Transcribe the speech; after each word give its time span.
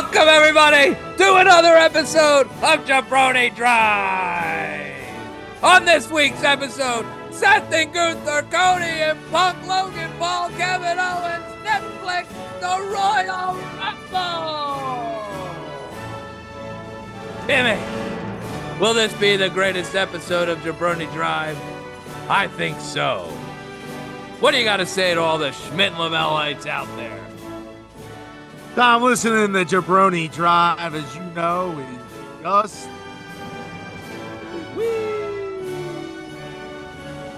Welcome, 0.00 0.28
everybody, 0.28 0.94
to 1.18 1.34
another 1.36 1.76
episode 1.76 2.46
of 2.46 2.86
Jabroni 2.86 3.54
Drive. 3.54 4.96
On 5.62 5.84
this 5.84 6.10
week's 6.10 6.42
episode, 6.42 7.04
Seth 7.30 7.70
and 7.70 7.92
Gunther, 7.92 8.46
Cody 8.50 8.84
and 8.84 9.18
Punk, 9.30 9.58
Logan 9.66 10.10
Paul, 10.18 10.48
Kevin 10.52 10.98
Owens, 10.98 11.44
Netflix, 11.62 12.28
The 12.60 12.80
Royal 12.88 13.56
Rumble. 13.76 14.76
Timmy, 17.46 17.78
will 18.80 18.94
this 18.94 19.12
be 19.20 19.36
the 19.36 19.50
greatest 19.50 19.94
episode 19.94 20.48
of 20.48 20.60
Jabroni 20.60 21.12
Drive? 21.12 21.58
I 22.26 22.48
think 22.48 22.80
so. 22.80 23.24
What 24.40 24.52
do 24.52 24.56
you 24.56 24.64
got 24.64 24.78
to 24.78 24.86
say 24.86 25.12
to 25.12 25.20
all 25.20 25.36
the 25.36 25.52
Schmidt 25.52 25.92
Lamellites 25.92 26.64
out 26.64 26.88
there? 26.96 27.19
Tom, 28.76 29.02
listening 29.02 29.52
to 29.52 29.64
Jabroni 29.64 30.32
Drive, 30.32 30.94
as 30.94 31.16
you 31.16 31.22
know, 31.34 31.76
is 31.76 31.98
just. 32.40 32.88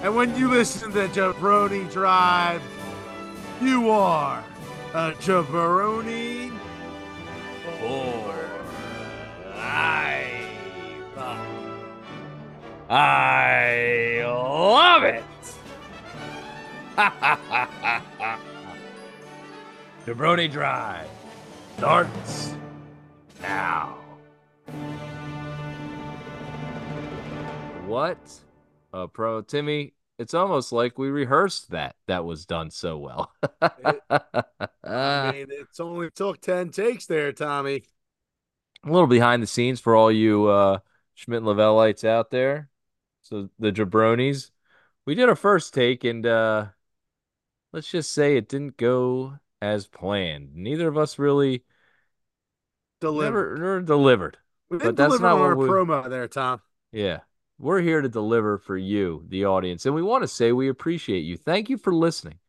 And 0.03 0.15
when 0.15 0.37
you 0.37 0.47
listen 0.47 0.91
to 0.91 1.07
Jabroni 1.07 1.91
Drive, 1.91 2.61
you 3.59 3.89
are 3.89 4.43
a 4.93 5.13
Jabroni 5.13 6.55
for 7.79 8.49
life. 9.55 11.17
I 12.89 14.21
love 14.23 15.03
it. 15.03 15.23
Jabroni 20.05 20.51
Drive 20.51 21.09
starts 21.83 22.55
now. 23.41 23.97
What 27.85 28.17
a 28.93 29.09
pro, 29.09 29.41
Timmy. 29.41 29.93
It's 30.17 30.33
almost 30.33 30.71
like 30.71 30.97
we 30.97 31.09
rehearsed 31.09 31.71
that. 31.71 31.97
That 32.07 32.23
was 32.23 32.45
done 32.45 32.71
so 32.71 32.97
well. 32.99 33.33
I 33.61 35.31
mean, 35.33 35.47
it's 35.49 35.81
only 35.81 36.09
took 36.09 36.39
10 36.39 36.69
takes 36.69 37.05
there, 37.05 37.33
Tommy. 37.33 37.83
A 38.85 38.89
little 38.89 39.05
behind 39.05 39.43
the 39.43 39.47
scenes 39.47 39.81
for 39.81 39.93
all 39.93 40.09
you 40.09 40.47
uh, 40.47 40.79
Schmidt 41.15 41.39
and 41.39 41.47
Lavellites 41.47 42.05
out 42.05 42.31
there. 42.31 42.69
So 43.23 43.49
the 43.59 43.73
jabronis. 43.73 44.51
We 45.05 45.15
did 45.15 45.27
our 45.27 45.35
first 45.35 45.73
take, 45.73 46.05
and 46.05 46.25
uh, 46.25 46.67
let's 47.73 47.91
just 47.91 48.13
say 48.13 48.37
it 48.37 48.47
didn't 48.47 48.77
go 48.77 49.37
as 49.61 49.85
planned. 49.85 50.55
Neither 50.55 50.87
of 50.87 50.97
us 50.97 51.19
really 51.19 51.65
delivered. 53.03 53.59
Never, 53.59 53.75
never 53.75 53.81
delivered. 53.81 54.37
We 54.69 54.77
but 54.77 54.95
that's 54.95 55.19
not 55.19 55.39
what 55.39 55.57
we, 55.57 55.67
promo 55.67 56.09
there, 56.09 56.27
Tom. 56.27 56.61
Yeah. 56.91 57.19
We're 57.59 57.81
here 57.81 58.01
to 58.01 58.09
deliver 58.09 58.57
for 58.57 58.75
you, 58.75 59.25
the 59.27 59.45
audience, 59.45 59.85
and 59.85 59.93
we 59.93 60.01
want 60.01 60.23
to 60.23 60.27
say 60.27 60.51
we 60.51 60.69
appreciate 60.69 61.19
you. 61.19 61.37
Thank 61.37 61.69
you 61.69 61.77
for 61.77 61.93
listening. 61.93 62.39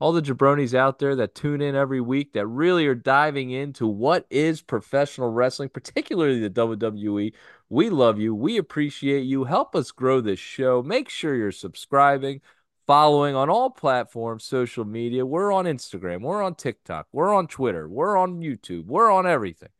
All 0.00 0.12
the 0.12 0.20
jabronis 0.20 0.74
out 0.74 0.98
there 0.98 1.16
that 1.16 1.34
tune 1.34 1.62
in 1.62 1.74
every 1.74 2.00
week 2.00 2.32
that 2.34 2.46
really 2.46 2.86
are 2.86 2.94
diving 2.94 3.52
into 3.52 3.86
what 3.86 4.26
is 4.28 4.60
professional 4.60 5.30
wrestling, 5.30 5.70
particularly 5.70 6.40
the 6.40 6.50
WWE. 6.50 7.32
We 7.70 7.90
love 7.90 8.20
you. 8.20 8.34
We 8.34 8.58
appreciate 8.58 9.22
you. 9.22 9.44
Help 9.44 9.74
us 9.74 9.92
grow 9.92 10.20
this 10.20 10.40
show. 10.40 10.82
Make 10.82 11.08
sure 11.08 11.34
you're 11.34 11.52
subscribing 11.52 12.42
following 12.86 13.34
on 13.34 13.48
all 13.48 13.70
platforms, 13.70 14.44
social 14.44 14.84
media. 14.84 15.24
We're 15.24 15.52
on 15.52 15.64
Instagram, 15.64 16.20
we're 16.20 16.42
on 16.42 16.54
TikTok, 16.54 17.08
we're 17.12 17.34
on 17.34 17.46
Twitter, 17.46 17.88
we're 17.88 18.16
on 18.16 18.40
YouTube, 18.40 18.86
we're 18.86 19.10
on 19.10 19.26
everything. 19.26 19.70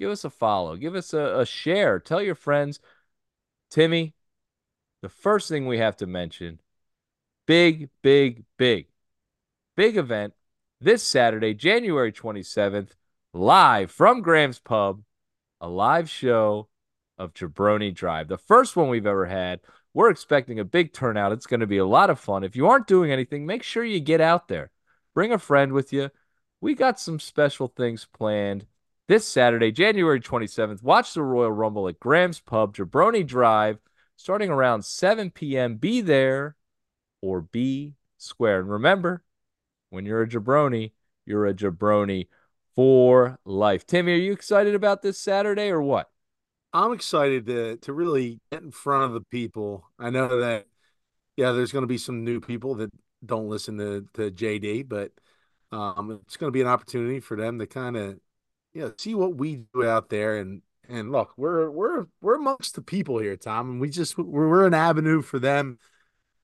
Give 0.00 0.10
us 0.10 0.24
a 0.24 0.30
follow, 0.30 0.76
give 0.76 0.94
us 0.94 1.12
a, 1.12 1.40
a 1.40 1.46
share, 1.46 2.00
tell 2.00 2.22
your 2.22 2.34
friends. 2.34 2.80
Timmy, 3.70 4.14
the 5.02 5.10
first 5.10 5.46
thing 5.46 5.66
we 5.66 5.76
have 5.76 5.98
to 5.98 6.06
mention 6.06 6.58
big, 7.46 7.90
big, 8.00 8.44
big, 8.56 8.86
big 9.76 9.98
event 9.98 10.32
this 10.80 11.02
Saturday, 11.02 11.52
January 11.52 12.12
27th, 12.12 12.92
live 13.34 13.90
from 13.90 14.22
Graham's 14.22 14.58
Pub, 14.58 15.02
a 15.60 15.68
live 15.68 16.08
show 16.08 16.68
of 17.18 17.34
Jabroni 17.34 17.94
Drive, 17.94 18.28
the 18.28 18.38
first 18.38 18.76
one 18.76 18.88
we've 18.88 19.06
ever 19.06 19.26
had. 19.26 19.60
We're 19.92 20.08
expecting 20.08 20.58
a 20.58 20.64
big 20.64 20.94
turnout. 20.94 21.32
It's 21.32 21.46
going 21.46 21.60
to 21.60 21.66
be 21.66 21.78
a 21.78 21.84
lot 21.84 22.08
of 22.08 22.18
fun. 22.18 22.42
If 22.42 22.56
you 22.56 22.68
aren't 22.68 22.86
doing 22.86 23.12
anything, 23.12 23.44
make 23.44 23.62
sure 23.62 23.84
you 23.84 24.00
get 24.00 24.22
out 24.22 24.48
there. 24.48 24.70
Bring 25.14 25.32
a 25.32 25.38
friend 25.38 25.72
with 25.72 25.92
you. 25.92 26.10
We 26.58 26.74
got 26.74 26.98
some 26.98 27.20
special 27.20 27.68
things 27.68 28.06
planned 28.06 28.64
this 29.10 29.26
Saturday, 29.26 29.72
January 29.72 30.20
27th. 30.20 30.84
Watch 30.84 31.14
the 31.14 31.22
Royal 31.24 31.50
Rumble 31.50 31.88
at 31.88 31.98
Graham's 31.98 32.38
Pub, 32.38 32.76
Jabroni 32.76 33.26
Drive, 33.26 33.80
starting 34.14 34.50
around 34.50 34.84
7 34.84 35.32
p.m. 35.32 35.74
Be 35.74 36.00
there 36.00 36.54
or 37.20 37.40
be 37.40 37.96
square. 38.18 38.60
And 38.60 38.70
remember, 38.70 39.24
when 39.88 40.06
you're 40.06 40.22
a 40.22 40.28
jabroni, 40.28 40.92
you're 41.26 41.48
a 41.48 41.52
jabroni 41.52 42.28
for 42.76 43.40
life. 43.44 43.84
Timmy, 43.84 44.12
are 44.12 44.14
you 44.14 44.30
excited 44.30 44.76
about 44.76 45.02
this 45.02 45.18
Saturday 45.18 45.70
or 45.70 45.82
what? 45.82 46.08
I'm 46.72 46.92
excited 46.92 47.46
to 47.46 47.78
to 47.78 47.92
really 47.92 48.38
get 48.52 48.62
in 48.62 48.70
front 48.70 49.06
of 49.06 49.14
the 49.14 49.22
people. 49.22 49.90
I 49.98 50.10
know 50.10 50.38
that 50.38 50.68
yeah, 51.36 51.50
there's 51.50 51.72
going 51.72 51.82
to 51.82 51.88
be 51.88 51.98
some 51.98 52.22
new 52.22 52.38
people 52.38 52.76
that 52.76 52.92
don't 53.26 53.48
listen 53.48 53.76
to 53.78 54.06
to 54.14 54.30
JD, 54.30 54.88
but 54.88 55.10
um, 55.72 56.20
it's 56.24 56.36
going 56.36 56.46
to 56.46 56.56
be 56.56 56.60
an 56.60 56.68
opportunity 56.68 57.18
for 57.18 57.36
them 57.36 57.58
to 57.58 57.66
kind 57.66 57.96
of 57.96 58.20
you 58.74 58.82
know 58.82 58.92
see 58.98 59.14
what 59.14 59.36
we 59.36 59.62
do 59.74 59.84
out 59.84 60.08
there 60.08 60.36
and 60.36 60.62
and 60.90 61.12
look, 61.12 61.32
we're 61.36 61.70
we're 61.70 62.06
we're 62.20 62.34
amongst 62.36 62.74
the 62.74 62.82
people 62.82 63.18
here, 63.18 63.36
Tom, 63.36 63.70
and 63.70 63.80
we 63.80 63.88
just 63.88 64.18
we're, 64.18 64.48
we're 64.48 64.66
an 64.66 64.74
avenue 64.74 65.22
for 65.22 65.38
them 65.38 65.78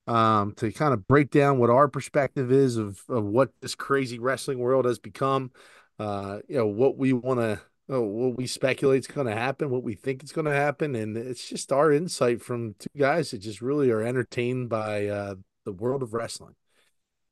um, 0.07 0.53
to 0.55 0.71
kind 0.73 0.95
of 0.95 1.07
break 1.09 1.31
down 1.31 1.59
what 1.59 1.71
our 1.71 1.89
perspective 1.89 2.53
is 2.53 2.77
of 2.77 3.01
of 3.09 3.25
what 3.25 3.51
this 3.61 3.75
crazy 3.75 4.19
wrestling 4.19 4.59
world 4.59 4.85
has 4.85 4.99
become. 4.99 5.51
Uh, 5.99 6.39
you 6.49 6.57
know 6.57 6.67
what 6.67 6.97
we 6.97 7.13
want 7.13 7.41
to 7.41 7.61
oh, 7.89 8.03
what 8.03 8.37
we 8.37 8.47
speculate 8.47 9.01
is 9.01 9.07
going 9.07 9.27
to 9.27 9.35
happen, 9.35 9.71
what 9.71 9.83
we 9.83 9.95
think 9.95 10.23
is 10.23 10.33
going 10.33 10.45
to 10.45 10.53
happen, 10.53 10.95
and 10.95 11.17
it's 11.17 11.49
just 11.49 11.73
our 11.73 11.93
insight 11.93 12.41
from 12.43 12.75
two 12.79 12.91
guys 12.97 13.31
that 13.31 13.39
just 13.39 13.61
really 13.61 13.91
are 13.91 14.03
entertained 14.03 14.69
by 14.69 15.07
uh, 15.07 15.35
the 15.65 15.73
world 15.73 16.03
of 16.03 16.15
wrestling. 16.15 16.55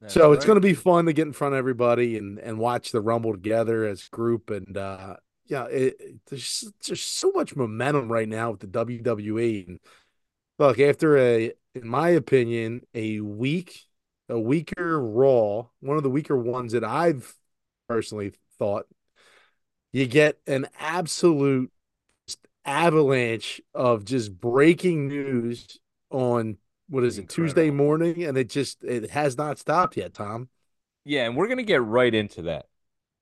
That's 0.05 0.13
so 0.13 0.29
right. 0.29 0.37
it's 0.37 0.45
going 0.45 0.57
to 0.57 0.61
be 0.61 0.75
fun 0.75 1.07
to 1.07 1.15
get 1.15 1.27
in 1.27 1.33
front 1.33 1.55
of 1.55 1.59
everybody 1.59 2.19
and 2.19 2.39
and 2.39 2.59
watch 2.59 2.93
the 2.93 3.01
Rumble 3.01 3.33
together 3.33 3.87
as 3.87 4.07
a 4.07 4.15
group, 4.15 4.51
and 4.51 4.77
uh, 4.77 5.17
yeah, 5.47 5.65
it, 5.65 5.97
it, 5.99 6.17
there's 6.27 6.71
just 6.83 7.17
so 7.17 7.33
much 7.33 7.57
momentum 7.57 8.13
right 8.13 8.29
now 8.29 8.51
with 8.51 8.61
the 8.61 8.67
WWE. 8.67 9.67
And 9.67 9.81
look, 10.59 10.79
after 10.79 11.17
a, 11.17 11.53
in 11.75 11.89
my 11.89 12.11
opinion, 12.11 12.83
a 12.95 13.21
weak, 13.21 13.81
a 14.29 14.39
weaker 14.39 15.01
Raw, 15.01 15.69
one 15.81 15.97
of 15.97 16.03
the 16.03 16.11
weaker 16.11 16.37
ones 16.37 16.73
that 16.73 16.85
I've 16.85 17.35
personally 17.89 18.35
thought 18.59 18.87
you 19.95 20.07
get 20.07 20.39
an 20.47 20.67
absolute 20.79 21.73
avalanche 22.67 23.63
of 23.73 24.05
just 24.05 24.39
breaking 24.39 25.09
news 25.09 25.79
on 26.11 26.59
what 26.89 27.05
is 27.05 27.19
it 27.19 27.29
Tuesday 27.29 27.71
morning, 27.71 28.25
and 28.25 28.37
it 28.37 28.49
just 28.49 28.85
it 28.85 29.11
has 29.11 29.37
not 29.37 29.59
stopped 29.59 29.97
yet, 29.97 30.15
Tom. 30.15 30.49
Yeah, 31.05 31.27
and 31.27 31.37
we're 31.37 31.49
gonna 31.49 31.63
get 31.63 31.83
right 31.83 32.15
into 32.15 32.43
that. 32.43 32.67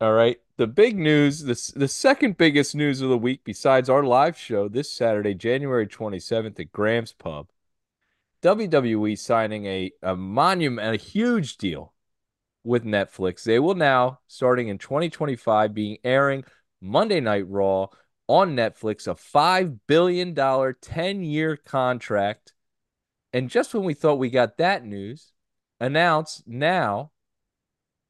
All 0.00 0.12
right, 0.12 0.38
the 0.56 0.66
big 0.66 0.98
news, 0.98 1.40
the 1.40 1.78
the 1.78 1.88
second 1.88 2.36
biggest 2.36 2.74
news 2.74 3.00
of 3.00 3.08
the 3.08 3.18
week, 3.18 3.42
besides 3.44 3.88
our 3.88 4.02
live 4.02 4.36
show 4.36 4.68
this 4.68 4.90
Saturday, 4.90 5.34
January 5.34 5.86
twenty 5.86 6.18
seventh 6.18 6.58
at 6.60 6.72
Graham's 6.72 7.12
Pub. 7.12 7.48
WWE 8.42 9.18
signing 9.18 9.66
a 9.66 9.92
a 10.02 10.16
monument, 10.16 10.94
a 10.94 10.98
huge 10.98 11.56
deal 11.56 11.92
with 12.64 12.84
Netflix. 12.84 13.42
They 13.44 13.58
will 13.58 13.74
now, 13.74 14.20
starting 14.28 14.68
in 14.68 14.78
2025, 14.78 15.74
being 15.74 15.98
airing 16.04 16.44
Monday 16.80 17.20
Night 17.20 17.48
Raw 17.48 17.88
on 18.28 18.56
Netflix, 18.56 19.06
a 19.06 19.14
$5 19.14 19.78
billion 19.86 20.34
10 20.80 21.22
year 21.24 21.56
contract. 21.56 22.52
And 23.32 23.48
just 23.48 23.72
when 23.74 23.84
we 23.84 23.94
thought 23.94 24.18
we 24.18 24.30
got 24.30 24.58
that 24.58 24.84
news, 24.84 25.32
announced 25.80 26.46
now 26.46 27.10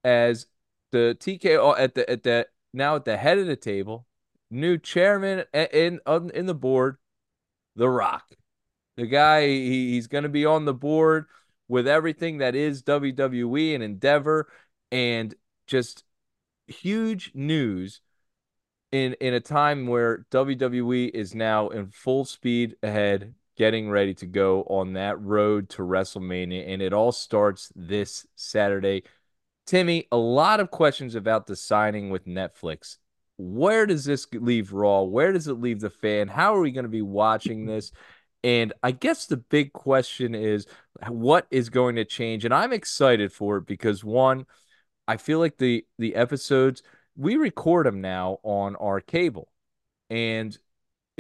as 0.05 0.47
the 0.91 1.17
TKO 1.19 1.79
at 1.79 1.95
the 1.95 2.09
at 2.09 2.23
the 2.23 2.47
now 2.73 2.97
at 2.97 3.05
the 3.05 3.17
head 3.17 3.39
of 3.39 3.47
the 3.47 3.57
table, 3.57 4.07
new 4.51 4.79
chairman 4.79 5.45
in 5.53 6.01
in, 6.07 6.31
in 6.35 6.47
the 6.47 6.55
board, 6.55 6.97
The 7.77 7.89
Rock. 7.89 8.25
The 8.97 9.07
guy 9.07 9.47
he, 9.47 9.93
he's 9.93 10.07
going 10.07 10.25
to 10.25 10.29
be 10.29 10.45
on 10.45 10.65
the 10.65 10.75
board 10.75 11.27
with 11.67 11.89
everything 11.89 12.39
that 12.39 12.55
is 12.55 12.83
WWE 12.83 13.75
and 13.75 13.83
Endeavor 13.83 14.53
and 14.91 15.35
just 15.67 16.05
huge 16.67 17.33
news 17.35 18.01
in 18.91 19.15
in 19.15 19.33
a 19.35 19.41
time 19.41 19.87
where 19.87 20.27
WWE 20.31 21.11
is 21.15 21.35
now 21.35 21.69
in 21.71 21.89
full 21.89 22.25
speed 22.25 22.77
ahead, 22.83 23.35
getting 23.57 23.91
ready 23.91 24.15
to 24.15 24.27
go 24.27 24.63
on 24.63 24.95
that 24.95 25.21
road 25.21 25.69
to 25.71 25.83
WrestleMania, 25.83 26.69
and 26.69 26.83
it 26.83 26.93
all 26.93 27.13
starts 27.13 27.71
this 27.77 28.27
Saturday. 28.35 29.05
Timmy, 29.67 30.09
a 30.11 30.17
lot 30.17 30.61
of 30.61 30.71
questions 30.71 31.15
about 31.15 31.47
the 31.47 31.57
signing 31.57 32.11
with 32.11 32.27
Netflix. 32.27 32.97
where 33.39 33.87
does 33.87 34.05
this 34.05 34.27
leave 34.33 34.73
Raw? 34.73 35.03
Where 35.03 35.33
does 35.33 35.49
it 35.49 35.55
leave 35.55 35.81
the 35.81 35.91
fan? 35.91 36.29
How 36.29 36.55
are 36.55 36.61
we 36.61 36.71
going 36.71 36.85
to 36.85 36.89
be 36.89 37.03
watching 37.03 37.67
this? 37.67 37.93
And 38.45 38.73
I 38.83 38.91
guess 38.93 39.27
the 39.27 39.37
big 39.37 39.73
question 39.73 40.35
is 40.35 40.67
what 41.09 41.47
is 41.51 41.71
going 41.71 41.97
to 41.97 42.05
change? 42.05 42.45
And 42.45 42.53
I'm 42.55 42.73
excited 42.73 43.33
for 43.33 43.59
it 43.59 43.67
because 43.67 44.05
one, 44.05 44.47
I 45.07 45.17
feel 45.17 45.39
like 45.39 45.59
the 45.59 45.85
the 45.99 46.15
episodes 46.15 46.83
we 47.17 47.37
record 47.37 47.87
them 47.87 48.01
now 48.01 48.39
on 48.43 48.77
our 48.77 49.01
cable. 49.01 49.49
And 50.11 50.57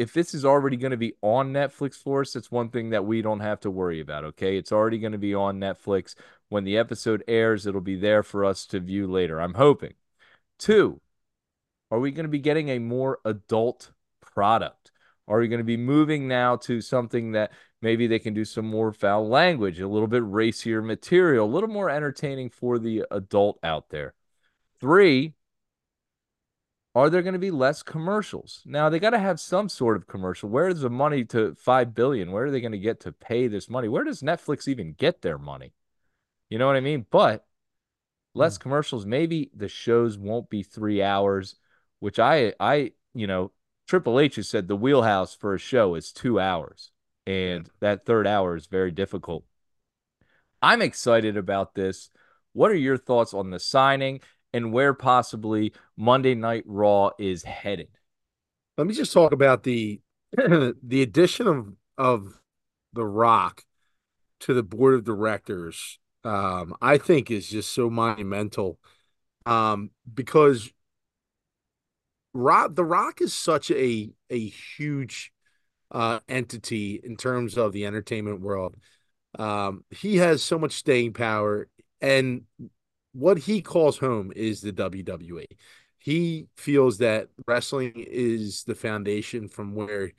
if 0.02 0.12
this 0.12 0.34
is 0.34 0.44
already 0.44 0.76
going 0.76 0.90
to 0.90 0.96
be 0.96 1.14
on 1.22 1.52
Netflix 1.52 1.94
for 1.94 2.22
us, 2.22 2.34
it's 2.34 2.50
one 2.50 2.70
thing 2.70 2.90
that 2.90 3.04
we 3.04 3.22
don't 3.22 3.40
have 3.40 3.60
to 3.60 3.70
worry 3.70 4.00
about. 4.00 4.24
Okay. 4.24 4.56
It's 4.58 4.72
already 4.72 4.98
going 4.98 5.12
to 5.12 5.18
be 5.18 5.34
on 5.34 5.60
Netflix. 5.60 6.16
When 6.48 6.64
the 6.64 6.76
episode 6.76 7.22
airs, 7.28 7.66
it'll 7.66 7.80
be 7.80 7.96
there 7.96 8.22
for 8.22 8.44
us 8.44 8.66
to 8.66 8.80
view 8.80 9.06
later. 9.06 9.40
I'm 9.40 9.54
hoping. 9.54 9.94
Two, 10.58 11.00
are 11.90 12.00
we 12.00 12.10
going 12.10 12.24
to 12.24 12.30
be 12.30 12.40
getting 12.40 12.68
a 12.68 12.78
more 12.80 13.20
adult 13.24 13.92
product? 14.20 14.90
Are 15.28 15.38
we 15.38 15.48
going 15.48 15.60
to 15.60 15.64
be 15.64 15.76
moving 15.76 16.26
now 16.26 16.56
to 16.56 16.80
something 16.80 17.32
that 17.32 17.52
maybe 17.80 18.06
they 18.06 18.18
can 18.18 18.34
do 18.34 18.44
some 18.44 18.66
more 18.66 18.92
foul 18.92 19.28
language, 19.28 19.80
a 19.80 19.88
little 19.88 20.08
bit 20.08 20.22
racier 20.26 20.82
material, 20.82 21.46
a 21.46 21.54
little 21.54 21.68
more 21.68 21.88
entertaining 21.88 22.50
for 22.50 22.78
the 22.78 23.04
adult 23.10 23.58
out 23.62 23.88
there? 23.90 24.14
Three, 24.80 25.34
are 26.94 27.08
there 27.08 27.22
going 27.22 27.32
to 27.32 27.38
be 27.38 27.50
less 27.50 27.82
commercials? 27.82 28.62
Now 28.66 28.88
they 28.88 28.98
got 28.98 29.10
to 29.10 29.18
have 29.18 29.40
some 29.40 29.68
sort 29.68 29.96
of 29.96 30.06
commercial. 30.06 30.48
Where 30.48 30.68
is 30.68 30.80
the 30.80 30.90
money 30.90 31.24
to 31.26 31.54
5 31.54 31.94
billion? 31.94 32.32
Where 32.32 32.44
are 32.44 32.50
they 32.50 32.60
going 32.60 32.72
to 32.72 32.78
get 32.78 33.00
to 33.00 33.12
pay 33.12 33.48
this 33.48 33.70
money? 33.70 33.88
Where 33.88 34.04
does 34.04 34.22
Netflix 34.22 34.68
even 34.68 34.92
get 34.92 35.22
their 35.22 35.38
money? 35.38 35.72
You 36.50 36.58
know 36.58 36.66
what 36.66 36.76
I 36.76 36.80
mean? 36.80 37.06
But 37.10 37.46
less 38.34 38.58
mm. 38.58 38.60
commercials, 38.60 39.06
maybe 39.06 39.50
the 39.54 39.68
shows 39.68 40.18
won't 40.18 40.50
be 40.50 40.62
3 40.62 41.02
hours, 41.02 41.56
which 42.00 42.18
I 42.18 42.52
I, 42.60 42.92
you 43.14 43.26
know, 43.26 43.52
Triple 43.88 44.20
H 44.20 44.36
has 44.36 44.48
said 44.48 44.68
the 44.68 44.76
wheelhouse 44.76 45.34
for 45.34 45.54
a 45.54 45.58
show 45.58 45.94
is 45.94 46.12
2 46.12 46.38
hours. 46.38 46.90
And 47.26 47.66
yeah. 47.66 47.72
that 47.80 48.04
third 48.04 48.26
hour 48.26 48.54
is 48.56 48.66
very 48.66 48.90
difficult. 48.90 49.44
I'm 50.60 50.82
excited 50.82 51.36
about 51.36 51.74
this. 51.74 52.10
What 52.52 52.70
are 52.70 52.76
your 52.76 52.98
thoughts 52.98 53.32
on 53.32 53.50
the 53.50 53.58
signing? 53.58 54.20
And 54.52 54.72
where 54.72 54.94
possibly 54.94 55.72
Monday 55.96 56.34
Night 56.34 56.64
Raw 56.66 57.10
is 57.18 57.42
headed. 57.42 57.88
Let 58.76 58.86
me 58.86 58.94
just 58.94 59.12
talk 59.12 59.32
about 59.32 59.62
the 59.62 60.00
the 60.36 61.02
addition 61.02 61.46
of 61.46 61.72
of 61.98 62.40
The 62.92 63.04
Rock 63.04 63.64
to 64.40 64.54
the 64.54 64.62
board 64.62 64.94
of 64.94 65.04
directors. 65.04 65.98
Um, 66.24 66.74
I 66.80 66.98
think 66.98 67.30
is 67.30 67.48
just 67.48 67.72
so 67.72 67.90
monumental 67.90 68.78
um, 69.44 69.90
because 70.12 70.70
Rock 72.34 72.74
The 72.74 72.84
Rock 72.84 73.20
is 73.20 73.34
such 73.34 73.70
a 73.70 74.10
a 74.30 74.48
huge 74.48 75.32
uh, 75.90 76.20
entity 76.28 77.00
in 77.02 77.16
terms 77.16 77.58
of 77.58 77.72
the 77.72 77.86
entertainment 77.86 78.40
world. 78.40 78.76
Um, 79.38 79.84
he 79.90 80.16
has 80.18 80.42
so 80.42 80.58
much 80.58 80.72
staying 80.72 81.12
power, 81.12 81.68
and 82.00 82.42
what 83.12 83.38
he 83.38 83.60
calls 83.60 83.98
home 83.98 84.32
is 84.34 84.60
the 84.60 84.72
WWE. 84.72 85.46
He 85.98 86.48
feels 86.56 86.98
that 86.98 87.28
wrestling 87.46 87.92
is 87.96 88.64
the 88.64 88.74
foundation 88.74 89.48
from 89.48 89.74
where 89.74 90.12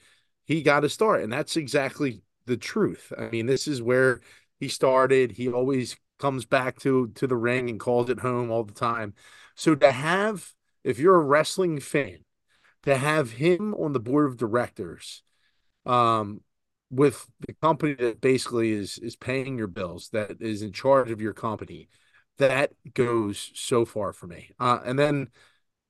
he 0.45 0.61
got 0.61 0.81
to 0.81 0.89
start, 0.89 1.23
and 1.23 1.31
that's 1.31 1.57
exactly 1.57 2.21
the 2.45 2.57
truth. 2.57 3.11
I 3.17 3.29
mean, 3.29 3.45
this 3.45 3.67
is 3.67 3.81
where 3.81 4.21
he 4.59 4.67
started. 4.67 5.31
He 5.31 5.49
always 5.49 5.95
comes 6.19 6.45
back 6.45 6.79
to 6.79 7.09
to 7.15 7.27
the 7.27 7.35
ring 7.35 7.69
and 7.69 7.79
calls 7.79 8.09
it 8.09 8.19
home 8.19 8.51
all 8.51 8.63
the 8.63 8.73
time. 8.73 9.13
So 9.55 9.75
to 9.75 9.91
have, 9.91 10.53
if 10.83 10.99
you're 10.99 11.15
a 11.15 11.23
wrestling 11.23 11.79
fan, 11.79 12.19
to 12.83 12.97
have 12.97 13.31
him 13.31 13.73
on 13.75 13.93
the 13.93 13.99
board 13.99 14.27
of 14.27 14.37
directors, 14.37 15.23
um, 15.85 16.41
with 16.91 17.27
the 17.47 17.53
company 17.61 17.93
that 17.95 18.21
basically 18.21 18.71
is 18.71 18.97
is 18.99 19.15
paying 19.15 19.57
your 19.57 19.67
bills, 19.67 20.09
that 20.13 20.41
is 20.41 20.61
in 20.61 20.71
charge 20.71 21.11
of 21.11 21.21
your 21.21 21.33
company, 21.33 21.89
that 22.37 22.71
goes 22.93 23.51
so 23.53 23.85
far 23.85 24.13
for 24.13 24.27
me. 24.27 24.51
Uh, 24.59 24.79
and 24.85 24.97
then 24.97 25.29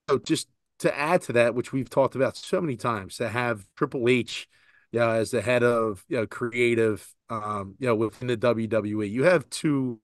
so 0.10 0.19
just 0.19 0.50
to 0.80 0.98
add 0.98 1.22
to 1.24 1.34
that, 1.34 1.56
which 1.56 1.72
we've 1.72 1.90
talked 1.90 2.16
about 2.16 2.36
so 2.38 2.60
many 2.60 2.75
times, 2.75 3.18
to 3.18 3.30
have 3.30 3.66
Triple 3.78 4.10
H, 4.10 4.48
you 4.92 5.00
know, 5.00 5.10
as 5.10 5.31
the 5.31 5.42
head 5.42 5.63
of 5.63 6.04
you 6.07 6.18
know, 6.18 6.28
creative, 6.28 7.07
um, 7.30 7.75
you 7.80 7.88
know, 7.88 7.95
within 7.95 8.28
the 8.28 8.38
WWE, 8.38 9.10
you 9.10 9.24
have 9.24 9.50
two 9.50 10.00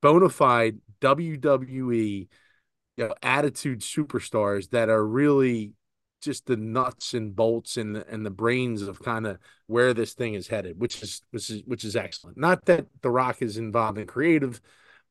bona 0.00 0.28
fide 0.28 0.78
WWE, 1.00 2.28
you 2.96 3.08
know, 3.08 3.14
attitude 3.22 3.80
superstars 3.80 4.70
that 4.70 4.88
are 4.88 5.04
really 5.06 5.72
just 6.22 6.46
the 6.46 6.56
nuts 6.56 7.14
and 7.14 7.34
bolts 7.34 7.76
and 7.76 7.96
and 7.96 8.24
the 8.24 8.30
brains 8.30 8.82
of 8.82 9.00
kind 9.02 9.26
of 9.26 9.38
where 9.66 9.92
this 9.92 10.14
thing 10.14 10.34
is 10.34 10.48
headed, 10.48 10.80
which 10.80 11.02
is 11.02 11.22
which 11.30 11.50
is 11.50 11.62
which 11.66 11.84
is 11.84 11.96
excellent. 11.96 12.38
Not 12.38 12.64
that 12.66 12.86
The 13.02 13.10
Rock 13.10 13.42
is 13.42 13.58
involved 13.58 13.98
in 13.98 14.06
creative, 14.06 14.60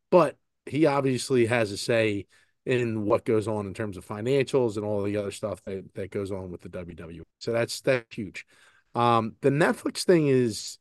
but 0.09 0.37
he 0.65 0.85
obviously 0.85 1.45
has 1.45 1.71
a 1.71 1.77
say 1.77 2.27
in 2.65 3.05
what 3.05 3.25
goes 3.25 3.47
on 3.47 3.65
in 3.65 3.73
terms 3.73 3.97
of 3.97 4.05
financials 4.05 4.75
and 4.77 4.85
all 4.85 5.01
the 5.01 5.17
other 5.17 5.31
stuff 5.31 5.63
that, 5.65 5.93
that 5.95 6.11
goes 6.11 6.31
on 6.31 6.51
with 6.51 6.61
the 6.61 6.69
WWE. 6.69 7.21
So 7.39 7.51
that's 7.51 7.81
that's 7.81 8.15
huge. 8.15 8.45
Um, 8.93 9.35
the 9.41 9.49
Netflix 9.49 10.03
thing 10.03 10.27
is 10.27 10.77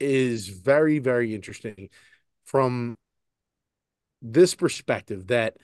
is 0.00 0.48
very 0.48 0.98
very 0.98 1.34
interesting 1.34 1.88
from 2.44 2.96
this 4.20 4.54
perspective 4.54 5.28
that 5.28 5.56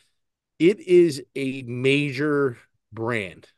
it 0.59 0.79
is 0.81 1.23
a 1.35 1.63
major 1.63 2.59
brand 2.93 3.49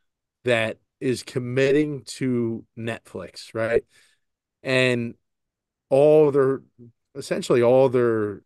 that 0.44 0.78
is 1.00 1.22
committing 1.24 2.02
to 2.04 2.64
Netflix, 2.78 3.52
right? 3.54 3.84
And 4.62 5.14
all 5.90 6.30
their 6.30 6.62
essentially 7.14 7.62
all 7.62 7.88
their 7.88 8.42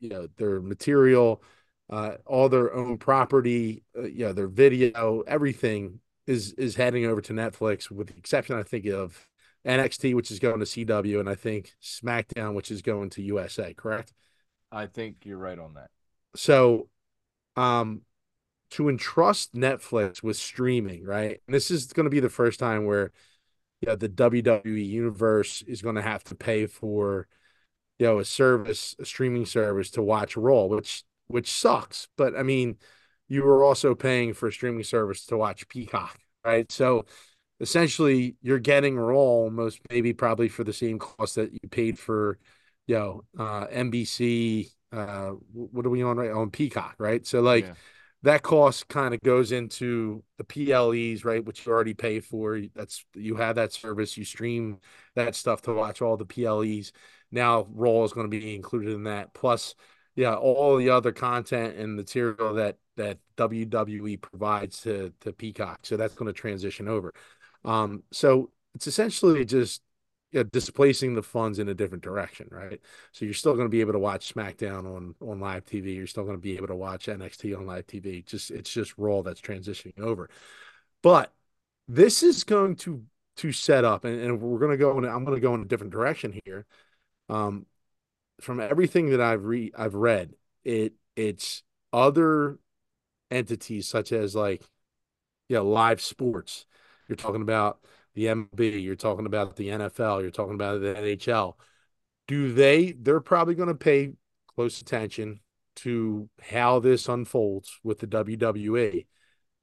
you 0.00 0.08
know 0.08 0.28
their 0.36 0.60
material, 0.60 1.42
uh, 1.90 2.14
all 2.26 2.48
their 2.48 2.72
own 2.74 2.98
property, 2.98 3.84
uh, 3.96 4.02
you 4.02 4.26
know 4.26 4.32
their 4.32 4.48
video, 4.48 5.22
everything 5.26 6.00
is 6.26 6.52
is 6.52 6.76
heading 6.76 7.06
over 7.06 7.20
to 7.22 7.32
Netflix, 7.32 7.90
with 7.90 8.08
the 8.08 8.16
exception 8.16 8.56
I 8.56 8.62
think 8.62 8.86
of 8.86 9.28
NXT, 9.66 10.14
which 10.14 10.30
is 10.30 10.38
going 10.38 10.60
to 10.60 10.64
CW, 10.64 11.20
and 11.20 11.28
I 11.28 11.34
think 11.34 11.72
SmackDown, 11.82 12.54
which 12.54 12.70
is 12.70 12.82
going 12.82 13.10
to 13.10 13.22
USA. 13.22 13.74
Correct? 13.74 14.12
I 14.70 14.86
think 14.86 15.24
you're 15.24 15.38
right 15.38 15.58
on 15.58 15.74
that. 15.74 15.90
So, 16.36 16.88
um, 17.56 18.02
to 18.70 18.88
entrust 18.88 19.54
Netflix 19.54 20.22
with 20.22 20.36
streaming, 20.36 21.04
right? 21.04 21.40
And 21.46 21.54
this 21.54 21.70
is 21.70 21.92
going 21.92 22.04
to 22.04 22.10
be 22.10 22.20
the 22.20 22.28
first 22.28 22.60
time 22.60 22.84
where, 22.84 23.12
yeah, 23.80 23.94
the 23.94 24.08
WWE 24.08 24.86
universe 24.86 25.62
is 25.62 25.82
going 25.82 25.96
to 25.96 26.02
have 26.02 26.22
to 26.24 26.34
pay 26.34 26.66
for 26.66 27.26
you 27.98 28.06
know 28.06 28.18
a 28.18 28.24
service 28.24 28.94
a 28.98 29.04
streaming 29.04 29.46
service 29.46 29.90
to 29.90 30.02
watch 30.02 30.36
raw 30.36 30.64
which 30.64 31.04
which 31.28 31.50
sucks. 31.50 32.08
But 32.16 32.36
i 32.36 32.42
mean 32.42 32.76
you 33.28 33.42
were 33.44 33.62
also 33.62 33.94
paying 33.94 34.32
for 34.32 34.48
a 34.48 34.52
streaming 34.52 34.84
service 34.84 35.26
to 35.26 35.36
watch 35.36 35.68
peacock 35.68 36.18
right? 36.44 36.70
So 36.72 37.04
essentially 37.60 38.36
you're 38.42 38.58
getting 38.58 38.96
raw 38.96 39.16
almost 39.16 39.80
maybe 39.90 40.12
probably 40.12 40.48
for 40.48 40.64
the 40.64 40.72
same 40.72 40.98
cost 40.98 41.34
that 41.36 41.52
you 41.52 41.68
paid 41.70 41.98
for 41.98 42.38
you 42.86 42.94
know 42.94 43.22
uh 43.38 43.66
nbc 43.66 44.70
uh 44.92 45.30
what 45.52 45.84
are 45.84 45.90
we 45.90 46.02
on 46.02 46.16
right 46.16 46.30
on 46.30 46.50
peacock 46.50 46.94
right? 46.98 47.26
So 47.26 47.40
like 47.40 47.64
yeah. 47.66 47.74
that 48.22 48.42
cost 48.42 48.88
kind 48.88 49.12
of 49.12 49.20
goes 49.20 49.52
into 49.52 50.22
the 50.38 50.44
ple's 50.44 51.24
right 51.24 51.44
which 51.44 51.66
you 51.66 51.72
already 51.72 51.94
pay 51.94 52.20
for. 52.20 52.60
That's 52.74 53.04
you 53.14 53.36
have 53.36 53.56
that 53.56 53.72
service 53.72 54.16
you 54.16 54.24
stream 54.24 54.78
that 55.16 55.34
stuff 55.34 55.62
to 55.62 55.72
watch 55.72 56.00
all 56.00 56.16
the 56.16 56.24
ple's 56.24 56.92
now 57.30 57.66
Raw 57.70 58.04
is 58.04 58.12
going 58.12 58.30
to 58.30 58.30
be 58.30 58.54
included 58.54 58.94
in 58.94 59.04
that. 59.04 59.34
Plus, 59.34 59.74
yeah, 60.16 60.34
all 60.34 60.76
the 60.76 60.90
other 60.90 61.12
content 61.12 61.76
and 61.76 61.94
material 61.94 62.54
that 62.54 62.78
that 62.96 63.18
WWE 63.36 64.20
provides 64.20 64.80
to 64.82 65.12
to 65.20 65.32
Peacock. 65.32 65.80
So 65.82 65.96
that's 65.96 66.14
going 66.14 66.26
to 66.26 66.32
transition 66.32 66.88
over. 66.88 67.12
Um, 67.64 68.02
so 68.10 68.50
it's 68.74 68.86
essentially 68.86 69.44
just 69.44 69.82
you 70.32 70.40
know, 70.40 70.44
displacing 70.44 71.14
the 71.14 71.22
funds 71.22 71.58
in 71.58 71.68
a 71.68 71.74
different 71.74 72.02
direction, 72.04 72.48
right? 72.50 72.80
So 73.12 73.24
you're 73.24 73.34
still 73.34 73.54
going 73.54 73.66
to 73.66 73.70
be 73.70 73.80
able 73.80 73.92
to 73.92 73.98
watch 73.98 74.34
SmackDown 74.34 74.84
on 74.84 75.14
on 75.20 75.40
live 75.40 75.64
TV. 75.64 75.94
You're 75.94 76.06
still 76.06 76.24
going 76.24 76.36
to 76.36 76.42
be 76.42 76.56
able 76.56 76.66
to 76.68 76.76
watch 76.76 77.06
NXT 77.06 77.56
on 77.56 77.66
live 77.66 77.86
TV. 77.86 78.24
Just 78.24 78.50
it's 78.50 78.72
just 78.72 78.96
Raw 78.98 79.22
that's 79.22 79.40
transitioning 79.40 80.00
over. 80.00 80.28
But 81.02 81.32
this 81.86 82.22
is 82.22 82.44
going 82.44 82.76
to 82.76 83.04
to 83.36 83.52
set 83.52 83.84
up, 83.84 84.04
and, 84.04 84.20
and 84.20 84.40
we're 84.40 84.58
going 84.58 84.72
to 84.72 84.76
go 84.76 84.98
in. 84.98 85.04
I'm 85.04 85.24
going 85.24 85.36
to 85.36 85.40
go 85.40 85.54
in 85.54 85.62
a 85.62 85.66
different 85.66 85.92
direction 85.92 86.38
here 86.44 86.66
um, 87.28 87.66
from 88.40 88.60
everything 88.60 89.10
that 89.10 89.20
I've 89.20 89.44
read, 89.44 89.72
I've 89.76 89.94
read 89.94 90.34
it. 90.64 90.94
It's 91.16 91.62
other 91.92 92.58
entities 93.30 93.88
such 93.88 94.12
as 94.12 94.34
like, 94.34 94.62
yeah, 95.48 95.60
live 95.60 96.00
sports. 96.00 96.66
You're 97.08 97.16
talking 97.16 97.42
about 97.42 97.80
the 98.14 98.26
MLB. 98.26 98.82
You're 98.82 98.96
talking 98.96 99.26
about 99.26 99.56
the 99.56 99.70
NFL. 99.70 100.20
You're 100.20 100.30
talking 100.30 100.54
about 100.54 100.80
the 100.80 100.94
NHL. 100.94 101.54
Do 102.26 102.52
they? 102.52 102.92
They're 102.92 103.20
probably 103.20 103.54
going 103.54 103.68
to 103.68 103.74
pay 103.74 104.12
close 104.54 104.80
attention 104.80 105.40
to 105.76 106.28
how 106.42 106.80
this 106.80 107.08
unfolds 107.08 107.78
with 107.82 108.00
the 108.00 108.06
WWE. 108.06 109.06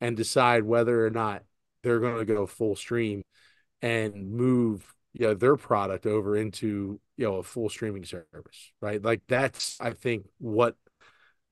and 0.02 0.18
decide 0.18 0.64
whether 0.64 1.06
or 1.06 1.10
not 1.10 1.44
they're 1.84 2.00
going 2.00 2.18
to 2.18 2.26
go 2.26 2.46
full 2.46 2.76
stream 2.76 3.24
and 3.82 4.32
move 4.32 4.94
you 5.16 5.28
know 5.28 5.34
their 5.34 5.56
product 5.56 6.06
over 6.06 6.36
into 6.38 7.00
you 7.18 7.26
know 7.26 7.38
a 7.38 7.44
full 7.44 7.70
streaming 7.70 8.06
service 8.06 8.72
right? 8.82 9.02
Like 9.04 9.22
that's 9.28 9.80
i 9.82 9.92
think 9.92 10.26
what 10.40 10.76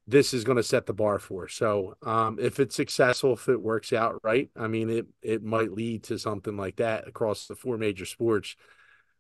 this 0.06 0.34
is 0.34 0.44
going 0.44 0.58
to 0.58 0.64
set 0.64 0.86
the 0.86 0.94
bar 0.94 1.18
for. 1.20 1.48
So 1.48 1.96
um 2.06 2.38
if 2.40 2.60
it's 2.60 2.76
successful 2.76 3.34
if 3.34 3.48
it 3.50 3.62
works 3.62 3.94
out 3.94 4.20
right 4.24 4.50
i 4.58 4.68
mean 4.68 4.90
it 4.90 5.08
it 5.22 5.44
might 5.44 5.72
lead 5.72 6.04
to 6.06 6.20
something 6.20 6.58
like 6.58 6.78
that 6.78 7.08
across 7.08 7.48
the 7.48 7.56
four 7.56 7.78
major 7.78 8.06
sports 8.06 8.56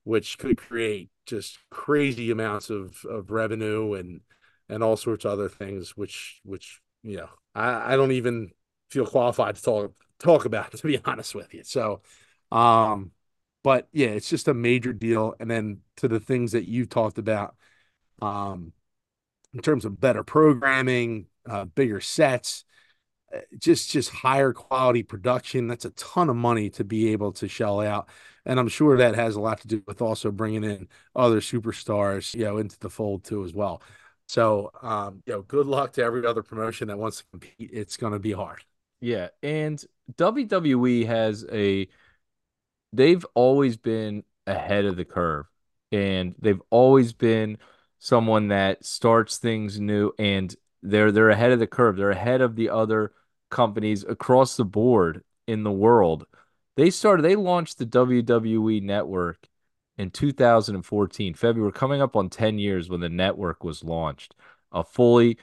which 0.03 0.37
could 0.37 0.57
create 0.57 1.09
just 1.25 1.57
crazy 1.71 2.31
amounts 2.31 2.69
of 2.69 3.03
of 3.05 3.31
revenue 3.31 3.93
and 3.93 4.21
and 4.69 4.83
all 4.83 4.97
sorts 4.97 5.25
of 5.25 5.31
other 5.31 5.49
things 5.49 5.95
which 5.95 6.41
which 6.43 6.81
you 7.03 7.17
know 7.17 7.29
i 7.55 7.93
i 7.93 7.95
don't 7.95 8.11
even 8.11 8.51
feel 8.89 9.05
qualified 9.05 9.55
to 9.55 9.61
talk 9.61 9.93
talk 10.19 10.45
about 10.45 10.71
to 10.77 10.87
be 10.87 10.99
honest 11.05 11.35
with 11.35 11.53
you. 11.53 11.63
So 11.63 12.01
um 12.51 13.11
but 13.63 13.87
yeah, 13.93 14.09
it's 14.09 14.29
just 14.29 14.47
a 14.47 14.53
major 14.53 14.93
deal. 14.93 15.35
And 15.39 15.49
then 15.49 15.79
to 15.97 16.07
the 16.07 16.19
things 16.19 16.51
that 16.51 16.67
you 16.67 16.85
talked 16.85 17.17
about, 17.17 17.55
um, 18.21 18.73
in 19.53 19.61
terms 19.61 19.85
of 19.85 19.99
better 19.99 20.23
programming, 20.23 21.27
uh, 21.49 21.65
bigger 21.65 22.01
sets, 22.01 22.65
uh, 23.33 23.39
just 23.57 23.89
just 23.91 24.09
higher 24.09 24.53
quality 24.53 25.03
production. 25.03 25.67
That's 25.67 25.85
a 25.85 25.91
ton 25.91 26.29
of 26.29 26.35
money 26.35 26.69
to 26.71 26.83
be 26.83 27.09
able 27.09 27.31
to 27.33 27.47
shell 27.47 27.81
out, 27.81 28.09
and 28.45 28.59
I'm 28.59 28.67
sure 28.67 28.97
that 28.97 29.15
has 29.15 29.35
a 29.35 29.41
lot 29.41 29.61
to 29.61 29.67
do 29.67 29.83
with 29.87 30.01
also 30.01 30.31
bringing 30.31 30.63
in 30.63 30.87
other 31.15 31.39
superstars, 31.39 32.33
you 32.33 32.45
know, 32.45 32.57
into 32.57 32.79
the 32.79 32.89
fold 32.89 33.23
too 33.23 33.43
as 33.43 33.53
well. 33.53 33.81
So, 34.27 34.71
um, 34.81 35.21
you 35.25 35.33
know, 35.33 35.41
good 35.43 35.67
luck 35.67 35.93
to 35.93 36.03
every 36.03 36.25
other 36.25 36.43
promotion 36.43 36.87
that 36.87 36.97
wants 36.97 37.17
to 37.17 37.23
compete. 37.31 37.69
It's 37.71 37.97
going 37.97 38.13
to 38.13 38.19
be 38.19 38.31
hard. 38.31 38.63
Yeah, 39.01 39.29
and 39.41 39.83
WWE 40.15 41.05
has 41.05 41.45
a 41.51 41.87
they've 42.93 43.25
always 43.33 43.75
been 43.75 44.23
ahead 44.47 44.85
of 44.85 44.95
the 44.95 45.05
curve 45.05 45.45
and 45.91 46.35
they've 46.39 46.61
always 46.69 47.13
been 47.13 47.57
someone 47.99 48.49
that 48.49 48.85
starts 48.85 49.37
things 49.37 49.79
new 49.79 50.11
and 50.19 50.55
they're 50.81 51.11
they're 51.11 51.29
ahead 51.29 51.51
of 51.51 51.59
the 51.59 51.67
curve. 51.67 51.95
They're 51.95 52.11
ahead 52.11 52.41
of 52.41 52.55
the 52.55 52.69
other 52.69 53.13
companies 53.49 54.03
across 54.03 54.57
the 54.57 54.65
board 54.65 55.23
in 55.47 55.63
the 55.63 55.71
world. 55.71 56.25
They 56.75 56.89
started 56.89 57.23
they 57.23 57.35
launched 57.35 57.77
the 57.77 57.85
WWE 57.85 58.81
network 58.81 59.47
in 59.97 60.11
2014, 60.11 61.33
February, 61.35 61.71
coming 61.71 62.01
up 62.01 62.15
on 62.15 62.29
10 62.29 62.57
years 62.57 62.89
when 62.89 62.99
the 62.99 63.09
network 63.09 63.63
was 63.63 63.83
launched. 63.83 64.35
A 64.71 64.83
fully 64.83 65.37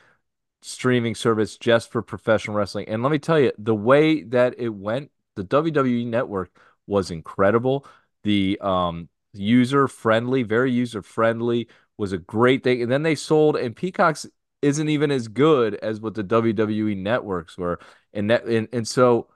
streaming 0.60 1.14
service 1.14 1.56
just 1.56 1.90
for 1.90 2.02
professional 2.02 2.56
wrestling. 2.56 2.88
And 2.88 3.02
let 3.02 3.12
me 3.12 3.18
tell 3.18 3.38
you, 3.38 3.52
the 3.58 3.74
way 3.74 4.22
that 4.24 4.56
it 4.58 4.70
went, 4.70 5.10
the 5.36 5.44
WWE 5.44 6.06
network 6.06 6.50
was 6.90 7.10
incredible. 7.10 7.86
The 8.24 8.58
um, 8.60 9.08
user 9.32 9.88
friendly, 9.88 10.42
very 10.42 10.72
user 10.72 11.02
friendly, 11.02 11.68
was 11.96 12.12
a 12.12 12.18
great 12.18 12.64
thing. 12.64 12.82
And 12.82 12.90
then 12.90 13.02
they 13.04 13.14
sold, 13.14 13.56
and 13.56 13.74
Peacock's 13.74 14.26
isn't 14.60 14.88
even 14.90 15.10
as 15.10 15.28
good 15.28 15.76
as 15.76 16.00
what 16.00 16.14
the 16.14 16.24
WWE 16.24 16.96
networks 16.96 17.56
were. 17.56 17.78
And 18.12 18.30
that, 18.30 18.44
and, 18.44 18.68
and 18.72 18.86
so 18.86 19.28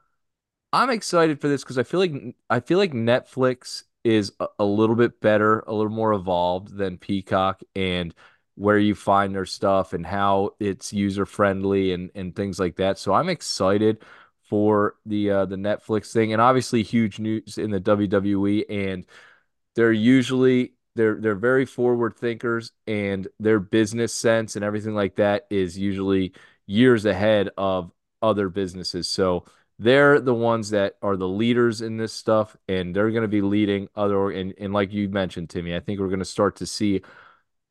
I'm 0.73 0.91
excited 0.91 1.41
for 1.41 1.49
this 1.49 1.63
because 1.63 1.79
I 1.79 1.85
feel 1.85 2.01
like 2.01 2.13
I 2.51 2.61
feel 2.61 2.79
like 2.79 2.93
Netflix 2.93 3.85
is 4.03 4.33
a, 4.41 4.49
a 4.59 4.65
little 4.65 4.97
bit 4.97 5.21
better, 5.21 5.61
a 5.61 5.73
little 5.73 5.93
more 5.93 6.13
evolved 6.13 6.77
than 6.77 6.99
Peacock, 6.99 7.63
and 7.77 8.13
where 8.57 8.79
you 8.79 8.95
find 8.95 9.35
their 9.35 9.47
stuff 9.47 9.93
and 9.93 10.05
how 10.05 10.51
it's 10.61 10.93
user 10.93 11.27
friendly 11.27 11.93
and 11.93 12.11
and 12.15 12.35
things 12.35 12.59
like 12.59 12.77
that. 12.77 12.99
So 12.99 13.15
I'm 13.15 13.29
excited 13.29 13.99
for 14.49 14.97
the 15.07 15.31
uh, 15.31 15.45
the 15.47 15.57
Netflix 15.57 16.13
thing, 16.13 16.33
and 16.33 16.41
obviously 16.41 16.83
huge 16.83 17.19
news 17.19 17.59
in 17.59 17.71
the 17.71 17.81
WWE. 17.81 18.65
And 18.69 19.07
they're 19.75 19.93
usually 19.93 20.75
they're 20.95 21.21
they're 21.21 21.35
very 21.35 21.67
forward 21.67 22.17
thinkers, 22.17 22.73
and 22.87 23.27
their 23.41 23.61
business 23.61 24.13
sense 24.13 24.57
and 24.57 24.65
everything 24.65 24.95
like 24.95 25.17
that 25.17 25.47
is 25.51 25.79
usually 25.79 26.35
years 26.67 27.05
ahead 27.05 27.51
of 27.57 27.91
other 28.23 28.49
businesses. 28.49 29.09
So 29.09 29.45
they're 29.79 30.21
the 30.21 30.35
ones 30.35 30.71
that 30.71 30.97
are 31.03 31.17
the 31.17 31.29
leaders 31.29 31.81
in 31.81 31.97
this 31.97 32.13
stuff, 32.13 32.57
and 32.69 32.95
they're 32.95 33.11
going 33.11 33.23
to 33.23 33.29
be 33.29 33.43
leading 33.43 33.89
other. 33.97 34.31
And, 34.31 34.55
and 34.59 34.73
like 34.73 34.93
you 34.93 35.09
mentioned, 35.09 35.51
Timmy, 35.51 35.75
I 35.75 35.81
think 35.81 35.99
we're 35.99 36.09
going 36.09 36.21
to 36.21 36.25
start 36.25 36.57
to 36.57 36.67
see 36.67 37.03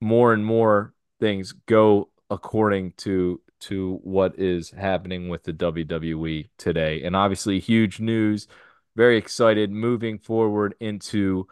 more 0.01 0.33
and 0.33 0.45
more 0.45 0.93
things 1.19 1.53
go 1.65 2.09
according 2.29 2.91
to 2.97 3.39
to 3.63 3.99
what 4.03 4.37
is 4.39 4.71
happening 4.71 5.29
with 5.29 5.43
the 5.43 5.53
WWE 5.53 6.49
today. 6.57 7.03
And 7.03 7.15
obviously, 7.15 7.59
huge 7.59 7.99
news. 7.99 8.47
Very 8.95 9.17
excited 9.17 9.71
moving 9.71 10.19
forward 10.19 10.75
into 10.79 11.47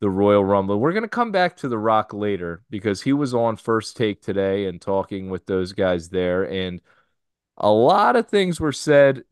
the 0.00 0.10
Royal 0.10 0.44
Rumble. 0.44 0.78
We're 0.78 0.92
going 0.92 1.02
to 1.02 1.08
come 1.08 1.32
back 1.32 1.56
to 1.58 1.68
The 1.68 1.78
Rock 1.78 2.12
later 2.12 2.62
because 2.70 3.02
he 3.02 3.12
was 3.12 3.34
on 3.34 3.56
First 3.56 3.96
Take 3.96 4.20
today 4.20 4.66
and 4.66 4.80
talking 4.80 5.30
with 5.30 5.46
those 5.46 5.72
guys 5.72 6.08
there. 6.10 6.44
And 6.44 6.80
a 7.56 7.70
lot 7.70 8.16
of 8.16 8.28
things 8.28 8.60
were 8.60 8.72
said 8.72 9.24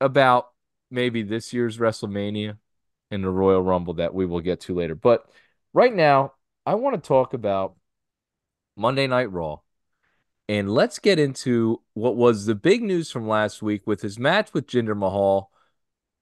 about 0.00 0.50
maybe 0.90 1.22
this 1.22 1.52
year's 1.52 1.78
WrestleMania 1.78 2.58
and 3.10 3.24
the 3.24 3.30
Royal 3.30 3.62
Rumble 3.62 3.94
that 3.94 4.14
we 4.14 4.26
will 4.26 4.40
get 4.40 4.60
to 4.62 4.74
later. 4.74 4.94
But 4.94 5.28
right 5.72 5.94
now, 5.94 6.34
I 6.66 6.74
want 6.74 7.02
to 7.02 7.06
talk 7.06 7.34
about 7.34 7.76
Monday 8.76 9.06
Night 9.06 9.30
Raw 9.32 9.60
and 10.48 10.70
let's 10.70 10.98
get 10.98 11.18
into 11.18 11.80
what 11.94 12.16
was 12.16 12.46
the 12.46 12.54
big 12.54 12.82
news 12.82 13.10
from 13.10 13.26
last 13.26 13.62
week 13.62 13.86
with 13.86 14.02
his 14.02 14.18
match 14.18 14.52
with 14.52 14.66
Jinder 14.66 14.96
Mahal. 14.96 15.50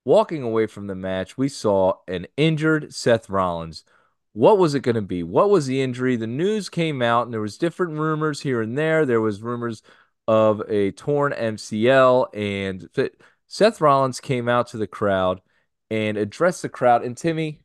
Walking 0.05 0.43
away 0.43 0.67
from 0.67 0.88
the 0.88 0.95
match, 0.95 1.38
we 1.38 1.49
saw 1.49 1.95
an 2.09 2.26
injured 2.37 2.93
Seth 2.93 3.31
Rollins. 3.31 3.85
What 4.33 4.59
was 4.59 4.75
it 4.75 4.81
going 4.81 4.97
to 4.97 5.02
be? 5.02 5.23
What 5.23 5.50
was 5.50 5.67
the 5.67 5.81
injury? 5.83 6.17
The 6.17 6.26
news 6.26 6.69
came 6.69 7.02
out 7.02 7.25
and 7.25 7.33
there 7.33 7.41
was 7.41 7.59
different 7.59 7.93
rumors 7.93 8.41
here 8.41 8.61
and 8.62 8.76
there. 8.76 9.07
There 9.07 9.21
was 9.21 9.43
rumors 9.43 9.83
of 10.26 10.62
a 10.69 10.93
torn 10.93 11.33
MCL 11.33 12.29
and 12.35 12.88
Seth 13.47 13.81
Rollins 13.81 14.21
came 14.21 14.49
out 14.49 14.69
to 14.69 14.76
the 14.76 14.87
crowd 14.87 15.41
and 15.91 16.17
addressed 16.17 16.62
the 16.62 16.69
crowd. 16.69 17.05
And 17.05 17.17
Timmy, 17.17 17.61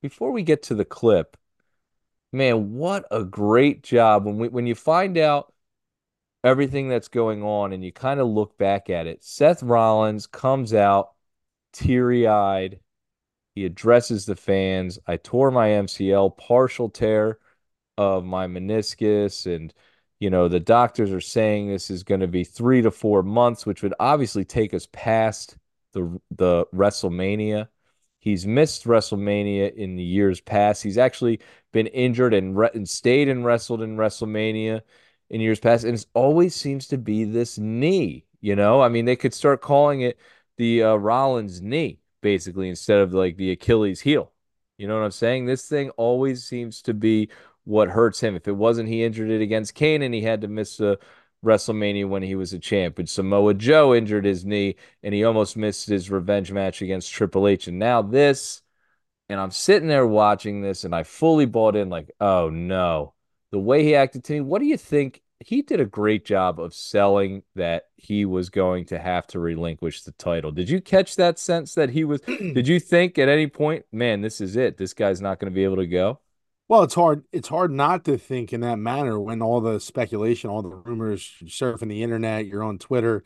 before 0.00 0.32
we 0.32 0.42
get 0.42 0.62
to 0.64 0.74
the 0.74 0.84
clip, 0.84 1.36
man, 2.32 2.74
what 2.74 3.06
a 3.10 3.24
great 3.24 3.82
job 3.82 4.24
when 4.24 4.38
we 4.38 4.48
when 4.48 4.66
you 4.66 4.74
find 4.74 5.18
out 5.18 5.52
everything 6.44 6.88
that's 6.88 7.08
going 7.08 7.42
on 7.42 7.72
and 7.72 7.84
you 7.84 7.92
kind 7.92 8.20
of 8.20 8.26
look 8.28 8.58
back 8.58 8.90
at 8.90 9.06
it. 9.06 9.22
Seth 9.24 9.62
Rollins 9.62 10.26
comes 10.26 10.74
out 10.74 11.12
teary-eyed. 11.72 12.80
He 13.54 13.64
addresses 13.64 14.26
the 14.26 14.36
fans. 14.36 14.98
I 15.06 15.16
tore 15.18 15.50
my 15.50 15.68
MCL, 15.68 16.36
partial 16.38 16.88
tear 16.90 17.38
of 17.98 18.24
my 18.24 18.46
meniscus 18.46 19.46
and 19.52 19.72
you 20.20 20.30
know, 20.30 20.46
the 20.46 20.60
doctors 20.60 21.10
are 21.10 21.20
saying 21.20 21.68
this 21.68 21.90
is 21.90 22.04
going 22.04 22.20
to 22.20 22.28
be 22.28 22.44
3 22.44 22.82
to 22.82 22.92
4 22.92 23.24
months, 23.24 23.66
which 23.66 23.82
would 23.82 23.94
obviously 23.98 24.44
take 24.44 24.72
us 24.72 24.86
past 24.92 25.56
the 25.92 26.20
the 26.30 26.66
WrestleMania. 26.74 27.68
He's 28.22 28.46
missed 28.46 28.84
WrestleMania 28.84 29.74
in 29.74 29.96
the 29.96 30.02
years 30.04 30.40
past. 30.40 30.80
He's 30.80 30.96
actually 30.96 31.40
been 31.72 31.88
injured 31.88 32.32
and, 32.34 32.56
re- 32.56 32.70
and 32.72 32.88
stayed 32.88 33.28
and 33.28 33.44
wrestled 33.44 33.82
in 33.82 33.96
WrestleMania 33.96 34.82
in 35.28 35.40
years 35.40 35.58
past. 35.58 35.82
And 35.82 35.98
it 35.98 36.06
always 36.14 36.54
seems 36.54 36.86
to 36.86 36.98
be 36.98 37.24
this 37.24 37.58
knee, 37.58 38.24
you 38.40 38.54
know? 38.54 38.80
I 38.80 38.88
mean, 38.88 39.06
they 39.06 39.16
could 39.16 39.34
start 39.34 39.60
calling 39.60 40.02
it 40.02 40.20
the 40.56 40.84
uh, 40.84 40.94
Rollins 40.94 41.60
knee, 41.60 41.98
basically, 42.20 42.68
instead 42.68 43.00
of 43.00 43.12
like 43.12 43.36
the 43.36 43.50
Achilles 43.50 44.00
heel. 44.00 44.30
You 44.78 44.86
know 44.86 44.94
what 44.94 45.04
I'm 45.04 45.10
saying? 45.10 45.46
This 45.46 45.66
thing 45.66 45.90
always 45.90 46.44
seems 46.44 46.80
to 46.82 46.94
be 46.94 47.28
what 47.64 47.88
hurts 47.88 48.20
him. 48.20 48.36
If 48.36 48.46
it 48.46 48.52
wasn't 48.52 48.88
he 48.88 49.02
injured 49.02 49.30
it 49.30 49.42
against 49.42 49.74
Kane 49.74 50.02
and 50.02 50.14
he 50.14 50.20
had 50.20 50.42
to 50.42 50.48
miss 50.48 50.78
a 50.78 50.96
WrestleMania 51.44 52.08
when 52.08 52.22
he 52.22 52.34
was 52.34 52.52
a 52.52 52.58
champ. 52.58 52.96
But 52.96 53.08
Samoa 53.08 53.54
Joe 53.54 53.94
injured 53.94 54.24
his 54.24 54.44
knee 54.44 54.76
and 55.02 55.14
he 55.14 55.24
almost 55.24 55.56
missed 55.56 55.88
his 55.88 56.10
revenge 56.10 56.52
match 56.52 56.82
against 56.82 57.12
Triple 57.12 57.48
H. 57.48 57.66
And 57.66 57.78
now 57.78 58.02
this, 58.02 58.62
and 59.28 59.40
I'm 59.40 59.50
sitting 59.50 59.88
there 59.88 60.06
watching 60.06 60.62
this 60.62 60.84
and 60.84 60.94
I 60.94 61.02
fully 61.02 61.46
bought 61.46 61.76
in, 61.76 61.88
like, 61.88 62.10
oh 62.20 62.50
no. 62.50 63.14
The 63.50 63.58
way 63.58 63.84
he 63.84 63.94
acted 63.94 64.24
to 64.24 64.32
me, 64.34 64.40
what 64.40 64.60
do 64.60 64.66
you 64.66 64.78
think? 64.78 65.22
He 65.44 65.60
did 65.62 65.80
a 65.80 65.84
great 65.84 66.24
job 66.24 66.60
of 66.60 66.72
selling 66.72 67.42
that 67.56 67.86
he 67.96 68.24
was 68.24 68.48
going 68.48 68.86
to 68.86 68.98
have 68.98 69.26
to 69.28 69.40
relinquish 69.40 70.02
the 70.02 70.12
title. 70.12 70.52
Did 70.52 70.70
you 70.70 70.80
catch 70.80 71.16
that 71.16 71.38
sense 71.38 71.74
that 71.74 71.90
he 71.90 72.04
was? 72.04 72.20
did 72.26 72.68
you 72.68 72.78
think 72.78 73.18
at 73.18 73.28
any 73.28 73.48
point, 73.48 73.84
man, 73.92 74.20
this 74.20 74.40
is 74.40 74.56
it? 74.56 74.78
This 74.78 74.94
guy's 74.94 75.20
not 75.20 75.40
going 75.40 75.50
to 75.50 75.54
be 75.54 75.64
able 75.64 75.76
to 75.76 75.86
go? 75.86 76.20
Well, 76.72 76.84
it's 76.84 76.94
hard. 76.94 77.26
It's 77.32 77.48
hard 77.48 77.70
not 77.70 78.06
to 78.06 78.16
think 78.16 78.54
in 78.54 78.62
that 78.62 78.78
manner 78.78 79.20
when 79.20 79.42
all 79.42 79.60
the 79.60 79.78
speculation, 79.78 80.48
all 80.48 80.62
the 80.62 80.70
rumors, 80.70 81.30
surfing 81.44 81.90
the 81.90 82.02
internet, 82.02 82.46
you're 82.46 82.62
on 82.62 82.78
Twitter, 82.78 83.24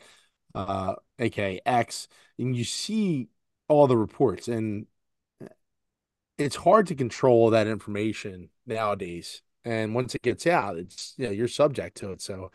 uh, 0.56 0.96
aka 1.20 1.60
X, 1.64 2.08
and 2.40 2.56
you 2.56 2.64
see 2.64 3.28
all 3.68 3.86
the 3.86 3.96
reports, 3.96 4.48
and 4.48 4.88
it's 6.36 6.56
hard 6.56 6.88
to 6.88 6.96
control 6.96 7.50
that 7.50 7.68
information 7.68 8.50
nowadays. 8.66 9.42
And 9.64 9.94
once 9.94 10.16
it 10.16 10.22
gets 10.22 10.48
out, 10.48 10.76
it's 10.76 11.14
you 11.16 11.26
know 11.26 11.30
you're 11.30 11.46
subject 11.46 11.98
to 11.98 12.10
it. 12.10 12.22
So, 12.22 12.50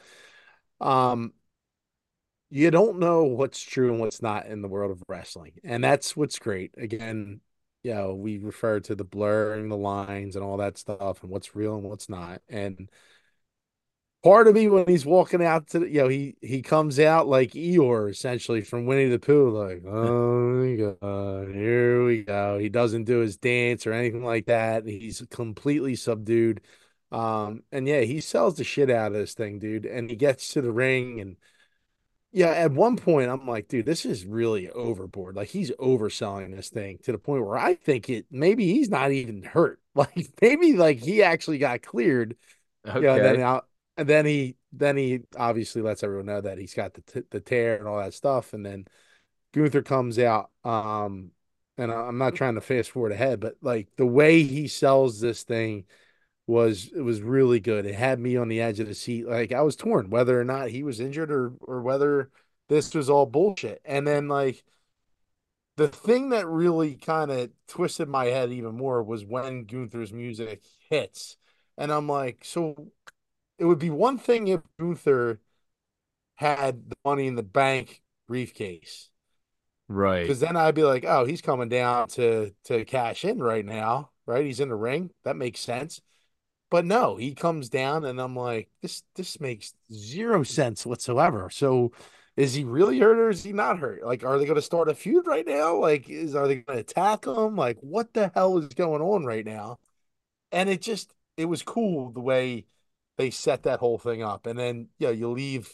um, 0.81 1.31
you 2.49 2.69
don't 2.69 2.99
know 2.99 3.23
what's 3.23 3.63
true 3.63 3.91
and 3.91 4.01
what's 4.01 4.21
not 4.21 4.47
in 4.47 4.61
the 4.61 4.67
world 4.67 4.91
of 4.91 5.01
wrestling. 5.07 5.53
And 5.63 5.81
that's 5.81 6.17
what's 6.17 6.37
great. 6.37 6.71
Again, 6.77 7.39
you 7.83 7.93
know, 7.93 8.13
we 8.13 8.37
refer 8.37 8.79
to 8.81 8.95
the 8.95 9.03
blurring 9.03 9.69
the 9.69 9.77
lines 9.77 10.35
and 10.35 10.45
all 10.45 10.57
that 10.57 10.77
stuff 10.77 11.23
and 11.23 11.31
what's 11.31 11.55
real 11.55 11.75
and 11.75 11.83
what's 11.83 12.09
not. 12.09 12.41
And 12.49 12.89
part 14.23 14.47
of 14.47 14.55
me 14.55 14.67
when 14.67 14.85
he's 14.87 15.05
walking 15.05 15.43
out 15.43 15.67
to 15.69 15.79
the, 15.79 15.89
you 15.89 16.01
know, 16.01 16.07
he 16.07 16.35
he 16.41 16.61
comes 16.61 16.99
out 16.99 17.27
like 17.27 17.51
Eeyore 17.51 18.09
essentially 18.09 18.61
from 18.61 18.85
Winnie 18.85 19.09
the 19.09 19.19
Pooh, 19.19 19.49
like, 19.49 19.83
oh 19.85 20.51
god, 21.01 21.53
here 21.53 22.05
we 22.05 22.23
go. 22.23 22.57
He 22.59 22.69
doesn't 22.69 23.05
do 23.05 23.19
his 23.19 23.37
dance 23.37 23.87
or 23.87 23.93
anything 23.93 24.23
like 24.23 24.45
that. 24.47 24.85
He's 24.85 25.23
completely 25.29 25.95
subdued. 25.95 26.61
Um, 27.11 27.63
and 27.71 27.87
yeah, 27.87 28.01
he 28.01 28.21
sells 28.21 28.55
the 28.55 28.63
shit 28.63 28.89
out 28.89 29.07
of 29.07 29.17
this 29.17 29.33
thing, 29.33 29.59
dude. 29.59 29.85
And 29.85 30.09
he 30.09 30.15
gets 30.15 30.53
to 30.53 30.61
the 30.61 30.71
ring 30.71 31.19
and 31.19 31.37
yeah, 32.31 32.49
at 32.51 32.71
one 32.71 32.95
point 32.95 33.29
I'm 33.29 33.45
like, 33.45 33.67
dude, 33.67 33.85
this 33.85 34.05
is 34.05 34.25
really 34.25 34.69
overboard. 34.69 35.35
Like 35.35 35.49
he's 35.49 35.71
overselling 35.71 36.55
this 36.55 36.69
thing 36.69 36.99
to 37.03 37.11
the 37.11 37.17
point 37.17 37.45
where 37.45 37.57
I 37.57 37.75
think 37.75 38.09
it 38.09 38.25
maybe 38.31 38.65
he's 38.71 38.89
not 38.89 39.11
even 39.11 39.43
hurt. 39.43 39.79
Like 39.93 40.29
maybe 40.41 40.71
like 40.77 40.99
he 40.99 41.21
actually 41.21 41.57
got 41.57 41.81
cleared. 41.81 42.37
Okay. 42.87 43.05
Yeah, 43.05 43.17
then 43.17 43.41
out 43.41 43.67
and 43.97 44.07
then 44.07 44.25
he 44.25 44.55
then 44.71 44.95
he 44.95 45.19
obviously 45.35 45.81
lets 45.81 46.01
everyone 46.01 46.27
know 46.27 46.39
that 46.39 46.57
he's 46.57 46.73
got 46.73 46.93
the 46.93 47.01
t- 47.01 47.27
the 47.29 47.41
tear 47.41 47.75
and 47.75 47.89
all 47.89 47.97
that 47.99 48.13
stuff 48.13 48.53
and 48.53 48.65
then 48.65 48.85
Gunther 49.53 49.81
comes 49.81 50.17
out 50.17 50.49
um 50.63 51.31
and 51.77 51.91
I'm 51.91 52.17
not 52.17 52.35
trying 52.35 52.55
to 52.55 52.61
fast 52.61 52.91
forward 52.91 53.11
ahead, 53.11 53.41
but 53.41 53.55
like 53.61 53.89
the 53.97 54.05
way 54.05 54.43
he 54.43 54.69
sells 54.69 55.19
this 55.19 55.43
thing 55.43 55.83
was 56.47 56.89
it 56.95 57.01
was 57.01 57.21
really 57.21 57.59
good. 57.59 57.85
It 57.85 57.95
had 57.95 58.19
me 58.19 58.35
on 58.35 58.49
the 58.49 58.61
edge 58.61 58.79
of 58.79 58.87
the 58.87 58.95
seat. 58.95 59.27
Like 59.27 59.51
I 59.51 59.61
was 59.61 59.75
torn 59.75 60.09
whether 60.09 60.39
or 60.39 60.43
not 60.43 60.69
he 60.69 60.83
was 60.83 60.99
injured 60.99 61.31
or 61.31 61.53
or 61.61 61.81
whether 61.81 62.29
this 62.69 62.93
was 62.93 63.09
all 63.09 63.25
bullshit. 63.25 63.81
And 63.85 64.07
then 64.07 64.27
like 64.27 64.63
the 65.77 65.87
thing 65.87 66.29
that 66.29 66.47
really 66.47 66.95
kind 66.95 67.31
of 67.31 67.49
twisted 67.67 68.07
my 68.07 68.25
head 68.25 68.51
even 68.51 68.75
more 68.75 69.01
was 69.01 69.25
when 69.25 69.65
Gunther's 69.65 70.13
music 70.13 70.63
hits. 70.89 71.37
And 71.77 71.91
I'm 71.91 72.07
like, 72.07 72.43
so 72.43 72.91
it 73.57 73.65
would 73.65 73.79
be 73.79 73.89
one 73.89 74.17
thing 74.17 74.47
if 74.47 74.61
Gunther 74.79 75.39
had 76.35 76.89
the 76.89 76.95
money 77.05 77.27
in 77.27 77.35
the 77.35 77.43
bank 77.43 78.01
briefcase. 78.27 79.09
Right. 79.87 80.21
Because 80.21 80.39
then 80.39 80.55
I'd 80.55 80.75
be 80.75 80.83
like, 80.83 81.05
oh, 81.05 81.25
he's 81.25 81.41
coming 81.41 81.69
down 81.69 82.07
to 82.09 82.53
to 82.65 82.85
cash 82.85 83.25
in 83.25 83.39
right 83.39 83.65
now. 83.65 84.11
Right. 84.25 84.45
He's 84.45 84.59
in 84.59 84.69
the 84.69 84.75
ring. 84.75 85.11
That 85.23 85.35
makes 85.35 85.59
sense. 85.59 86.01
But 86.71 86.85
no, 86.85 87.17
he 87.17 87.35
comes 87.35 87.67
down 87.69 88.05
and 88.05 88.19
I'm 88.19 88.35
like, 88.35 88.69
this 88.81 89.03
this 89.15 89.39
makes 89.41 89.73
zero 89.93 90.41
sense 90.43 90.85
whatsoever. 90.85 91.49
So 91.51 91.91
is 92.37 92.53
he 92.53 92.63
really 92.63 92.97
hurt 92.97 93.19
or 93.19 93.29
is 93.29 93.43
he 93.43 93.51
not 93.51 93.77
hurt? 93.77 94.05
Like, 94.05 94.23
are 94.23 94.39
they 94.39 94.45
gonna 94.45 94.61
start 94.61 94.87
a 94.87 94.95
feud 94.95 95.27
right 95.27 95.45
now? 95.45 95.75
Like, 95.75 96.09
is 96.09 96.33
are 96.33 96.47
they 96.47 96.61
gonna 96.61 96.79
attack 96.79 97.27
him? 97.27 97.57
Like, 97.57 97.77
what 97.81 98.13
the 98.13 98.31
hell 98.33 98.57
is 98.57 98.69
going 98.69 99.01
on 99.01 99.25
right 99.25 99.45
now? 99.45 99.79
And 100.53 100.69
it 100.69 100.81
just 100.81 101.13
it 101.35 101.45
was 101.45 101.61
cool 101.61 102.11
the 102.11 102.21
way 102.21 102.65
they 103.17 103.31
set 103.31 103.63
that 103.63 103.79
whole 103.79 103.97
thing 103.97 104.23
up. 104.23 104.45
And 104.45 104.57
then 104.57 104.87
yeah, 104.97 105.09
you 105.09 105.29
leave 105.29 105.69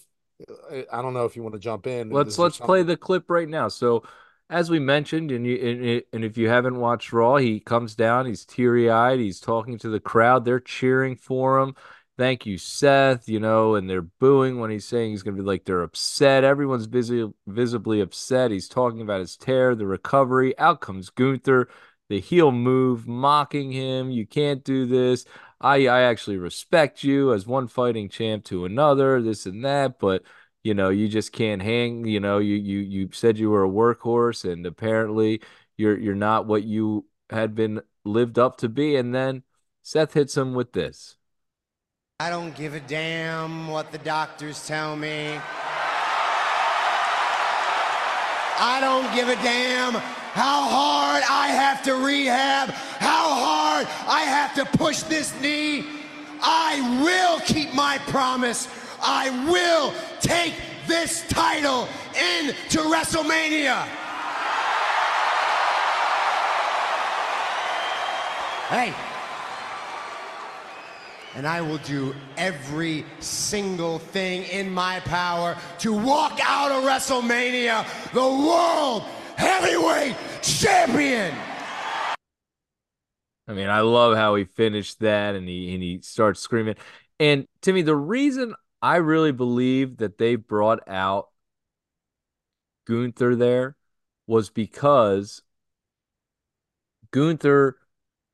uh, 0.49 0.81
I 0.91 1.03
don't 1.03 1.13
know 1.13 1.25
if 1.25 1.35
you 1.35 1.43
want 1.43 1.53
to 1.53 1.59
jump 1.59 1.85
in. 1.85 2.09
Let's 2.09 2.39
let's 2.39 2.57
play 2.57 2.81
the 2.81 2.97
clip 2.97 3.29
right 3.29 3.47
now. 3.47 3.67
So 3.67 4.03
as 4.49 4.69
we 4.69 4.79
mentioned, 4.79 5.31
and 5.31 5.45
you 5.45 5.55
and, 5.57 6.03
and 6.13 6.23
if 6.23 6.37
you 6.37 6.49
haven't 6.49 6.77
watched 6.79 7.11
Raw, 7.11 7.35
he 7.37 7.59
comes 7.59 7.95
down, 7.95 8.25
he's 8.25 8.45
teary 8.45 8.89
eyed, 8.89 9.19
he's 9.19 9.39
talking 9.39 9.77
to 9.79 9.89
the 9.89 9.99
crowd, 9.99 10.45
they're 10.45 10.59
cheering 10.59 11.15
for 11.17 11.59
him. 11.59 11.75
Thank 12.17 12.45
you, 12.45 12.57
Seth. 12.57 13.29
You 13.29 13.39
know, 13.39 13.75
and 13.75 13.89
they're 13.89 14.01
booing 14.01 14.59
when 14.59 14.71
he's 14.71 14.85
saying 14.87 15.11
he's 15.11 15.23
going 15.23 15.35
to 15.35 15.41
be 15.41 15.45
like 15.47 15.65
they're 15.65 15.83
upset. 15.83 16.43
Everyone's 16.43 16.87
busy, 16.87 17.31
visibly 17.45 18.01
upset. 18.01 18.51
He's 18.51 18.67
talking 18.69 19.01
about 19.01 19.19
his 19.19 19.37
tear, 19.37 19.75
the 19.75 19.85
recovery. 19.85 20.57
Out 20.57 20.81
comes 20.81 21.09
Gunther, 21.09 21.69
the 22.09 22.19
heel 22.19 22.51
move, 22.51 23.05
mocking 23.07 23.71
him. 23.71 24.09
You 24.09 24.25
can't 24.25 24.63
do 24.63 24.85
this. 24.85 25.25
I 25.59 25.87
I 25.87 26.01
actually 26.03 26.37
respect 26.37 27.03
you 27.03 27.33
as 27.33 27.45
one 27.47 27.67
fighting 27.67 28.09
champ 28.09 28.45
to 28.45 28.65
another, 28.65 29.21
this 29.21 29.45
and 29.45 29.63
that, 29.65 29.99
but 29.99 30.23
you 30.67 30.73
know, 30.73 30.89
you 30.89 31.07
just 31.07 31.31
can't 31.31 31.61
hang, 31.61 32.05
you 32.05 32.19
know, 32.19 32.39
you 32.39 32.55
you 32.55 32.79
you 32.79 33.09
said 33.13 33.37
you 33.37 33.49
were 33.49 33.63
a 33.63 33.69
workhorse 33.69 34.43
and 34.43 34.65
apparently 34.65 35.41
you're 35.77 35.97
you're 35.97 36.13
not 36.13 36.45
what 36.45 36.65
you 36.65 37.05
had 37.29 37.55
been 37.55 37.79
lived 38.03 38.37
up 38.37 38.57
to 38.57 38.67
be 38.67 38.97
and 38.97 39.15
then 39.15 39.43
Seth 39.81 40.13
hits 40.13 40.35
him 40.35 40.53
with 40.53 40.73
this. 40.73 41.15
I 42.19 42.29
don't 42.29 42.53
give 42.53 42.73
a 42.73 42.81
damn 42.81 43.69
what 43.69 43.93
the 43.93 43.97
doctors 43.99 44.67
tell 44.67 44.97
me. 44.97 45.39
I 48.59 48.79
don't 48.81 49.15
give 49.15 49.29
a 49.29 49.41
damn 49.41 49.93
how 49.93 50.67
hard 50.67 51.23
I 51.29 51.47
have 51.47 51.81
to 51.83 51.93
rehab, 51.93 52.71
how 52.99 53.29
hard 53.33 53.87
I 54.05 54.21
have 54.23 54.53
to 54.55 54.65
push 54.77 54.99
this 55.03 55.33
knee. 55.39 55.85
I 56.41 57.01
will 57.01 57.39
keep 57.45 57.73
my 57.73 57.99
promise. 58.09 58.67
I 59.01 59.29
will 59.49 59.93
take 60.19 60.53
this 60.87 61.27
title 61.27 61.87
into 62.15 62.79
WrestleMania. 62.79 63.83
Hey. 68.69 68.93
And 71.35 71.47
I 71.47 71.61
will 71.61 71.77
do 71.79 72.15
every 72.35 73.05
single 73.19 73.99
thing 73.99 74.43
in 74.43 74.71
my 74.71 74.99
power 75.01 75.55
to 75.79 75.93
walk 75.93 76.39
out 76.43 76.71
of 76.71 76.83
WrestleMania 76.83 77.85
the 78.11 78.19
world 78.19 79.03
heavyweight 79.37 80.15
champion. 80.41 81.33
I 83.47 83.53
mean, 83.53 83.69
I 83.69 83.81
love 83.81 84.17
how 84.17 84.35
he 84.35 84.43
finished 84.43 84.99
that 84.99 85.35
and 85.35 85.47
he 85.47 85.73
and 85.73 85.81
he 85.81 86.01
starts 86.01 86.41
screaming. 86.41 86.75
And 87.19 87.47
Timmy, 87.61 87.83
the 87.83 87.95
reason 87.95 88.53
I 88.81 88.97
really 88.97 89.31
believe 89.31 89.97
that 89.97 90.17
they 90.17 90.35
brought 90.35 90.87
out 90.87 91.29
Gunther 92.85 93.35
there 93.35 93.75
was 94.27 94.49
because 94.49 95.41
Gunther 97.11 97.77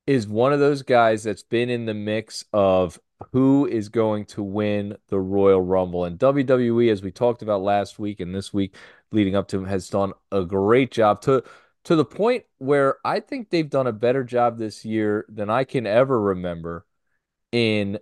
is 0.06 0.28
one 0.28 0.54
of 0.54 0.60
those 0.60 0.82
guys 0.82 1.24
that's 1.24 1.44
been 1.44 1.70
in 1.70 1.86
the 1.86 1.94
mix 1.94 2.44
of 2.52 3.00
who 3.32 3.66
is 3.66 3.90
going 3.90 4.26
to 4.26 4.44
win 4.44 4.98
the 5.08 5.20
Royal 5.20 5.62
Rumble. 5.62 6.06
And 6.06 6.20
WWE, 6.20 6.92
as 6.92 7.02
we 7.02 7.12
talked 7.12 7.42
about 7.42 7.62
last 7.62 8.00
week 8.00 8.20
and 8.20 8.36
this 8.36 8.54
week 8.54 8.76
leading 9.12 9.36
up 9.36 9.48
to 9.50 9.58
him, 9.58 9.66
has 9.66 9.90
done 9.90 10.14
a 10.32 10.44
great 10.44 10.92
job 10.92 11.22
to 11.22 11.44
to 11.86 11.96
the 11.96 12.06
point 12.06 12.46
where 12.60 12.98
I 13.04 13.20
think 13.20 13.50
they've 13.50 13.70
done 13.70 13.88
a 13.88 13.92
better 13.92 14.24
job 14.24 14.58
this 14.58 14.86
year 14.86 15.26
than 15.28 15.50
I 15.50 15.66
can 15.66 15.86
ever 15.86 16.20
remember 16.20 16.86
in 17.52 18.00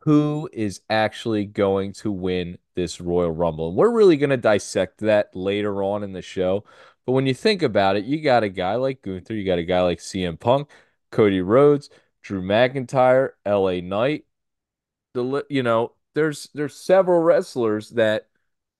who 0.00 0.48
is 0.52 0.80
actually 0.90 1.46
going 1.46 1.92
to 1.92 2.10
win 2.10 2.58
this 2.74 3.00
Royal 3.00 3.30
Rumble. 3.30 3.68
And 3.68 3.76
we're 3.76 3.90
really 3.90 4.16
going 4.16 4.30
to 4.30 4.36
dissect 4.36 4.98
that 4.98 5.34
later 5.34 5.82
on 5.82 6.02
in 6.02 6.12
the 6.12 6.22
show. 6.22 6.64
But 7.04 7.12
when 7.12 7.26
you 7.26 7.34
think 7.34 7.62
about 7.62 7.96
it, 7.96 8.04
you 8.04 8.20
got 8.20 8.42
a 8.42 8.48
guy 8.48 8.74
like 8.74 9.02
Gunther, 9.02 9.34
you 9.34 9.44
got 9.44 9.58
a 9.58 9.64
guy 9.64 9.80
like 9.82 9.98
CM 9.98 10.38
Punk, 10.38 10.68
Cody 11.10 11.40
Rhodes, 11.40 11.88
Drew 12.22 12.42
McIntyre, 12.42 13.30
LA 13.46 13.80
Knight. 13.80 14.24
The 15.14 15.44
you 15.48 15.62
know, 15.62 15.92
there's 16.14 16.48
there's 16.52 16.74
several 16.74 17.20
wrestlers 17.20 17.90
that 17.90 18.26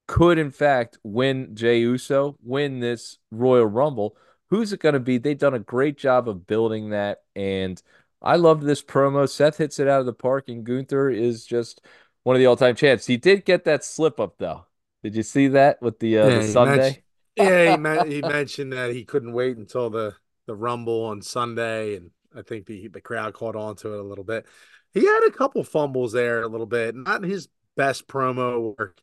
could 0.08 0.38
in 0.38 0.50
fact 0.50 0.98
win 1.02 1.54
Jey 1.54 1.80
Uso, 1.80 2.36
win 2.42 2.80
this 2.80 3.18
Royal 3.30 3.66
Rumble. 3.66 4.16
Who's 4.50 4.72
it 4.72 4.80
going 4.80 4.94
to 4.94 5.00
be? 5.00 5.18
They've 5.18 5.38
done 5.38 5.54
a 5.54 5.60
great 5.60 5.96
job 5.96 6.28
of 6.28 6.46
building 6.46 6.90
that 6.90 7.22
and 7.34 7.80
I 8.26 8.36
loved 8.36 8.64
this 8.64 8.82
promo. 8.82 9.28
Seth 9.28 9.58
hits 9.58 9.78
it 9.78 9.88
out 9.88 10.00
of 10.00 10.06
the 10.06 10.12
park, 10.12 10.48
and 10.48 10.64
Gunther 10.64 11.10
is 11.10 11.46
just 11.46 11.80
one 12.24 12.34
of 12.34 12.40
the 12.40 12.46
all-time 12.46 12.74
champs. 12.74 13.06
He 13.06 13.16
did 13.16 13.44
get 13.44 13.64
that 13.64 13.84
slip 13.84 14.18
up 14.18 14.36
though. 14.38 14.66
Did 15.02 15.14
you 15.14 15.22
see 15.22 15.48
that 15.48 15.80
with 15.80 16.00
the, 16.00 16.18
uh, 16.18 16.28
yeah, 16.28 16.38
the 16.38 16.48
Sunday? 16.48 17.04
yeah, 17.36 18.04
he, 18.04 18.14
he 18.14 18.22
mentioned 18.22 18.72
that 18.72 18.92
he 18.92 19.04
couldn't 19.04 19.32
wait 19.32 19.56
until 19.56 19.90
the 19.90 20.14
the 20.46 20.54
Rumble 20.54 21.04
on 21.04 21.22
Sunday, 21.22 21.96
and 21.96 22.10
I 22.34 22.42
think 22.42 22.66
the 22.66 22.88
the 22.88 23.00
crowd 23.00 23.34
caught 23.34 23.56
on 23.56 23.76
to 23.76 23.94
it 23.94 24.00
a 24.00 24.02
little 24.02 24.24
bit. 24.24 24.46
He 24.92 25.04
had 25.04 25.26
a 25.28 25.30
couple 25.30 25.62
fumbles 25.62 26.12
there, 26.12 26.42
a 26.42 26.48
little 26.48 26.66
bit. 26.66 26.94
Not 26.94 27.22
his 27.22 27.48
best 27.76 28.08
promo 28.08 28.76
work. 28.76 29.00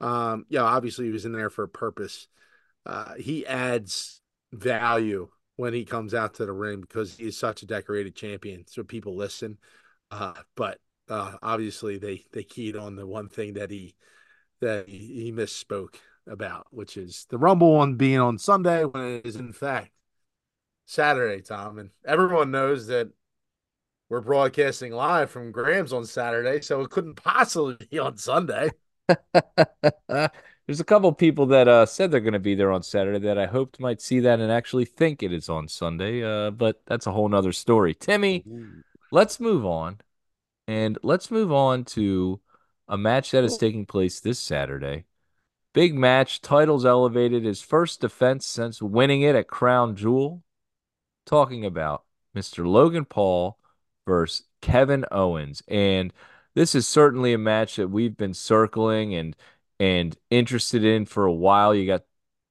Um, 0.00 0.46
yeah, 0.48 0.62
obviously 0.62 1.06
he 1.06 1.12
was 1.12 1.24
in 1.24 1.32
there 1.32 1.50
for 1.50 1.64
a 1.64 1.68
purpose. 1.68 2.26
Uh, 2.86 3.14
he 3.14 3.46
adds 3.46 4.20
value 4.52 5.28
when 5.56 5.72
he 5.72 5.84
comes 5.84 6.14
out 6.14 6.34
to 6.34 6.46
the 6.46 6.52
ring 6.52 6.80
because 6.80 7.16
he's 7.16 7.36
such 7.36 7.62
a 7.62 7.66
decorated 7.66 8.14
champion. 8.14 8.64
So 8.66 8.82
people 8.82 9.16
listen. 9.16 9.58
Uh, 10.10 10.34
but 10.56 10.78
uh, 11.08 11.32
obviously 11.42 11.98
they 11.98 12.24
they 12.32 12.42
keyed 12.42 12.76
on 12.76 12.96
the 12.96 13.06
one 13.06 13.28
thing 13.28 13.54
that 13.54 13.70
he 13.70 13.94
that 14.60 14.88
he, 14.88 15.24
he 15.24 15.32
misspoke 15.32 15.96
about, 16.26 16.66
which 16.70 16.96
is 16.96 17.26
the 17.28 17.38
Rumble 17.38 17.74
one 17.74 17.94
being 17.96 18.20
on 18.20 18.38
Sunday 18.38 18.84
when 18.84 19.04
it 19.04 19.26
is 19.26 19.36
in 19.36 19.52
fact 19.52 19.90
Saturday, 20.86 21.42
Tom. 21.42 21.78
And 21.78 21.90
everyone 22.04 22.50
knows 22.50 22.86
that 22.88 23.08
we're 24.08 24.20
broadcasting 24.20 24.92
live 24.92 25.30
from 25.30 25.52
Graham's 25.52 25.92
on 25.92 26.06
Saturday, 26.06 26.60
so 26.60 26.80
it 26.82 26.90
couldn't 26.90 27.14
possibly 27.14 27.76
be 27.90 27.98
on 27.98 28.16
Sunday. 28.16 28.70
there's 30.66 30.80
a 30.80 30.84
couple 30.84 31.12
people 31.12 31.46
that 31.46 31.68
uh, 31.68 31.86
said 31.86 32.10
they're 32.10 32.20
going 32.20 32.32
to 32.32 32.38
be 32.38 32.54
there 32.54 32.72
on 32.72 32.82
Saturday 32.82 33.18
that 33.18 33.38
I 33.38 33.46
hoped 33.46 33.80
might 33.80 34.00
see 34.00 34.20
that 34.20 34.40
and 34.40 34.50
actually 34.50 34.86
think 34.86 35.22
it 35.22 35.32
is 35.32 35.48
on 35.48 35.68
Sunday. 35.68 36.22
Uh, 36.22 36.50
but 36.50 36.80
that's 36.86 37.06
a 37.06 37.12
whole 37.12 37.28
nother 37.28 37.52
story. 37.52 37.94
Timmy, 37.94 38.44
let's 39.10 39.38
move 39.38 39.66
on. 39.66 39.98
And 40.66 40.98
let's 41.02 41.30
move 41.30 41.52
on 41.52 41.84
to 41.84 42.40
a 42.88 42.96
match 42.96 43.32
that 43.32 43.44
is 43.44 43.58
taking 43.58 43.84
place 43.84 44.20
this 44.20 44.38
Saturday. 44.38 45.04
Big 45.74 45.94
match, 45.94 46.40
titles 46.40 46.86
elevated, 46.86 47.44
his 47.44 47.60
first 47.60 48.00
defense 48.00 48.46
since 48.46 48.80
winning 48.80 49.20
it 49.22 49.34
at 49.34 49.48
Crown 49.48 49.96
Jewel. 49.96 50.42
Talking 51.26 51.64
about 51.66 52.04
Mr. 52.34 52.66
Logan 52.66 53.04
Paul 53.04 53.58
versus 54.06 54.46
Kevin 54.62 55.04
Owens. 55.10 55.62
And 55.68 56.12
this 56.54 56.74
is 56.74 56.86
certainly 56.86 57.32
a 57.32 57.38
match 57.38 57.76
that 57.76 57.88
we've 57.88 58.16
been 58.16 58.34
circling 58.34 59.14
and 59.14 59.36
and 59.84 60.16
interested 60.30 60.82
in 60.82 61.04
for 61.04 61.26
a 61.26 61.32
while. 61.32 61.74
You 61.74 61.86
got 61.86 62.04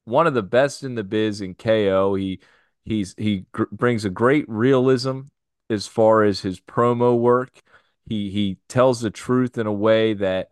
one 0.05 0.27
of 0.27 0.35
the 0.35 0.43
best 0.43 0.83
in 0.83 0.93
the 0.93 1.03
biz 1.03 1.41
in 1.41 1.55
KO. 1.55 2.13
He 2.13 2.39
he's 2.85 3.15
he 3.17 3.47
gr- 3.51 3.63
brings 3.71 4.05
a 4.05 4.09
great 4.11 4.45
realism 4.47 5.21
as 5.69 5.87
far 5.87 6.23
as 6.23 6.41
his 6.41 6.59
promo 6.59 7.17
work. 7.17 7.63
He 8.07 8.29
he 8.29 8.57
tells 8.67 9.01
the 9.01 9.09
truth 9.09 9.57
in 9.57 9.65
a 9.65 9.73
way 9.73 10.13
that 10.13 10.51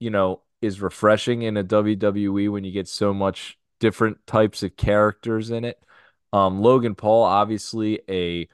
you 0.00 0.08
know 0.08 0.40
is 0.62 0.80
refreshing 0.80 1.42
in 1.42 1.58
a 1.58 1.64
WWE 1.64 2.48
when 2.48 2.64
you 2.64 2.72
get 2.72 2.88
so 2.88 3.12
much 3.12 3.58
different 3.78 4.26
types 4.26 4.62
of 4.62 4.76
characters 4.76 5.50
in 5.50 5.64
it. 5.64 5.84
Um, 6.32 6.62
Logan 6.62 6.94
Paul, 6.94 7.24
obviously 7.24 8.00
a 8.08 8.48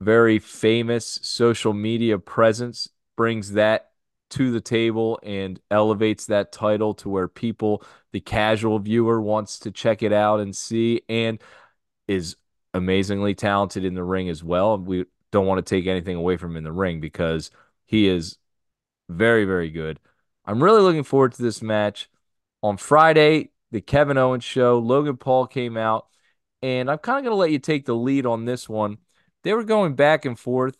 very 0.00 0.40
famous 0.40 1.20
social 1.22 1.72
media 1.72 2.18
presence, 2.18 2.88
brings 3.16 3.52
that 3.52 3.90
to 4.30 4.50
the 4.50 4.60
table 4.60 5.18
and 5.22 5.60
elevates 5.70 6.26
that 6.26 6.52
title 6.52 6.94
to 6.94 7.08
where 7.08 7.28
people, 7.28 7.82
the 8.12 8.20
casual 8.20 8.78
viewer, 8.78 9.20
wants 9.20 9.58
to 9.60 9.70
check 9.70 10.02
it 10.02 10.12
out 10.12 10.40
and 10.40 10.54
see, 10.54 11.02
and 11.08 11.40
is 12.06 12.36
amazingly 12.74 13.34
talented 13.34 13.84
in 13.84 13.94
the 13.94 14.04
ring 14.04 14.28
as 14.28 14.44
well. 14.44 14.78
We 14.78 15.06
don't 15.30 15.46
want 15.46 15.64
to 15.64 15.74
take 15.74 15.86
anything 15.86 16.16
away 16.16 16.36
from 16.36 16.52
him 16.52 16.58
in 16.58 16.64
the 16.64 16.72
ring 16.72 17.00
because 17.00 17.50
he 17.86 18.08
is 18.08 18.38
very, 19.08 19.44
very 19.44 19.70
good. 19.70 19.98
I'm 20.44 20.62
really 20.62 20.80
looking 20.82 21.04
forward 21.04 21.32
to 21.32 21.42
this 21.42 21.62
match. 21.62 22.08
On 22.62 22.76
Friday, 22.76 23.50
the 23.70 23.80
Kevin 23.80 24.18
Owens 24.18 24.44
show, 24.44 24.78
Logan 24.78 25.16
Paul 25.16 25.46
came 25.46 25.76
out, 25.76 26.06
and 26.62 26.90
I'm 26.90 26.98
kind 26.98 27.18
of 27.18 27.24
going 27.24 27.32
to 27.32 27.38
let 27.38 27.50
you 27.50 27.58
take 27.58 27.86
the 27.86 27.94
lead 27.94 28.26
on 28.26 28.44
this 28.44 28.68
one. 28.68 28.98
They 29.44 29.52
were 29.52 29.64
going 29.64 29.94
back 29.94 30.24
and 30.24 30.38
forth. 30.38 30.76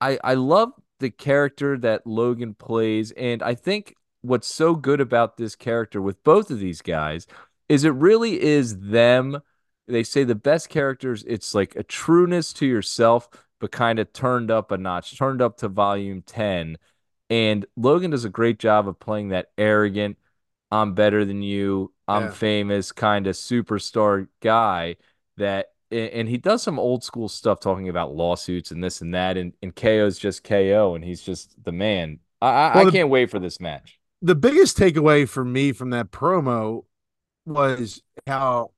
I 0.00 0.18
I 0.22 0.34
love 0.34 0.72
the 1.00 1.10
character 1.10 1.78
that 1.78 2.06
Logan 2.06 2.54
plays, 2.54 3.12
and 3.12 3.42
I 3.42 3.54
think 3.54 3.94
what's 4.22 4.48
so 4.48 4.74
good 4.74 5.00
about 5.00 5.36
this 5.36 5.54
character 5.56 6.02
with 6.02 6.22
both 6.24 6.50
of 6.50 6.58
these 6.58 6.82
guys 6.82 7.26
is 7.68 7.84
it 7.84 7.90
really 7.94 8.40
is 8.40 8.78
them. 8.78 9.40
They 9.86 10.02
say 10.02 10.24
the 10.24 10.34
best 10.34 10.68
characters, 10.68 11.24
it's 11.26 11.54
like 11.54 11.76
a 11.76 11.82
trueness 11.82 12.52
to 12.54 12.66
yourself, 12.66 13.28
but 13.60 13.72
kind 13.72 13.98
of 13.98 14.12
turned 14.12 14.50
up 14.50 14.70
a 14.70 14.78
notch, 14.78 15.16
turned 15.18 15.40
up 15.42 15.56
to 15.58 15.68
volume 15.68 16.22
10 16.22 16.78
and 17.30 17.66
Logan 17.76 18.10
does 18.10 18.24
a 18.24 18.30
great 18.30 18.58
job 18.58 18.88
of 18.88 18.98
playing 18.98 19.28
that 19.28 19.50
arrogant, 19.58 20.16
I'm 20.70 20.94
better 20.94 21.24
than 21.24 21.42
you, 21.42 21.92
I'm 22.06 22.24
Yeah. 22.24 22.30
famous 22.30 22.92
kind 22.92 23.26
of 23.26 23.36
superstar 23.36 24.28
guy 24.40 24.96
that 25.36 25.72
and 25.90 26.28
he 26.28 26.36
does 26.38 26.62
some 26.62 26.78
old 26.78 27.04
school 27.04 27.28
stuff 27.28 27.60
talking 27.60 27.88
about 27.88 28.14
lawsuits 28.14 28.70
and 28.70 28.82
this 28.82 29.00
and 29.00 29.14
that 29.14 29.36
and, 29.36 29.52
and 29.62 29.74
KO's 29.74 30.18
just 30.18 30.44
KO 30.44 30.94
and 30.94 31.04
he's 31.04 31.22
just 31.22 31.54
the 31.64 31.72
man. 31.72 32.20
I 32.40 32.48
I, 32.48 32.68
Well, 32.72 32.82
I 32.82 32.90
can't 32.90 33.08
wait 33.10 33.30
for 33.30 33.38
this 33.38 33.60
match. 33.60 33.98
the 34.22 34.34
biggest 34.34 34.76
takeaway 34.78 35.28
for 35.28 35.44
me 35.44 35.72
from 35.72 35.90
that 35.90 36.10
promo 36.10 36.84
was 37.46 38.02
how 38.26 38.72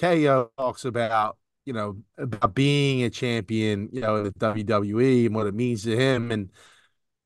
KO 0.00 0.50
talks 0.58 0.84
about, 0.84 1.36
you 1.64 1.72
know, 1.72 1.98
about 2.18 2.54
being 2.54 3.02
a 3.04 3.10
champion, 3.10 3.88
you 3.92 4.00
know, 4.00 4.22
with 4.24 4.38
WWE 4.38 5.26
and 5.26 5.34
what 5.34 5.46
it 5.46 5.54
means 5.54 5.84
to 5.84 5.96
him. 5.96 6.30
And 6.30 6.50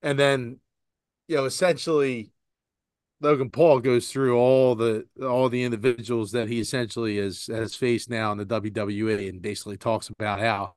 and 0.02 0.18
then, 0.18 0.60
you 1.28 1.36
know, 1.36 1.46
essentially 1.46 2.32
Logan 3.20 3.50
Paul 3.50 3.80
goes 3.80 4.10
through 4.10 4.36
all 4.38 4.74
the 4.74 5.06
all 5.22 5.48
the 5.48 5.64
individuals 5.64 6.32
that 6.32 6.48
he 6.48 6.60
essentially 6.60 7.16
has 7.18 7.46
has 7.46 7.74
faced 7.74 8.08
now 8.08 8.32
in 8.32 8.38
the 8.38 8.46
WWE 8.46 9.28
and 9.28 9.42
basically 9.42 9.76
talks 9.76 10.08
about 10.08 10.40
how 10.40 10.74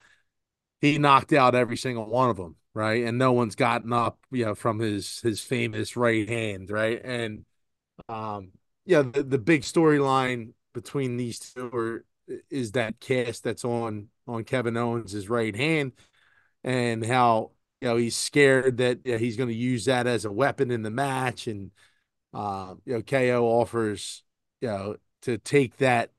he 0.81 0.97
knocked 0.97 1.33
out 1.33 1.53
every 1.55 1.77
single 1.77 2.09
one 2.09 2.29
of 2.29 2.37
them, 2.37 2.55
right? 2.73 3.03
And 3.03 3.17
no 3.17 3.31
one's 3.31 3.55
gotten 3.55 3.93
up, 3.93 4.17
you 4.31 4.45
know, 4.45 4.55
from 4.55 4.79
his 4.79 5.19
his 5.21 5.41
famous 5.41 5.95
right 5.95 6.27
hand, 6.27 6.71
right? 6.71 6.99
And 7.03 7.45
um, 8.09 8.51
yeah, 8.85 9.03
the, 9.03 9.23
the 9.23 9.37
big 9.37 9.61
storyline 9.61 10.53
between 10.73 11.17
these 11.17 11.39
two 11.39 11.67
are, 11.73 12.05
is 12.49 12.71
that 12.73 12.99
cast 12.99 13.43
that's 13.43 13.65
on 13.65 14.09
on 14.27 14.43
Kevin 14.43 14.77
Owens' 14.77 15.29
right 15.29 15.55
hand, 15.55 15.93
and 16.63 17.05
how 17.05 17.51
you 17.81 17.87
know 17.89 17.97
he's 17.97 18.15
scared 18.15 18.77
that 18.77 18.99
you 19.05 19.13
know, 19.13 19.17
he's 19.17 19.37
going 19.37 19.49
to 19.49 19.55
use 19.55 19.85
that 19.85 20.07
as 20.07 20.25
a 20.25 20.31
weapon 20.31 20.71
in 20.71 20.81
the 20.81 20.91
match, 20.91 21.47
and 21.47 21.71
uh, 22.33 22.75
you 22.85 22.93
know 22.93 23.01
KO 23.01 23.45
offers 23.45 24.23
you 24.61 24.67
know 24.67 24.95
to 25.23 25.37
take 25.37 25.77
that 25.77 26.11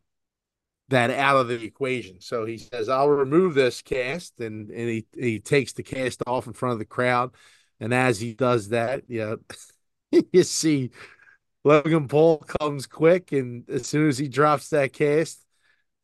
that 0.88 1.10
out 1.10 1.36
of 1.36 1.48
the 1.48 1.62
equation. 1.64 2.20
So 2.20 2.44
he 2.44 2.58
says, 2.58 2.88
"I'll 2.88 3.08
remove 3.08 3.54
this 3.54 3.82
cast," 3.82 4.40
and 4.40 4.70
and 4.70 4.88
he 4.88 5.06
he 5.16 5.40
takes 5.40 5.72
the 5.72 5.82
cast 5.82 6.22
off 6.26 6.46
in 6.46 6.52
front 6.52 6.74
of 6.74 6.78
the 6.78 6.84
crowd, 6.84 7.32
and 7.80 7.92
as 7.92 8.20
he 8.20 8.34
does 8.34 8.68
that, 8.68 9.02
you 9.08 9.20
know, 9.20 9.38
you 10.32 10.44
see 10.44 10.90
Logan 11.64 12.08
Paul 12.08 12.38
comes 12.38 12.86
quick, 12.86 13.32
and 13.32 13.68
as 13.70 13.86
soon 13.86 14.08
as 14.08 14.18
he 14.18 14.28
drops 14.28 14.68
that 14.70 14.92
cast, 14.92 15.44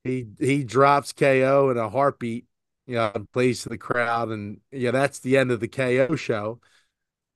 he 0.05 0.27
he 0.38 0.64
drops 0.64 1.12
KO 1.12 1.71
in 1.71 1.77
a 1.77 1.88
heartbeat, 1.88 2.47
you 2.87 2.94
know, 2.94 3.11
and 3.14 3.31
plays 3.33 3.62
to 3.62 3.68
the 3.68 3.79
crowd, 3.79 4.31
and 4.31 4.61
yeah, 4.71 4.90
that's 4.90 5.18
the 5.21 5.37
end 5.37 5.51
of 5.51 5.61
the 5.61 5.68
KO 5.68 6.16
show. 6.16 6.61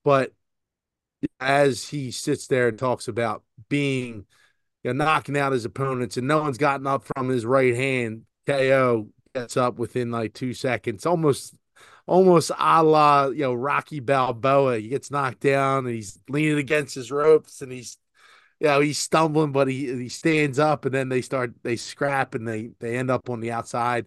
But 0.04 0.32
as 1.40 1.88
he 1.88 2.10
sits 2.10 2.46
there 2.46 2.68
and 2.68 2.78
talks 2.78 3.08
about 3.08 3.42
being 3.68 4.26
you 4.84 4.92
know, 4.92 5.04
knocking 5.04 5.36
out 5.36 5.52
his 5.52 5.64
opponents, 5.64 6.16
and 6.16 6.28
no 6.28 6.40
one's 6.42 6.58
gotten 6.58 6.86
up 6.86 7.04
from 7.16 7.28
his 7.28 7.46
right 7.46 7.74
hand. 7.74 8.22
KO 8.46 9.08
gets 9.34 9.56
up 9.56 9.78
within 9.78 10.10
like 10.10 10.34
two 10.34 10.54
seconds, 10.54 11.06
almost, 11.06 11.54
almost 12.06 12.50
a 12.58 12.82
la 12.82 13.26
you 13.28 13.42
know 13.42 13.54
Rocky 13.54 14.00
Balboa. 14.00 14.78
He 14.78 14.88
gets 14.88 15.10
knocked 15.10 15.40
down, 15.40 15.86
and 15.86 15.94
he's 15.94 16.18
leaning 16.28 16.58
against 16.58 16.94
his 16.94 17.12
ropes, 17.12 17.62
and 17.62 17.72
he's, 17.72 17.98
you 18.60 18.68
know, 18.68 18.80
he's 18.80 18.98
stumbling, 18.98 19.52
but 19.52 19.68
he 19.68 19.86
he 19.86 20.08
stands 20.08 20.58
up, 20.58 20.84
and 20.84 20.94
then 20.94 21.08
they 21.08 21.22
start 21.22 21.54
they 21.62 21.76
scrap, 21.76 22.34
and 22.34 22.46
they 22.46 22.70
they 22.80 22.96
end 22.96 23.10
up 23.10 23.30
on 23.30 23.40
the 23.40 23.52
outside. 23.52 24.06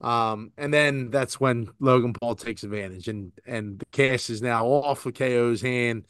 Um, 0.00 0.52
and 0.58 0.72
then 0.72 1.10
that's 1.10 1.40
when 1.40 1.68
Logan 1.80 2.12
Paul 2.12 2.34
takes 2.34 2.62
advantage, 2.62 3.08
and 3.08 3.32
and 3.46 3.78
the 3.78 3.86
cast 3.86 4.30
is 4.30 4.42
now 4.42 4.66
off 4.66 5.06
of 5.06 5.14
KO's 5.14 5.62
hand 5.62 6.06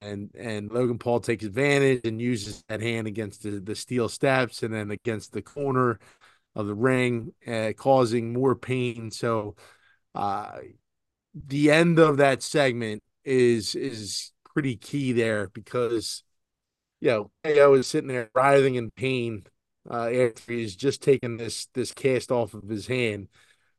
and 0.00 0.30
and 0.36 0.70
Logan 0.70 0.98
Paul 0.98 1.20
takes 1.20 1.44
advantage 1.44 2.02
and 2.04 2.20
uses 2.20 2.62
that 2.68 2.80
hand 2.80 3.06
against 3.06 3.42
the, 3.42 3.60
the 3.60 3.74
steel 3.74 4.08
steps 4.08 4.62
and 4.62 4.72
then 4.72 4.90
against 4.90 5.32
the 5.32 5.42
corner 5.42 5.98
of 6.54 6.66
the 6.66 6.74
ring, 6.74 7.32
uh, 7.46 7.72
causing 7.76 8.32
more 8.32 8.54
pain. 8.54 9.10
So, 9.10 9.56
uh, 10.14 10.58
the 11.34 11.70
end 11.70 11.98
of 11.98 12.18
that 12.18 12.42
segment 12.42 13.02
is 13.24 13.74
is 13.74 14.32
pretty 14.54 14.76
key 14.76 15.12
there 15.12 15.48
because 15.48 16.22
you 17.00 17.10
know 17.10 17.30
KO 17.44 17.74
is 17.74 17.86
sitting 17.86 18.08
there 18.08 18.30
writhing 18.34 18.76
in 18.76 18.90
pain 18.90 19.44
uh, 19.90 20.08
after 20.08 20.52
he's 20.52 20.76
just 20.76 21.02
taken 21.02 21.36
this 21.36 21.66
this 21.74 21.92
cast 21.92 22.30
off 22.30 22.54
of 22.54 22.68
his 22.68 22.86
hand. 22.86 23.28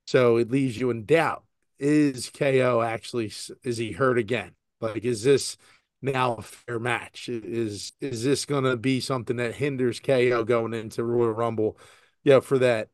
So 0.06 0.38
it 0.38 0.52
leaves 0.52 0.78
you 0.80 0.90
in 0.90 1.06
doubt: 1.06 1.44
is 1.78 2.30
KO 2.30 2.82
actually 2.82 3.32
is 3.64 3.78
he 3.78 3.92
hurt 3.92 4.18
again? 4.18 4.52
Like, 4.82 5.06
is 5.06 5.24
this 5.24 5.58
now 6.02 6.36
a 6.36 6.42
fair 6.42 6.80
match? 6.80 7.30
Is 7.30 7.94
is 8.02 8.24
this 8.24 8.46
going 8.46 8.64
to 8.64 8.78
be 8.78 9.00
something 9.02 9.38
that 9.38 9.56
hinders 9.56 10.00
KO 10.00 10.44
going 10.44 10.74
into 10.74 11.04
Royal 11.04 11.32
Rumble? 11.32 11.78
Yeah, 12.24 12.40
for 12.40 12.60
that 12.60 12.90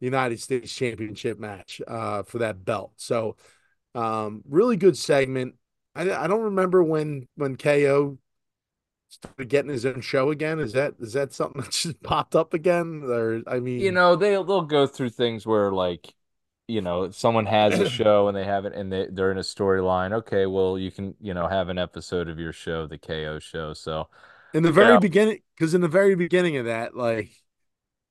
United 0.00 0.40
States 0.40 0.74
Championship 0.74 1.38
match, 1.38 1.80
uh, 1.86 2.22
for 2.22 2.38
that 2.38 2.64
belt. 2.64 2.92
So, 2.96 3.36
um, 3.94 4.42
really 4.48 4.76
good 4.76 4.96
segment. 4.96 5.54
I 5.94 6.10
I 6.12 6.26
don't 6.26 6.42
remember 6.42 6.82
when 6.82 7.28
when 7.36 7.56
KO 7.56 8.18
started 9.08 9.48
getting 9.48 9.70
his 9.70 9.86
own 9.86 10.00
show 10.00 10.30
again. 10.30 10.58
Is 10.60 10.72
that 10.72 10.94
is 11.00 11.12
that 11.14 11.32
something 11.32 11.62
that 11.62 11.72
just 11.72 12.02
popped 12.02 12.36
up 12.36 12.54
again? 12.54 13.02
Or 13.04 13.42
I 13.46 13.60
mean, 13.60 13.76
You 13.76 13.92
know, 13.92 14.16
they 14.16 14.30
they'll 14.30 14.62
go 14.62 14.86
through 14.86 15.10
things 15.10 15.46
where 15.46 15.70
like 15.72 16.14
you 16.68 16.80
know, 16.82 17.10
someone 17.12 17.46
has 17.46 17.78
a 17.78 17.84
show 17.86 18.26
and 18.28 18.36
they 18.36 18.44
have 18.44 18.64
it 18.66 18.74
and 18.74 18.92
they, 18.92 19.06
they're 19.10 19.30
in 19.30 19.38
a 19.38 19.42
storyline, 19.42 20.12
okay, 20.12 20.46
well, 20.46 20.76
you 20.78 20.90
can, 20.90 21.14
you 21.20 21.32
know, 21.34 21.46
have 21.48 21.68
an 21.68 21.78
episode 21.78 22.28
of 22.28 22.40
your 22.40 22.52
show, 22.52 22.86
the 22.88 22.98
KO 22.98 23.38
show. 23.38 23.72
So, 23.72 24.08
in 24.54 24.62
the 24.62 24.72
very 24.72 24.96
Yeah. 24.96 24.98
beginning, 24.98 25.40
because 25.56 25.74
in 25.74 25.80
the 25.80 25.88
very 25.88 26.14
beginning 26.14 26.56
of 26.56 26.66
that, 26.66 26.96
like 26.96 27.30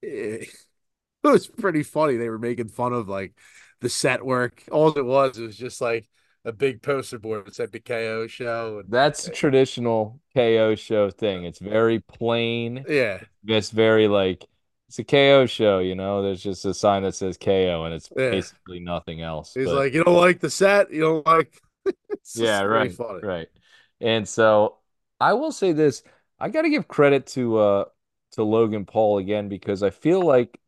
it, 0.01 0.49
it 1.23 1.27
was 1.27 1.47
pretty 1.47 1.83
funny. 1.83 2.17
They 2.17 2.29
were 2.29 2.39
making 2.39 2.69
fun 2.69 2.93
of 2.93 3.09
like 3.09 3.33
the 3.81 3.89
set 3.89 4.25
work. 4.25 4.63
All 4.71 4.89
it 4.97 5.05
was 5.05 5.37
it 5.37 5.43
was 5.43 5.57
just 5.57 5.81
like 5.81 6.09
a 6.45 6.51
big 6.53 6.81
poster 6.81 7.19
board 7.19 7.45
that 7.45 7.55
said 7.55 7.71
the 7.71 7.79
KO 7.79 8.27
show. 8.27 8.79
And, 8.79 8.89
That's 8.91 9.27
a 9.27 9.31
traditional 9.31 10.19
KO 10.33 10.75
show 10.75 11.09
thing. 11.09 11.43
It's 11.45 11.59
very 11.59 11.99
plain. 11.99 12.85
yeah, 12.87 13.19
It's 13.47 13.71
very 13.71 14.07
like 14.07 14.45
it's 14.87 14.99
a 14.99 15.03
KO 15.03 15.45
show, 15.47 15.79
you 15.79 15.95
know. 15.95 16.21
There's 16.21 16.43
just 16.43 16.65
a 16.65 16.73
sign 16.73 17.03
that 17.03 17.15
says 17.15 17.37
KO, 17.37 17.85
and 17.85 17.93
it's 17.93 18.09
Yeah. 18.15 18.29
basically 18.29 18.79
nothing 18.79 19.21
else. 19.21 19.53
he's 19.53 19.65
but- 19.65 19.75
like, 19.75 19.93
you 19.93 20.03
don't 20.03 20.15
like 20.15 20.39
the 20.39 20.49
set, 20.49 20.91
you 20.91 21.01
don't 21.01 21.25
like. 21.25 21.59
It's 22.09 22.35
yeah, 22.37 22.61
right, 22.61 22.91
funny. 22.91 23.21
right. 23.21 23.47
And 24.01 24.27
so 24.27 24.77
I 25.19 25.33
will 25.33 25.51
say 25.51 25.71
this: 25.73 26.01
I 26.39 26.49
got 26.49 26.63
to 26.63 26.69
give 26.69 26.87
credit 26.87 27.27
to 27.27 27.57
uh 27.57 27.85
to 28.31 28.43
Logan 28.43 28.85
Paul 28.85 29.19
again 29.19 29.49
because 29.49 29.83
I 29.83 29.91
feel 29.91 30.21
like 30.21 30.59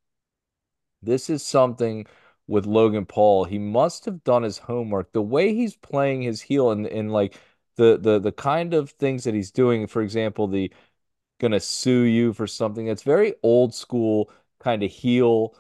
this 1.02 1.30
is 1.30 1.44
something 1.44 2.06
with 2.48 2.66
Logan 2.66 3.06
Paul. 3.06 3.46
He 3.46 3.60
must 3.60 4.06
have 4.06 4.24
done 4.24 4.44
his 4.44 4.58
homework. 4.58 5.12
The 5.14 5.22
way 5.22 5.54
he's 5.54 5.76
playing 5.76 6.22
his 6.24 6.42
heel 6.42 6.72
and 6.72 6.88
and 6.88 7.12
like 7.12 7.40
the 7.76 7.98
the 7.98 8.20
the 8.20 8.32
kind 8.32 8.74
of 8.74 8.92
things 8.92 9.24
that 9.26 9.34
he's 9.34 9.52
doing. 9.52 9.88
For 9.88 10.02
example, 10.02 10.48
the 10.48 10.72
gonna 11.40 11.60
sue 11.60 12.04
you 12.04 12.34
for 12.34 12.48
something 12.48 12.86
that's 12.86 13.04
very 13.04 13.36
old 13.44 13.74
school 13.74 14.32
kind 14.60 14.84
of 14.84 14.92
heel 14.92 15.56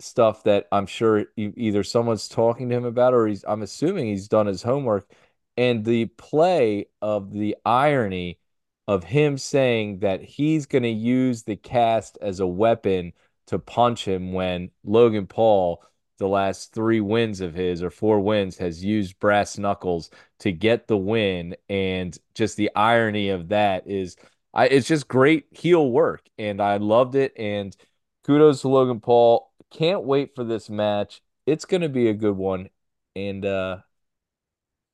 stuff 0.00 0.44
that 0.44 0.68
I'm 0.72 0.86
sure 0.86 1.26
either 1.36 1.82
someone's 1.82 2.28
talking 2.28 2.68
to 2.68 2.76
him 2.76 2.84
about 2.84 3.14
or 3.14 3.26
he's 3.26 3.44
I'm 3.46 3.62
assuming 3.62 4.06
he's 4.06 4.28
done 4.28 4.46
his 4.46 4.62
homework 4.62 5.10
and 5.56 5.84
the 5.84 6.06
play 6.06 6.86
of 7.02 7.32
the 7.32 7.56
irony 7.64 8.38
of 8.86 9.04
him 9.04 9.36
saying 9.38 10.00
that 10.00 10.22
he's 10.22 10.66
going 10.66 10.84
to 10.84 10.88
use 10.88 11.42
the 11.42 11.56
cast 11.56 12.16
as 12.22 12.40
a 12.40 12.46
weapon 12.46 13.12
to 13.48 13.58
punch 13.58 14.04
him 14.06 14.32
when 14.32 14.70
Logan 14.84 15.26
Paul 15.26 15.82
the 16.18 16.28
last 16.28 16.72
3 16.74 17.00
wins 17.00 17.40
of 17.40 17.54
his 17.54 17.82
or 17.82 17.90
4 17.90 18.20
wins 18.20 18.58
has 18.58 18.84
used 18.84 19.18
brass 19.20 19.58
knuckles 19.58 20.10
to 20.40 20.52
get 20.52 20.88
the 20.88 20.96
win 20.96 21.56
and 21.68 22.18
just 22.34 22.56
the 22.56 22.70
irony 22.74 23.30
of 23.30 23.48
that 23.48 23.86
is 23.86 24.16
I 24.54 24.66
it's 24.66 24.88
just 24.88 25.08
great 25.08 25.46
heel 25.52 25.90
work 25.90 26.28
and 26.38 26.60
I 26.60 26.76
loved 26.78 27.14
it 27.14 27.32
and 27.36 27.76
kudos 28.24 28.62
to 28.62 28.68
Logan 28.68 29.00
Paul. 29.00 29.52
Can't 29.70 30.04
wait 30.04 30.34
for 30.34 30.44
this 30.44 30.70
match. 30.70 31.22
It's 31.46 31.64
going 31.64 31.82
to 31.82 31.88
be 31.88 32.08
a 32.08 32.14
good 32.14 32.36
one. 32.36 32.68
And 33.16 33.44
uh 33.44 33.78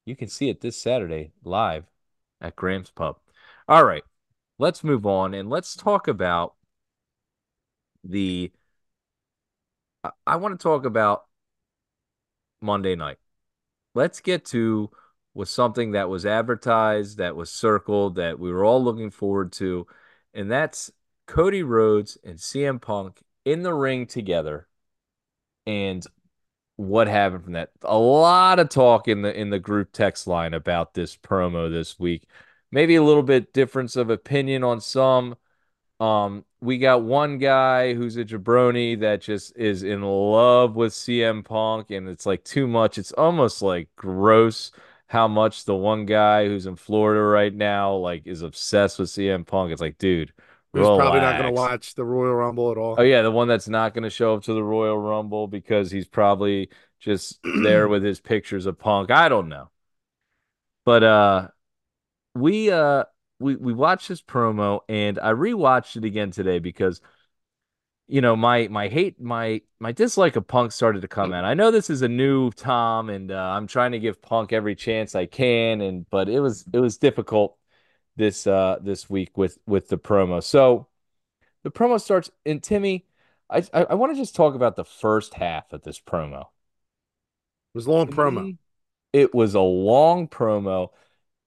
you 0.07 0.17
can 0.17 0.29
see 0.29 0.49
it 0.51 0.61
this 0.61 0.77
Saturday 0.81 1.33
live 1.45 1.85
at 2.41 2.57
Graham's 2.57 2.91
Pub. 2.91 3.17
All 3.69 3.85
right. 3.85 4.05
Let's 4.59 4.85
move 4.85 5.07
on 5.07 5.35
and 5.35 5.51
let's 5.51 5.75
talk 5.75 6.07
about 6.09 6.55
the 8.05 8.53
I, 10.27 10.37
want 10.37 10.59
to 10.59 10.63
talk 10.63 10.85
about 10.85 11.25
Monday 12.61 12.97
night. 12.97 13.19
Let's 13.95 14.21
get 14.21 14.45
to 14.47 14.91
was 15.35 15.51
something 15.51 15.93
that 15.93 16.09
was 16.09 16.27
advertised, 16.27 17.19
that 17.19 17.37
was 17.37 17.51
circled, 17.51 18.17
that 18.17 18.39
we 18.39 18.53
were 18.53 18.65
all 18.65 18.83
looking 18.83 19.11
forward 19.11 19.53
to, 19.53 19.87
and 20.33 20.51
that's 20.51 20.93
Cody 21.27 21.63
Rhodes 21.63 22.19
and 22.25 22.39
CM 22.39 22.81
Punk 22.81 23.23
in 23.45 23.63
the 23.63 23.75
ring 23.75 24.07
together. 24.07 24.69
And 25.67 26.05
what 26.77 27.09
happened 27.09 27.45
from 27.45 27.53
that? 27.55 27.71
A 27.83 27.99
lot 27.99 28.59
of 28.59 28.69
talk 28.69 29.09
in 29.09 29.23
the 29.23 29.39
in 29.39 29.51
the 29.51 29.59
group 29.59 29.93
text 29.93 30.27
line 30.27 30.55
about 30.55 30.95
this 30.95 31.17
promo 31.17 31.71
this 31.71 31.99
week. 31.99 32.29
Maybe 32.71 32.97
a 32.97 33.03
little 33.03 33.23
bit 33.23 33.53
difference 33.53 33.97
of 33.97 34.11
opinion 34.11 34.65
on 34.65 34.81
some. 34.81 35.37
Um, 36.01 36.45
we 36.65 36.79
got 36.79 37.03
one 37.03 37.37
guy 37.37 37.93
who's 37.93 38.17
a 38.17 38.25
jabroni 38.25 38.99
that 39.01 39.21
just 39.21 39.55
is 39.57 39.83
in 39.83 40.03
love 40.03 40.75
with 40.75 40.93
CM 40.93 41.45
Punk, 41.45 41.91
and 41.91 42.09
it's 42.09 42.25
like 42.25 42.43
too 42.43 42.67
much. 42.67 42.97
It's 42.97 43.13
almost 43.13 43.61
like 43.61 43.89
gross 43.97 44.73
how 45.07 45.29
much 45.29 45.67
the 45.67 45.75
one 45.75 46.07
guy 46.07 46.47
who's 46.47 46.67
in 46.67 46.77
Florida 46.77 47.21
right 47.21 47.55
now 47.55 47.95
like 47.95 48.27
is 48.27 48.41
obsessed 48.41 48.99
with 48.99 49.11
CM 49.11 49.47
Punk. 49.47 49.73
It's 49.73 49.81
like, 49.81 49.99
dude, 49.99 50.33
Who's 50.73 50.87
probably 50.87 51.21
not 51.21 51.39
going 51.39 51.55
to 51.55 51.61
watch 51.61 51.95
the 51.95 52.05
Royal 52.05 52.35
Rumble 52.35 52.73
at 52.73 52.79
all. 52.79 52.97
Oh 52.99 53.03
yeah, 53.03 53.23
the 53.23 53.31
one 53.31 53.47
that's 53.47 53.69
not 53.69 53.95
going 53.95 54.03
to 54.03 54.11
show 54.11 54.35
up 54.35 54.43
to 54.45 54.55
the 54.55 54.65
Royal 54.65 54.99
Rumble 54.99 55.47
because 55.47 55.91
he's 55.91 56.09
probably 56.09 56.71
just 56.99 57.39
there 57.63 57.87
with 57.89 58.03
his 58.03 58.21
pictures 58.21 58.67
of 58.67 58.79
Punk. 58.79 59.11
I 59.11 59.29
don't 59.29 59.49
know. 59.49 59.71
But 60.85 61.05
uh 61.05 61.49
we 62.35 62.71
uh 62.71 63.05
we 63.45 63.57
we 63.57 63.73
watched 63.75 64.09
this 64.09 64.23
promo 64.23 64.81
and 64.89 65.19
I 65.19 65.33
rewatched 65.33 65.97
it 65.97 66.05
again 66.05 66.31
today 66.31 66.59
because 66.59 67.03
you 68.09 68.23
know 68.23 68.35
my 68.35 68.69
my 68.69 68.89
hate 68.89 69.21
my 69.21 69.61
my 69.79 69.93
dislike 69.93 70.37
of 70.37 70.47
Punk 70.47 70.73
started 70.73 71.03
to 71.03 71.09
come 71.09 71.35
out. 71.35 71.45
I 71.45 71.53
know 71.53 71.71
this 71.71 71.91
is 71.91 72.01
a 72.01 72.09
new 72.09 72.51
Tom 72.53 73.11
and 73.11 73.31
uh, 73.31 73.37
I'm 73.37 73.67
trying 73.67 73.93
to 73.93 73.99
give 73.99 74.23
Punk 74.23 74.55
every 74.55 74.75
chance 74.75 75.15
I 75.15 75.27
can 75.27 75.83
and 75.83 76.09
but 76.09 76.31
it 76.31 76.41
was 76.41 76.65
it 76.73 76.81
was 76.81 76.97
difficult 76.97 77.59
this 78.17 78.47
uh 78.47 78.79
this 78.81 79.11
week 79.11 79.37
with 79.37 79.59
with 79.67 79.89
the 79.89 79.99
promo. 79.99 80.43
So 80.43 80.89
the 81.65 81.71
promo 81.71 82.01
starts 82.01 82.31
and 82.47 82.63
Timmy 82.63 83.05
I 83.51 83.59
I, 83.75 83.85
I 83.91 83.95
want 83.95 84.13
to 84.13 84.19
just 84.19 84.35
talk 84.35 84.55
about 84.55 84.77
the 84.77 84.87
first 84.87 85.35
half 85.35 85.71
of 85.75 85.83
this 85.83 86.01
promo. 86.01 86.41
It 86.41 87.75
was 87.75 87.87
a 87.87 87.91
long 87.91 88.09
promo. 88.09 88.57
It 89.13 89.35
was 89.35 89.55
a 89.55 89.61
long 89.61 90.29
promo, 90.29 90.89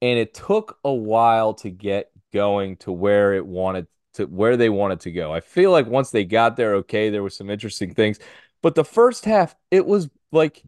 and 0.01 0.19
it 0.19 0.33
took 0.33 0.79
a 0.83 0.93
while 0.93 1.53
to 1.55 1.69
get 1.69 2.11
going 2.33 2.77
to 2.77 2.91
where 2.91 3.33
it 3.33 3.45
wanted 3.45 3.87
to 4.13 4.25
where 4.25 4.57
they 4.57 4.69
wanted 4.69 4.99
to 5.01 5.11
go. 5.11 5.33
I 5.33 5.39
feel 5.39 5.71
like 5.71 5.87
once 5.87 6.11
they 6.11 6.25
got 6.25 6.55
there, 6.55 6.75
okay, 6.75 7.09
there 7.09 7.23
were 7.23 7.29
some 7.29 7.49
interesting 7.49 7.93
things, 7.93 8.19
but 8.61 8.75
the 8.75 8.85
first 8.85 9.25
half, 9.25 9.55
it 9.71 9.85
was 9.85 10.09
like 10.31 10.63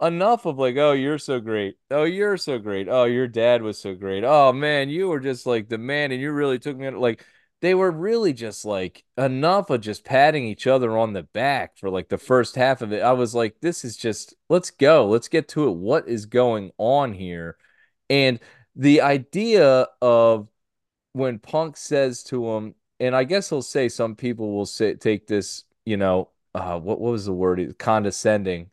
enough 0.00 0.46
of 0.46 0.58
like, 0.58 0.76
oh, 0.76 0.92
you're 0.92 1.18
so 1.18 1.40
great. 1.40 1.76
Oh, 1.90 2.04
you're 2.04 2.36
so 2.36 2.58
great. 2.58 2.88
Oh, 2.88 3.04
your 3.04 3.28
dad 3.28 3.62
was 3.62 3.78
so 3.78 3.94
great. 3.94 4.24
Oh 4.24 4.52
man, 4.52 4.88
you 4.88 5.08
were 5.08 5.20
just 5.20 5.46
like 5.46 5.68
the 5.68 5.78
man, 5.78 6.12
and 6.12 6.20
you 6.20 6.32
really 6.32 6.58
took 6.58 6.76
me 6.76 6.86
under 6.86 6.98
like 6.98 7.24
they 7.60 7.74
were 7.74 7.90
really 7.90 8.32
just 8.32 8.64
like 8.64 9.04
enough 9.18 9.70
of 9.70 9.82
just 9.82 10.04
patting 10.04 10.44
each 10.44 10.66
other 10.66 10.96
on 10.96 11.12
the 11.12 11.22
back 11.22 11.76
for 11.76 11.90
like 11.90 12.08
the 12.08 12.18
first 12.18 12.56
half 12.56 12.80
of 12.82 12.92
it. 12.92 13.02
I 13.02 13.12
was 13.12 13.34
like, 13.34 13.56
this 13.60 13.84
is 13.84 13.96
just 13.96 14.34
let's 14.48 14.70
go. 14.70 15.06
Let's 15.06 15.28
get 15.28 15.48
to 15.48 15.68
it. 15.68 15.76
What 15.76 16.08
is 16.08 16.26
going 16.26 16.70
on 16.78 17.12
here? 17.12 17.56
And 18.08 18.40
the 18.76 19.00
idea 19.00 19.88
of 20.00 20.48
when 21.12 21.38
Punk 21.38 21.76
says 21.76 22.22
to 22.24 22.48
him, 22.50 22.74
and 22.98 23.16
I 23.16 23.24
guess 23.24 23.48
he'll 23.48 23.62
say 23.62 23.88
some 23.88 24.14
people 24.14 24.52
will 24.52 24.66
say 24.66 24.94
take 24.94 25.26
this, 25.26 25.64
you 25.84 25.96
know, 25.96 26.30
uh, 26.54 26.78
what 26.78 27.00
what 27.00 27.12
was 27.12 27.24
the 27.26 27.32
word? 27.32 27.78
Condescending 27.78 28.70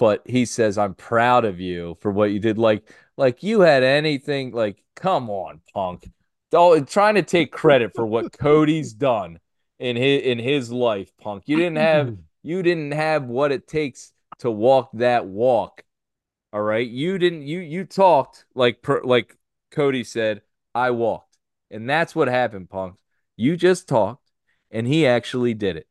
but 0.00 0.22
he 0.24 0.46
says 0.46 0.78
I'm 0.78 0.94
proud 0.94 1.44
of 1.44 1.60
you 1.60 1.98
for 2.00 2.10
what 2.10 2.30
you 2.32 2.40
did. 2.40 2.56
Like, 2.56 2.90
like 3.18 3.42
you 3.42 3.60
had 3.60 3.82
anything. 3.84 4.50
Like, 4.50 4.82
come 4.96 5.28
on, 5.28 5.60
Punk. 5.74 6.10
Oh, 6.54 6.80
trying 6.80 7.16
to 7.16 7.22
take 7.22 7.52
credit 7.52 7.92
for 7.94 8.06
what 8.06 8.32
Cody's 8.32 8.94
done 8.94 9.38
in 9.78 9.96
his 9.96 10.22
in 10.22 10.38
his 10.38 10.72
life, 10.72 11.12
Punk. 11.20 11.44
You 11.46 11.58
didn't 11.58 11.76
have 11.76 12.16
you 12.42 12.62
didn't 12.62 12.92
have 12.92 13.24
what 13.24 13.52
it 13.52 13.68
takes 13.68 14.12
to 14.38 14.50
walk 14.50 14.88
that 14.94 15.26
walk. 15.26 15.84
All 16.52 16.62
right, 16.62 16.86
you 16.88 17.18
didn't. 17.18 17.42
You 17.42 17.60
you 17.60 17.84
talked 17.84 18.44
like 18.54 18.82
per, 18.82 19.02
like 19.02 19.36
Cody 19.70 20.04
said. 20.04 20.42
I 20.74 20.90
walked, 20.92 21.36
and 21.70 21.88
that's 21.90 22.14
what 22.14 22.28
happened, 22.28 22.70
Punk. 22.70 22.96
You 23.36 23.56
just 23.56 23.88
talked, 23.88 24.30
and 24.70 24.86
he 24.86 25.06
actually 25.06 25.54
did 25.54 25.76
it. 25.76 25.86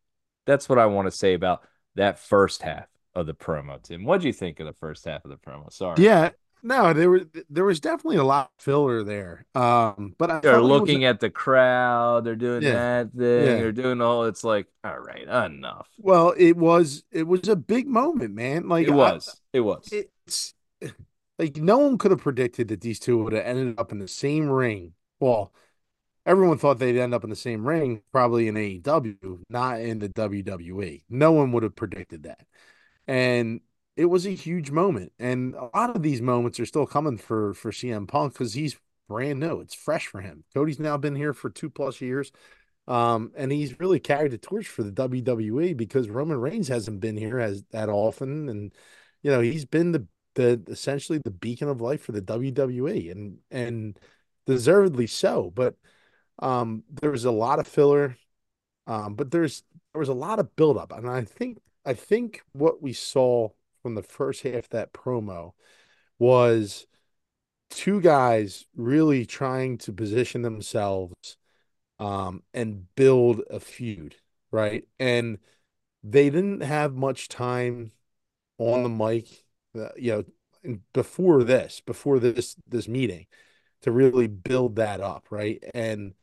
That's 0.45 0.67
what 0.69 0.79
I 0.79 0.85
want 0.87 1.07
to 1.07 1.11
say 1.11 1.33
about 1.33 1.61
that 1.95 2.17
first 2.19 2.61
half 2.61 2.87
of 3.13 3.25
the 3.25 3.33
promo, 3.33 3.81
Tim. 3.81 4.03
What 4.05 4.21
do 4.21 4.27
you 4.27 4.33
think 4.33 4.59
of 4.59 4.65
the 4.67 4.73
first 4.73 5.05
half 5.05 5.23
of 5.25 5.31
the 5.31 5.37
promo? 5.37 5.71
Sorry. 5.71 6.01
Yeah, 6.03 6.29
no, 6.63 6.91
there 6.93 7.09
was 7.09 7.23
there 7.49 7.65
was 7.65 7.79
definitely 7.79 8.17
a 8.17 8.23
lot 8.23 8.51
of 8.57 8.63
filler 8.63 9.03
there. 9.03 9.45
Um, 9.55 10.13
but 10.17 10.29
I 10.31 10.39
They're 10.39 10.55
it 10.55 10.61
was 10.61 10.69
looking 10.69 11.03
at 11.05 11.19
the 11.19 11.29
crowd, 11.29 12.23
they're 12.25 12.35
doing 12.35 12.63
Yeah. 12.63 12.71
that 13.03 13.11
thing, 13.13 13.21
Yeah. 13.45 13.55
they're 13.55 13.71
doing 13.71 14.01
all 14.01 14.25
it's 14.25 14.43
like, 14.43 14.67
all 14.83 14.99
right, 14.99 15.23
enough. 15.23 15.87
well, 15.97 16.33
it 16.37 16.55
was 16.57 17.03
it 17.11 17.27
was 17.27 17.47
a 17.49 17.55
big 17.55 17.87
moment, 17.87 18.33
man. 18.33 18.67
Like 18.67 18.87
It 18.87 18.91
I- 18.93 18.95
was. 18.95 19.41
It 19.53 19.61
was. 19.61 19.91
It's 20.29 20.53
like 21.39 21.57
no 21.57 21.79
one 21.79 21.97
could 21.97 22.11
have 22.11 22.21
predicted 22.21 22.67
that 22.69 22.81
these 22.81 22.99
two 22.99 23.17
would 23.23 23.33
have 23.33 23.45
ended 23.45 23.79
up 23.79 23.91
in 23.91 23.99
the 23.99 24.07
same 24.07 24.49
ring. 24.49 24.93
Well, 25.19 25.53
everyone 26.25 26.57
thought 26.57 26.79
they'd 26.79 26.99
end 26.99 27.13
up 27.13 27.23
in 27.23 27.29
the 27.29 27.35
same 27.35 27.67
ring, 27.67 28.01
probably 28.11 28.47
in 28.47 28.55
AEW, 28.55 29.43
not 29.49 29.81
in 29.81 29.99
the 29.99 30.09
WWE. 30.09 31.01
No 31.09 31.31
one 31.31 31.51
would 31.51 31.63
have 31.63 31.75
predicted 31.75 32.23
that. 32.23 32.45
And 33.07 33.61
it 33.97 34.05
was 34.05 34.25
a 34.25 34.31
huge 34.31 34.71
moment. 34.71 35.11
And 35.19 35.55
a 35.55 35.69
lot 35.75 35.95
of 35.95 36.03
these 36.03 36.21
moments 36.21 36.59
are 36.59 36.65
still 36.65 36.85
coming 36.85 37.17
for 37.17 37.53
for 37.53 37.71
CM 37.71 38.07
Punk 38.07 38.33
because 38.33 38.53
he's 38.53 38.77
brand 39.07 39.39
new. 39.39 39.59
It's 39.61 39.73
fresh 39.73 40.05
for 40.07 40.21
him. 40.21 40.43
Cody's 40.53 40.79
now 40.79 40.97
been 40.97 41.15
here 41.15 41.33
for 41.33 41.49
two 41.49 41.69
plus 41.69 41.99
years. 41.99 42.31
Um, 42.87 43.31
and 43.35 43.51
he's 43.51 43.79
really 43.79 43.99
carried 43.99 44.31
the 44.31 44.37
torch 44.39 44.67
for 44.67 44.83
the 44.83 44.91
WWE 44.91 45.77
because 45.77 46.09
Roman 46.09 46.39
Reigns 46.39 46.67
hasn't 46.69 47.01
been 47.01 47.17
here 47.17 47.39
as 47.39 47.63
that 47.71 47.89
often. 47.89 48.49
And 48.49 48.71
you 49.21 49.31
know, 49.31 49.41
he's 49.41 49.65
been 49.65 49.91
the 49.91 50.07
the 50.35 50.61
essentially 50.67 51.19
the 51.19 51.31
beacon 51.31 51.69
of 51.69 51.81
life 51.81 52.01
for 52.03 52.11
the 52.11 52.21
WWE 52.21 53.09
and 53.11 53.39
and 53.51 53.99
deservedly 54.45 55.07
so. 55.07 55.51
But 55.53 55.75
um 56.39 56.83
there 56.89 57.11
was 57.11 57.25
a 57.25 57.31
lot 57.31 57.59
of 57.59 57.67
filler. 57.67 58.17
Um, 58.87 59.15
but 59.15 59.31
there's 59.31 59.63
there 59.93 59.99
was 59.99 60.09
a 60.09 60.13
lot 60.13 60.39
of 60.39 60.55
buildup. 60.55 60.91
And 60.93 61.09
I 61.09 61.23
think 61.23 61.59
I 61.85 61.93
think 61.93 62.43
what 62.53 62.81
we 62.81 62.93
saw 62.93 63.49
from 63.83 63.95
the 63.95 64.03
first 64.03 64.43
half 64.43 64.65
of 64.65 64.69
that 64.69 64.93
promo 64.93 65.53
was 66.19 66.85
two 67.69 68.01
guys 68.01 68.65
really 68.75 69.25
trying 69.25 69.77
to 69.79 69.93
position 69.93 70.41
themselves 70.41 71.37
um, 71.99 72.43
and 72.53 72.93
build 72.95 73.41
a 73.49 73.59
feud, 73.59 74.15
right? 74.51 74.85
And 74.99 75.39
they 76.03 76.29
didn't 76.29 76.61
have 76.61 76.95
much 76.95 77.27
time 77.29 77.91
on 78.57 78.83
the 78.83 78.89
mic, 78.89 79.45
uh, 79.77 79.89
you 79.97 80.25
know, 80.63 80.75
before 80.93 81.43
this, 81.43 81.81
before 81.85 82.19
this 82.19 82.55
this 82.67 82.87
meeting, 82.87 83.27
to 83.81 83.91
really 83.91 84.27
build 84.27 84.75
that 84.77 85.01
up, 85.01 85.27
right? 85.31 85.63
And 85.73 86.13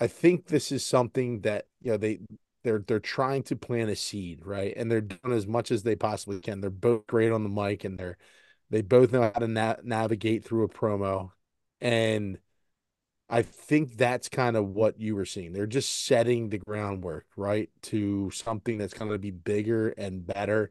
I 0.00 0.06
think 0.08 0.46
this 0.46 0.72
is 0.72 0.84
something 0.84 1.40
that 1.42 1.66
you 1.80 1.92
know 1.92 1.96
they 1.98 2.20
they're 2.64 2.80
they're 2.86 3.00
trying 3.00 3.42
to 3.44 3.56
plant 3.56 3.90
a 3.90 3.96
seed, 3.96 4.44
right? 4.44 4.74
And 4.76 4.90
they're 4.90 5.00
doing 5.00 5.36
as 5.36 5.46
much 5.46 5.70
as 5.70 5.82
they 5.82 5.96
possibly 5.96 6.40
can. 6.40 6.60
They're 6.60 6.70
both 6.70 7.06
great 7.06 7.32
on 7.32 7.42
the 7.42 7.48
mic, 7.48 7.84
and 7.84 7.98
they're 7.98 8.18
they 8.70 8.82
both 8.82 9.12
know 9.12 9.22
how 9.22 9.30
to 9.30 9.48
na- 9.48 9.76
navigate 9.84 10.44
through 10.44 10.64
a 10.64 10.68
promo, 10.68 11.30
and 11.80 12.38
I 13.28 13.42
think 13.42 13.96
that's 13.96 14.28
kind 14.28 14.56
of 14.56 14.68
what 14.68 15.00
you 15.00 15.16
were 15.16 15.24
seeing. 15.24 15.52
They're 15.52 15.66
just 15.66 16.04
setting 16.04 16.48
the 16.50 16.58
groundwork, 16.58 17.26
right, 17.36 17.70
to 17.84 18.30
something 18.30 18.78
that's 18.78 18.94
going 18.94 19.10
to 19.10 19.18
be 19.18 19.30
bigger 19.30 19.90
and 19.90 20.26
better. 20.26 20.70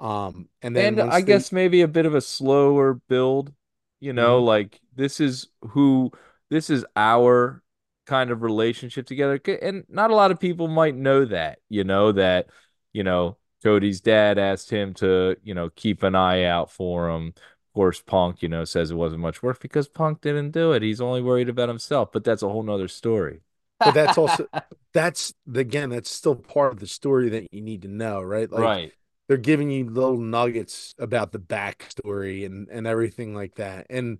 Um, 0.00 0.48
and 0.62 0.74
then 0.74 0.98
and 0.98 1.10
I 1.10 1.20
they... 1.20 1.26
guess 1.26 1.52
maybe 1.52 1.82
a 1.82 1.88
bit 1.88 2.06
of 2.06 2.14
a 2.14 2.20
slower 2.20 2.94
build. 2.94 3.52
You 4.00 4.14
know, 4.14 4.38
mm-hmm. 4.38 4.46
like 4.46 4.80
this 4.96 5.20
is 5.20 5.48
who 5.60 6.10
this 6.48 6.70
is 6.70 6.86
our 6.96 7.62
kind 8.06 8.30
of 8.30 8.42
relationship 8.42 9.06
together, 9.06 9.38
and 9.60 9.84
not 9.88 10.10
a 10.10 10.14
lot 10.14 10.30
of 10.30 10.40
people 10.40 10.68
might 10.68 10.96
know 10.96 11.26
that. 11.26 11.58
You 11.68 11.84
know 11.84 12.12
that 12.12 12.46
you 12.94 13.04
know 13.04 13.36
Cody's 13.62 14.00
dad 14.00 14.38
asked 14.38 14.70
him 14.70 14.94
to 14.94 15.36
you 15.44 15.54
know 15.54 15.68
keep 15.70 16.02
an 16.02 16.14
eye 16.14 16.44
out 16.44 16.70
for 16.70 17.10
him 17.10 17.28
Of 17.28 17.74
course, 17.74 18.00
Punk, 18.00 18.42
you 18.42 18.48
know, 18.48 18.64
says 18.64 18.90
it 18.90 18.96
wasn't 18.96 19.20
much 19.20 19.42
work 19.42 19.60
because 19.60 19.86
Punk 19.86 20.22
didn't 20.22 20.52
do 20.52 20.72
it. 20.72 20.82
He's 20.82 21.02
only 21.02 21.20
worried 21.20 21.50
about 21.50 21.68
himself, 21.68 22.10
but 22.10 22.24
that's 22.24 22.42
a 22.42 22.48
whole 22.48 22.62
nother 22.62 22.88
story. 22.88 23.42
But 23.78 23.92
that's 23.92 24.16
also 24.18 24.46
that's 24.94 25.34
again, 25.54 25.90
that's 25.90 26.10
still 26.10 26.36
part 26.36 26.72
of 26.72 26.80
the 26.80 26.86
story 26.86 27.28
that 27.28 27.52
you 27.52 27.60
need 27.60 27.82
to 27.82 27.88
know, 27.88 28.22
right? 28.22 28.50
Like, 28.50 28.62
right. 28.62 28.92
They're 29.30 29.36
giving 29.36 29.70
you 29.70 29.88
little 29.88 30.18
nuggets 30.18 30.92
about 30.98 31.30
the 31.30 31.38
backstory 31.38 32.44
and 32.44 32.66
and 32.68 32.84
everything 32.84 33.32
like 33.32 33.54
that. 33.54 33.86
And 33.88 34.18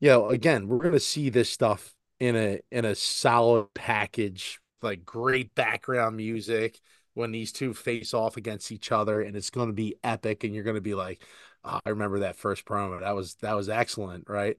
you 0.00 0.08
know, 0.08 0.30
again, 0.30 0.66
we're 0.66 0.78
gonna 0.78 0.98
see 0.98 1.30
this 1.30 1.48
stuff 1.48 1.94
in 2.18 2.34
a 2.34 2.58
in 2.72 2.84
a 2.84 2.96
solid 2.96 3.72
package, 3.72 4.58
like 4.82 5.04
great 5.04 5.54
background 5.54 6.16
music 6.16 6.80
when 7.14 7.30
these 7.30 7.52
two 7.52 7.72
face 7.72 8.12
off 8.12 8.36
against 8.36 8.72
each 8.72 8.90
other, 8.90 9.22
and 9.22 9.36
it's 9.36 9.50
gonna 9.50 9.72
be 9.72 9.94
epic, 10.02 10.42
and 10.42 10.52
you're 10.52 10.64
gonna 10.64 10.80
be 10.80 10.96
like, 10.96 11.22
oh, 11.62 11.78
I 11.86 11.90
remember 11.90 12.18
that 12.18 12.34
first 12.34 12.64
promo. 12.64 12.98
That 12.98 13.14
was 13.14 13.36
that 13.36 13.54
was 13.54 13.68
excellent, 13.68 14.28
right? 14.28 14.56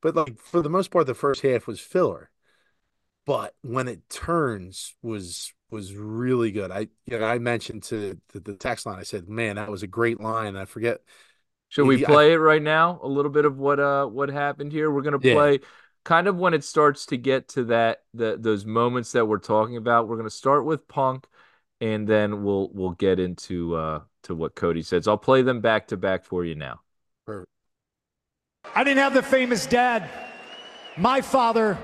But 0.00 0.14
like 0.14 0.38
for 0.38 0.62
the 0.62 0.70
most 0.70 0.92
part, 0.92 1.08
the 1.08 1.14
first 1.14 1.42
half 1.42 1.66
was 1.66 1.80
filler. 1.80 2.30
But 3.26 3.56
when 3.62 3.88
it 3.88 4.08
turns 4.08 4.94
was 5.02 5.52
was 5.70 5.94
really 5.94 6.50
good. 6.50 6.70
I 6.70 6.88
you 7.06 7.18
know 7.18 7.24
I 7.24 7.38
mentioned 7.38 7.84
to 7.84 8.20
the, 8.32 8.40
the 8.40 8.54
text 8.54 8.86
line. 8.86 8.98
I 8.98 9.04
said, 9.04 9.28
"Man, 9.28 9.56
that 9.56 9.70
was 9.70 9.82
a 9.82 9.86
great 9.86 10.20
line." 10.20 10.56
I 10.56 10.64
forget. 10.64 11.00
Should 11.68 11.86
we 11.86 12.04
play 12.04 12.30
I, 12.30 12.34
it 12.34 12.38
right 12.38 12.62
now? 12.62 12.98
A 13.02 13.08
little 13.08 13.30
bit 13.30 13.44
of 13.44 13.58
what 13.58 13.78
uh 13.78 14.06
what 14.06 14.28
happened 14.28 14.72
here. 14.72 14.90
We're 14.90 15.02
gonna 15.02 15.20
play 15.20 15.52
yeah. 15.52 15.58
kind 16.04 16.26
of 16.26 16.36
when 16.36 16.52
it 16.52 16.64
starts 16.64 17.06
to 17.06 17.16
get 17.16 17.48
to 17.50 17.64
that 17.64 18.02
the 18.12 18.36
those 18.38 18.64
moments 18.64 19.12
that 19.12 19.26
we're 19.26 19.38
talking 19.38 19.76
about. 19.76 20.08
We're 20.08 20.16
gonna 20.16 20.30
start 20.30 20.64
with 20.64 20.88
Punk, 20.88 21.26
and 21.80 22.08
then 22.08 22.42
we'll 22.42 22.70
we'll 22.72 22.90
get 22.90 23.20
into 23.20 23.76
uh 23.76 24.00
to 24.24 24.34
what 24.34 24.54
Cody 24.54 24.82
says. 24.82 25.06
I'll 25.06 25.16
play 25.18 25.42
them 25.42 25.60
back 25.60 25.88
to 25.88 25.96
back 25.96 26.24
for 26.24 26.44
you 26.44 26.56
now. 26.56 26.80
Perfect. 27.26 27.48
I 28.74 28.84
didn't 28.84 28.98
have 28.98 29.14
the 29.14 29.22
famous 29.22 29.66
dad. 29.66 30.08
My 30.96 31.20
father 31.20 31.78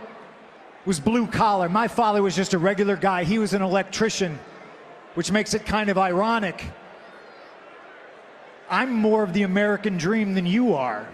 was 0.87 1.01
blue 1.01 1.27
collar. 1.27 1.69
My 1.69 1.89
father 1.89 2.23
was 2.23 2.37
just 2.37 2.55
a 2.55 2.59
regular 2.59 2.97
guy. 2.97 3.25
He 3.25 3.39
was 3.39 3.53
an 3.53 3.61
electrician, 3.61 4.39
which 5.15 5.33
makes 5.33 5.53
it 5.53 5.67
kind 5.67 5.91
of 5.91 5.99
ironic. 5.99 6.65
I'm 8.71 8.93
more 8.93 9.23
of 9.23 9.33
the 9.33 9.43
American 9.43 9.97
dream 9.97 10.35
than 10.35 10.47
you 10.47 10.75
are. 10.75 11.07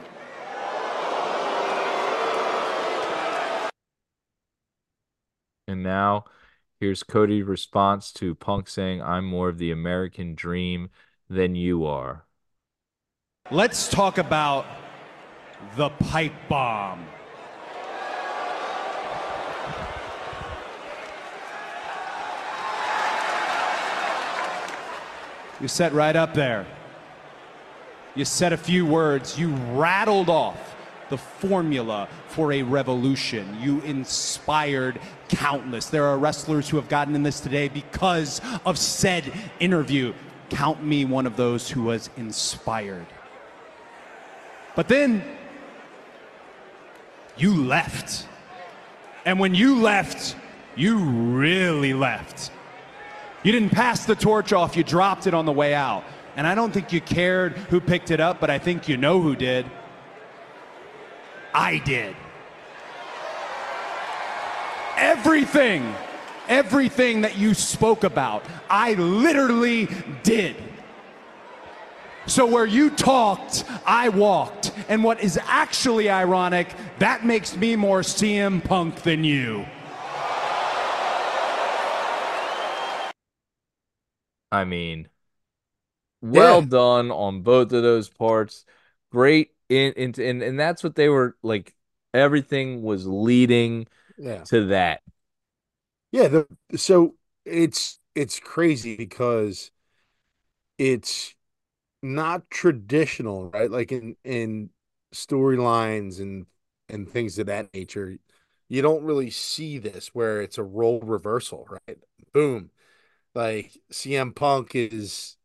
And 5.66 5.82
now 5.82 6.24
here's 6.80 7.02
Cody's 7.02 7.44
response 7.44 8.12
to 8.14 8.34
Punk 8.34 8.68
saying, 8.68 9.00
I'm 9.00 9.24
more 9.24 9.48
of 9.48 9.58
the 9.58 9.70
American 9.70 10.34
dream 10.34 10.90
than 11.30 11.54
you 11.54 11.86
are. 11.86 12.26
Let's 13.50 13.88
talk 13.88 14.18
about 14.18 14.66
the 15.76 15.88
pipe 15.88 16.34
bomb. 16.48 17.06
You 25.62 25.68
sat 25.68 25.92
right 25.92 26.16
up 26.16 26.34
there. 26.34 26.66
You 28.16 28.24
said 28.24 28.52
a 28.52 28.56
few 28.56 28.84
words. 28.84 29.38
You 29.38 29.54
rattled 29.74 30.28
off 30.28 30.74
the 31.08 31.16
formula 31.16 32.08
for 32.26 32.52
a 32.52 32.62
revolution. 32.62 33.56
You 33.60 33.80
inspired 33.82 34.98
countless. 35.28 35.86
There 35.86 36.04
are 36.04 36.18
wrestlers 36.18 36.68
who 36.68 36.78
have 36.78 36.88
gotten 36.88 37.14
in 37.14 37.22
this 37.22 37.38
today 37.38 37.68
because 37.68 38.40
of 38.66 38.76
said 38.76 39.32
interview 39.60 40.14
count 40.50 40.82
me 40.84 41.04
one 41.04 41.26
of 41.26 41.36
those 41.36 41.70
who 41.70 41.84
was 41.84 42.10
inspired. 42.16 43.06
But 44.74 44.88
then 44.88 45.22
you 47.36 47.54
left. 47.54 48.26
And 49.24 49.38
when 49.38 49.54
you 49.54 49.80
left, 49.80 50.34
you 50.74 50.98
really 50.98 51.94
left. 51.94 52.50
You 53.42 53.52
didn't 53.52 53.70
pass 53.70 54.06
the 54.06 54.14
torch 54.14 54.52
off, 54.52 54.76
you 54.76 54.84
dropped 54.84 55.26
it 55.26 55.34
on 55.34 55.46
the 55.46 55.52
way 55.52 55.74
out. 55.74 56.04
And 56.36 56.46
I 56.46 56.54
don't 56.54 56.72
think 56.72 56.92
you 56.92 57.00
cared 57.00 57.52
who 57.52 57.80
picked 57.80 58.10
it 58.10 58.20
up, 58.20 58.40
but 58.40 58.48
I 58.48 58.58
think 58.58 58.88
you 58.88 58.96
know 58.96 59.20
who 59.20 59.36
did. 59.36 59.66
I 61.54 61.78
did. 61.78 62.16
Everything 64.96 65.94
everything 66.48 67.22
that 67.22 67.38
you 67.38 67.54
spoke 67.54 68.04
about. 68.04 68.44
I 68.68 68.94
literally 68.94 69.88
did. 70.22 70.56
So, 72.26 72.46
where 72.46 72.66
you 72.66 72.90
talked, 72.90 73.64
I 73.84 74.08
walked. 74.08 74.72
And 74.88 75.02
what 75.02 75.20
is 75.20 75.40
actually 75.42 76.08
ironic, 76.08 76.72
that 77.00 77.24
makes 77.24 77.56
me 77.56 77.74
more 77.74 78.02
CM 78.02 78.62
Punk 78.62 79.02
than 79.02 79.24
you. 79.24 79.66
I 84.52 84.64
mean, 84.64 85.08
well 86.20 86.60
yeah. 86.60 86.68
done 86.68 87.10
on 87.10 87.42
both 87.42 87.72
of 87.72 87.82
those 87.82 88.08
parts. 88.08 88.64
Great 89.10 89.50
in, 89.68 89.92
in, 89.94 90.12
in 90.20 90.42
and 90.42 90.60
that's 90.60 90.84
what 90.84 90.94
they 90.94 91.08
were 91.08 91.36
like 91.42 91.74
everything 92.14 92.82
was 92.82 93.06
leading 93.06 93.86
yeah. 94.18 94.44
to 94.44 94.66
that 94.66 95.00
yeah, 96.12 96.28
the, 96.28 96.46
so 96.76 97.14
it's 97.44 97.98
it's 98.14 98.38
crazy 98.38 98.96
because 98.96 99.70
it's 100.78 101.34
not 102.02 102.50
traditional, 102.50 103.50
right? 103.50 103.70
Like 103.70 103.90
in 103.92 104.16
in 104.22 104.70
storylines 105.14 106.20
and 106.20 106.46
and 106.88 107.08
things 107.08 107.38
of 107.38 107.46
that 107.46 107.72
nature, 107.72 108.18
you 108.68 108.82
don't 108.82 109.04
really 109.04 109.30
see 109.30 109.78
this 109.78 110.08
where 110.08 110.42
it's 110.42 110.58
a 110.58 110.62
role 110.62 111.00
reversal, 111.00 111.66
right? 111.70 111.98
Boom. 112.32 112.70
Like 113.34 113.72
CM 113.90 114.34
Punk 114.34 114.74
is 114.74 115.36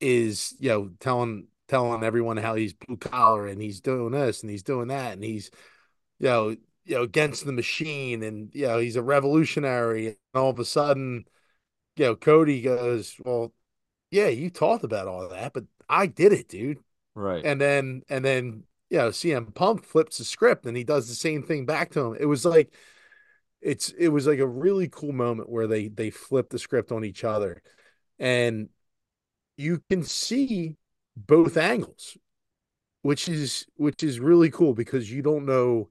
is 0.00 0.54
you 0.58 0.68
know 0.70 0.90
telling 1.00 1.48
telling 1.68 2.02
everyone 2.02 2.36
how 2.36 2.54
he's 2.54 2.72
blue 2.72 2.96
collar 2.96 3.46
and 3.46 3.60
he's 3.60 3.80
doing 3.80 4.12
this 4.12 4.42
and 4.42 4.50
he's 4.50 4.62
doing 4.62 4.88
that 4.88 5.12
and 5.12 5.24
he's 5.24 5.50
you 6.18 6.28
know 6.28 6.48
you 6.84 6.94
know 6.94 7.02
against 7.02 7.44
the 7.44 7.52
machine 7.52 8.22
and 8.22 8.54
you 8.54 8.66
know 8.66 8.78
he's 8.78 8.96
a 8.96 9.02
revolutionary 9.02 10.06
and 10.06 10.16
all 10.34 10.50
of 10.50 10.58
a 10.58 10.64
sudden 10.64 11.24
you 11.96 12.04
know 12.04 12.16
Cody 12.16 12.62
goes 12.62 13.16
well 13.24 13.52
yeah 14.10 14.28
you 14.28 14.48
talked 14.50 14.84
about 14.84 15.08
all 15.08 15.28
that 15.28 15.52
but 15.52 15.64
I 15.88 16.06
did 16.06 16.32
it 16.32 16.48
dude. 16.48 16.78
Right. 17.14 17.44
And 17.44 17.60
then 17.60 18.02
and 18.08 18.24
then 18.24 18.64
you 18.90 18.98
know 18.98 19.08
CM 19.08 19.54
Punk 19.54 19.84
flips 19.84 20.18
the 20.18 20.24
script 20.24 20.66
and 20.66 20.76
he 20.76 20.84
does 20.84 21.08
the 21.08 21.14
same 21.14 21.42
thing 21.42 21.66
back 21.66 21.90
to 21.92 22.00
him. 22.00 22.16
It 22.18 22.26
was 22.26 22.44
like 22.44 22.72
it's 23.60 23.90
it 23.90 24.08
was 24.08 24.26
like 24.26 24.38
a 24.38 24.46
really 24.46 24.88
cool 24.88 25.12
moment 25.12 25.48
where 25.48 25.66
they 25.66 25.88
they 25.88 26.10
flip 26.10 26.48
the 26.50 26.58
script 26.58 26.92
on 26.92 27.04
each 27.04 27.24
other 27.24 27.62
and 28.18 28.68
you 29.56 29.82
can 29.90 30.02
see 30.02 30.76
both 31.16 31.56
angles 31.56 32.16
which 33.02 33.28
is 33.28 33.66
which 33.76 34.02
is 34.02 34.20
really 34.20 34.50
cool 34.50 34.74
because 34.74 35.10
you 35.10 35.22
don't 35.22 35.46
know 35.46 35.88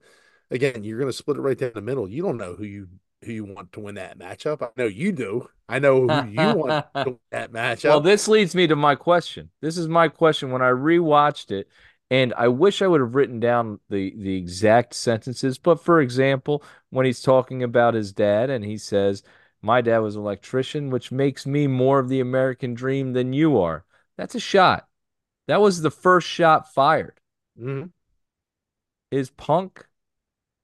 again, 0.50 0.84
you're 0.84 0.98
going 0.98 1.10
to 1.10 1.16
split 1.16 1.36
it 1.36 1.40
right 1.40 1.58
down 1.58 1.72
the 1.74 1.82
middle. 1.82 2.08
You 2.08 2.22
don't 2.22 2.36
know 2.36 2.54
who 2.54 2.64
you 2.64 2.88
who 3.24 3.32
you 3.32 3.44
want 3.44 3.72
to 3.72 3.80
win 3.80 3.96
that 3.96 4.18
matchup. 4.18 4.62
I 4.62 4.68
know 4.76 4.86
you 4.86 5.10
do. 5.10 5.48
I 5.68 5.80
know 5.80 6.06
who 6.06 6.28
you 6.28 6.54
want 6.54 6.86
to 6.94 7.04
win 7.04 7.18
that 7.32 7.52
matchup. 7.52 7.88
Well, 7.88 8.00
this 8.00 8.28
leads 8.28 8.54
me 8.54 8.66
to 8.68 8.76
my 8.76 8.94
question. 8.94 9.50
This 9.60 9.76
is 9.76 9.88
my 9.88 10.08
question. 10.08 10.52
When 10.52 10.62
I 10.62 10.70
rewatched 10.70 11.50
it, 11.50 11.68
And 12.10 12.32
I 12.34 12.48
wish 12.48 12.80
I 12.80 12.86
would 12.86 13.00
have 13.00 13.14
written 13.14 13.38
down 13.40 13.80
the 13.90 14.14
the 14.16 14.36
exact 14.36 14.94
sentences, 14.94 15.58
but 15.58 15.82
for 15.82 16.00
example, 16.00 16.62
when 16.90 17.04
he's 17.04 17.20
talking 17.22 17.62
about 17.62 17.94
his 17.94 18.12
dad 18.12 18.48
and 18.50 18.64
he 18.64 18.78
says, 18.78 19.22
"My 19.60 19.82
dad 19.82 19.98
was 19.98 20.16
an 20.16 20.22
electrician, 20.22 20.90
which 20.90 21.12
makes 21.12 21.46
me 21.46 21.66
more 21.66 21.98
of 21.98 22.08
the 22.08 22.20
American 22.20 22.74
dream 22.74 23.12
than 23.12 23.32
you 23.34 23.58
are." 23.58 23.84
That's 24.16 24.34
a 24.34 24.40
shot. 24.40 24.88
That 25.48 25.60
was 25.60 25.82
the 25.82 25.90
first 25.90 26.26
shot 26.26 26.72
fired. 26.72 27.20
Mhm. 27.58 27.92
Is 29.10 29.30
Punk 29.30 29.86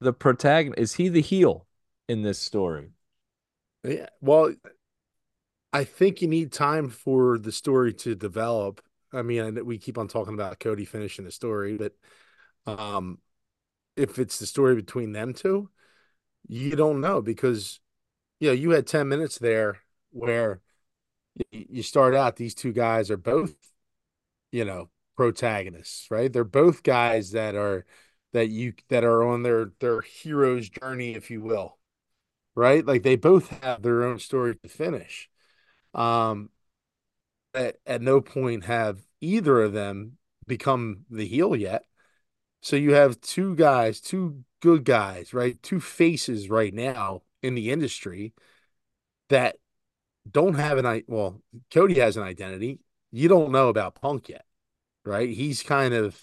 the 0.00 0.12
protagonist? 0.12 0.80
Is 0.80 0.94
he 0.94 1.08
the 1.08 1.20
heel 1.22 1.66
in 2.08 2.22
this 2.22 2.38
story? 2.38 2.92
Yeah. 3.82 4.08
Well, 4.20 4.54
I 5.72 5.84
think 5.84 6.22
you 6.22 6.28
need 6.28 6.52
time 6.52 6.88
for 6.88 7.38
the 7.38 7.52
story 7.52 7.92
to 7.94 8.14
develop. 8.14 8.80
I 9.14 9.22
mean, 9.22 9.64
we 9.64 9.78
keep 9.78 9.98
on 9.98 10.08
talking 10.08 10.34
about 10.34 10.60
Cody 10.60 10.84
finishing 10.84 11.24
the 11.24 11.32
story, 11.32 11.76
but 11.76 11.94
um, 12.66 13.18
if 13.96 14.18
it's 14.18 14.38
the 14.38 14.46
story 14.46 14.74
between 14.76 15.12
them 15.12 15.34
two, 15.34 15.70
you 16.48 16.76
don't 16.76 17.00
know 17.00 17.22
because 17.22 17.80
you 18.40 18.48
know 18.48 18.54
you 18.54 18.70
had 18.70 18.86
10 18.86 19.08
minutes 19.08 19.38
there 19.38 19.78
where 20.12 20.60
you 21.50 21.82
start 21.82 22.14
out 22.14 22.36
these 22.36 22.54
two 22.54 22.72
guys 22.72 23.10
are 23.10 23.16
both 23.16 23.54
you 24.52 24.64
know 24.64 24.90
protagonists 25.16 26.08
right? 26.10 26.32
They're 26.32 26.44
both 26.44 26.82
guys 26.82 27.32
that 27.32 27.54
are 27.54 27.84
that 28.32 28.48
you 28.48 28.74
that 28.88 29.04
are 29.04 29.22
on 29.22 29.42
their 29.42 29.72
their 29.80 30.00
hero's 30.00 30.68
journey 30.68 31.14
if 31.14 31.30
you 31.30 31.40
will 31.40 31.78
right? 32.56 32.86
Like 32.86 33.02
they 33.02 33.16
both 33.16 33.50
have 33.62 33.82
their 33.82 34.04
own 34.04 34.18
story 34.18 34.56
to 34.62 34.68
finish. 34.68 35.30
Um 35.94 36.50
at, 37.54 37.76
at 37.86 38.02
no 38.02 38.20
point 38.20 38.64
have 38.64 38.98
either 39.20 39.62
of 39.62 39.72
them 39.72 40.18
become 40.46 41.04
the 41.10 41.26
heel 41.26 41.56
yet 41.56 41.84
so 42.60 42.76
you 42.76 42.92
have 42.94 43.20
two 43.20 43.54
guys 43.56 44.00
two 44.00 44.44
good 44.60 44.84
guys 44.84 45.32
right 45.32 45.62
two 45.62 45.80
faces 45.80 46.48
right 46.50 46.74
now 46.74 47.22
in 47.42 47.54
the 47.54 47.70
industry 47.70 48.32
that 49.28 49.56
don't 50.30 50.54
have 50.54 50.78
an 50.78 50.86
i 50.86 51.02
well 51.06 51.40
cody 51.72 51.98
has 51.98 52.16
an 52.16 52.22
identity 52.22 52.80
you 53.12 53.28
don't 53.28 53.52
know 53.52 53.68
about 53.68 53.94
punk 54.00 54.28
yet 54.28 54.44
right 55.04 55.28
he's 55.30 55.62
kind 55.62 55.94
of 55.94 56.18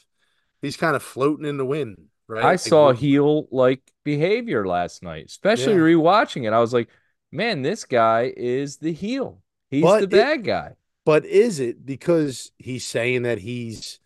he's 0.61 0.77
kind 0.77 0.95
of 0.95 1.03
floating 1.03 1.45
in 1.45 1.57
the 1.57 1.65
wind 1.65 1.97
right 2.27 2.43
I 2.43 2.47
Like, 2.51 2.59
saw 2.59 2.91
heel 2.93 3.47
like 3.51 3.81
behavior 4.03 4.65
last 4.65 5.03
night, 5.03 5.25
especially 5.27 5.73
Yeah. 5.73 5.79
rewatching 5.79 6.47
it. 6.47 6.53
I 6.53 6.59
was 6.59 6.73
like, 6.73 6.89
man, 7.31 7.61
this 7.61 7.83
guy 7.85 8.33
is 8.35 8.77
the 8.77 8.93
heel. 8.93 9.41
He's 9.69 9.83
But 9.83 10.09
the 10.09 10.17
it- 10.17 10.21
bad 10.21 10.43
guy. 10.45 10.75
But 11.05 11.25
is 11.25 11.59
it 11.59 11.85
because 11.85 12.51
he's 12.57 12.85
saying 12.85 13.23
that 13.23 13.39
he's 13.39 13.99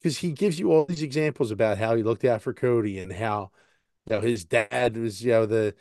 because 0.00 0.18
he 0.18 0.32
gives 0.32 0.58
you 0.58 0.72
all 0.72 0.84
these 0.84 1.02
examples 1.02 1.50
about 1.50 1.78
how 1.78 1.96
he 1.96 2.02
looked 2.02 2.24
out 2.24 2.42
for 2.42 2.52
Cody 2.52 2.98
and 2.98 3.12
how 3.12 3.50
you 4.06 4.16
know 4.16 4.20
his 4.20 4.44
dad 4.44 4.96
was, 4.96 5.24
you 5.24 5.32
know, 5.32 5.46
the 5.46 5.74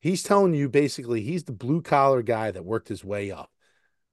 he's 0.00 0.22
telling 0.22 0.54
you 0.54 0.68
basically 0.68 1.22
he's 1.22 1.44
the 1.44 1.52
blue 1.52 1.82
collar 1.82 2.22
guy 2.22 2.50
that 2.50 2.64
worked 2.64 2.88
his 2.88 3.04
way 3.04 3.30
up. 3.30 3.50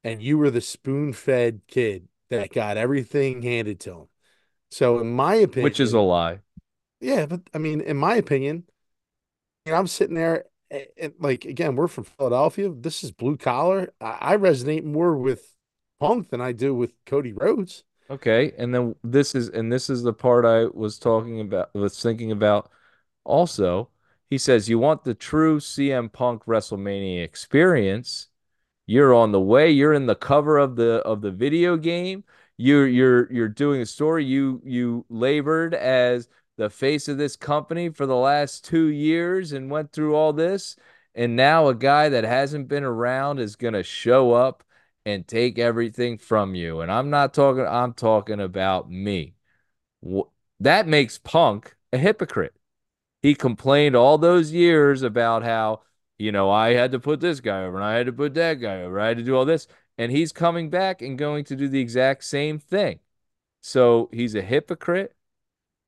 And 0.04 0.22
you 0.22 0.38
were 0.38 0.52
the 0.52 0.62
spoon 0.62 1.14
fed 1.14 1.62
kid 1.68 2.08
that 2.30 2.54
got 2.54 2.78
everything 2.78 3.42
handed 3.42 3.80
to 3.82 3.92
him. 3.92 4.08
So 4.72 5.00
in 5.00 5.12
my 5.14 5.36
opinion 5.36 5.64
Which 5.64 5.80
is 5.80 5.94
a 5.94 6.00
lie. 6.02 6.42
yeah, 7.00 7.26
but 7.26 7.42
I 7.54 7.58
mean, 7.58 7.82
in 7.82 7.98
my 7.98 8.16
opinion, 8.16 8.66
you 9.66 9.72
know, 9.72 9.78
I'm 9.78 9.88
sitting 9.88 10.16
there 10.16 10.46
and, 10.70 10.86
and 10.98 11.14
like 11.20 11.46
again, 11.46 11.76
we're 11.76 11.88
from 11.88 12.04
Philadelphia. 12.06 12.70
This 12.70 13.04
is 13.04 13.12
blue 13.12 13.38
collar. 13.38 13.94
I, 14.02 14.18
I 14.22 14.38
resonate 14.38 14.84
more 14.84 15.16
with 15.18 15.55
Punk 16.00 16.30
than 16.30 16.42
I 16.42 16.52
do 16.52 16.74
with 16.74 16.94
Cody 17.06 17.34
Rhodes. 17.34 17.84
Okay. 18.10 18.54
And 18.58 18.74
then 18.74 18.96
this 19.04 19.36
is 19.36 19.50
and 19.50 19.72
this 19.72 19.90
is 19.90 20.04
the 20.04 20.14
part 20.14 20.46
I 20.46 20.66
was 20.66 21.00
talking 21.00 21.42
about 21.42 21.74
was 21.74 22.02
thinking 22.02 22.32
about 22.32 22.70
also. 23.24 23.90
He 24.30 24.38
says, 24.38 24.70
You 24.70 24.80
want 24.80 25.04
the 25.04 25.14
true 25.14 25.60
CM 25.60 26.12
Punk 26.12 26.46
WrestleMania 26.46 27.24
experience. 27.24 28.28
You're 28.88 29.14
on 29.14 29.32
the 29.32 29.42
way. 29.42 29.72
You're 29.72 29.94
in 29.94 30.06
the 30.06 30.16
cover 30.16 30.58
of 30.58 30.76
the 30.76 31.02
of 31.04 31.22
the 31.22 31.32
video 31.32 31.78
game. 31.78 32.24
You're 32.58 32.88
you're 32.88 33.32
you're 33.32 33.50
doing 33.50 33.82
a 33.82 33.86
story. 33.86 34.26
You 34.26 34.62
you 34.64 35.06
labored 35.10 35.74
as 35.74 36.28
the 36.58 36.70
face 36.70 37.08
of 37.08 37.18
this 37.18 37.36
company 37.36 37.90
for 37.90 38.06
the 38.06 38.16
last 38.16 38.66
two 38.66 38.88
years 38.88 39.52
and 39.52 39.70
went 39.72 39.92
through 39.92 40.16
all 40.16 40.34
this. 40.34 40.76
And 41.16 41.36
now 41.36 41.68
a 41.68 41.76
guy 41.76 42.10
that 42.10 42.24
hasn't 42.24 42.68
been 42.68 42.84
around 42.84 43.40
is 43.40 43.56
gonna 43.56 43.84
show 43.84 44.34
up 44.34 44.64
and 45.06 45.28
take 45.28 45.60
everything 45.60 46.18
from 46.18 46.56
you. 46.56 46.82
And 46.82 46.92
I'm 46.92 47.10
not 47.10 47.34
talking, 47.34 47.66
I'm 47.66 47.94
talking 47.94 48.40
about 48.40 48.90
me. 48.90 49.36
That 50.60 50.88
makes 50.88 51.18
Punk 51.18 51.76
a 51.94 51.98
hypocrite. 51.98 52.56
He 53.22 53.36
complained 53.36 53.96
all 53.96 54.18
those 54.18 54.52
years 54.52 55.02
about 55.02 55.44
how, 55.44 55.82
you 56.18 56.32
know, 56.32 56.50
I 56.50 56.74
had 56.74 56.92
to 56.92 57.00
put 57.00 57.20
this 57.20 57.40
guy 57.40 57.64
over 57.64 57.76
and 57.76 57.86
I 57.86 57.96
had 57.96 58.06
to 58.08 58.14
put 58.14 58.34
that 58.36 58.56
guy 58.56 58.82
over. 58.82 59.00
I 59.00 59.08
had 59.08 59.18
to 59.18 59.24
do 59.24 59.36
all 59.36 59.46
this. 59.46 59.68
And 59.98 60.12
he's 60.12 60.32
coming 60.32 60.70
back 60.70 61.02
and 61.02 61.18
going 61.18 61.46
to 61.46 61.56
do 61.56 61.68
the 61.68 61.80
exact 61.80 62.24
same 62.24 62.60
thing. 62.60 63.00
So 63.62 64.10
he's 64.12 64.36
a 64.36 64.42
hypocrite 64.42 65.16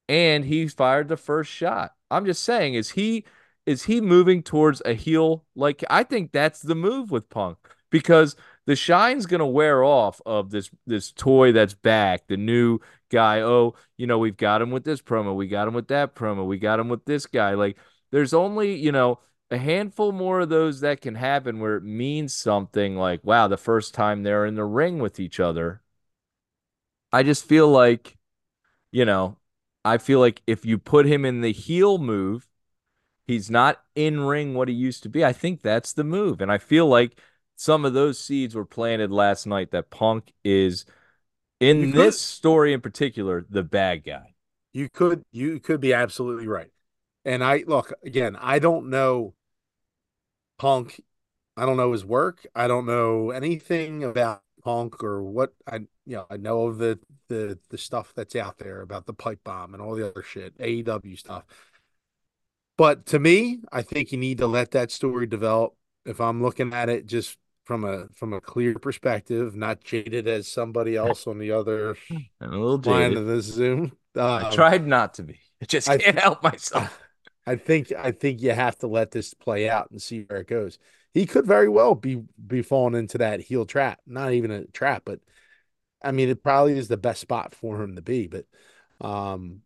and 0.10 0.46
he 0.46 0.68
fired 0.68 1.08
the 1.08 1.18
first 1.18 1.52
shot. 1.52 1.94
I'm 2.10 2.26
just 2.26 2.44
saying, 2.44 2.74
is 2.74 2.92
he 2.92 3.26
is 3.66 3.84
he 3.84 4.00
moving 4.00 4.42
towards 4.44 4.82
a 4.86 4.94
heel? 4.94 5.46
Like 5.56 5.84
I 5.90 6.04
think 6.04 6.32
that's 6.32 6.62
the 6.62 6.76
move 6.76 7.12
with 7.12 7.30
Punk 7.30 7.58
because 7.90 8.36
the 8.68 8.76
shine's 8.76 9.26
gonna 9.26 9.48
wear 9.48 9.84
off 9.84 10.22
of 10.26 10.52
this 10.52 10.70
this 10.86 11.12
toy 11.12 11.52
that's 11.52 11.74
back, 11.74 12.28
the 12.28 12.38
new 12.38 12.80
guy. 13.10 13.42
Oh, 13.42 13.76
you 13.98 14.06
know, 14.06 14.20
we've 14.20 14.38
got 14.38 14.62
him 14.62 14.70
with 14.70 14.84
this 14.84 15.02
promo, 15.02 15.36
we 15.36 15.48
got 15.48 15.68
him 15.68 15.74
with 15.74 15.88
that 15.88 16.14
promo, 16.14 16.46
we 16.46 16.60
got 16.60 16.80
him 16.80 16.90
with 16.90 17.06
this 17.06 17.26
guy. 17.26 17.56
Like 17.56 17.78
there's 18.12 18.34
only, 18.34 18.76
you 18.76 18.92
know, 18.92 19.20
a 19.50 19.58
handful 19.58 20.12
more 20.12 20.42
of 20.42 20.50
those 20.50 20.82
that 20.82 21.02
can 21.02 21.16
happen 21.16 21.60
where 21.60 21.78
it 21.78 21.84
means 21.84 22.36
something 22.36 22.98
like, 22.98 23.24
wow, 23.24 23.48
the 23.48 23.58
first 23.58 23.94
time 23.94 24.22
they're 24.24 24.46
in 24.46 24.56
the 24.56 24.66
ring 24.66 25.00
with 25.00 25.20
each 25.20 25.40
other. 25.40 25.82
I 27.12 27.24
just 27.24 27.46
feel 27.46 27.70
like, 27.70 28.18
you 28.92 29.06
know, 29.06 29.38
I 29.86 29.98
feel 29.98 30.20
like 30.20 30.42
if 30.46 30.66
you 30.66 30.78
put 30.78 31.06
him 31.06 31.24
in 31.24 31.42
the 31.42 31.54
heel 31.54 31.98
move, 31.98 32.48
he's 33.26 33.50
not 33.50 33.82
in 33.96 34.20
ring 34.22 34.54
what 34.54 34.68
he 34.68 34.74
used 34.74 35.04
to 35.04 35.10
be. 35.10 35.24
I 35.24 35.32
think 35.32 35.62
that's 35.62 35.94
the 35.94 36.04
move. 36.04 36.42
And 36.42 36.52
I 36.52 36.58
feel 36.58 36.88
like 36.88 37.20
some 37.58 37.86
of 37.86 37.94
those 37.94 38.20
seeds 38.20 38.54
were 38.56 38.66
planted 38.66 39.12
last 39.12 39.48
night 39.48 39.72
that 39.72 39.90
Punk 39.90 40.32
is 40.44 40.86
in 41.60 41.80
You 41.80 41.92
could- 41.92 42.02
this 42.02 42.22
story 42.22 42.72
in 42.72 42.82
particular, 42.82 43.46
the 43.50 43.64
bad 43.64 44.04
guy. 44.04 44.36
You 44.74 44.90
could 44.90 45.26
you 45.32 45.60
could 45.60 45.82
be 45.82 45.92
absolutely 45.92 46.48
right. 46.48 46.72
And 47.26 47.44
I 47.44 47.64
look 47.66 47.92
again, 48.04 48.36
I 48.36 48.60
don't 48.60 48.90
know 48.90 49.34
Punk. 50.60 51.02
I 51.56 51.66
don't 51.66 51.78
know 51.78 51.92
his 51.92 52.06
work. 52.06 52.46
I 52.56 52.68
don't 52.68 52.86
know 52.86 53.32
anything 53.32 54.04
about 54.04 54.44
Punk 54.64 55.04
or 55.04 55.24
what 55.24 55.54
I 55.66 55.78
you 56.06 56.18
know, 56.18 56.28
I 56.30 56.38
know 56.38 56.68
of 56.68 56.78
the 56.78 57.00
the 57.28 57.58
the 57.70 57.78
stuff 57.80 58.14
that's 58.16 58.36
out 58.36 58.60
there 58.60 58.82
about 58.82 59.08
the 59.08 59.14
pipe 59.14 59.40
bomb 59.44 59.74
and 59.74 59.82
all 59.82 59.96
the 59.96 60.08
other 60.08 60.22
shit, 60.22 60.56
AEW 60.60 61.18
stuff. 61.18 61.44
But 62.78 63.08
to 63.08 63.18
me, 63.18 63.62
I 63.72 63.82
think 63.82 64.12
you 64.12 64.20
need 64.20 64.38
to 64.38 64.46
let 64.48 64.70
that 64.72 64.92
story 64.92 65.26
develop. 65.26 65.76
If 66.06 66.22
I'm 66.22 66.44
looking 66.44 66.72
at 66.72 66.88
it 66.90 67.08
just 67.08 67.38
from 67.68 67.84
a 67.86 68.08
from 68.16 68.34
a 68.34 68.42
clear 68.42 68.76
perspective, 68.80 69.56
not 69.56 69.84
jaded 69.84 70.28
as 70.28 70.48
somebody 70.48 70.96
else 70.98 71.28
on 71.28 71.38
the 71.40 71.52
other 71.52 71.98
And 72.42 72.54
a 72.54 72.58
little 72.58 72.80
line 72.84 73.12
jaded. 73.12 73.18
of 73.18 73.28
this 73.28 73.46
Zoom. 73.46 73.94
I 74.16 74.50
Um, 74.50 74.52
tried 74.52 74.88
not 74.88 75.16
to 75.16 75.24
be. 75.24 75.40
I 75.62 75.66
just 75.66 75.90
I- 75.90 75.98
can't 75.98 76.20
help 76.20 76.44
myself. 76.44 77.00
I 77.46 77.56
think 77.56 77.92
I 77.94 78.12
think 78.12 78.42
you 78.42 78.52
have 78.52 78.78
to 78.80 78.88
let 78.88 79.12
this 79.12 79.34
play 79.34 79.70
out 79.70 79.90
and 79.92 80.02
see 80.02 80.22
where 80.24 80.42
it 80.42 80.48
goes. 80.48 80.80
He 81.14 81.26
could 81.26 81.46
very 81.48 81.70
well 81.70 81.96
be 81.96 82.24
be 82.46 82.62
falling 82.62 82.96
into 82.96 83.20
that 83.20 83.40
heel 83.42 83.66
trap. 83.66 84.00
Not 84.06 84.34
even 84.34 84.52
a 84.52 84.66
trap, 84.66 85.04
but 85.06 85.20
I 86.04 86.12
mean 86.12 86.30
it 86.30 86.44
probably 86.44 86.78
is 86.78 86.90
the 86.90 86.98
best 86.98 87.22
spot 87.22 87.56
for 87.56 87.82
him 87.82 87.96
to 87.96 88.02
be. 88.02 88.28
But 88.28 88.46
um 89.02 89.62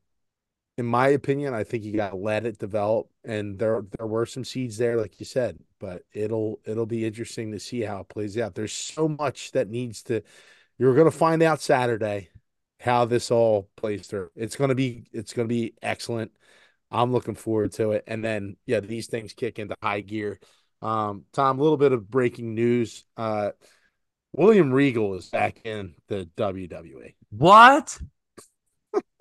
in 0.77 0.85
my 0.85 1.09
opinion, 1.09 1.53
I 1.53 1.63
think 1.63 1.83
you 1.83 1.93
gotta 1.93 2.15
let 2.15 2.45
it 2.45 2.57
develop. 2.57 3.07
And 3.23 3.59
there 3.59 3.83
there 3.97 4.07
were 4.07 4.25
some 4.25 4.43
seeds 4.45 4.77
there, 4.77 4.97
like 4.97 5.19
you 5.19 5.25
said, 5.25 5.59
but 5.79 6.03
it'll 6.13 6.59
it'll 6.65 6.85
be 6.85 7.05
interesting 7.05 7.51
to 7.51 7.59
see 7.59 7.81
how 7.81 8.01
it 8.01 8.09
plays 8.09 8.37
out. 8.37 8.55
There's 8.55 8.73
so 8.73 9.07
much 9.07 9.51
that 9.51 9.69
needs 9.69 10.03
to 10.03 10.21
you're 10.77 10.95
gonna 10.95 11.11
find 11.11 11.43
out 11.43 11.61
Saturday 11.61 12.29
how 12.79 13.05
this 13.05 13.31
all 13.31 13.69
plays 13.75 14.07
through. 14.07 14.31
It's 14.35 14.55
gonna 14.55 14.75
be 14.75 15.07
it's 15.13 15.33
gonna 15.33 15.47
be 15.47 15.73
excellent. 15.81 16.31
I'm 16.91 17.11
looking 17.13 17.35
forward 17.35 17.71
to 17.73 17.91
it. 17.91 18.03
And 18.05 18.23
then, 18.23 18.57
yeah, 18.65 18.81
these 18.81 19.07
things 19.07 19.33
kick 19.33 19.59
into 19.59 19.75
high 19.81 20.01
gear. 20.01 20.39
Um, 20.81 21.25
Tom, 21.31 21.57
a 21.57 21.61
little 21.61 21.77
bit 21.77 21.93
of 21.93 22.11
breaking 22.11 22.53
news. 22.53 23.05
Uh, 23.15 23.51
William 24.33 24.71
Regal 24.71 25.15
is 25.15 25.29
back 25.29 25.61
in 25.65 25.95
the 26.07 26.29
WWE. 26.35 27.15
What? 27.29 27.97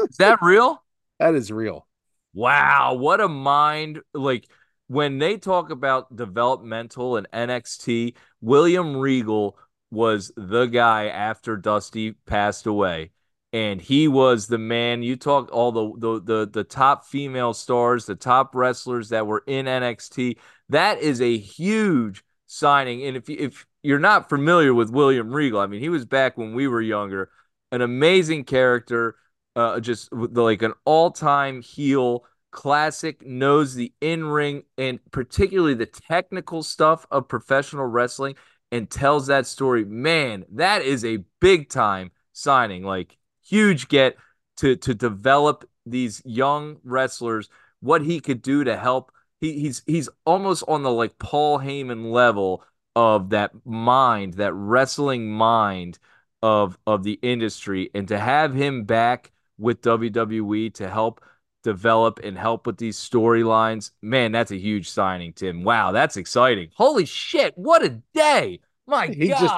Is 0.01 0.17
that 0.17 0.41
real? 0.43 0.83
That 1.21 1.35
is 1.37 1.53
real. 1.53 1.87
Wow, 2.35 2.95
what 2.95 3.21
a 3.21 3.29
mind. 3.29 4.01
Like 4.15 4.49
when 4.89 5.19
they 5.19 5.37
talk 5.39 5.71
about 5.71 6.17
developmental 6.17 7.17
and 7.17 7.29
NXT, 7.33 8.17
William 8.41 8.97
Regal 8.97 9.59
was 9.91 10.33
the 10.37 10.67
guy 10.67 11.09
after 11.09 11.57
Dusty 11.57 12.13
passed 12.27 12.67
away. 12.67 13.11
and 13.53 13.81
he 13.81 14.09
was 14.09 14.47
the 14.49 14.59
man. 14.59 15.03
You 15.03 15.17
talk 15.17 15.51
all 15.53 15.73
the, 15.73 15.93
the 15.99 16.21
the 16.23 16.51
the 16.51 16.65
top 16.65 17.07
female 17.07 17.53
stars, 17.55 18.07
the 18.07 18.15
top 18.17 18.55
wrestlers 18.55 19.11
that 19.11 19.27
were 19.27 19.43
in 19.47 19.67
NXT. 19.69 20.39
That 20.71 21.01
is 21.01 21.21
a 21.21 21.37
huge 21.39 22.25
signing. 22.47 23.05
And 23.05 23.17
if 23.17 23.29
if 23.31 23.67
you're 23.83 23.99
not 23.99 24.29
familiar 24.29 24.73
with 24.75 24.91
William 24.91 25.33
Regal, 25.33 25.61
I 25.61 25.67
mean, 25.67 25.81
he 25.81 25.89
was 25.91 26.07
back 26.07 26.39
when 26.39 26.55
we 26.55 26.69
were 26.69 26.81
younger, 26.83 27.31
an 27.73 27.83
amazing 27.83 28.45
character, 28.45 29.17
uh, 29.57 29.81
just 29.81 30.13
like 30.13 30.63
an 30.63 30.75
all-time 30.85 31.63
heel, 31.63 32.25
classic, 32.51 33.25
knows 33.27 33.75
the 33.75 33.93
in-ring 34.01 34.65
and 34.79 34.99
particularly 35.11 35.75
the 35.75 35.87
technical 35.87 36.63
stuff 36.63 37.07
of 37.11 37.29
professional 37.29 37.87
wrestling 37.87 38.35
and 38.73 38.91
tells 38.91 39.27
that 39.27 39.47
story. 39.47 39.85
Man, 39.85 40.45
that 40.53 40.83
is 40.83 41.05
a 41.05 41.25
big 41.41 41.69
time 41.69 42.11
signing. 42.33 42.85
Like 42.85 43.19
huge 43.45 43.89
get 43.89 44.17
to 44.59 44.77
to 44.77 44.95
develop 44.95 45.69
these 45.87 46.23
young 46.25 46.79
wrestlers, 46.85 47.49
what 47.81 48.03
he 48.03 48.21
could 48.21 48.43
do 48.43 48.65
to 48.65 48.77
help. 48.77 49.13
He, 49.41 49.59
he's 49.61 49.83
he's 49.87 50.09
almost 50.25 50.63
on 50.69 50.83
the 50.83 50.91
like 50.91 51.19
Paul 51.19 51.59
Heyman 51.59 52.13
level 52.13 52.63
of 52.95 53.31
that 53.31 53.53
mind, 53.65 54.35
that 54.35 54.53
wrestling 54.53 55.31
mind 55.31 55.99
of 56.43 56.79
of 56.87 57.03
the 57.03 57.19
industry, 57.23 57.91
and 57.95 58.07
to 58.09 58.19
have 58.19 58.55
him 58.55 58.85
back 58.85 59.33
with 59.61 59.83
WWE 59.83 60.75
to 60.75 60.89
help 60.89 61.23
develop 61.63 62.19
and 62.25 62.37
help 62.39 62.67
with 62.67 62.79
these 62.79 62.97
storylines, 62.99 63.91
man, 64.03 64.33
that's 64.33 64.51
a 64.51 64.57
huge 64.57 64.89
signing, 64.91 65.33
Tim. 65.35 65.63
Wow, 65.63 65.93
that's 65.93 66.17
exciting. 66.17 66.71
Holy 66.75 67.05
shit, 67.05 67.57
what 67.57 67.85
a 67.85 68.01
day! 68.15 68.61
My 68.87 69.07
he 69.07 69.29
God. 69.29 69.39
just 69.41 69.55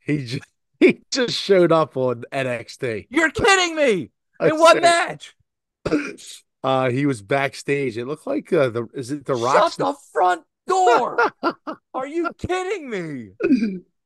he 0.00 0.24
just 0.26 0.44
he 0.80 1.00
just 1.10 1.34
showed 1.40 1.72
up 1.72 1.96
on 1.96 2.24
NXT. 2.32 3.06
You're 3.10 3.30
kidding 3.30 3.76
me. 3.76 4.10
In 4.40 4.58
what 4.58 4.82
match? 4.82 5.34
Uh, 6.64 6.90
he 6.90 7.06
was 7.06 7.22
backstage. 7.22 7.96
It 7.96 8.06
looked 8.06 8.26
like 8.26 8.52
uh, 8.52 8.70
the 8.70 8.88
is 8.92 9.12
it 9.12 9.24
the 9.24 9.36
rock? 9.36 9.72
Shut 9.72 9.78
the 9.78 9.94
front 10.12 10.42
door. 10.66 11.16
Are 11.94 12.06
you 12.08 12.28
kidding 12.38 12.90
me? 12.90 13.30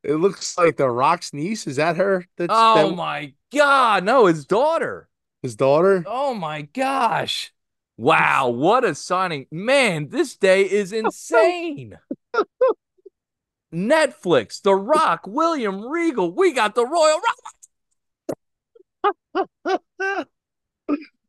It 0.03 0.17
looks 0.17 0.59
like 0.59 0.77
the 0.77 0.91
Rock's 0.91 1.33
niece. 1.33 1.67
Is 1.67 1.77
that 1.77 1.97
her? 1.97 2.27
That's 2.37 2.53
Oh 2.55 2.91
that- 2.91 2.97
my 2.97 3.33
God. 3.55 4.05
No, 4.05 4.27
his 4.27 4.45
daughter. 4.45 5.09
His 5.43 5.57
daughter. 5.57 6.05
Oh 6.07 6.35
my 6.35 6.63
gosh. 6.63 7.53
Wow, 7.97 8.49
what 8.49 8.85
a 8.85 8.95
signing. 8.95 9.47
Man, 9.51 10.09
this 10.09 10.37
day 10.37 10.63
is 10.63 10.93
insane. 10.95 11.99
Netflix, 13.73 14.63
The 14.63 14.75
Rock, 14.75 15.27
William 15.27 15.87
Regal. 15.89 16.35
We 16.35 16.53
got 16.53 16.75
the 16.75 16.87
Royal 16.87 17.21
Rumble. 19.65 20.27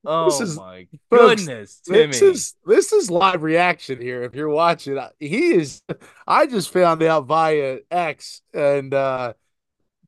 Oh 0.03 0.25
This 0.31 0.41
is- 0.41 0.57
my 0.57 0.87
folks, 1.11 1.43
goodness, 1.45 1.79
Timmy. 1.85 2.07
This 2.07 2.21
is 2.23 2.55
this 2.65 2.91
is 2.91 3.11
live 3.11 3.43
reaction 3.43 4.01
here. 4.01 4.23
If 4.23 4.33
you're 4.33 4.49
watching, 4.49 4.97
he 5.19 5.53
is. 5.53 5.83
I 6.27 6.47
just 6.47 6.73
found 6.73 7.03
out 7.03 7.27
via 7.27 7.77
X, 7.91 8.41
and 8.51 8.91
uh 8.95 9.33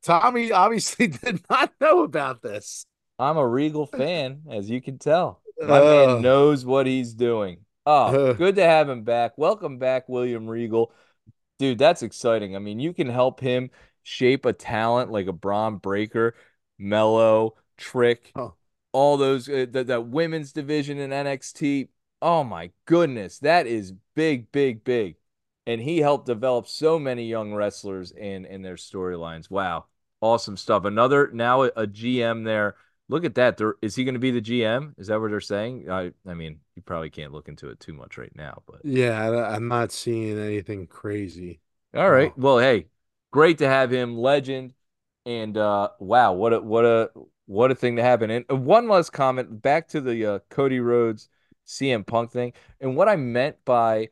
Tommy 0.01 0.51
obviously 0.51 1.07
did 1.09 1.41
not 1.47 1.73
know 1.79 2.01
about 2.01 2.41
this. 2.41 2.87
I'm 3.23 3.37
a 3.37 3.47
Regal 3.47 3.85
fan, 3.85 4.41
as 4.49 4.69
you 4.69 4.81
can 4.81 4.97
tell. 4.97 5.41
My 5.61 5.79
Uh, 5.79 5.83
man 5.83 6.21
knows 6.21 6.65
what 6.65 6.85
he's 6.87 7.13
doing. 7.13 7.59
Oh, 7.85 8.31
Uh. 8.31 8.33
good 8.33 8.55
to 8.57 8.63
have 8.63 8.89
him 8.89 9.03
back. 9.03 9.37
Welcome 9.37 9.77
back, 9.77 10.09
William 10.09 10.45
Regal. 10.49 10.91
Dude, 11.57 11.77
that's 11.77 12.03
exciting. 12.03 12.55
I 12.55 12.59
mean, 12.59 12.79
you 12.79 12.93
can 12.93 13.07
help 13.07 13.39
him 13.39 13.71
shape 14.01 14.45
a 14.45 14.51
talent 14.51 15.09
like 15.11 15.27
a 15.27 15.31
Bron 15.33 15.77
Breakker, 15.77 16.35
Melo, 16.77 17.55
Trick, 17.77 18.31
Oh. 18.35 18.55
all 18.91 19.15
those 19.15 19.47
uh, 19.47 19.67
that 19.71 19.87
that 19.87 20.07
women's 20.07 20.51
division 20.51 20.97
in 20.99 21.11
NXT. 21.13 21.87
Oh 22.21 22.43
my 22.43 22.71
goodness, 22.85 23.39
that 23.39 23.67
is 23.67 23.93
big, 24.15 24.51
big, 24.51 24.83
big. 24.83 25.15
And 25.65 25.79
he 25.79 25.99
helped 25.99 26.25
develop 26.25 26.67
so 26.67 26.99
many 26.99 27.25
young 27.27 27.53
wrestlers 27.53 28.11
in 28.11 28.45
and 28.45 28.65
their 28.65 28.75
storylines. 28.75 29.49
Wow, 29.49 29.85
awesome 30.19 30.57
stuff. 30.57 30.83
Another 30.83 31.29
now 31.33 31.63
a, 31.63 31.67
a 31.77 31.87
GM 31.87 32.43
there. 32.43 32.75
Look 33.09 33.25
at 33.25 33.35
that. 33.35 33.57
There, 33.57 33.75
is 33.81 33.95
he 33.95 34.03
going 34.03 34.15
to 34.15 34.19
be 34.19 34.31
the 34.31 34.41
GM? 34.41 34.93
Is 34.97 35.07
that 35.07 35.19
what 35.19 35.29
they're 35.29 35.41
saying? 35.41 35.89
I 35.89 36.13
I 36.27 36.33
mean, 36.33 36.59
you 36.75 36.81
probably 36.81 37.09
can't 37.09 37.33
look 37.33 37.47
into 37.47 37.69
it 37.69 37.79
too 37.79 37.93
much 37.93 38.17
right 38.17 38.33
now, 38.35 38.63
but 38.65 38.83
yeah, 38.83 39.21
I, 39.21 39.55
I'm 39.55 39.67
not 39.67 39.91
seeing 39.91 40.39
anything 40.39 40.87
crazy. 40.87 41.59
all 41.95 42.09
right. 42.09 42.37
Well, 42.37 42.59
hey, 42.59 42.87
great 43.31 43.57
to 43.59 43.67
have 43.67 43.91
him, 43.91 44.17
legend. 44.17 44.73
And 45.25 45.57
uh 45.57 45.89
wow, 45.99 46.33
what 46.33 46.53
a 46.53 46.59
what 46.59 46.85
a 46.85 47.11
what 47.45 47.71
a 47.71 47.75
thing 47.75 47.95
to 47.97 48.03
happen. 48.03 48.29
And 48.29 48.45
uh, 48.49 48.55
one 48.55 48.87
last 48.87 49.11
comment 49.11 49.61
back 49.61 49.87
to 49.89 50.01
the 50.01 50.25
uh, 50.25 50.39
Cody 50.49 50.79
Rhodes 50.79 51.29
CM 51.67 52.05
Punk 52.05 52.31
thing. 52.31 52.53
And 52.79 52.95
what 52.95 53.09
I 53.09 53.15
meant 53.15 53.57
by 53.65 54.09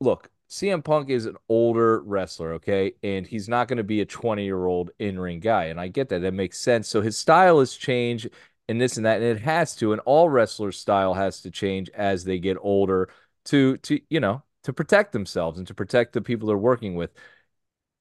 look, 0.00 0.30
CM 0.54 0.84
Punk 0.84 1.10
is 1.10 1.26
an 1.26 1.36
older 1.48 2.00
wrestler, 2.02 2.52
okay? 2.52 2.92
And 3.02 3.26
he's 3.26 3.48
not 3.48 3.66
going 3.66 3.78
to 3.78 3.82
be 3.82 4.00
a 4.02 4.06
20-year-old 4.06 4.92
in-ring 5.00 5.40
guy. 5.40 5.64
And 5.64 5.80
I 5.80 5.88
get 5.88 6.10
that. 6.10 6.22
That 6.22 6.32
makes 6.32 6.60
sense. 6.60 6.86
So 6.86 7.00
his 7.00 7.18
style 7.18 7.58
has 7.58 7.74
changed 7.74 8.30
and 8.68 8.80
this 8.80 8.96
and 8.96 9.04
that. 9.04 9.16
And 9.20 9.24
it 9.36 9.40
has 9.40 9.74
to. 9.76 9.90
And 9.90 10.00
all 10.02 10.28
wrestlers' 10.28 10.78
style 10.78 11.12
has 11.14 11.40
to 11.40 11.50
change 11.50 11.90
as 11.90 12.22
they 12.22 12.38
get 12.38 12.56
older 12.60 13.08
to 13.46 13.78
to, 13.78 14.00
you 14.08 14.20
know, 14.20 14.44
to 14.62 14.72
protect 14.72 15.12
themselves 15.12 15.58
and 15.58 15.66
to 15.66 15.74
protect 15.74 16.12
the 16.12 16.22
people 16.22 16.46
they're 16.46 16.56
working 16.56 16.94
with. 16.94 17.12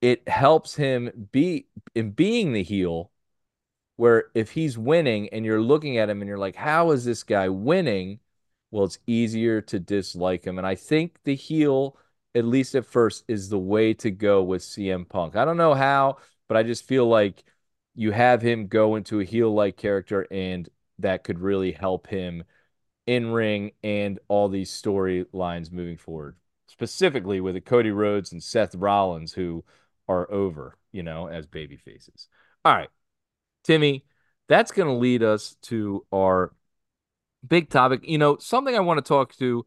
It 0.01 0.30
helps 0.30 0.76
him 0.76 1.30
be 1.32 1.66
in 1.95 2.12
being 2.12 2.54
the 2.54 2.62
heel 2.62 3.10
where 3.95 4.26
if 4.36 4.51
he's 4.51 4.78
winning 4.78 5.30
and 5.30 5.43
you're 5.43 5.62
looking 5.62 5.97
at 5.97 6.10
him 6.10 6.22
and 6.22 6.28
you're 6.28 6.38
like, 6.38 6.56
how 6.56 6.91
is 6.91 7.04
this 7.04 7.24
guy 7.24 7.49
winning? 7.49 8.20
Well, 8.70 8.86
it's 8.86 8.99
easier 9.08 9.60
to 9.62 9.80
dislike 9.80 10.45
him. 10.45 10.60
And 10.60 10.68
I 10.68 10.76
think 10.76 11.18
the 11.24 11.36
heel, 11.36 11.97
at 12.36 12.46
least 12.46 12.76
at 12.76 12.86
first, 12.86 13.24
is 13.28 13.50
the 13.50 13.60
way 13.60 13.94
to 13.96 14.12
go 14.12 14.44
with 14.44 14.62
CM 14.62 15.08
Punk. 15.08 15.36
I 15.36 15.46
don't 15.46 15.58
know 15.58 15.74
how, 15.74 16.18
but 16.48 16.58
I 16.58 16.64
just 16.64 16.86
feel 16.88 17.08
like 17.08 17.44
you 17.96 18.12
have 18.12 18.42
him 18.42 18.68
go 18.68 18.96
into 18.96 19.20
a 19.20 19.24
heel 19.24 19.54
like 19.54 19.78
character 19.78 20.28
and 20.32 20.68
that 21.00 21.24
could 21.24 21.40
really 21.40 21.72
help 21.72 22.08
him 22.08 22.44
in 23.06 23.32
ring 23.32 23.72
and 23.84 24.20
all 24.28 24.50
these 24.50 24.72
storylines 24.72 25.72
moving 25.72 25.98
forward, 25.98 26.36
specifically 26.68 27.42
with 27.42 27.56
the 27.56 27.62
Cody 27.62 27.92
Rhodes 27.92 28.32
and 28.32 28.42
Seth 28.42 28.76
Rollins, 28.76 29.34
who 29.34 29.64
are 30.08 30.30
over, 30.32 30.78
you 30.92 31.04
know, 31.04 31.28
as 31.28 31.46
baby 31.46 31.78
faces. 31.78 32.28
All 32.66 32.74
right. 32.74 32.90
Timmy, 33.64 34.06
that's 34.48 34.72
going 34.72 34.88
to 34.88 34.94
lead 34.94 35.24
us 35.24 35.56
to 35.64 36.06
our 36.14 36.54
big 37.48 37.70
topic. 37.70 38.02
You 38.08 38.18
know, 38.18 38.38
something 38.38 38.76
I 38.76 38.82
want 38.82 38.98
to 39.00 39.08
talk 39.08 39.36
to 39.38 39.66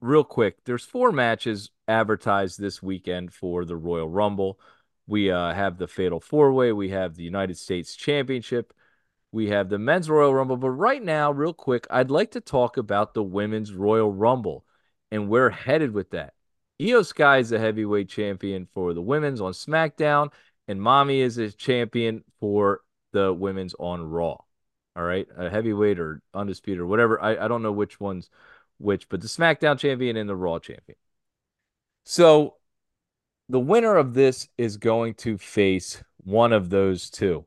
real 0.00 0.24
quick. 0.24 0.64
There's 0.64 0.84
four 0.84 1.12
matches 1.12 1.70
advertised 1.88 2.60
this 2.60 2.82
weekend 2.82 3.32
for 3.32 3.64
the 3.64 3.76
Royal 3.76 4.08
Rumble. 4.08 4.58
We 5.06 5.30
uh, 5.30 5.54
have 5.54 5.78
the 5.78 5.86
Fatal 5.86 6.20
Four 6.20 6.52
Way, 6.52 6.72
we 6.72 6.90
have 6.90 7.14
the 7.14 7.22
United 7.22 7.58
States 7.58 7.94
Championship, 7.94 8.72
we 9.32 9.48
have 9.50 9.68
the 9.68 9.78
Men's 9.78 10.10
Royal 10.10 10.34
Rumble. 10.34 10.56
But 10.56 10.70
right 10.70 11.02
now, 11.02 11.30
real 11.30 11.52
quick, 11.52 11.86
I'd 11.90 12.10
like 12.10 12.32
to 12.32 12.40
talk 12.40 12.76
about 12.76 13.14
the 13.14 13.22
Women's 13.22 13.72
Royal 13.72 14.12
Rumble 14.12 14.64
and 15.10 15.28
we're 15.28 15.50
headed 15.50 15.92
with 15.92 16.10
that. 16.10 16.34
Iyo 16.80 17.04
Sky 17.04 17.38
is 17.38 17.50
the 17.50 17.58
heavyweight 17.58 18.08
champion 18.08 18.68
for 18.74 18.92
the 18.92 19.02
women's 19.02 19.40
on 19.40 19.52
SmackDown, 19.52 20.30
and 20.68 20.80
Mami 20.80 21.18
is 21.18 21.38
a 21.38 21.50
champion 21.50 22.22
for 22.40 22.80
the 23.12 23.32
women's 23.32 23.74
on 23.78 24.02
Raw. 24.02 24.36
All 24.94 25.02
right, 25.02 25.26
a 25.36 25.50
heavyweight 25.50 25.98
or 25.98 26.22
undisputed 26.34 26.80
or 26.80 26.86
whatever. 26.86 27.22
I, 27.22 27.44
I 27.44 27.48
don't 27.48 27.62
know 27.62 27.72
which 27.72 28.00
one's 28.00 28.30
which, 28.78 29.08
but 29.08 29.20
the 29.20 29.28
SmackDown 29.28 29.78
champion 29.78 30.16
and 30.16 30.28
the 30.28 30.36
Raw 30.36 30.58
champion. 30.58 30.96
So 32.08 32.54
the 33.48 33.60
winner 33.60 33.96
of 33.96 34.14
this 34.14 34.48
is 34.56 34.76
going 34.76 35.14
to 35.14 35.36
face 35.36 36.02
one 36.18 36.52
of 36.52 36.70
those 36.70 37.10
two. 37.10 37.44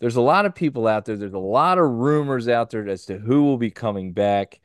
There's 0.00 0.16
a 0.16 0.20
lot 0.20 0.46
of 0.46 0.54
people 0.54 0.88
out 0.88 1.04
there. 1.04 1.16
There's 1.16 1.32
a 1.32 1.38
lot 1.38 1.78
of 1.78 1.88
rumors 1.88 2.48
out 2.48 2.70
there 2.70 2.88
as 2.88 3.06
to 3.06 3.18
who 3.18 3.44
will 3.44 3.56
be 3.56 3.70
coming 3.70 4.12
back. 4.12 4.60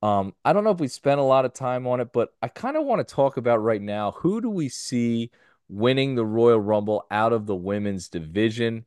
Um, 0.00 0.32
I 0.44 0.52
don't 0.52 0.62
know 0.62 0.70
if 0.70 0.78
we 0.78 0.88
spent 0.88 1.18
a 1.18 1.24
lot 1.24 1.44
of 1.44 1.54
time 1.54 1.86
on 1.88 2.00
it, 2.00 2.12
but 2.12 2.34
I 2.40 2.48
kind 2.48 2.76
of 2.76 2.84
want 2.84 3.06
to 3.06 3.14
talk 3.14 3.36
about 3.36 3.62
right 3.62 3.82
now 3.82 4.12
who 4.12 4.40
do 4.40 4.48
we 4.48 4.68
see 4.68 5.32
winning 5.68 6.14
the 6.14 6.24
Royal 6.24 6.60
Rumble 6.60 7.04
out 7.10 7.32
of 7.32 7.46
the 7.46 7.54
women's 7.56 8.08
division? 8.08 8.84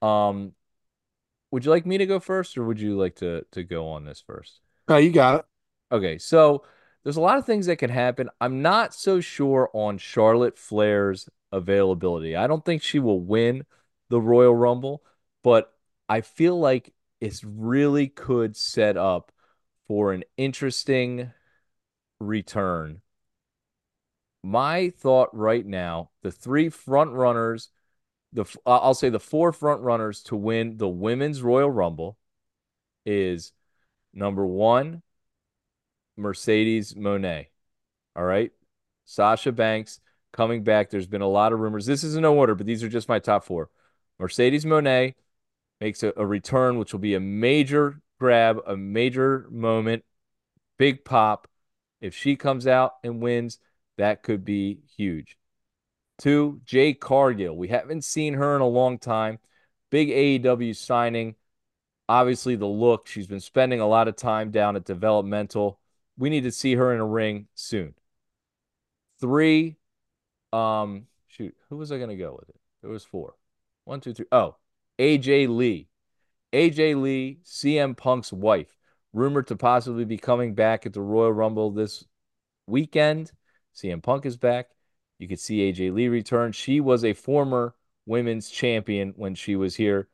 Um, 0.00 0.52
would 1.50 1.64
you 1.64 1.72
like 1.72 1.86
me 1.86 1.98
to 1.98 2.06
go 2.06 2.20
first, 2.20 2.56
or 2.56 2.64
would 2.64 2.80
you 2.80 2.96
like 2.96 3.16
to 3.16 3.44
to 3.52 3.64
go 3.64 3.88
on 3.88 4.04
this 4.04 4.22
first? 4.24 4.60
Oh, 4.86 4.98
you 4.98 5.10
got 5.10 5.40
it. 5.40 5.44
Okay, 5.90 6.18
so 6.18 6.62
there's 7.02 7.16
a 7.16 7.20
lot 7.20 7.38
of 7.38 7.46
things 7.46 7.66
that 7.66 7.76
can 7.76 7.90
happen. 7.90 8.28
I'm 8.40 8.62
not 8.62 8.94
so 8.94 9.20
sure 9.20 9.70
on 9.72 9.98
Charlotte 9.98 10.58
Flair's 10.58 11.28
availability. 11.52 12.36
I 12.36 12.46
don't 12.46 12.64
think 12.64 12.82
she 12.82 12.98
will 12.98 13.20
win 13.20 13.64
the 14.08 14.20
Royal 14.20 14.54
Rumble, 14.54 15.02
but 15.42 15.72
I 16.08 16.20
feel 16.20 16.58
like 16.58 16.92
it's 17.20 17.44
really 17.44 18.08
could 18.08 18.56
set 18.56 18.96
up 18.96 19.32
for 19.88 20.12
an 20.12 20.24
interesting 20.36 21.32
return. 22.20 23.00
My 24.42 24.90
thought 24.90 25.28
right 25.32 25.66
now, 25.66 26.10
the 26.22 26.32
three 26.32 26.68
front 26.68 27.12
runners 27.12 27.70
the 28.32 28.44
I'll 28.64 28.94
say 28.94 29.08
the 29.08 29.20
four 29.20 29.52
front 29.52 29.82
runners 29.82 30.22
to 30.24 30.36
win 30.36 30.76
the 30.76 30.88
women's 30.88 31.42
Royal 31.42 31.70
Rumble 31.70 32.16
is 33.04 33.52
number 34.12 34.46
one, 34.46 35.02
Mercedes 36.20 36.94
Moné. 36.94 37.46
All 38.14 38.24
right. 38.24 38.52
Sasha 39.04 39.52
Banks 39.52 40.00
coming 40.32 40.62
back. 40.62 40.90
There's 40.90 41.06
been 41.06 41.22
a 41.22 41.28
lot 41.28 41.52
of 41.52 41.60
rumors. 41.60 41.86
This 41.86 42.04
is 42.04 42.14
in 42.14 42.22
no 42.22 42.34
order, 42.34 42.54
but 42.54 42.66
these 42.66 42.82
are 42.82 42.88
just 42.88 43.08
my 43.08 43.18
top 43.18 43.44
four. 43.44 43.70
Mercedes 44.18 44.64
Moné 44.64 45.14
makes 45.80 46.02
a, 46.02 46.12
a 46.16 46.26
return, 46.26 46.78
which 46.78 46.92
will 46.92 47.00
be 47.00 47.14
a 47.14 47.20
major 47.20 48.00
grab, 48.18 48.60
a 48.66 48.76
major 48.76 49.46
moment, 49.50 50.04
big 50.78 51.04
pop. 51.04 51.48
If 52.00 52.14
she 52.14 52.36
comes 52.36 52.66
out 52.66 52.94
and 53.02 53.20
wins, 53.20 53.58
that 53.98 54.22
could 54.22 54.44
be 54.44 54.80
huge. 54.96 55.36
Two, 56.18 56.60
Jade 56.64 57.00
Cargill. 57.00 57.56
We 57.56 57.68
haven't 57.68 58.04
seen 58.04 58.34
her 58.34 58.54
in 58.54 58.60
a 58.60 58.66
long 58.66 58.98
time. 58.98 59.38
Big 59.90 60.10
AEW 60.10 60.76
signing. 60.76 61.34
Obviously, 62.08 62.56
the 62.56 62.66
look. 62.66 63.06
She's 63.06 63.26
been 63.26 63.40
spending 63.40 63.80
a 63.80 63.88
lot 63.88 64.08
of 64.08 64.16
time 64.16 64.50
down 64.50 64.76
at 64.76 64.84
developmental. 64.84 65.80
We 66.20 66.28
need 66.28 66.42
to 66.42 66.52
see 66.52 66.74
her 66.74 66.92
in 66.92 67.00
a 67.00 67.06
ring 67.06 67.48
soon. 67.54 67.94
Three, 69.22 69.78
um, 70.52 71.06
shoot, 71.26 71.56
who 71.70 71.78
was 71.78 71.90
I 71.90 71.96
to 71.98 72.14
go 72.14 72.36
with 72.38 72.50
it? 72.50 72.60
It 72.82 72.88
was 72.88 73.04
four. 73.04 73.36
One, 73.84 74.02
two, 74.02 74.12
three. 74.12 74.26
Oh, 74.30 74.56
AJ 74.98 75.48
Lee. 75.48 75.88
AJ 76.52 77.00
Lee, 77.00 77.38
CM 77.42 77.96
Punk's 77.96 78.34
wife, 78.34 78.76
rumored 79.14 79.46
to 79.46 79.56
possibly 79.56 80.04
be 80.04 80.18
coming 80.18 80.54
back 80.54 80.84
at 80.84 80.92
the 80.92 81.00
Royal 81.00 81.32
Rumble 81.32 81.70
this 81.70 82.04
weekend. 82.66 83.32
CM 83.74 84.02
Punk 84.02 84.26
is 84.26 84.36
back. 84.36 84.68
You 85.18 85.26
could 85.26 85.40
see 85.40 85.72
AJ 85.72 85.94
Lee 85.94 86.08
return. 86.08 86.52
She 86.52 86.80
was 86.80 87.02
a 87.02 87.14
former 87.14 87.74
women's 88.04 88.50
champion 88.50 89.14
when 89.16 89.34
she 89.34 89.56
was 89.56 89.74
here. 89.76 90.08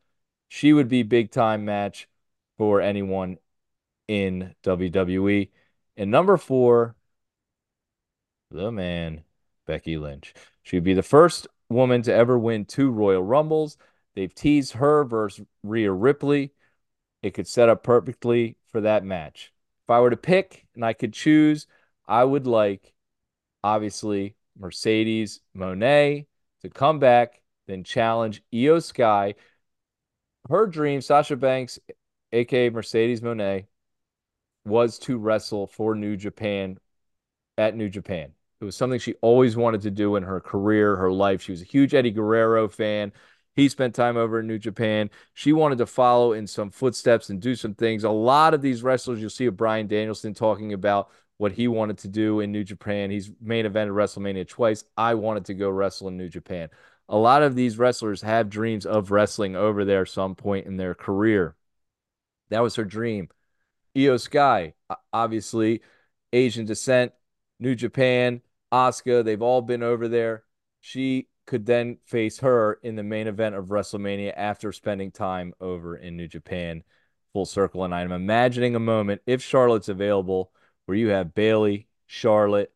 She 0.46 0.72
would 0.72 0.88
be 0.88 1.02
big 1.02 1.32
time 1.32 1.64
match 1.64 2.08
for 2.58 2.80
anyone 2.80 3.38
in 4.06 4.54
WWE. 4.62 5.50
And 5.96 6.10
number 6.10 6.36
four, 6.36 6.94
the 8.50 8.70
man, 8.70 9.24
Becky 9.66 9.96
Lynch. 9.96 10.34
She'd 10.62 10.84
be 10.84 10.94
the 10.94 11.02
first 11.02 11.46
woman 11.68 12.02
to 12.02 12.12
ever 12.12 12.38
win 12.38 12.64
two 12.64 12.90
Royal 12.90 13.22
Rumbles. 13.22 13.76
They've 14.14 14.34
teased 14.34 14.74
her 14.74 15.04
versus 15.04 15.44
Rhea 15.62 15.92
Ripley. 15.92 16.52
It 17.22 17.34
could 17.34 17.46
set 17.46 17.68
up 17.68 17.82
perfectly 17.82 18.56
for 18.70 18.80
that 18.82 19.04
match. 19.04 19.52
If 19.84 19.90
I 19.90 20.00
were 20.00 20.10
to 20.10 20.16
pick 20.16 20.66
and 20.74 20.84
I 20.84 20.92
could 20.92 21.12
choose, 21.12 21.66
I 22.06 22.24
would 22.24 22.46
like, 22.46 22.92
obviously, 23.64 24.36
Mercedes 24.58 25.40
Moné 25.56 26.26
to 26.62 26.70
come 26.70 26.98
back, 26.98 27.42
then 27.66 27.84
challenge 27.84 28.42
Iyo 28.52 28.82
Sky. 28.82 29.34
Her 30.48 30.66
dream, 30.66 31.00
Sasha 31.00 31.36
Banks, 31.36 31.78
aka 32.32 32.70
Mercedes 32.70 33.20
Moné, 33.20 33.66
was 34.66 34.98
to 35.00 35.16
wrestle 35.18 35.66
for 35.66 35.94
New 35.94 36.16
Japan 36.16 36.78
at 37.56 37.76
New 37.76 37.88
Japan. 37.88 38.32
It 38.60 38.64
was 38.64 38.76
something 38.76 38.98
she 38.98 39.14
always 39.20 39.56
wanted 39.56 39.82
to 39.82 39.90
do 39.90 40.16
in 40.16 40.22
her 40.22 40.40
career, 40.40 40.96
her 40.96 41.12
life. 41.12 41.42
She 41.42 41.52
was 41.52 41.62
a 41.62 41.66
huge 41.66 41.94
Eddie 41.94 42.10
Guerrero 42.10 42.68
fan. 42.68 43.12
He 43.54 43.68
spent 43.68 43.94
time 43.94 44.16
over 44.16 44.40
in 44.40 44.46
New 44.46 44.58
Japan. 44.58 45.10
She 45.34 45.52
wanted 45.52 45.78
to 45.78 45.86
follow 45.86 46.32
in 46.32 46.46
some 46.46 46.70
footsteps 46.70 47.30
and 47.30 47.40
do 47.40 47.54
some 47.54 47.74
things. 47.74 48.04
A 48.04 48.10
lot 48.10 48.54
of 48.54 48.62
these 48.62 48.82
wrestlers, 48.82 49.20
you'll 49.20 49.30
see 49.30 49.46
a 49.46 49.52
Bryan 49.52 49.86
Danielson 49.86 50.34
talking 50.34 50.72
about 50.72 51.10
what 51.38 51.52
he 51.52 51.68
wanted 51.68 51.98
to 51.98 52.08
do 52.08 52.40
in 52.40 52.52
New 52.52 52.64
Japan. 52.64 53.10
He's 53.10 53.30
main 53.40 53.66
evented 53.66 53.94
WrestleMania 53.94 54.48
twice. 54.48 54.84
I 54.96 55.14
wanted 55.14 55.46
to 55.46 55.54
go 55.54 55.70
wrestle 55.70 56.08
in 56.08 56.16
New 56.16 56.28
Japan. 56.28 56.68
A 57.08 57.16
lot 57.16 57.42
of 57.42 57.54
these 57.54 57.78
wrestlers 57.78 58.22
have 58.22 58.50
dreams 58.50 58.84
of 58.84 59.10
wrestling 59.10 59.54
over 59.54 59.84
there 59.84 60.06
some 60.06 60.34
point 60.34 60.66
in 60.66 60.76
their 60.76 60.94
career. 60.94 61.54
That 62.48 62.62
was 62.62 62.76
her 62.76 62.84
dream. 62.84 63.28
Iyo 63.96 64.20
Sky, 64.20 64.74
obviously, 65.12 65.80
Asian 66.32 66.66
descent, 66.66 67.12
New 67.58 67.74
Japan, 67.74 68.42
Asuka, 68.72 69.24
they've 69.24 69.40
all 69.40 69.62
been 69.62 69.82
over 69.82 70.06
there. 70.06 70.44
She 70.80 71.28
could 71.46 71.64
then 71.64 71.98
face 72.04 72.40
her 72.40 72.78
in 72.82 72.96
the 72.96 73.02
main 73.02 73.26
event 73.26 73.54
of 73.54 73.66
WrestleMania 73.66 74.34
after 74.36 74.72
spending 74.72 75.10
time 75.10 75.54
over 75.60 75.96
in 75.96 76.16
New 76.16 76.28
Japan, 76.28 76.82
full 77.32 77.46
circle. 77.46 77.84
And 77.84 77.94
I'm 77.94 78.12
imagining 78.12 78.74
a 78.74 78.80
moment, 78.80 79.22
if 79.26 79.42
Charlotte's 79.42 79.88
available, 79.88 80.52
where 80.84 80.98
you 80.98 81.08
have 81.08 81.34
Bayley, 81.34 81.88
Charlotte, 82.06 82.72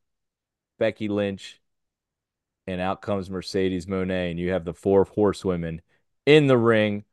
Becky 0.78 1.08
Lynch, 1.08 1.60
and 2.66 2.80
out 2.80 3.02
comes 3.02 3.28
Mercedes 3.28 3.86
Moné, 3.86 4.30
and 4.30 4.38
you 4.38 4.52
have 4.52 4.64
the 4.64 4.72
four 4.72 5.04
horsewomen 5.04 5.82
in 6.24 6.46
the 6.46 6.56
ring 6.56 7.04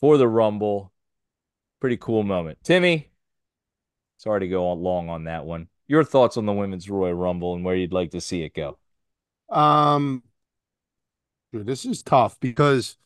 for 0.00 0.18
the 0.18 0.28
Rumble. 0.28 0.92
Pretty 1.80 1.96
cool 1.96 2.22
moment. 2.24 2.58
Timmy, 2.64 3.10
sorry 4.16 4.40
to 4.40 4.48
go 4.48 4.72
long 4.72 5.08
on 5.08 5.24
that 5.24 5.44
one. 5.44 5.68
Your 5.86 6.04
thoughts 6.04 6.36
on 6.36 6.46
the 6.46 6.52
Women's 6.52 6.88
Royal 6.88 7.14
Rumble 7.14 7.54
and 7.54 7.64
where 7.64 7.76
you'd 7.76 7.92
like 7.92 8.12
to 8.12 8.20
see 8.20 8.42
it 8.42 8.54
go? 8.54 8.78
Um, 9.50 10.22
this 11.52 11.84
is 11.84 12.02
tough 12.02 12.40
because 12.40 12.96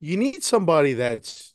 you 0.00 0.16
need 0.16 0.42
somebody 0.42 0.94
that's 0.94 1.54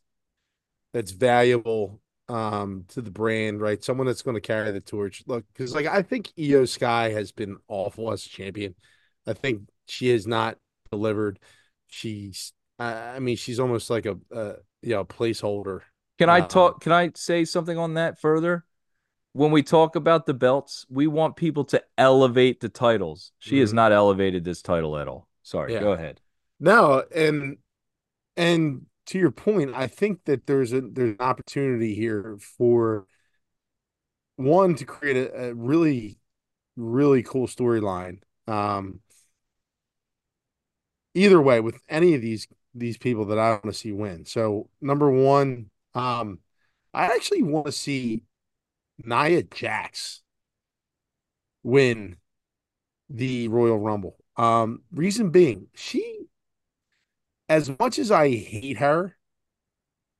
that's 0.93 1.11
valuable 1.11 2.01
um 2.29 2.85
to 2.89 3.01
the 3.01 3.11
brand, 3.11 3.61
right? 3.61 3.83
Someone 3.83 4.07
that's 4.07 4.21
going 4.21 4.35
to 4.35 4.41
carry 4.41 4.71
the 4.71 4.81
torch. 4.81 5.23
Look, 5.27 5.45
because 5.53 5.75
like 5.75 5.85
I 5.85 6.01
think 6.01 6.31
Iyo 6.37 6.67
Sky 6.67 7.09
has 7.09 7.31
been 7.31 7.57
awful 7.67 8.11
as 8.11 8.25
a 8.25 8.29
champion. 8.29 8.75
I 9.25 9.33
think 9.33 9.69
she 9.85 10.09
has 10.09 10.25
not 10.25 10.57
delivered. 10.91 11.39
She's, 11.87 12.53
I 12.79 13.19
mean, 13.19 13.35
she's 13.37 13.59
almost 13.59 13.89
like 13.89 14.05
a, 14.05 14.17
a 14.31 14.55
you 14.81 14.91
know 14.91 15.05
placeholder. 15.05 15.81
Can 16.17 16.29
I 16.29 16.41
talk? 16.41 16.75
Um, 16.75 16.79
can 16.79 16.91
I 16.91 17.11
say 17.15 17.45
something 17.45 17.77
on 17.77 17.95
that 17.95 18.19
further? 18.19 18.65
When 19.33 19.51
we 19.51 19.61
talk 19.61 19.95
about 19.95 20.25
the 20.25 20.33
belts, 20.33 20.85
we 20.89 21.05
want 21.05 21.35
people 21.35 21.63
to 21.65 21.83
elevate 21.97 22.59
the 22.59 22.69
titles. 22.69 23.31
She 23.37 23.55
mm-hmm. 23.55 23.61
has 23.61 23.73
not 23.73 23.91
elevated 23.91 24.43
this 24.43 24.63
title 24.63 24.97
at 24.97 25.07
all. 25.07 25.27
Sorry, 25.43 25.73
yeah. 25.73 25.79
go 25.79 25.91
ahead. 25.91 26.21
No, 26.59 27.03
and 27.15 27.57
and 28.35 28.87
to 29.07 29.19
your 29.19 29.31
point, 29.31 29.73
I 29.75 29.87
think 29.87 30.25
that 30.25 30.47
there's 30.47 30.73
a 30.73 30.81
there's 30.81 31.11
an 31.11 31.21
opportunity 31.21 31.93
here 31.93 32.37
for 32.57 33.05
one 34.37 34.75
to 34.75 34.85
create 34.85 35.17
a, 35.17 35.49
a 35.49 35.53
really 35.53 36.17
really 36.75 37.23
cool 37.23 37.47
storyline. 37.47 38.19
Um, 38.47 39.01
either 41.13 41.41
way, 41.41 41.59
with 41.59 41.79
any 41.89 42.15
of 42.15 42.21
these 42.21 42.47
these 42.73 42.97
people 42.97 43.25
that 43.25 43.39
I 43.39 43.51
want 43.51 43.65
to 43.65 43.73
see 43.73 43.91
win. 43.91 44.25
So 44.25 44.69
number 44.81 45.09
one, 45.11 45.69
um, 45.97 46.39
I 46.93 47.05
actually 47.05 47.43
want 47.43 47.65
to 47.65 47.71
see 47.71 48.23
Nia 49.03 49.43
Jax 49.43 50.21
win 51.63 52.17
the 53.09 53.47
Royal 53.47 53.79
Rumble. 53.79 54.17
Um, 54.35 54.81
reason 54.91 55.31
being, 55.31 55.67
she 55.73 56.27
as 57.49 57.71
much 57.79 57.97
as 57.97 58.11
I 58.11 58.29
hate 58.29 58.77
her, 58.77 59.15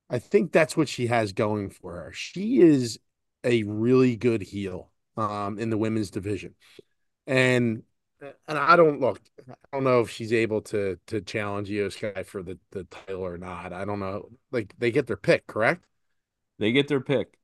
I 0.09 0.19
think 0.19 0.51
that's 0.51 0.77
what 0.77 0.87
she 0.87 1.07
has 1.07 1.33
going 1.33 1.69
for 1.69 1.93
her. 1.93 2.11
She 2.13 2.59
is 2.59 2.99
a 3.43 3.63
really 3.63 4.15
good 4.15 4.41
heel 4.41 4.91
um, 5.17 5.59
in 5.59 5.69
the 5.69 5.77
women's 5.77 6.09
division, 6.09 6.55
and 7.25 7.83
and 8.21 8.57
I 8.57 8.75
don't 8.75 8.99
look. 8.99 9.21
I 9.49 9.53
don't 9.71 9.83
know 9.83 10.01
if 10.01 10.09
she's 10.09 10.33
able 10.33 10.61
to 10.63 10.99
to 11.07 11.21
challenge 11.21 11.69
Iyo 11.69 11.91
Sky 11.91 12.23
for 12.23 12.43
the 12.43 12.59
the 12.71 12.85
title 12.85 13.25
or 13.25 13.37
not. 13.37 13.73
I 13.73 13.85
don't 13.85 13.99
know. 13.99 14.29
Like 14.51 14.73
they 14.77 14.91
get 14.91 15.07
their 15.07 15.17
pick, 15.17 15.47
correct? 15.47 15.85
They 16.59 16.71
get 16.71 16.87
their 16.87 17.01
pick. 17.01 17.37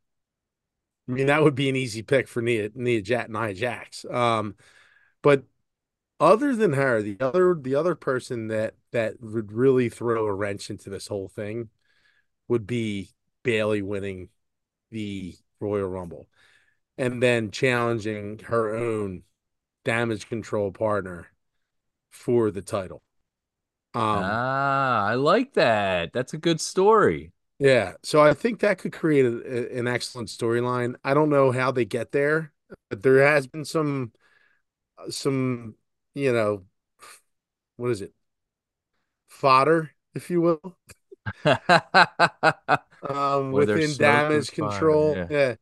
I 1.07 1.11
mean, 1.11 1.27
that 1.27 1.43
would 1.43 1.55
be 1.55 1.69
an 1.69 1.75
easy 1.75 2.01
pick 2.01 2.27
for 2.27 2.41
Nia 2.41 2.69
Nia 2.73 3.01
Jack 3.01 3.29
Nia 3.29 3.53
Jax. 3.53 4.05
Um, 4.05 4.55
but 5.21 5.43
other 6.19 6.55
than 6.55 6.73
her, 6.73 7.01
the 7.01 7.17
other 7.19 7.55
the 7.59 7.75
other 7.75 7.95
person 7.95 8.47
that 8.47 8.75
that 8.91 9.21
would 9.21 9.51
really 9.51 9.89
throw 9.89 10.25
a 10.27 10.33
wrench 10.33 10.69
into 10.69 10.89
this 10.89 11.07
whole 11.07 11.27
thing 11.27 11.69
would 12.47 12.65
be 12.67 13.09
Bayley 13.43 13.81
winning 13.81 14.29
the 14.91 15.35
Royal 15.59 15.87
Rumble 15.89 16.27
and 16.97 17.21
then 17.21 17.51
challenging 17.51 18.39
her 18.39 18.75
own 18.75 19.23
damage 19.83 20.27
control 20.27 20.71
partner 20.71 21.27
for 22.11 22.51
the 22.51 22.61
title. 22.61 23.01
Um, 23.95 24.03
ah, 24.23 25.05
I 25.05 25.15
like 25.15 25.53
that. 25.53 26.13
That's 26.13 26.33
a 26.33 26.37
good 26.37 26.59
story. 26.59 27.31
Yeah, 27.59 27.93
so 28.03 28.21
I 28.21 28.33
think 28.33 28.59
that 28.59 28.79
could 28.79 28.91
create 28.91 29.25
a, 29.25 29.75
a, 29.75 29.79
an 29.79 29.87
excellent 29.87 30.29
storyline. 30.29 30.95
I 31.03 31.13
don't 31.13 31.29
know 31.29 31.51
how 31.51 31.71
they 31.71 31.85
get 31.85 32.11
there, 32.11 32.51
but 32.89 33.03
there 33.03 33.25
has 33.25 33.47
been 33.47 33.65
some 33.65 34.11
some 35.09 35.75
you 36.15 36.33
know, 36.33 36.63
what 37.77 37.91
is 37.91 38.01
it? 38.01 38.13
Fodder, 39.27 39.91
if 40.13 40.29
you 40.29 40.41
will. 40.41 40.77
um, 43.09 43.51
within 43.51 43.95
damage 43.97 44.51
control. 44.51 45.15
yeah. 45.15 45.27
yeah. 45.29 45.55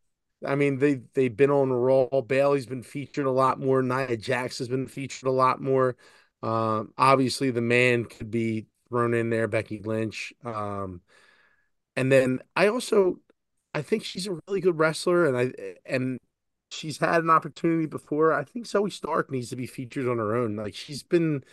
I 0.46 0.56
mean, 0.56 0.80
they 0.80 1.02
they've 1.14 1.36
been 1.36 1.52
on 1.52 1.70
a 1.70 1.76
roll. 1.78 2.26
Bayley's 2.28 2.66
been 2.66 2.84
featured 2.84 3.26
a 3.26 3.32
lot 3.32 3.60
more. 3.60 3.82
Nia 3.84 4.18
Jax 4.18 4.58
has 4.60 4.68
been 4.68 4.88
featured 4.88 5.28
a 5.28 5.32
lot 5.32 5.62
more. 5.62 5.96
Um, 6.42 6.94
obviously, 6.98 7.52
the 7.52 7.62
man 7.62 8.06
could 8.06 8.32
be 8.32 8.68
thrown 8.90 9.14
in 9.14 9.30
there, 9.30 9.48
Becky 9.48 9.80
Lynch. 9.80 10.34
Um, 10.44 11.02
and 11.96 12.12
then 12.12 12.42
I 12.56 12.68
also 12.68 13.20
I 13.74 13.82
think 13.82 14.04
she's 14.04 14.28
a 14.28 14.40
really 14.48 14.62
good 14.62 14.80
wrestler, 14.80 15.26
and 15.26 15.38
I 15.38 15.76
and 15.86 16.20
she's 16.72 16.98
had 17.00 17.24
an 17.24 17.30
opportunity 17.30 17.86
before. 17.88 18.34
I 18.34 18.44
think 18.44 18.66
Zoey 18.68 18.92
Stark 18.92 19.32
needs 19.32 19.50
to 19.52 19.56
be 19.56 19.68
featured 19.68 20.08
on 20.08 20.18
her 20.18 20.36
own. 20.36 20.56
Like 20.56 20.76
she's 20.76 21.04
been 21.04 21.44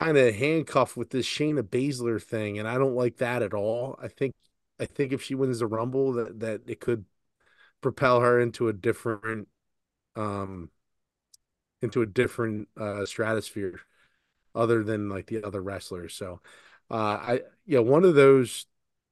kind 0.00 0.16
of 0.18 0.34
handcuffed 0.34 0.96
with 0.96 1.10
this 1.10 1.26
Shayna 1.26 1.62
Baszler 1.62 2.22
thing, 2.22 2.58
and 2.58 2.68
I 2.68 2.78
don't 2.78 2.94
like 2.94 3.16
that 3.18 3.42
at 3.42 3.54
all. 3.54 3.98
I 4.02 4.08
think 4.08 4.34
I 4.78 4.86
think 4.86 5.12
if 5.12 5.22
she 5.22 5.34
wins 5.34 5.60
the 5.60 5.66
Rumble, 5.66 6.12
that 6.14 6.40
that 6.40 6.62
it 6.68 6.80
could 6.80 7.04
propel 7.80 8.20
her 8.20 8.40
into 8.40 8.68
a 8.68 8.72
different 8.72 9.48
um 10.16 10.70
into 11.82 12.02
a 12.02 12.06
different 12.06 12.68
uh 12.78 13.04
stratosphere 13.06 13.80
other 14.54 14.82
than 14.82 15.08
like 15.08 15.26
the 15.26 15.42
other 15.44 15.62
wrestlers. 15.62 16.14
So 16.14 16.40
uh 16.90 16.94
I 16.94 17.40
yeah, 17.66 17.80
one 17.80 18.04
of 18.04 18.14
those 18.14 18.66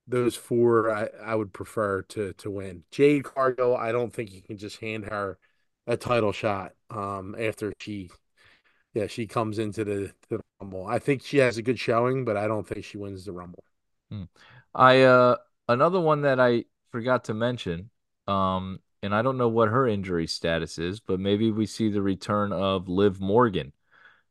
those 0.06 0.34
four 0.36 0.90
I, 0.90 1.08
I 1.22 1.34
would 1.34 1.52
prefer 1.52 2.02
to 2.02 2.32
to 2.34 2.50
win. 2.50 2.84
Jade 2.90 3.24
Cargill 3.24 3.76
I 3.76 3.92
don't 3.92 4.12
think 4.12 4.32
you 4.32 4.42
can 4.42 4.56
just 4.58 4.78
hand 4.80 5.06
her 5.06 5.38
a 5.86 5.96
title 5.96 6.32
shot 6.32 6.72
um 6.90 7.34
after 7.38 7.72
she 7.80 8.10
yeah, 8.94 9.06
she 9.06 9.26
comes 9.26 9.58
into 9.58 9.84
the, 9.84 10.12
the 10.28 10.40
Rumble. 10.60 10.86
I 10.86 10.98
think 10.98 11.22
she 11.22 11.38
has 11.38 11.56
a 11.58 11.62
good 11.62 11.78
showing, 11.78 12.24
but 12.24 12.36
I 12.36 12.48
don't 12.48 12.66
think 12.66 12.84
she 12.84 12.98
wins 12.98 13.24
the 13.24 13.32
Rumble. 13.32 13.62
Hmm. 14.10 14.24
I 14.74 15.02
uh 15.02 15.36
another 15.68 16.00
one 16.00 16.22
that 16.22 16.40
I 16.40 16.64
forgot 16.90 17.24
to 17.24 17.34
mention, 17.34 17.90
um, 18.28 18.80
and 19.02 19.14
I 19.14 19.22
don't 19.22 19.38
know 19.38 19.48
what 19.48 19.70
her 19.70 19.86
injury 19.88 20.26
status 20.26 20.78
is, 20.78 21.00
but 21.00 21.20
maybe 21.20 21.50
we 21.50 21.66
see 21.66 21.88
the 21.88 22.02
return 22.02 22.52
of 22.52 22.88
Liv 22.88 23.20
Morgan. 23.20 23.72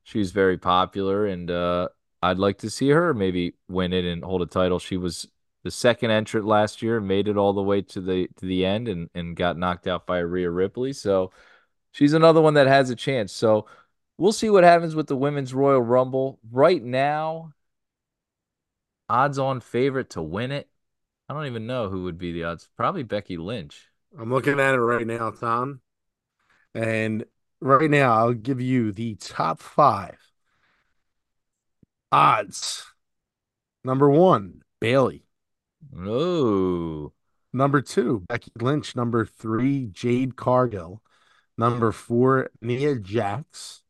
She's 0.03 0.31
very 0.31 0.57
popular, 0.57 1.25
and 1.25 1.49
uh, 1.51 1.89
I'd 2.21 2.39
like 2.39 2.59
to 2.59 2.69
see 2.69 2.89
her 2.89 3.13
maybe 3.13 3.55
win 3.67 3.93
it 3.93 4.05
and 4.05 4.23
hold 4.23 4.41
a 4.41 4.45
title. 4.45 4.79
She 4.79 4.97
was 4.97 5.27
the 5.63 5.71
second 5.71 6.11
entrant 6.11 6.45
last 6.45 6.81
year, 6.81 7.01
made 7.01 7.27
it 7.27 7.37
all 7.37 7.53
the 7.53 7.61
way 7.61 7.81
to 7.81 8.01
the 8.01 8.27
to 8.37 8.45
the 8.45 8.65
end, 8.65 8.87
and 8.87 9.09
and 9.15 9.35
got 9.35 9.57
knocked 9.57 9.87
out 9.87 10.07
by 10.07 10.19
Rhea 10.19 10.49
Ripley. 10.49 10.93
So 10.93 11.31
she's 11.91 12.13
another 12.13 12.41
one 12.41 12.53
that 12.53 12.67
has 12.67 12.89
a 12.89 12.95
chance. 12.95 13.33
So 13.33 13.67
we'll 14.17 14.31
see 14.31 14.49
what 14.49 14.63
happens 14.63 14.95
with 14.95 15.07
the 15.07 15.17
women's 15.17 15.53
Royal 15.53 15.81
Rumble. 15.81 16.39
Right 16.51 16.83
now, 16.83 17.53
odds 19.09 19.39
on 19.39 19.59
favorite 19.59 20.11
to 20.11 20.21
win 20.21 20.51
it. 20.51 20.69
I 21.29 21.33
don't 21.33 21.45
even 21.45 21.67
know 21.67 21.89
who 21.89 22.03
would 22.03 22.17
be 22.17 22.31
the 22.31 22.45
odds. 22.45 22.69
Probably 22.77 23.03
Becky 23.03 23.37
Lynch. 23.37 23.89
I'm 24.17 24.31
looking 24.31 24.59
at 24.59 24.75
it 24.75 24.79
right 24.79 25.05
now, 25.05 25.31
Tom. 25.31 25.81
And 26.73 27.25
right 27.59 27.89
now, 27.89 28.13
I'll 28.13 28.33
give 28.33 28.61
you 28.61 28.91
the 28.91 29.15
top 29.15 29.59
five 29.59 30.17
odds. 32.11 32.85
Number 33.83 34.09
one, 34.09 34.61
Bayley. 34.79 35.25
Oh. 35.97 37.13
Number 37.53 37.81
two, 37.81 38.23
Becky 38.27 38.51
Lynch. 38.59 38.95
Number 38.95 39.25
three, 39.25 39.87
Jade 39.87 40.35
Cargill. 40.35 41.01
Number 41.57 41.91
four, 41.91 42.49
Nia 42.61 42.95
Jax. 42.95 43.81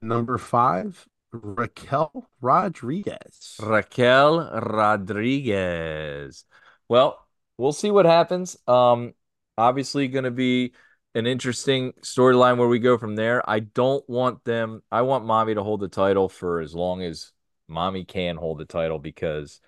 Number 0.00 0.38
five, 0.38 1.06
Raquel 1.32 2.28
Rodriguez. 2.40 3.56
Raquel 3.60 4.50
Rodriguez. 4.60 6.44
Well, 6.88 7.26
we'll 7.56 7.72
see 7.72 7.90
what 7.90 8.06
happens. 8.06 8.56
Um, 8.66 9.14
obviously 9.56 10.08
going 10.08 10.24
to 10.24 10.30
be 10.30 10.72
an 11.14 11.26
interesting 11.26 11.92
storyline 12.02 12.56
where 12.56 12.68
we 12.68 12.78
go 12.78 12.96
from 12.96 13.16
there. 13.16 13.48
I 13.48 13.60
don't 13.60 14.08
want 14.08 14.44
them. 14.44 14.82
I 14.90 15.02
want 15.02 15.24
Mami 15.24 15.54
to 15.54 15.62
hold 15.62 15.80
the 15.80 15.88
title 15.88 16.28
for 16.28 16.60
as 16.60 16.74
long 16.74 17.02
as 17.02 17.32
Mami 17.70 18.06
can 18.06 18.36
hold 18.36 18.58
the 18.58 18.64
title 18.64 18.98
because 18.98 19.60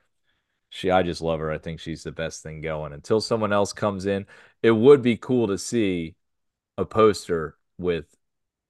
she. 0.70 0.90
I 0.90 1.02
just 1.02 1.20
love 1.20 1.40
her. 1.40 1.50
I 1.50 1.58
think 1.58 1.80
she's 1.80 2.02
the 2.02 2.12
best 2.12 2.42
thing 2.42 2.60
going. 2.60 2.92
Until 2.92 3.20
someone 3.20 3.52
else 3.52 3.72
comes 3.72 4.06
in, 4.06 4.26
it 4.62 4.70
would 4.70 5.02
be 5.02 5.16
cool 5.16 5.48
to 5.48 5.58
see 5.58 6.14
a 6.78 6.84
poster 6.84 7.56
with 7.78 8.06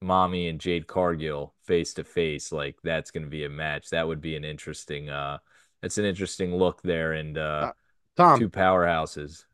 Mami 0.03 0.49
and 0.49 0.61
Jade 0.61 0.87
Cargill 0.87 1.55
face 1.65 1.95
to 1.95 2.05
face. 2.05 2.53
Like 2.53 2.77
that's 2.83 3.11
going 3.11 3.25
to 3.25 3.31
be 3.31 3.45
a 3.45 3.51
match. 3.51 3.91
That 3.91 4.09
would 4.09 4.21
be 4.21 4.37
an 4.37 4.45
interesting. 4.45 5.09
uh 5.11 5.39
It's 5.83 5.99
an 5.99 6.05
interesting 6.05 6.57
look 6.57 6.83
there, 6.83 7.13
and 7.13 7.37
uh, 7.39 7.73
Tom, 8.17 8.39
two 8.39 8.51
powerhouses. 8.51 9.45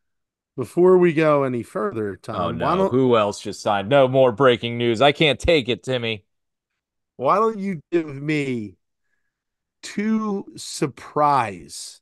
Before 0.56 0.98
we 0.98 1.12
go 1.14 1.44
any 1.44 1.62
further, 1.62 2.16
Oh 2.32 2.50
Tom, 2.50 2.58
no! 2.58 2.64
why 2.64 2.76
don't 2.76 2.92
Who 2.92 3.16
else 3.16 3.40
just 3.40 3.60
signed? 3.60 3.88
No 3.88 4.06
more 4.08 4.30
breaking 4.32 4.78
news. 4.78 5.00
I 5.02 5.10
can't 5.12 5.40
take 5.40 5.68
it, 5.68 5.82
Timmy. 5.82 6.24
why 7.16 7.36
don't 7.36 7.58
you 7.58 7.80
give 7.90 8.06
me 8.06 8.76
two 9.82 10.52
surprise 10.56 12.00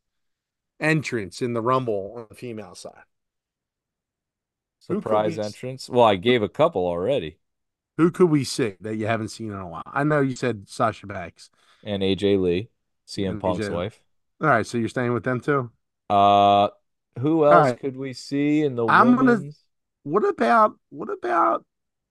entrants 0.80 1.42
in 1.42 1.54
the 1.54 1.62
Rumble 1.62 2.14
on 2.16 2.26
the 2.28 2.34
female 2.34 2.74
side? 2.74 3.04
Surprise 4.78 5.36
entrance. 5.38 5.88
Well, 5.88 6.04
I 6.04 6.14
gave 6.16 6.42
a 6.42 6.48
couple 6.48 6.86
already, 6.86 7.38
Who 7.96 8.10
could 8.10 8.28
we 8.30 8.44
see 8.44 8.74
that 8.80 8.96
you 8.96 9.06
haven't 9.06 9.28
seen 9.28 9.50
in 9.50 9.58
a 9.58 9.66
while? 9.68 9.82
I 9.86 10.04
know 10.04 10.20
you 10.20 10.36
said 10.36 10.68
Sasha 10.68 11.06
Banks. 11.06 11.50
and 11.84 12.02
AJ 12.02 12.40
Lee, 12.40 12.70
CM 13.06 13.30
And 13.32 13.40
Punk's 13.40 13.66
AJ. 13.66 13.72
wife. 13.72 14.00
All 14.40 14.48
right, 14.48 14.66
so 14.66 14.78
you're 14.78 14.88
staying 14.88 15.12
with 15.12 15.24
them 15.24 15.40
too. 15.40 15.70
Uh, 16.10 16.68
who 17.20 17.44
else 17.46 17.70
right. 17.70 17.80
could 17.80 17.96
we 17.96 18.12
see 18.12 18.62
in 18.62 18.74
the 18.74 18.86
I'm 18.86 19.14
gonna- 19.16 19.40
What 20.02 20.24
about 20.28 20.76
what 20.90 21.08
about 21.08 21.64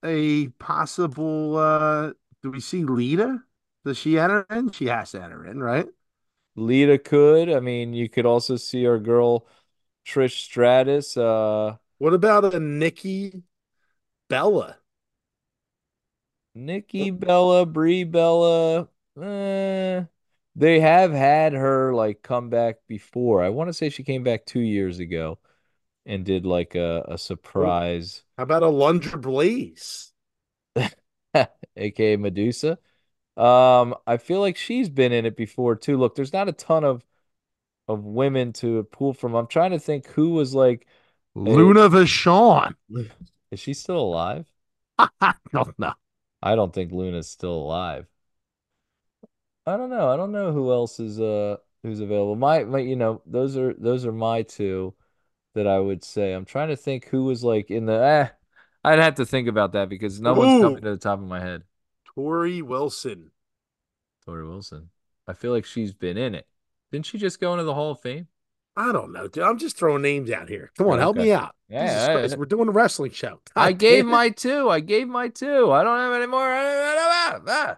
a 0.04 0.48
possible? 0.60 1.58
uh 1.58 2.14
Do 2.42 2.52
we 2.52 2.60
see 2.60 2.84
Lita? 2.84 3.44
Does 3.86 3.98
she 3.98 4.18
enter 4.18 4.46
in? 4.50 4.72
She 4.72 4.86
has 4.88 5.12
to 5.12 5.22
enter 5.22 5.46
in, 5.46 5.62
right? 5.62 5.88
Lita 6.56 6.98
could. 6.98 7.50
I 7.50 7.60
mean, 7.60 7.94
you 7.94 8.08
could 8.10 8.26
also 8.26 8.56
see 8.56 8.86
our 8.88 9.00
girl 9.00 9.48
Trish 10.06 10.38
Stratus. 10.44 11.18
Uh, 11.18 11.76
What 11.98 12.14
about 12.14 12.54
a 12.54 12.60
Nikki 12.60 13.44
Bella? 14.30 14.78
Nikki 16.56 17.10
Bella, 17.12 17.66
Brie 17.66 18.04
Bella. 18.04 18.90
Eh, 19.22 20.04
they 20.56 20.80
have 20.80 21.12
had 21.12 21.54
her 21.54 21.94
like 21.94 22.22
come 22.22 22.50
back 22.50 22.78
before. 22.88 23.44
I 23.44 23.50
want 23.50 23.70
to 23.70 23.74
say 23.74 23.90
she 23.90 24.04
came 24.04 24.24
back 24.24 24.46
two 24.46 24.60
years 24.60 25.00
ago 25.00 25.40
and 26.06 26.26
did 26.26 26.46
like 26.46 26.76
a, 26.76 27.06
a 27.10 27.18
surprise, 27.18 28.24
How 28.38 28.44
about 28.44 28.62
a 28.64 28.68
Lundra 28.68 29.20
Blaze? 29.20 30.14
aka 31.78 32.16
Medusa. 32.18 32.78
Um, 33.38 33.96
I 34.08 34.18
feel 34.18 34.42
like 34.42 34.58
she's 34.58 34.90
been 34.90 35.12
in 35.12 35.26
it 35.26 35.38
before 35.38 35.76
too. 35.76 35.98
Look, 35.98 36.16
there's 36.16 36.34
not 36.34 36.50
a 36.50 36.54
ton 36.54 36.84
of 36.84 37.06
of 37.88 38.06
women 38.06 38.54
to 38.54 38.84
pull 38.86 39.14
from. 39.14 39.36
I'm 39.36 39.48
trying 39.48 39.72
to 39.72 39.80
think 39.80 40.08
who 40.08 40.32
was 40.32 40.56
like, 40.56 40.88
Luna 41.36 41.90
Vachon. 41.90 42.74
is 43.52 43.60
she 43.60 43.74
still 43.74 44.00
alive? 44.00 44.52
I 45.22 45.34
don't 45.52 45.78
know. 45.80 45.94
I 46.44 46.56
don't 46.56 46.74
think 46.74 46.92
Luna's 46.92 47.30
still 47.30 47.54
alive. 47.54 48.06
I 49.66 49.78
don't 49.78 49.90
know. 49.90 50.10
I 50.10 50.18
don't 50.18 50.34
know 50.34 50.52
who 50.52 50.72
else 50.72 51.00
is 51.00 51.20
uh 51.20 51.58
who's 51.84 52.02
available. 52.02 52.36
My 52.36 52.64
my 52.66 52.80
you 52.80 52.96
know, 52.98 53.22
those 53.26 53.56
are 53.58 53.74
those 53.74 54.06
are 54.06 54.12
my 54.12 54.42
two 54.44 54.94
that 55.56 55.68
I 55.68 55.80
would 55.80 56.04
say. 56.04 56.34
I'm 56.34 56.46
trying 56.46 56.70
to 56.70 56.76
think 56.76 57.06
who 57.08 57.24
was 57.24 57.44
like 57.44 57.72
in 57.72 57.86
the 57.86 57.94
eh, 57.94 58.28
I'd 58.84 59.00
have 59.00 59.16
to 59.16 59.26
think 59.26 59.48
about 59.48 59.72
that 59.74 59.88
because 59.88 60.20
no 60.20 60.34
one's 60.34 60.52
Ooh. 60.54 60.62
coming 60.62 60.84
to 60.84 60.92
the 60.92 60.98
top 60.98 61.20
of 61.20 61.26
my 61.26 61.40
head. 61.40 61.64
Torrie 62.06 62.62
Wilson. 62.62 63.32
Torrie 64.28 64.48
Wilson. 64.48 64.90
I 65.28 65.34
feel 65.34 65.52
like 65.52 65.66
she's 65.66 65.94
been 65.94 66.18
in 66.18 66.36
it. 66.36 66.48
Didn't 66.92 67.06
she 67.06 67.18
just 67.18 67.40
go 67.40 67.54
into 67.54 67.64
the 67.64 67.74
Hall 67.74 67.92
of 67.92 68.02
Fame? 68.02 68.28
I 68.76 68.92
don't 68.92 69.12
know, 69.12 69.28
dude. 69.28 69.44
I'm 69.44 69.58
just 69.60 69.78
throwing 69.78 70.02
names 70.02 70.32
out 70.32 70.50
here. 70.50 70.72
Come 70.78 70.88
on, 70.88 71.00
help 71.00 71.16
me 71.16 71.32
out. 71.32 71.56
Yeah, 71.70 72.36
we're 72.38 72.46
doing 72.46 72.70
a 72.70 72.72
wrestling 72.72 73.12
show. 73.12 73.40
I 73.56 73.72
God 73.72 73.80
gave 73.80 74.06
my 74.06 74.30
two. 74.30 74.70
I 74.70 74.80
gave 74.80 75.08
my 75.08 75.28
two. 75.28 75.72
I 75.72 75.84
don't 75.84 75.98
have 75.98 76.14
any 76.14 76.28
more. 76.28 76.48
Ah. 76.48 77.78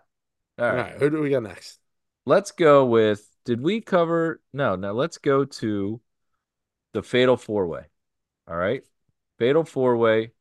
All 0.57 0.65
All 0.65 0.65
right. 0.65 0.75
right, 0.75 0.99
who 0.99 1.09
do 1.09 1.21
we 1.21 1.29
got 1.29 1.43
next? 1.43 1.79
let's 2.25 2.51
go 2.51 2.85
with 2.85 3.27
did 3.45 3.61
we 3.61 3.81
cover 3.81 4.41
no 4.53 4.75
no 4.75 4.93
let's 4.93 5.17
go 5.17 5.45
to 5.45 6.01
the 6.93 7.03
fatal 7.03 7.37
four 7.37 7.67
way 7.67 7.85
all 8.47 8.55
right 8.55 8.83
fatal 9.37 9.63
four 9.63 9.95
way 9.95 10.31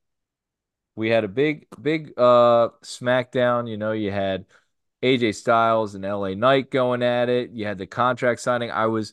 we 0.97 1.11
had 1.11 1.25
a 1.25 1.29
big 1.29 1.67
big 1.81 2.13
uh 2.19 2.69
smackdown 2.83 3.69
you 3.69 3.77
know 3.77 3.93
you 3.93 4.11
had 4.11 4.47
AJ 5.03 5.35
Styles 5.35 5.95
and 5.95 6.05
LA 6.05 6.31
Knight 6.35 6.71
going 6.71 7.03
at 7.03 7.29
it 7.29 7.51
you 7.51 7.67
had 7.67 7.79
the 7.79 7.87
contract 7.87 8.41
signing 8.41 8.71
I 8.71 8.87
was 8.87 9.13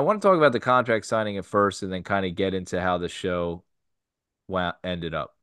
I 0.00 0.02
want 0.02 0.22
to 0.22 0.26
talk 0.26 0.38
about 0.38 0.52
the 0.52 0.60
contract 0.60 1.04
signing 1.04 1.36
at 1.36 1.44
first 1.44 1.82
and 1.82 1.92
then 1.92 2.02
kind 2.02 2.24
of 2.24 2.34
get 2.34 2.54
into 2.54 2.80
how 2.80 2.96
the 2.96 3.08
show 3.08 3.64
ended 4.84 5.14
up 5.14 5.34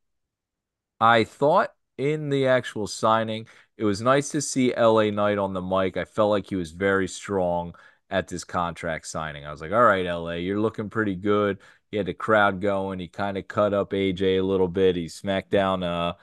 I 1.00 1.24
thought 1.24 1.72
in 1.96 2.28
the 2.30 2.46
actual 2.46 2.86
signing, 2.86 3.46
it 3.76 3.84
was 3.84 4.00
nice 4.00 4.30
to 4.30 4.40
see 4.42 4.72
LA 4.72 5.10
Knight 5.10 5.38
on 5.38 5.52
the 5.52 5.62
mic. 5.62 5.96
I 5.96 6.04
felt 6.04 6.30
like 6.30 6.48
he 6.48 6.56
was 6.56 6.72
very 6.72 7.08
strong 7.08 7.74
at 8.10 8.28
this 8.28 8.44
contract 8.44 9.06
signing. 9.06 9.44
I 9.46 9.50
was 9.50 9.60
like, 9.60 9.72
all 9.72 9.82
right, 9.82 10.06
LA, 10.06 10.34
you're 10.34 10.60
looking 10.60 10.90
pretty 10.90 11.14
good. 11.14 11.58
He 11.90 11.96
had 11.96 12.06
the 12.06 12.14
crowd 12.14 12.60
going. 12.60 12.98
He 12.98 13.08
kind 13.08 13.38
of 13.38 13.48
cut 13.48 13.74
up 13.74 13.92
AJ 13.92 14.38
a 14.38 14.42
little 14.42 14.68
bit. 14.68 14.96
He 14.96 15.08
smacked 15.08 15.50
down 15.50 15.82
uh 15.82 16.14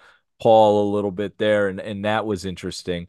Paul 0.42 0.92
a 0.92 0.94
little 0.94 1.12
bit 1.12 1.38
there, 1.38 1.70
and, 1.70 1.80
and 1.80 2.04
that 2.06 2.26
was 2.26 2.46
interesting. 2.46 3.08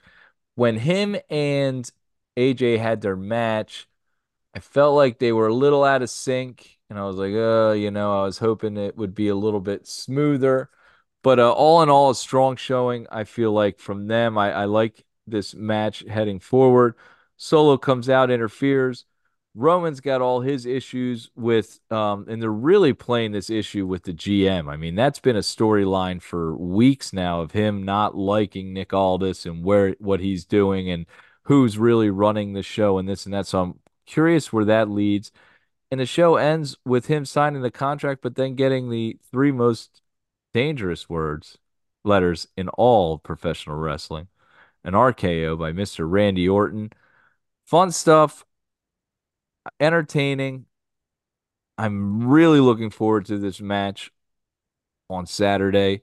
when 0.56 0.76
him 0.78 1.16
and 1.30 1.90
AJ 2.36 2.78
had 2.78 3.00
their 3.02 3.16
match, 3.16 3.88
I 4.56 4.58
felt 4.60 4.96
like 4.96 5.18
they 5.18 5.32
were 5.32 5.48
a 5.48 5.54
little 5.54 5.84
out 5.84 6.00
of 6.00 6.08
sync, 6.08 6.78
and 6.88 6.98
I 6.98 7.04
was 7.04 7.16
like, 7.16 7.34
uh, 7.34 7.72
you 7.72 7.90
know, 7.90 8.22
I 8.22 8.24
was 8.24 8.38
hoping 8.38 8.78
it 8.78 8.96
would 8.96 9.14
be 9.14 9.28
a 9.28 9.34
little 9.34 9.60
bit 9.60 9.86
smoother. 9.86 10.70
But 11.22 11.38
uh, 11.38 11.52
all 11.52 11.82
in 11.82 11.90
all, 11.90 12.08
a 12.08 12.14
strong 12.14 12.56
showing. 12.56 13.06
I 13.12 13.24
feel 13.24 13.52
like 13.52 13.78
from 13.78 14.06
them, 14.06 14.38
I, 14.38 14.52
I 14.52 14.64
like 14.64 15.04
this 15.26 15.54
match 15.54 16.04
heading 16.08 16.40
forward. 16.40 16.94
Solo 17.36 17.76
comes 17.76 18.08
out, 18.08 18.30
interferes. 18.30 19.04
Roman's 19.54 20.00
got 20.00 20.22
all 20.22 20.40
his 20.40 20.64
issues 20.64 21.30
with, 21.36 21.78
um, 21.90 22.24
and 22.26 22.40
they're 22.40 22.50
really 22.50 22.94
playing 22.94 23.32
this 23.32 23.50
issue 23.50 23.86
with 23.86 24.04
the 24.04 24.14
GM. 24.14 24.72
I 24.72 24.78
mean, 24.78 24.94
that's 24.94 25.20
been 25.20 25.36
a 25.36 25.40
storyline 25.40 26.22
for 26.22 26.56
weeks 26.56 27.12
now 27.12 27.42
of 27.42 27.52
him 27.52 27.82
not 27.82 28.16
liking 28.16 28.72
Nick 28.72 28.94
Aldis 28.94 29.44
and 29.44 29.62
where 29.62 29.94
what 29.98 30.20
he's 30.20 30.46
doing 30.46 30.88
and 30.88 31.04
who's 31.42 31.76
really 31.76 32.08
running 32.08 32.54
the 32.54 32.62
show 32.62 32.96
and 32.96 33.06
this 33.06 33.26
and 33.26 33.34
that. 33.34 33.46
So 33.46 33.62
I'm 33.62 33.80
curious 34.06 34.52
where 34.52 34.64
that 34.64 34.90
leads. 34.90 35.32
And 35.90 36.00
the 36.00 36.06
show 36.06 36.36
ends 36.36 36.76
with 36.84 37.06
him 37.06 37.24
signing 37.24 37.62
the 37.62 37.70
contract, 37.70 38.22
but 38.22 38.34
then 38.34 38.54
getting 38.54 38.90
the 38.90 39.18
three 39.30 39.52
most 39.52 40.00
dangerous 40.52 41.08
words, 41.08 41.58
letters 42.04 42.48
in 42.56 42.68
all 42.70 43.18
professional 43.18 43.76
wrestling 43.76 44.28
an 44.86 44.94
RKO 44.94 45.58
by 45.58 45.72
Mr. 45.72 46.08
Randy 46.08 46.48
Orton. 46.48 46.92
Fun 47.66 47.90
stuff 47.90 48.44
entertaining. 49.80 50.66
I'm 51.76 52.28
really 52.28 52.60
looking 52.60 52.90
forward 52.90 53.26
to 53.26 53.36
this 53.36 53.60
match 53.60 54.12
on 55.10 55.26
Saturday. 55.26 56.02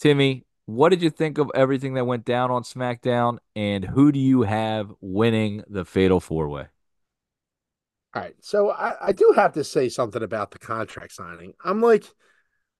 Timmy, 0.00 0.44
what 0.66 0.88
did 0.88 1.02
you 1.02 1.10
think 1.10 1.38
of 1.38 1.50
everything 1.54 1.94
that 1.94 2.04
went 2.04 2.24
down 2.24 2.50
on 2.50 2.64
SmackDown, 2.64 3.38
and 3.54 3.84
who 3.84 4.10
do 4.10 4.18
you 4.18 4.42
have 4.42 4.92
winning 5.00 5.62
the 5.68 5.84
Fatal 5.84 6.20
Four 6.20 6.48
Way? 6.48 6.66
All 8.14 8.22
right, 8.22 8.36
so 8.40 8.70
I, 8.70 9.08
I 9.08 9.12
do 9.12 9.32
have 9.34 9.52
to 9.54 9.64
say 9.64 9.88
something 9.88 10.22
about 10.22 10.52
the 10.52 10.58
contract 10.58 11.12
signing. 11.12 11.54
I'm 11.64 11.80
like, 11.80 12.04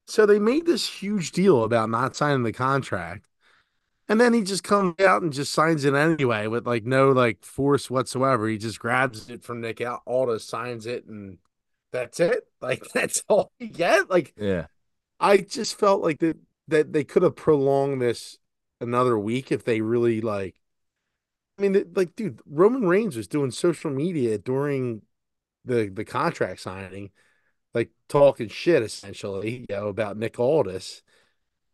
so 0.07 0.27
they 0.27 0.39
made 0.39 0.65
this 0.65 0.89
huge 0.89 1.33
deal 1.33 1.65
about 1.65 1.91
not 1.91 2.15
signing 2.15 2.45
the 2.45 2.53
contract, 2.53 3.27
and 4.09 4.21
then 4.21 4.33
he 4.33 4.43
just 4.43 4.63
comes 4.63 5.01
out 5.01 5.23
and 5.23 5.33
just 5.33 5.53
signs 5.53 5.85
it 5.85 5.95
anyway 5.95 6.47
with 6.47 6.67
like 6.67 6.85
no 6.85 7.11
like 7.11 7.45
force 7.45 7.91
whatsoever. 7.91 8.47
He 8.47 8.59
just 8.59 8.79
grabs 8.79 9.29
it 9.29 9.43
from 9.43 9.61
Nick 9.61 9.83
Aldis, 10.07 10.45
signs 10.45 10.87
it, 10.87 11.07
and 11.07 11.39
that's 11.91 12.21
it. 12.21 12.47
Like 12.61 12.85
that's 12.95 13.25
all 13.29 13.51
he 13.59 13.69
get. 13.69 14.09
Like 14.09 14.35
yeah, 14.37 14.67
I 15.19 15.39
just 15.39 15.77
felt 15.79 16.01
like 16.01 16.21
that 16.21 16.37
that 16.69 16.93
they 16.93 17.03
could 17.03 17.25
have 17.25 17.35
prolonged 17.35 18.01
this 18.01 18.39
another 18.81 19.19
week 19.19 19.51
if 19.51 19.65
they 19.65 19.81
really 19.81 20.21
like. 20.21 20.61
I 21.59 21.63
mean, 21.63 21.93
like, 21.95 22.17
dude, 22.17 22.41
Roman 22.47 22.87
Reigns 22.87 23.17
was 23.17 23.29
doing 23.29 23.53
social 23.53 23.91
media 23.91 24.39
during 24.39 25.03
the 25.65 25.91
the 25.93 26.05
contract 26.05 26.61
signing, 26.61 27.11
like 27.75 27.91
talking 28.09 28.49
shit 28.49 28.83
essentially, 28.83 29.59
you 29.59 29.67
know, 29.69 29.89
about 29.89 30.17
Nick 30.17 30.39
Aldis. 30.39 31.03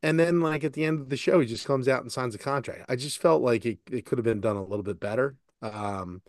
And 0.02 0.18
then, 0.18 0.40
like 0.40 0.64
at 0.64 0.72
the 0.72 0.84
end 0.84 1.00
of 1.00 1.10
the 1.10 1.16
show, 1.16 1.40
he 1.40 1.46
just 1.46 1.66
comes 1.66 1.86
out 1.86 2.02
and 2.02 2.10
signs 2.10 2.34
a 2.34 2.38
contract. 2.38 2.86
I 2.88 2.96
just 2.96 3.18
felt 3.18 3.42
like 3.42 3.66
it, 3.66 3.80
it 3.90 4.06
could 4.06 4.18
have 4.18 4.24
been 4.24 4.40
done 4.40 4.56
a 4.56 4.64
little 4.64 4.82
bit 4.82 4.98
better. 4.98 5.36
Um, 5.60 6.22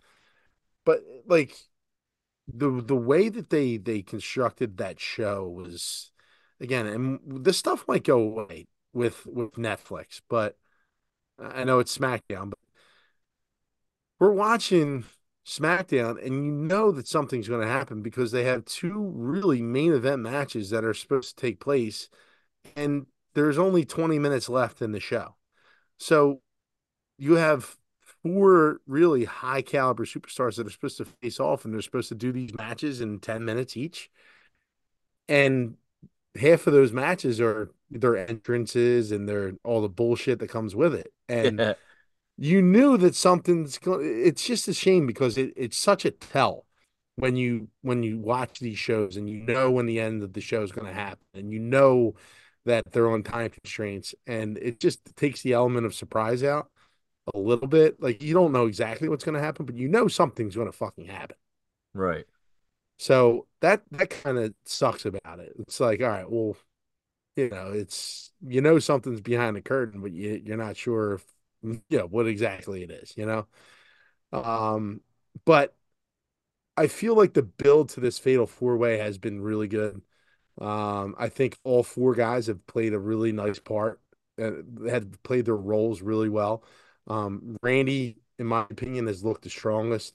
but 0.84 1.02
like 1.26 1.56
the 2.48 2.70
the 2.82 2.96
way 2.96 3.28
that 3.28 3.50
they 3.50 3.76
they 3.78 4.02
constructed 4.02 4.76
that 4.76 5.00
show 5.00 5.48
was 5.48 6.10
again, 6.60 6.86
and 6.86 7.44
this 7.44 7.58
stuff 7.58 7.86
might 7.88 8.04
go 8.04 8.20
away 8.20 8.66
with 8.92 9.26
with 9.26 9.52
Netflix, 9.52 10.20
but 10.28 10.56
I 11.38 11.64
know 11.64 11.78
it's 11.78 11.96
SmackDown, 11.96 12.50
but 12.50 12.58
we're 14.18 14.32
watching 14.32 15.04
SmackDown, 15.46 16.24
and 16.24 16.44
you 16.44 16.52
know 16.52 16.92
that 16.92 17.08
something's 17.08 17.48
going 17.48 17.60
to 17.60 17.72
happen 17.72 18.02
because 18.02 18.30
they 18.30 18.44
have 18.44 18.64
two 18.64 19.10
really 19.14 19.60
main 19.60 19.92
event 19.92 20.22
matches 20.22 20.70
that 20.70 20.84
are 20.84 20.94
supposed 20.94 21.36
to 21.36 21.40
take 21.40 21.60
place, 21.60 22.08
and 22.76 23.06
there's 23.34 23.58
only 23.58 23.84
20 23.84 24.18
minutes 24.18 24.48
left 24.48 24.82
in 24.82 24.92
the 24.92 25.00
show. 25.00 25.34
So 25.98 26.40
you 27.18 27.34
have 27.34 27.76
four 28.22 28.80
really 28.86 29.24
high 29.24 29.62
caliber 29.62 30.04
superstars 30.04 30.56
that 30.56 30.66
are 30.66 30.70
supposed 30.70 30.98
to 30.98 31.04
face 31.04 31.40
off 31.40 31.64
and 31.64 31.74
they're 31.74 31.82
supposed 31.82 32.08
to 32.10 32.14
do 32.14 32.30
these 32.30 32.54
matches 32.54 33.00
in 33.00 33.18
10 33.18 33.44
minutes 33.44 33.76
each. 33.76 34.10
And 35.28 35.76
half 36.38 36.66
of 36.66 36.72
those 36.72 36.92
matches 36.92 37.40
are 37.40 37.70
their 37.90 38.16
entrances 38.16 39.12
and 39.12 39.28
their 39.28 39.54
all 39.64 39.80
the 39.80 39.88
bullshit 39.88 40.38
that 40.38 40.48
comes 40.48 40.74
with 40.76 40.94
it. 40.94 41.12
And. 41.28 41.74
You 42.42 42.60
knew 42.60 42.96
that 42.96 43.14
something's 43.14 43.78
going 43.78 44.00
it's 44.24 44.44
just 44.44 44.66
a 44.66 44.74
shame 44.74 45.06
because 45.06 45.38
it, 45.38 45.52
it's 45.56 45.76
such 45.76 46.04
a 46.04 46.10
tell 46.10 46.66
when 47.16 47.36
you 47.36 47.68
when 47.82 48.02
you 48.02 48.18
watch 48.18 48.58
these 48.58 48.78
shows 48.78 49.16
and 49.16 49.28
you 49.30 49.38
know 49.38 49.70
when 49.70 49.86
the 49.86 50.00
end 50.00 50.22
of 50.22 50.32
the 50.32 50.40
show 50.40 50.62
is 50.62 50.72
going 50.72 50.86
to 50.86 50.92
happen 50.92 51.24
and 51.34 51.52
you 51.52 51.58
know 51.58 52.14
that 52.64 52.82
they're 52.92 53.10
on 53.10 53.22
time 53.22 53.50
constraints 53.50 54.14
and 54.26 54.58
it 54.58 54.80
just 54.80 55.14
takes 55.16 55.42
the 55.42 55.52
element 55.52 55.86
of 55.86 55.94
surprise 55.94 56.42
out 56.42 56.68
a 57.34 57.38
little 57.38 57.68
bit. 57.68 58.00
Like 58.02 58.22
you 58.22 58.34
don't 58.34 58.52
know 58.52 58.66
exactly 58.66 59.08
what's 59.08 59.24
going 59.24 59.34
to 59.34 59.40
happen, 59.40 59.66
but 59.66 59.76
you 59.76 59.88
know 59.88 60.08
something's 60.08 60.56
going 60.56 60.68
to 60.70 60.76
fucking 60.76 61.06
happen. 61.06 61.36
Right. 61.94 62.24
So 62.98 63.46
that 63.60 63.82
that 63.92 64.10
kind 64.10 64.38
of 64.38 64.54
sucks 64.64 65.04
about 65.04 65.40
it. 65.40 65.54
It's 65.58 65.80
like, 65.80 66.00
all 66.00 66.08
right, 66.08 66.30
well, 66.30 66.56
you 67.36 67.50
know, 67.50 67.72
it's 67.72 68.32
you 68.46 68.60
know 68.60 68.78
something's 68.78 69.20
behind 69.20 69.56
the 69.56 69.62
curtain, 69.62 70.00
but 70.00 70.12
you 70.12 70.40
you're 70.44 70.56
not 70.56 70.76
sure 70.76 71.14
if 71.14 71.24
you 71.62 71.80
know 71.90 72.06
what 72.06 72.26
exactly 72.26 72.82
it 72.82 72.90
is, 72.90 73.14
you 73.16 73.26
know. 73.26 73.46
Um, 74.32 75.00
but 75.44 75.74
I 76.76 76.86
feel 76.86 77.16
like 77.16 77.34
the 77.34 77.42
build 77.42 77.90
to 77.90 78.00
this 78.00 78.18
fatal 78.18 78.46
four 78.46 78.76
way 78.76 78.98
has 78.98 79.18
been 79.18 79.40
really 79.40 79.68
good. 79.68 80.02
Um, 80.60 81.14
I 81.18 81.28
think 81.28 81.58
all 81.64 81.82
four 81.82 82.14
guys 82.14 82.46
have 82.46 82.66
played 82.66 82.94
a 82.94 82.98
really 82.98 83.32
nice 83.32 83.58
part 83.58 84.00
and 84.38 84.88
had 84.88 85.22
played 85.22 85.46
their 85.46 85.56
roles 85.56 86.02
really 86.02 86.28
well. 86.28 86.64
Um, 87.06 87.56
Randy, 87.62 88.18
in 88.38 88.46
my 88.46 88.62
opinion, 88.62 89.06
has 89.06 89.24
looked 89.24 89.42
the 89.42 89.50
strongest. 89.50 90.14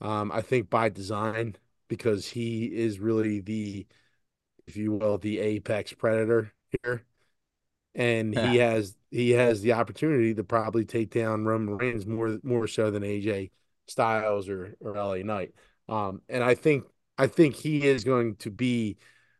Um, 0.00 0.30
I 0.30 0.42
think 0.42 0.70
by 0.70 0.88
design 0.88 1.56
because 1.88 2.28
he 2.28 2.66
is 2.66 3.00
really 3.00 3.40
the, 3.40 3.86
if 4.66 4.76
you 4.76 4.92
will, 4.92 5.18
the 5.18 5.40
apex 5.40 5.92
predator 5.92 6.52
here, 6.82 7.04
and 7.94 8.34
he 8.36 8.56
has 8.58 8.96
he 9.10 9.30
has 9.30 9.62
the 9.62 9.72
opportunity 9.72 10.34
to 10.34 10.44
probably 10.44 10.84
take 10.84 11.10
down 11.10 11.44
Roman 11.44 11.76
Reigns 11.76 12.06
more 12.06 12.38
more 12.42 12.66
so 12.66 12.90
than 12.90 13.02
AJ 13.02 13.50
Styles 13.86 14.48
or 14.48 14.74
or 14.80 14.94
LA 14.94 15.18
Knight. 15.18 15.54
Um, 15.88 16.22
and 16.28 16.44
I 16.44 16.54
think 16.54 16.84
I 17.16 17.26
think 17.26 17.54
he 17.54 17.86
is 17.86 18.04
going 18.04 18.36
to 18.36 18.50
be 18.50 18.98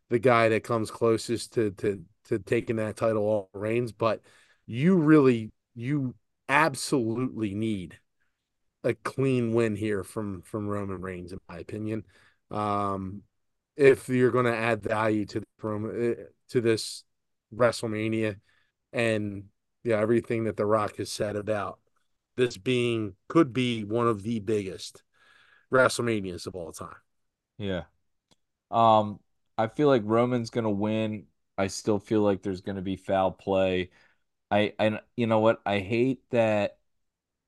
the 0.09 0.19
guy 0.19 0.49
that 0.49 0.63
comes 0.63 0.91
closest 0.91 1.53
to 1.53 1.71
to 1.71 2.03
to 2.25 2.39
taking 2.39 2.77
that 2.77 2.97
title 2.97 3.23
all 3.23 3.49
Reigns, 3.53 3.91
but 3.91 4.21
you 4.65 4.95
really 4.95 5.51
you 5.75 6.15
absolutely 6.47 7.53
need 7.53 7.99
a 8.83 8.93
clean 8.93 9.53
win 9.53 9.75
here 9.75 10.03
from 10.03 10.41
from 10.41 10.67
Roman 10.67 11.01
Reigns, 11.01 11.31
in 11.31 11.39
my 11.47 11.59
opinion. 11.59 12.03
Um, 12.51 13.23
if 13.75 14.09
you're 14.09 14.31
going 14.31 14.45
to 14.45 14.55
add 14.55 14.83
value 14.83 15.25
to 15.27 15.39
the 15.41 16.15
eh, 16.19 16.23
to 16.49 16.61
this 16.61 17.03
WrestleMania, 17.53 18.37
and 18.91 19.45
yeah, 19.83 19.99
everything 19.99 20.45
that 20.45 20.57
The 20.57 20.65
Rock 20.65 20.97
has 20.97 21.11
said 21.11 21.35
about 21.35 21.79
this 22.35 22.57
being 22.57 23.15
could 23.27 23.53
be 23.53 23.83
one 23.83 24.07
of 24.07 24.23
the 24.23 24.39
biggest 24.39 25.03
WrestleManias 25.71 26.47
of 26.47 26.55
all 26.55 26.71
time. 26.71 26.95
Yeah. 27.57 27.83
Um, 28.71 29.19
I 29.57 29.67
feel 29.67 29.87
like 29.87 30.03
Roman's 30.05 30.49
gonna 30.49 30.69
win. 30.69 31.27
I 31.57 31.67
still 31.67 31.99
feel 31.99 32.21
like 32.21 32.41
there's 32.41 32.61
gonna 32.61 32.81
be 32.81 32.95
foul 32.95 33.31
play. 33.31 33.89
I 34.51 34.73
I 34.79 35.01
you 35.15 35.27
know 35.27 35.39
what? 35.39 35.61
I 35.65 35.79
hate 35.79 36.21
that. 36.31 36.77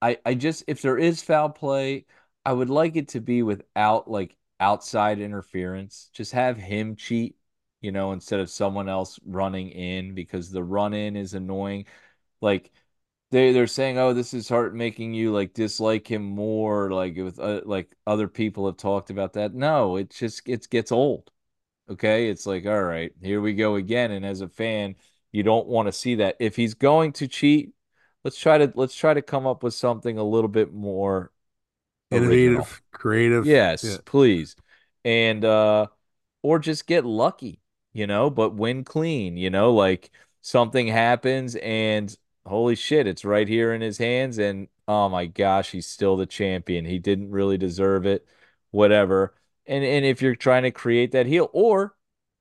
I 0.02 0.18
I 0.26 0.34
just 0.36 0.64
if 0.68 0.82
there 0.82 0.98
is 0.98 1.24
foul 1.24 1.50
play, 1.50 2.06
I 2.46 2.54
would 2.54 2.70
like 2.70 2.96
it 2.96 3.10
to 3.10 3.22
be 3.22 3.44
without 3.44 4.10
like 4.10 4.36
outside 4.60 5.20
interference. 5.20 6.10
Just 6.14 6.34
have 6.34 6.58
him 6.58 6.96
cheat, 6.96 7.38
you 7.82 7.92
know, 7.92 8.12
instead 8.14 8.40
of 8.40 8.50
someone 8.50 8.90
else 8.90 9.20
running 9.26 9.70
in 9.70 10.16
because 10.16 10.52
the 10.52 10.64
run 10.64 10.94
in 10.94 11.16
is 11.16 11.34
annoying. 11.34 11.86
Like 12.42 12.72
they 13.32 13.54
they're 13.54 13.68
saying, 13.68 13.98
"Oh, 13.98 14.14
this 14.14 14.34
is 14.34 14.50
heart 14.50 14.76
making 14.76 15.14
you 15.14 15.32
like 15.32 15.54
dislike 15.54 16.10
him 16.10 16.24
more." 16.24 16.92
Like 16.92 17.16
with 17.18 17.40
uh, 17.40 17.62
like 17.66 17.96
other 18.06 18.28
people 18.28 18.66
have 18.66 18.78
talked 18.78 19.10
about 19.10 19.34
that. 19.34 19.54
No, 19.54 19.96
it 19.98 20.10
just 20.12 20.48
it 20.48 20.70
gets 20.70 20.92
old. 20.92 21.32
Okay. 21.90 22.30
It's 22.30 22.46
like, 22.46 22.66
all 22.66 22.84
right, 22.84 23.12
here 23.22 23.42
we 23.42 23.54
go 23.54 23.76
again. 23.76 24.12
And 24.12 24.26
as 24.26 24.42
a 24.42 24.48
fan, 24.48 24.96
you 25.32 25.44
don't 25.44 25.68
want 25.68 25.88
to 25.88 25.92
see 25.92 26.16
that. 26.16 26.38
If 26.40 26.56
he's 26.56 26.74
going 26.74 27.14
to 27.14 27.28
cheat, 27.28 27.74
let's 28.24 28.38
try 28.38 28.58
to 28.58 28.72
let's 28.76 28.96
try 28.96 29.14
to 29.14 29.22
come 29.22 29.48
up 29.48 29.64
with 29.64 29.74
something 29.74 30.18
a 30.18 30.24
little 30.24 30.48
bit 30.48 30.74
more 30.74 31.32
innovative, 32.10 32.58
original. 32.58 32.68
creative. 32.92 33.46
Yes, 33.46 33.84
yeah. 33.84 33.98
please. 34.06 34.56
And 35.04 35.44
uh 35.46 35.88
or 36.44 36.60
just 36.60 36.88
get 36.88 37.06
lucky, 37.06 37.62
you 37.94 38.08
know, 38.08 38.30
but 38.30 38.56
win 38.56 38.84
clean, 38.84 39.38
you 39.38 39.50
know, 39.50 39.74
like 39.74 40.12
something 40.42 40.88
happens 40.88 41.56
and 41.56 42.16
holy 42.46 42.76
shit, 42.76 43.08
it's 43.08 43.26
right 43.26 43.48
here 43.48 43.74
in 43.74 43.82
his 43.82 43.98
hands. 43.98 44.38
And 44.38 44.68
oh 44.88 45.10
my 45.10 45.26
gosh, 45.26 45.72
he's 45.72 45.88
still 45.88 46.18
the 46.18 46.26
champion. 46.26 46.86
He 46.86 47.00
didn't 47.00 47.32
really 47.32 47.58
deserve 47.58 48.06
it, 48.06 48.26
whatever. 48.72 49.36
And 49.66 49.84
and 49.84 50.06
if 50.06 50.22
you're 50.22 50.36
trying 50.36 50.64
to 50.64 50.72
create 50.72 51.12
that 51.12 51.28
heel, 51.28 51.50
or 51.54 51.96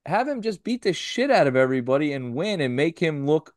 have 0.06 0.26
him 0.26 0.42
just 0.42 0.64
beat 0.64 0.82
the 0.82 0.92
shit 0.92 1.30
out 1.30 1.46
of 1.46 1.56
everybody 1.56 2.12
and 2.12 2.34
win 2.34 2.60
and 2.60 2.74
make 2.74 2.98
him 2.98 3.26
look 3.26 3.54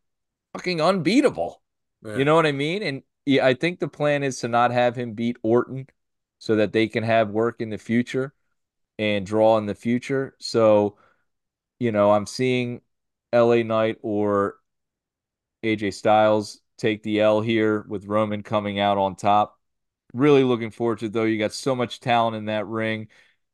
fucking 0.54 0.82
unbeatable. 0.82 1.62
Yeah. 2.06 2.18
You 2.18 2.26
know 2.26 2.36
what 2.36 2.46
I 2.46 2.52
mean? 2.52 2.84
And 2.84 3.04
yeah, 3.26 3.46
I 3.46 3.54
think 3.54 3.80
the 3.80 3.88
plan 3.88 4.24
is 4.24 4.40
to 4.40 4.48
not 4.48 4.72
have 4.72 4.96
him 4.96 5.14
beat 5.14 5.38
Orton 5.42 5.88
so 6.40 6.58
that 6.58 6.74
they 6.74 6.88
can 6.88 7.04
have 7.04 7.30
work 7.30 7.62
in 7.62 7.70
the 7.70 7.78
future 7.78 8.34
and 9.00 9.26
draw 9.26 9.58
in 9.58 9.66
the 9.66 9.76
future. 9.76 10.36
So, 10.40 10.98
you 11.80 11.92
know, 11.92 12.12
I'm 12.12 12.26
seeing 12.26 12.82
LA 13.34 13.64
Knight 13.64 13.98
or 14.02 14.56
AJ 15.64 15.94
Styles 15.94 16.62
take 16.78 17.04
the 17.04 17.22
L 17.22 17.42
here 17.42 17.86
with 17.88 18.06
Roman 18.06 18.44
coming 18.44 18.80
out 18.80 18.98
on 18.98 19.16
top. 19.16 19.60
Really 20.14 20.44
looking 20.44 20.72
forward 20.72 21.00
to 21.00 21.06
it, 21.06 21.14
though. 21.14 21.24
You 21.24 21.40
got 21.40 21.54
so 21.54 21.76
much 21.76 22.00
talent 22.00 22.36
in 22.36 22.46
that 22.46 22.68
ring 22.68 23.08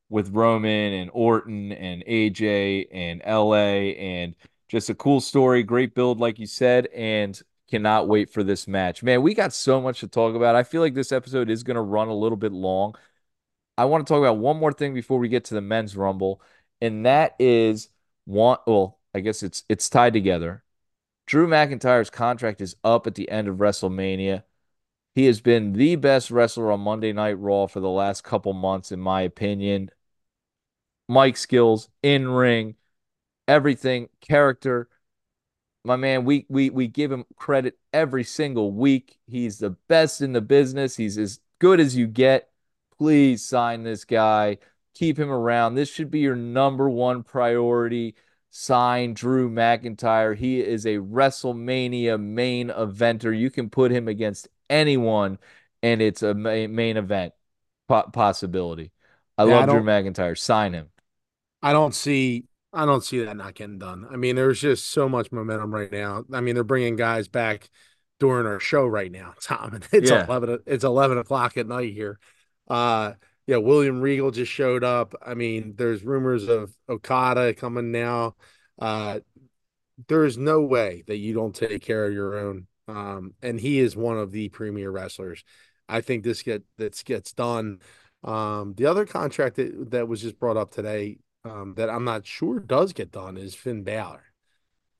with 0.08 0.30
Roman 0.30 0.92
and 0.92 1.10
Orton 1.14 1.72
and 1.72 2.04
AJ 2.04 2.88
and 2.92 3.22
LA 3.24 3.94
and 3.96 4.34
just 4.68 4.90
a 4.90 4.94
cool 4.94 5.20
story, 5.20 5.62
great 5.62 5.94
build, 5.94 6.20
like 6.20 6.38
you 6.38 6.46
said, 6.46 6.88
and 6.94 7.40
cannot 7.70 8.08
wait 8.08 8.30
for 8.30 8.42
this 8.42 8.68
match. 8.68 9.02
Man, 9.02 9.22
we 9.22 9.34
got 9.34 9.52
so 9.52 9.80
much 9.80 10.00
to 10.00 10.08
talk 10.08 10.34
about. 10.34 10.56
I 10.56 10.64
feel 10.64 10.80
like 10.80 10.94
this 10.94 11.12
episode 11.12 11.48
is 11.48 11.62
going 11.62 11.76
to 11.76 11.80
run 11.80 12.08
a 12.08 12.14
little 12.14 12.36
bit 12.36 12.52
long. 12.52 12.94
I 13.78 13.84
want 13.86 14.06
to 14.06 14.12
talk 14.12 14.18
about 14.18 14.38
one 14.38 14.58
more 14.58 14.72
thing 14.72 14.92
before 14.92 15.18
we 15.18 15.28
get 15.28 15.44
to 15.46 15.54
the 15.54 15.60
men's 15.60 15.96
rumble, 15.96 16.42
and 16.80 17.06
that 17.06 17.34
is 17.38 17.88
one. 18.26 18.58
Well, 18.66 18.98
I 19.14 19.20
guess 19.20 19.42
it's 19.42 19.64
it's 19.68 19.88
tied 19.88 20.12
together. 20.12 20.62
Drew 21.30 21.46
McIntyre's 21.46 22.10
contract 22.10 22.60
is 22.60 22.74
up 22.82 23.06
at 23.06 23.14
the 23.14 23.30
end 23.30 23.46
of 23.46 23.58
WrestleMania. 23.58 24.42
He 25.14 25.26
has 25.26 25.40
been 25.40 25.74
the 25.74 25.94
best 25.94 26.28
wrestler 26.32 26.72
on 26.72 26.80
Monday 26.80 27.12
Night 27.12 27.38
Raw 27.38 27.68
for 27.68 27.78
the 27.78 27.88
last 27.88 28.24
couple 28.24 28.52
months, 28.52 28.90
in 28.90 28.98
my 28.98 29.20
opinion. 29.20 29.92
Mic 31.08 31.36
skills, 31.36 31.88
in 32.02 32.26
ring, 32.26 32.74
everything, 33.46 34.08
character. 34.20 34.88
My 35.84 35.94
man, 35.94 36.24
we 36.24 36.46
we 36.48 36.68
we 36.68 36.88
give 36.88 37.12
him 37.12 37.24
credit 37.36 37.78
every 37.92 38.24
single 38.24 38.72
week. 38.72 39.16
He's 39.28 39.58
the 39.58 39.70
best 39.86 40.22
in 40.22 40.32
the 40.32 40.40
business. 40.40 40.96
He's 40.96 41.16
as 41.16 41.38
good 41.60 41.78
as 41.78 41.94
you 41.94 42.08
get. 42.08 42.50
Please 42.98 43.44
sign 43.44 43.84
this 43.84 44.04
guy. 44.04 44.58
Keep 44.96 45.20
him 45.20 45.30
around. 45.30 45.76
This 45.76 45.90
should 45.90 46.10
be 46.10 46.18
your 46.18 46.34
number 46.34 46.90
one 46.90 47.22
priority. 47.22 48.16
Sign 48.50 49.14
Drew 49.14 49.48
McIntyre. 49.50 50.36
He 50.36 50.60
is 50.60 50.84
a 50.86 50.96
WrestleMania 50.96 52.20
main 52.20 52.68
eventer. 52.68 53.36
You 53.36 53.50
can 53.50 53.70
put 53.70 53.92
him 53.92 54.08
against 54.08 54.48
anyone, 54.68 55.38
and 55.82 56.02
it's 56.02 56.22
a 56.22 56.34
main 56.34 56.96
event 56.96 57.32
possibility. 57.88 58.92
I 59.38 59.44
Yeah, 59.44 59.54
I 59.54 59.60
love 59.60 59.68
Drew 59.68 59.82
McIntyre. 59.82 60.36
Sign 60.36 60.72
him. 60.72 60.88
I 61.62 61.72
don't 61.72 61.94
see 61.94 62.44
I 62.72 62.86
don't 62.86 63.02
see 63.02 63.24
that 63.24 63.36
not 63.36 63.54
getting 63.54 63.78
done. 63.78 64.06
I 64.10 64.16
mean, 64.16 64.36
there's 64.36 64.60
just 64.60 64.86
so 64.90 65.08
much 65.08 65.32
momentum 65.32 65.74
right 65.74 65.90
now. 65.90 66.24
I 66.32 66.40
mean, 66.40 66.54
they're 66.54 66.62
bringing 66.62 66.94
guys 66.96 67.26
back 67.26 67.68
during 68.20 68.46
our 68.46 68.60
show 68.60 68.86
right 68.86 69.10
now, 69.10 69.34
Tom. 69.42 69.74
And 69.74 69.88
it's 69.92 70.10
Yeah. 70.10 70.24
eleven. 70.24 70.58
It's 70.66 70.84
eleven 70.84 71.18
o'clock 71.18 71.56
at 71.56 71.66
night 71.66 71.92
here. 71.92 72.18
Uh, 72.68 73.14
yeah, 73.50 73.56
William 73.56 74.00
Regal 74.00 74.30
just 74.30 74.52
showed 74.52 74.84
up. 74.84 75.12
I 75.26 75.34
mean, 75.34 75.74
there's 75.76 76.04
rumors 76.04 76.46
of 76.46 76.72
Okada 76.88 77.52
coming 77.52 77.90
now. 77.90 78.36
Uh, 78.78 79.18
there's 80.06 80.38
no 80.38 80.60
way 80.60 81.02
that 81.08 81.16
you 81.16 81.34
don't 81.34 81.52
take 81.52 81.82
care 81.82 82.06
of 82.06 82.12
your 82.12 82.38
own. 82.38 82.68
Um, 82.86 83.34
and 83.42 83.58
he 83.58 83.80
is 83.80 83.96
one 83.96 84.18
of 84.18 84.30
the 84.30 84.50
premier 84.50 84.88
wrestlers. 84.92 85.42
I 85.88 86.00
think 86.00 86.22
this 86.22 86.42
get 86.42 86.62
this 86.78 87.02
gets 87.02 87.32
done. 87.32 87.80
Um, 88.22 88.74
the 88.76 88.86
other 88.86 89.04
contract 89.04 89.56
that, 89.56 89.90
that 89.90 90.06
was 90.06 90.22
just 90.22 90.38
brought 90.38 90.56
up 90.56 90.70
today, 90.70 91.18
um, 91.44 91.74
that 91.76 91.90
I'm 91.90 92.04
not 92.04 92.28
sure 92.28 92.60
does 92.60 92.92
get 92.92 93.10
done 93.10 93.36
is 93.36 93.56
Finn 93.56 93.82
Balor. 93.82 94.22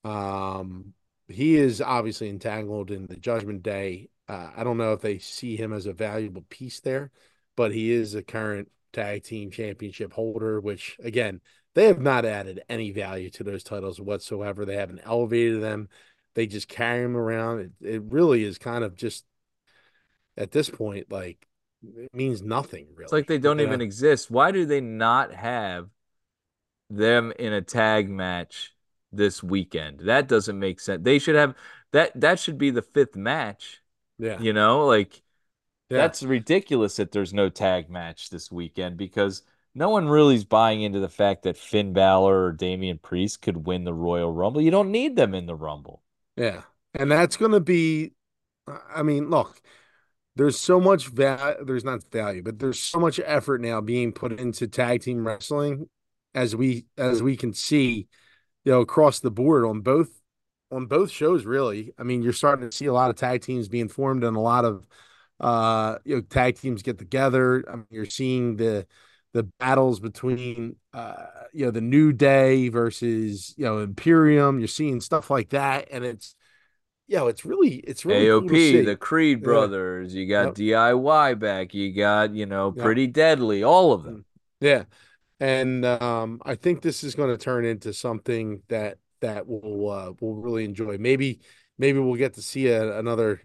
Um, 0.03 0.95
he 1.29 1.55
is 1.55 1.81
obviously 1.81 2.29
entangled 2.29 2.91
in 2.91 3.07
the 3.07 3.17
Judgment 3.17 3.63
Day. 3.63 4.09
Uh, 4.27 4.51
I 4.57 4.65
don't 4.65 4.77
know 4.77 4.93
if 4.93 5.03
they 5.03 5.21
see 5.21 5.55
him 5.55 5.73
as 5.73 5.87
a 5.87 5.93
valuable 5.93 6.45
piece 6.51 6.81
there, 6.81 7.13
but 7.61 7.73
he 7.73 7.93
is 7.93 8.15
a 8.15 8.23
current 8.23 8.69
tag 8.95 9.23
team 9.23 9.51
championship 9.51 10.15
holder, 10.15 10.63
which 10.63 10.97
again, 11.05 11.43
they 11.75 11.89
have 11.89 12.01
not 12.01 12.25
added 12.25 12.63
any 12.71 12.91
value 12.91 13.29
to 13.29 13.45
those 13.45 13.63
titles 13.63 14.01
whatsoever. 14.01 14.65
They 14.65 14.77
haven't 14.77 15.03
elevated 15.05 15.63
them. 15.63 15.91
They 16.33 16.47
just 16.47 16.69
carry 16.69 17.03
them 17.03 17.19
around. 17.19 17.61
It, 17.83 17.97
it 17.97 18.03
really 18.05 18.45
is 18.45 18.57
kind 18.57 18.83
of 18.83 18.97
just 18.97 19.27
at 20.39 20.53
this 20.53 20.71
point, 20.71 21.13
like 21.13 21.47
it 21.83 22.09
means 22.15 22.41
nothing 22.41 22.87
really. 22.95 23.05
It's 23.05 23.13
like 23.13 23.27
they 23.27 23.37
don't 23.37 23.59
you 23.59 23.67
even 23.67 23.81
know? 23.81 23.85
exist. 23.85 24.31
Why 24.31 24.53
do 24.53 24.65
they 24.65 24.81
not 24.81 25.35
have 25.35 25.91
them 26.89 27.31
in 27.39 27.53
a 27.53 27.61
tag 27.61 28.09
match 28.09 28.75
this 29.13 29.43
weekend? 29.43 30.01
That 30.05 30.29
doesn't 30.29 30.59
make 30.59 30.81
sense. 30.81 31.05
They 31.05 31.19
should 31.19 31.37
have 31.37 31.55
that 31.93 32.19
that 32.23 32.39
should 32.39 32.57
be 32.57 32.71
the 32.71 32.81
fifth 32.81 33.17
match, 33.17 33.83
Yeah. 34.19 34.41
you 34.41 34.55
know? 34.55 34.87
Like 34.87 35.21
Yeah. 35.91 35.99
that's 35.99 36.22
ridiculous 36.22 36.97
that 36.97 37.11
there's 37.11 37.34
no 37.34 37.49
tag 37.49 37.91
match 37.91 38.30
this 38.30 38.51
weekend 38.51 38.97
because 38.97 39.43
no 39.74 39.91
one 39.91 40.09
really 40.09 40.36
is 40.36 40.45
buying 40.45 40.82
into 40.82 41.01
the 41.01 41.09
fact 41.09 41.43
that 41.43 41.57
Finn 41.57 41.93
Balor 41.93 42.45
or 42.45 42.53
Damian 42.53 42.99
Priest 42.99 43.43
could 43.43 43.66
win 43.66 43.84
the 43.84 43.95
Royal 43.95 44.32
Rumble. 44.32 44.61
You 44.61 44.70
don't 44.70 44.91
need 44.91 45.16
them 45.16 45.34
in 45.34 45.47
the 45.47 45.55
Rumble. 45.55 46.03
Yeah. 46.36 46.62
And 46.95 47.11
that's 47.11 47.36
going 47.36 47.53
to 47.53 47.61
be, 47.61 48.12
I 48.66 49.03
mean, 49.03 49.30
look, 49.30 49.61
there's 50.36 50.59
so 50.59 50.80
much 50.80 51.09
value, 51.09 51.64
there's 51.64 51.84
not 51.84 52.03
value, 52.11 52.43
but 52.43 52.59
there's 52.59 52.80
so 52.80 52.99
much 52.99 53.20
effort 53.24 53.61
now 53.61 53.80
being 53.80 54.12
put 54.12 54.32
into 54.32 54.68
tag 54.68 55.03
team 55.03 55.26
wrestling 55.26 55.88
as 56.34 56.55
we, 56.55 56.86
as 56.97 57.22
we 57.22 57.36
can 57.36 57.53
see, 57.53 58.07
you 58.64 58.72
know, 58.72 58.80
across 58.80 59.20
the 59.20 59.30
board 59.30 59.64
on 59.64 59.80
both, 59.80 60.11
on 60.70 60.86
both 60.86 61.11
shows, 61.11 61.45
really. 61.45 61.93
I 61.99 62.05
mean, 62.05 62.22
you're 62.22 62.32
starting 62.32 62.68
to 62.68 62.76
see 62.76 62.86
a 62.86 62.93
lot 62.93 63.11
of 63.11 63.16
tag 63.16 63.43
teams 63.43 63.68
being 63.68 63.88
formed 63.88 64.22
and 64.22 64.36
a 64.36 64.41
lot 64.41 64.64
of, 64.64 64.86
uh, 65.41 65.99
you 66.05 66.16
know, 66.16 66.20
tag 66.22 66.57
teams 66.57 66.82
get 66.82 66.99
together. 66.99 67.64
I 67.70 67.76
mean, 67.76 67.86
you're 67.91 68.05
seeing 68.07 68.57
the, 68.57 68.86
the 69.32 69.45
battles 69.61 70.01
between 70.01 70.74
uh 70.93 71.14
you 71.53 71.64
know 71.64 71.70
the 71.70 71.80
new 71.80 72.12
day 72.12 72.68
versus 72.68 73.55
you 73.57 73.64
know 73.64 73.78
imperium 73.78 74.59
you're 74.59 74.66
seeing 74.66 75.01
stuff 75.01 75.30
like 75.30 75.51
that 75.51 75.86
and 75.93 76.05
it's 76.05 76.34
you 77.07 77.16
know 77.16 77.28
it's 77.28 77.45
really 77.45 77.74
it's 77.76 78.05
really 78.05 78.26
AOP, 78.26 78.57
see. 78.59 78.80
the 78.80 78.97
Creed 78.97 79.38
Yeah. 79.38 79.45
brothers, 79.45 80.14
you 80.14 80.26
got 80.28 80.47
Yep. 80.47 80.55
DIY 80.55 81.34
back, 81.34 81.74
you 81.74 81.93
got, 81.93 82.34
you 82.34 82.47
know, 82.47 82.72
Yep. 82.72 82.82
Pretty 82.82 83.07
Deadly, 83.07 83.62
all 83.62 83.93
of 83.93 84.03
them. 84.03 84.24
yeah 84.61 84.84
and 85.41 85.84
um 85.84 86.41
i 86.45 86.55
think 86.55 86.82
this 86.82 87.03
is 87.05 87.14
going 87.14 87.30
to 87.30 87.38
turn 87.43 87.64
into 87.64 87.93
something 87.93 88.62
that 88.68 88.99
that 89.20 89.47
we'll 89.47 89.91
uh 89.91 90.12
we'll 90.20 90.34
really 90.34 90.64
enjoy 90.64 90.99
maybe 90.99 91.41
maybe 91.78 91.99
we'll 91.99 92.16
get 92.16 92.34
to 92.34 92.43
see 92.43 92.68
a, 92.68 92.99
another 92.99 93.41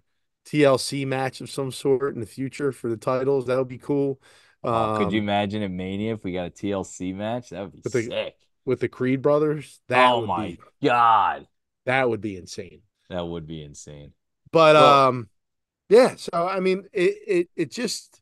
tlc 0.45 1.07
match 1.07 1.41
of 1.41 1.49
some 1.49 1.71
sort 1.71 2.13
in 2.13 2.19
the 2.19 2.25
future 2.25 2.71
for 2.71 2.87
the 2.89 2.97
titles 2.97 3.47
that 3.47 3.57
would 3.57 3.67
be 3.67 3.77
cool 3.79 4.19
Oh, 4.67 4.95
could 4.97 5.11
you 5.11 5.19
Um, 5.19 5.25
imagine 5.25 5.61
at 5.61 5.69
Mania 5.69 6.13
if 6.15 6.23
we 6.23 6.33
got 6.33 6.47
a 6.47 6.49
TLC 6.49 7.13
match? 7.13 7.49
That 7.51 7.61
would 7.61 7.73
be 7.73 7.81
With 7.83 7.93
the- 7.93 8.01
sick. 8.03 8.35
with 8.65 8.79
the 8.79 8.89
creed 8.89 9.21
brothers 9.21 9.79
that 9.89 10.09
oh 10.11 10.21
would 10.21 10.27
my 10.27 10.47
be 10.47 10.59
god, 10.87 11.47
that 11.85 12.09
would 12.09 12.21
be 12.21 12.35
insane 12.35 12.81
that 13.09 13.21
would 13.21 13.45
be 13.45 13.61
insane. 13.63 14.13
But 14.51 14.75
Well- 14.75 15.07
um 15.09 15.29
yeah, 15.89 16.15
so 16.15 16.31
I 16.33 16.59
mean 16.61 16.87
it 16.93 17.15
it 17.27 17.49
it 17.55 17.71
just 17.71 18.21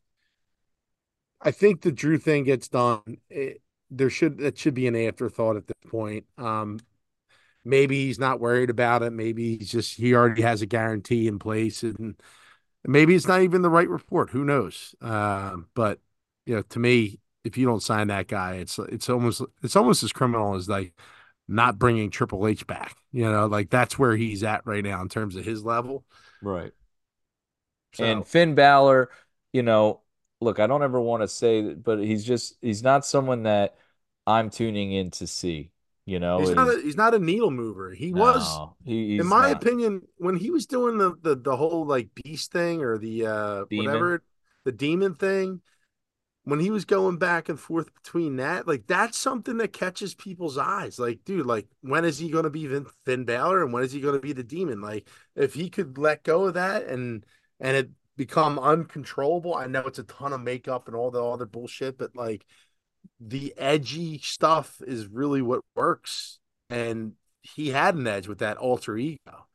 I 1.40 1.50
think 1.50 1.80
the 1.82 1.92
Drew 1.92 2.18
thing 2.18 2.44
gets 2.44 2.68
done. 2.68 3.18
It, 3.30 3.60
there 3.90 4.10
should 4.10 4.38
that 4.38 4.58
should 4.58 4.74
be 4.74 4.86
an 4.86 4.96
afterthought 4.96 5.56
at 5.56 5.66
this 5.66 5.90
point. 5.90 6.26
Um 6.36 6.78
maybe 7.64 8.06
he's 8.06 8.18
not 8.18 8.40
worried 8.40 8.70
about 8.70 9.02
it. 9.02 9.12
Maybe 9.12 9.56
he's 9.58 9.70
just 9.70 9.96
he 9.96 10.14
already 10.14 10.42
has 10.42 10.62
a 10.62 10.66
guarantee 10.66 11.28
in 11.28 11.38
place 11.38 11.82
and 11.82 12.16
maybe 12.84 13.14
it's 13.14 13.28
not 13.28 13.42
even 13.42 13.62
the 13.62 13.70
right 13.70 13.88
report. 13.88 14.30
Who 14.30 14.44
knows? 14.44 14.94
Um 15.00 15.68
but 15.74 16.00
you 16.46 16.56
know, 16.56 16.62
to 16.62 16.78
me, 16.78 17.20
if 17.44 17.56
you 17.58 17.66
don't 17.66 17.82
sign 17.82 18.08
that 18.08 18.28
guy, 18.28 18.56
it's 18.56 18.78
it's 18.78 19.08
almost 19.08 19.42
it's 19.62 19.76
almost 19.76 20.02
as 20.02 20.12
criminal 20.12 20.54
as 20.54 20.68
like 20.68 20.92
not 21.48 21.78
bringing 21.78 22.10
Triple 22.10 22.46
H 22.46 22.66
back. 22.66 22.96
You 23.12 23.30
know, 23.30 23.46
like 23.46 23.70
that's 23.70 23.98
where 23.98 24.16
he's 24.16 24.42
at 24.44 24.66
right 24.66 24.84
now 24.84 25.02
in 25.02 25.08
terms 25.08 25.36
of 25.36 25.44
his 25.44 25.64
level. 25.64 26.04
Right. 26.42 26.72
So, 27.92 28.04
And 28.04 28.26
Finn 28.26 28.54
Balor, 28.54 29.10
you 29.52 29.62
know, 29.62 30.02
look, 30.40 30.58
I 30.58 30.66
don't 30.66 30.82
ever 30.82 31.00
want 31.00 31.22
to 31.22 31.28
say 31.28 31.62
that, 31.62 31.82
but 31.82 31.98
he's 32.00 32.24
just 32.24 32.56
he's 32.60 32.82
not 32.82 33.06
someone 33.06 33.44
that 33.44 33.76
I'm 34.26 34.50
tuning 34.50 34.92
in 34.92 35.10
to 35.12 35.26
see. 35.26 35.70
You 36.06 36.20
know, 36.20 36.38
he's 36.40 36.54
not 36.54 36.68
a 36.68 36.80
he's 36.82 36.96
not 36.96 37.14
a 37.14 37.18
needle 37.18 37.50
mover. 37.50 37.92
He 37.92 38.12
was, 38.12 38.60
he- 38.84 39.18
in 39.18 39.26
my 39.26 39.48
not. 39.48 39.62
opinion, 39.62 40.02
when 40.18 40.36
he 40.36 40.50
was 40.50 40.66
doing 40.66 40.98
the, 40.98 41.14
the 41.22 41.34
the 41.36 41.56
whole 41.56 41.86
like 41.86 42.08
beast 42.14 42.52
thing 42.52 42.82
or 42.82 42.98
the 42.98 43.26
uh 43.26 43.64
Demon? 43.70 43.86
whatever 43.86 44.22
the 44.64 44.72
demon 44.72 45.14
thing. 45.14 45.60
when 46.44 46.60
he 46.60 46.70
was 46.70 46.84
going 46.84 47.16
back 47.18 47.48
and 47.48 47.58
forth 47.58 47.94
between 47.94 48.36
that, 48.36 48.66
like 48.66 48.86
that's 48.86 49.16
something 49.16 49.56
that 49.58 49.72
catches 49.72 50.14
people's 50.14 50.58
eyes. 50.58 50.98
Like, 50.98 51.20
dude, 51.24 51.46
like 51.46 51.66
when 51.80 52.04
is 52.04 52.18
he 52.18 52.30
going 52.30 52.44
to 52.44 52.50
be 52.50 52.66
Finn, 52.68 52.86
Finn 53.06 53.24
Balor 53.24 53.62
and 53.64 53.72
when 53.72 53.82
is 53.84 53.92
he 53.92 54.00
going 54.00 54.14
to 54.14 54.20
be 54.20 54.32
the 54.34 54.44
Demon? 54.44 54.80
Like, 54.82 55.08
if 55.36 55.54
he 55.54 55.70
could 55.70 55.96
let 55.98 56.22
go 56.22 56.44
of 56.44 56.54
that 56.54 56.84
and 56.86 57.24
and 57.60 57.76
it 57.76 57.90
become 58.16 58.58
uncontrollable, 58.58 59.54
I 59.54 59.66
know 59.66 59.86
it's 59.86 59.98
a 59.98 60.04
ton 60.04 60.32
of 60.32 60.40
makeup 60.40 60.86
and 60.86 60.96
all 60.96 61.10
the 61.10 61.24
other 61.24 61.46
bullshit, 61.46 61.98
but 61.98 62.14
like 62.14 62.44
the 63.20 63.54
edgy 63.56 64.18
stuff 64.18 64.80
is 64.86 65.06
really 65.06 65.42
what 65.42 65.62
works. 65.74 66.38
And 66.70 67.12
he 67.42 67.70
had 67.70 67.94
an 67.94 68.06
edge 68.06 68.26
with 68.28 68.38
that 68.38 68.56
alter 68.56 68.96
ego. 68.96 69.46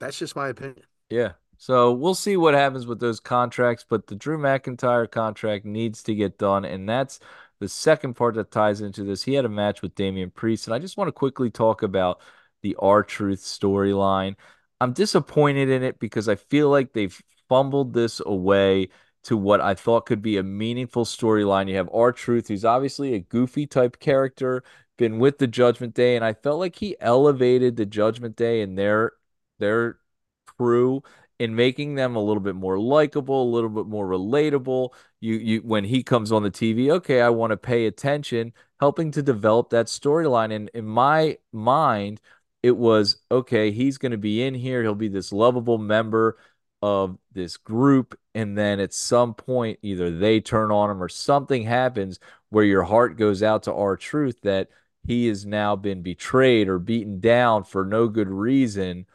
That's 0.00 0.18
just 0.18 0.36
my 0.36 0.48
opinion. 0.48 0.84
Yeah. 1.10 1.32
So 1.58 1.92
we'll 1.92 2.14
see 2.14 2.36
what 2.36 2.54
happens 2.54 2.86
with 2.86 2.98
those 2.98 3.20
contracts, 3.20 3.84
but 3.88 4.08
the 4.08 4.16
Drew 4.16 4.36
McIntyre 4.36 5.08
contract 5.08 5.64
needs 5.64 6.02
to 6.04 6.14
get 6.14 6.36
done, 6.36 6.64
and 6.64 6.88
that's 6.88 7.20
the 7.60 7.68
second 7.68 8.14
part 8.14 8.34
that 8.34 8.50
ties 8.50 8.80
into 8.80 9.04
this. 9.04 9.22
He 9.22 9.34
had 9.34 9.44
a 9.44 9.48
match 9.48 9.80
with 9.80 9.94
Damian 9.94 10.30
Priest, 10.30 10.66
and 10.66 10.74
I 10.74 10.80
just 10.80 10.96
want 10.96 11.06
to 11.06 11.12
quickly 11.12 11.50
talk 11.50 11.84
about 11.84 12.20
the 12.62 12.74
R-Truth 12.80 13.42
storyline. 13.42 14.34
I'm 14.80 14.92
disappointed 14.92 15.68
in 15.68 15.84
it 15.84 16.00
because 16.00 16.28
I 16.28 16.34
feel 16.34 16.68
like 16.68 16.92
they've 16.92 17.22
fumbled 17.48 17.94
this 17.94 18.20
away 18.26 18.88
to 19.24 19.36
what 19.36 19.60
I 19.60 19.74
thought 19.74 20.06
could 20.06 20.22
be 20.22 20.36
a 20.36 20.42
meaningful 20.42 21.04
storyline. 21.04 21.68
You 21.68 21.76
have 21.76 21.88
R-Truth, 21.92 22.48
who's 22.48 22.64
obviously 22.64 23.14
a 23.14 23.20
goofy 23.20 23.66
type 23.66 24.00
character, 24.00 24.64
been 24.98 25.18
with 25.18 25.38
the 25.38 25.46
Judgment 25.46 25.94
Day, 25.94 26.16
and 26.16 26.24
I 26.24 26.34
felt 26.34 26.58
like 26.58 26.76
he 26.76 26.96
elevated 27.00 27.76
the 27.76 27.86
Judgment 27.86 28.36
Day 28.36 28.62
and 28.62 28.76
their 28.78 29.12
their 29.58 29.98
crew 30.46 31.02
in 31.38 31.54
making 31.54 31.94
them 31.96 32.14
a 32.16 32.22
little 32.22 32.40
bit 32.40 32.54
more 32.54 32.78
likable, 32.78 33.42
a 33.42 33.52
little 33.52 33.70
bit 33.70 33.86
more 33.86 34.06
relatable. 34.06 34.90
You 35.20 35.34
you 35.34 35.60
when 35.60 35.84
he 35.84 36.02
comes 36.02 36.32
on 36.32 36.42
the 36.42 36.50
TV, 36.50 36.90
okay, 36.90 37.20
I 37.20 37.30
want 37.30 37.50
to 37.52 37.56
pay 37.56 37.86
attention, 37.86 38.52
helping 38.80 39.10
to 39.12 39.22
develop 39.22 39.70
that 39.70 39.86
storyline. 39.86 40.54
And 40.54 40.70
in 40.74 40.84
my 40.86 41.38
mind, 41.52 42.20
it 42.62 42.76
was 42.76 43.16
okay, 43.30 43.70
he's 43.72 43.98
going 43.98 44.12
to 44.12 44.18
be 44.18 44.42
in 44.42 44.54
here, 44.54 44.82
he'll 44.82 44.94
be 44.94 45.08
this 45.08 45.32
lovable 45.32 45.78
member 45.78 46.38
of 46.82 47.16
this 47.32 47.56
group 47.56 48.18
and 48.34 48.58
then 48.58 48.80
at 48.80 48.92
some 48.92 49.34
point 49.34 49.78
either 49.82 50.10
they 50.10 50.40
turn 50.40 50.72
on 50.72 50.90
him 50.90 51.02
or 51.02 51.08
something 51.08 51.62
happens 51.62 52.18
where 52.50 52.64
your 52.64 52.82
heart 52.82 53.16
goes 53.16 53.42
out 53.42 53.62
to 53.62 53.72
R-Truth 53.72 54.40
that 54.42 54.68
he 55.06 55.28
has 55.28 55.46
now 55.46 55.76
been 55.76 56.02
betrayed 56.02 56.68
or 56.68 56.78
beaten 56.78 57.20
down 57.20 57.64
for 57.64 57.84
no 57.84 58.08
good 58.08 58.28
reason 58.28 59.06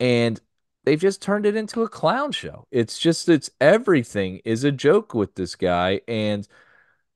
and 0.00 0.40
they've 0.84 1.00
just 1.00 1.22
turned 1.22 1.46
it 1.46 1.56
into 1.56 1.82
a 1.82 1.88
clown 1.88 2.32
show. 2.32 2.66
It's 2.70 2.98
just 2.98 3.28
it's 3.28 3.50
everything 3.60 4.40
is 4.44 4.64
a 4.64 4.72
joke 4.72 5.14
with 5.14 5.34
this 5.34 5.54
guy 5.54 6.00
and 6.08 6.46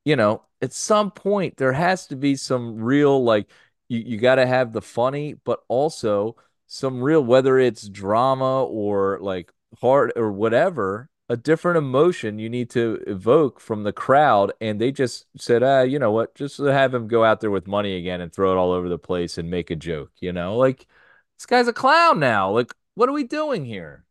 you 0.05 0.17
know, 0.17 0.45
at 0.63 0.73
some 0.73 1.11
point 1.11 1.57
there 1.57 1.73
has 1.73 2.07
to 2.09 2.17
be 2.17 2.37
some 2.37 2.79
real 2.79 3.23
like 3.25 3.51
you, 3.89 4.01
you 4.01 4.19
got 4.19 4.37
to 4.37 4.47
have 4.47 4.73
the 4.73 4.83
funny 4.83 5.35
but 5.35 5.61
also 5.69 6.37
some 6.67 7.03
real 7.03 7.25
whether 7.25 7.59
it's 7.59 7.89
drama 7.89 8.65
or 8.65 9.19
like 9.21 9.53
heart 9.81 10.13
or 10.17 10.33
whatever 10.33 11.09
a 11.29 11.37
different 11.37 11.79
emotion 11.79 12.41
you 12.41 12.49
need 12.49 12.69
to 12.71 13.03
evoke 13.07 13.61
from 13.61 13.85
the 13.85 13.93
crowd 13.93 14.53
and 14.61 14.81
they 14.81 14.91
just 14.91 15.27
said 15.37 15.63
ah 15.63 15.83
you 15.83 15.99
know 15.99 16.11
what 16.11 16.35
just 16.35 16.59
have 16.59 16.93
him 16.93 17.07
go 17.07 17.25
out 17.25 17.41
there 17.41 17.53
with 17.53 17.69
money 17.69 17.97
again 17.97 18.21
and 18.21 18.33
throw 18.33 18.53
it 18.53 18.57
all 18.57 18.73
over 18.73 18.89
the 18.89 18.99
place 18.99 19.39
and 19.39 19.49
make 19.49 19.71
a 19.71 19.77
joke 19.77 20.11
you 20.21 20.33
know 20.33 20.57
like 20.57 20.87
this 21.39 21.47
guy's 21.47 21.69
a 21.69 21.73
clown 21.73 22.19
now 22.19 22.51
like 22.51 22.73
what 22.95 23.09
are 23.09 23.13
we 23.13 23.25
doing 23.25 23.65
here? 23.65 24.05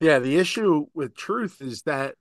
Yeah, 0.00 0.20
the 0.20 0.36
issue 0.38 0.86
with 0.94 1.16
Truth 1.16 1.60
is 1.60 1.82
that 1.82 2.14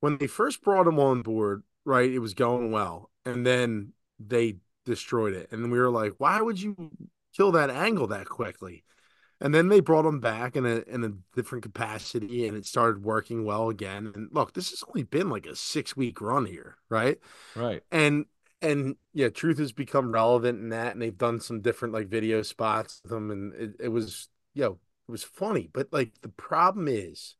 when 0.00 0.18
they 0.18 0.26
first 0.26 0.62
brought 0.62 0.86
him 0.88 0.98
on 0.98 1.22
board, 1.22 1.62
right, 1.84 2.10
it 2.10 2.18
was 2.18 2.34
going 2.34 2.70
well, 2.70 3.10
and 3.24 3.46
then 3.46 3.92
they 4.18 4.56
destroyed 4.84 5.34
it, 5.34 5.52
and 5.52 5.70
we 5.70 5.78
were 5.78 5.90
like, 5.90 6.14
why 6.18 6.40
would 6.40 6.60
you 6.60 6.90
kill 7.36 7.52
that 7.52 7.70
angle 7.70 8.08
that 8.08 8.26
quickly? 8.26 8.82
And 9.44 9.54
then 9.54 9.68
they 9.68 9.80
brought 9.80 10.06
him 10.06 10.20
back 10.20 10.56
in 10.56 10.64
a 10.64 10.82
in 10.88 11.04
a 11.04 11.12
different 11.36 11.64
capacity, 11.64 12.48
and 12.48 12.56
it 12.56 12.64
started 12.64 13.04
working 13.04 13.44
well 13.44 13.68
again. 13.68 14.10
And 14.14 14.28
look, 14.32 14.54
this 14.54 14.70
has 14.70 14.82
only 14.88 15.02
been 15.02 15.28
like 15.28 15.44
a 15.44 15.54
six 15.54 15.94
week 15.94 16.22
run 16.22 16.46
here, 16.46 16.78
right? 16.88 17.18
Right. 17.54 17.82
And 17.92 18.24
and 18.62 18.96
yeah, 19.12 19.28
truth 19.28 19.58
has 19.58 19.70
become 19.70 20.12
relevant 20.12 20.60
in 20.60 20.70
that, 20.70 20.94
and 20.94 21.02
they've 21.02 21.16
done 21.16 21.40
some 21.40 21.60
different 21.60 21.92
like 21.92 22.08
video 22.08 22.40
spots 22.40 23.02
with 23.02 23.12
them, 23.12 23.30
and 23.30 23.52
it, 23.52 23.76
it 23.80 23.88
was 23.88 24.30
you 24.54 24.62
know 24.62 24.78
it 25.06 25.12
was 25.12 25.24
funny, 25.24 25.68
but 25.70 25.92
like 25.92 26.12
the 26.22 26.30
problem 26.30 26.88
is 26.88 27.36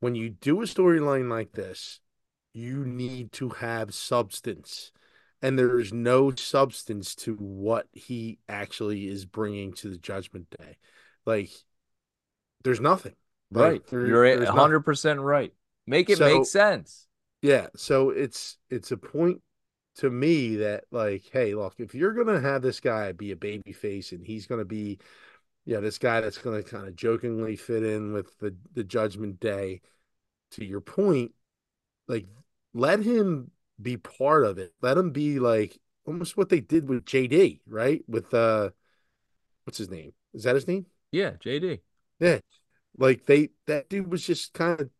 when 0.00 0.14
you 0.14 0.30
do 0.30 0.62
a 0.62 0.64
storyline 0.64 1.28
like 1.28 1.52
this, 1.52 2.00
you 2.54 2.86
need 2.86 3.32
to 3.32 3.50
have 3.50 3.92
substance. 3.92 4.90
And 5.42 5.58
there 5.58 5.78
is 5.78 5.92
no 5.92 6.30
substance 6.34 7.14
to 7.16 7.34
what 7.34 7.88
he 7.92 8.38
actually 8.48 9.08
is 9.08 9.26
bringing 9.26 9.72
to 9.74 9.88
the 9.88 9.98
judgment 9.98 10.54
day. 10.58 10.78
Like, 11.26 11.50
there's 12.64 12.80
nothing. 12.80 13.14
Right. 13.50 13.84
There, 13.88 14.06
You're 14.06 14.24
100% 14.48 15.04
nothing. 15.04 15.20
right. 15.20 15.52
Make 15.86 16.10
it 16.10 16.18
so, 16.18 16.38
make 16.38 16.46
sense. 16.46 17.06
Yeah. 17.42 17.68
So 17.76 18.10
it's, 18.10 18.58
it's 18.68 18.92
a 18.92 18.96
point 18.96 19.42
to 19.96 20.10
me 20.10 20.56
that, 20.56 20.84
like, 20.90 21.24
hey, 21.32 21.54
look, 21.54 21.74
if 21.78 21.94
you're 21.94 22.12
to 22.28 22.40
have 22.40 22.62
this 22.62 22.80
guy 22.80 23.12
be 23.12 23.32
a 23.32 23.36
baby 23.36 23.72
face 23.72 24.12
and 24.12 24.24
he's 24.24 24.46
to 24.60 24.64
be 24.64 24.98
yeah, 25.70 25.80
this 25.80 25.98
guy 25.98 26.20
that's 26.20 26.38
to 26.62 26.68
kind 26.68 26.88
of 26.88 26.96
jokingly 26.96 27.56
fit 27.56 27.84
in 27.84 28.12
with 28.12 28.38
the 28.38 28.54
the 28.74 28.84
Judgment 28.84 29.40
Day. 29.40 29.82
To 30.52 30.64
your 30.64 30.80
point, 30.80 31.30
like 32.08 32.26
let 32.74 33.00
him 33.00 33.52
be 33.80 33.96
part 33.96 34.44
of 34.44 34.58
it. 34.58 34.72
Let 34.82 34.98
him 34.98 35.12
be 35.12 35.38
like 35.38 35.78
almost 36.04 36.36
what 36.36 36.48
they 36.48 36.60
did 36.60 36.88
with 36.88 37.04
JD, 37.04 37.60
right? 37.68 38.02
With 38.08 38.34
uh, 38.34 38.70
what's 39.62 39.78
his 39.78 39.90
name? 39.90 40.12
Is 40.34 40.42
that 40.42 40.56
his 40.56 40.66
name? 40.66 40.86
Yeah, 41.12 41.32
JD. 41.32 41.80
Yeah, 42.18 42.38
like 42.96 43.26
they 43.26 43.50
that 43.66 43.88
dude 43.88 44.10
was 44.10 44.24
just 44.24 44.52
kind 44.52 44.80
of 44.80 44.90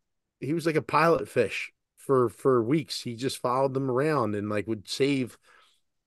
he 0.41 0.53
was 0.53 0.67
like 0.67 0.77
a 0.77 0.83
pilot 0.83 1.29
fish 1.29 1.73
for 1.97 2.29
for 2.29 2.63
weeks. 2.63 3.03
He 3.03 3.15
just 3.15 3.39
followed 3.39 3.75
them 3.75 3.91
around 3.91 4.35
and 4.35 4.49
like 4.49 4.67
would 4.67 4.89
save. 4.89 5.37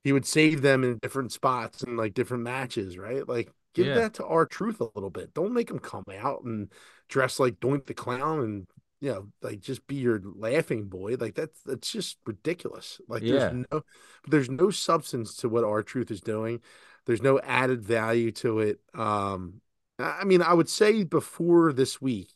He 0.04 0.12
would 0.12 0.26
save 0.26 0.62
them 0.62 0.84
in 0.84 0.98
different 0.98 1.32
spots 1.32 1.84
and 1.84 1.96
like 1.96 2.14
different 2.14 2.44
matches, 2.44 2.98
right? 2.98 3.28
Like 3.28 3.54
Give 3.74 3.88
yeah. 3.88 3.96
that 3.96 4.14
to 4.16 4.26
R-Truth 4.26 4.82
a 4.82 4.90
little 4.96 5.10
bit. 5.10 5.34
Don't 5.34 5.54
make 5.54 5.70
him 5.70 5.80
come 5.80 6.06
out 6.20 6.44
and 6.44 6.72
dress 7.10 7.40
like 7.40 7.60
Doink 7.60 7.88
the 7.88 7.94
Clown 7.94 8.42
and 8.42 8.68
you 9.02 9.12
know, 9.12 9.28
like 9.42 9.60
just 9.60 9.86
be 9.86 9.96
your 9.96 10.22
laughing 10.24 10.86
boy. 10.86 11.18
Like 11.20 11.36
that's 11.36 11.60
that's 11.66 11.92
just 11.92 12.18
ridiculous. 12.26 13.02
Like 13.08 13.24
yeah. 13.24 13.32
there's 13.40 13.66
no 13.72 13.82
there's 14.28 14.50
no 14.50 14.70
substance 14.70 15.36
to 15.38 15.50
what 15.50 15.64
R-Truth 15.64 16.12
is 16.12 16.22
doing. 16.22 16.62
There's 17.06 17.22
no 17.22 17.40
added 17.40 17.84
value 17.84 18.32
to 18.34 18.60
it. 18.60 18.80
Um 18.94 19.62
I 20.04 20.24
mean, 20.24 20.42
I 20.42 20.54
would 20.54 20.70
say 20.70 21.04
before 21.04 21.74
this 21.74 22.02
week, 22.02 22.34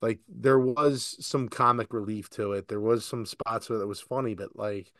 like 0.00 0.20
there 0.28 0.58
was 0.58 1.16
some 1.24 1.48
comic 1.48 1.92
relief 1.92 2.28
to 2.30 2.52
it. 2.52 2.68
There 2.68 2.80
was 2.80 3.04
some 3.04 3.26
spots 3.26 3.70
where 3.70 3.80
it 3.80 3.86
was 3.86 4.00
funny, 4.00 4.34
but 4.34 4.56
like 4.56 4.92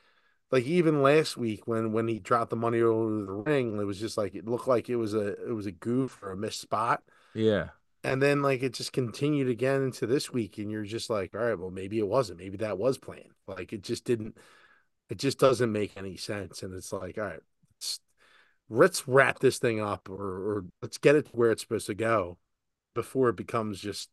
like 0.51 0.65
even 0.65 1.03
last 1.03 1.37
week 1.37 1.67
when 1.67 1.93
when 1.93 2.07
he 2.07 2.19
dropped 2.19 2.51
the 2.51 2.57
money 2.57 2.81
over 2.81 3.25
the 3.25 3.33
ring, 3.33 3.79
it 3.81 3.85
was 3.85 3.99
just 3.99 4.17
like 4.19 4.35
it 4.35 4.47
looked 4.47 4.69
like 4.69 4.89
it 4.89 4.97
was 4.97 5.15
a 5.15 5.49
it 5.49 5.53
was 5.53 5.67
a 5.67 5.73
goof 5.73 6.23
or 6.23 6.33
a 6.33 6.37
missed 6.37 6.61
spot. 6.61 7.03
Yeah. 7.35 7.71
And 8.05 8.21
then 8.21 8.43
like 8.43 8.63
it 8.63 8.75
just 8.75 8.93
continued 8.93 9.49
again 9.49 9.83
into 9.83 10.07
this 10.07 10.33
week, 10.33 10.59
and 10.59 10.71
you're 10.71 10.85
just 10.85 11.09
like, 11.09 11.35
all 11.35 11.41
right, 11.41 11.59
well 11.59 11.71
maybe 11.71 11.99
it 11.99 12.09
wasn't, 12.09 12.39
maybe 12.39 12.59
that 12.59 12.79
was 12.79 12.99
planned. 12.99 13.31
Like 13.47 13.73
it 13.73 13.83
just 13.83 14.05
didn't, 14.05 14.37
it 15.09 15.19
just 15.19 15.39
doesn't 15.39 15.73
make 15.73 15.97
any 15.97 16.17
sense. 16.17 16.63
And 16.63 16.75
it's 16.75 16.93
like, 16.93 17.17
all 17.19 17.25
right, 17.25 17.41
let's 18.73 19.07
wrap 19.07 19.39
this 19.39 19.59
thing 19.59 19.81
up, 19.81 20.09
or 20.09 20.15
or 20.15 20.65
let's 20.81 20.99
get 20.99 21.15
it 21.15 21.27
to 21.27 21.33
where 21.33 21.51
it's 21.51 21.63
supposed 21.63 21.87
to 21.87 21.95
go 21.95 22.39
before 22.95 23.29
it 23.29 23.37
becomes 23.37 23.81
just 23.81 24.09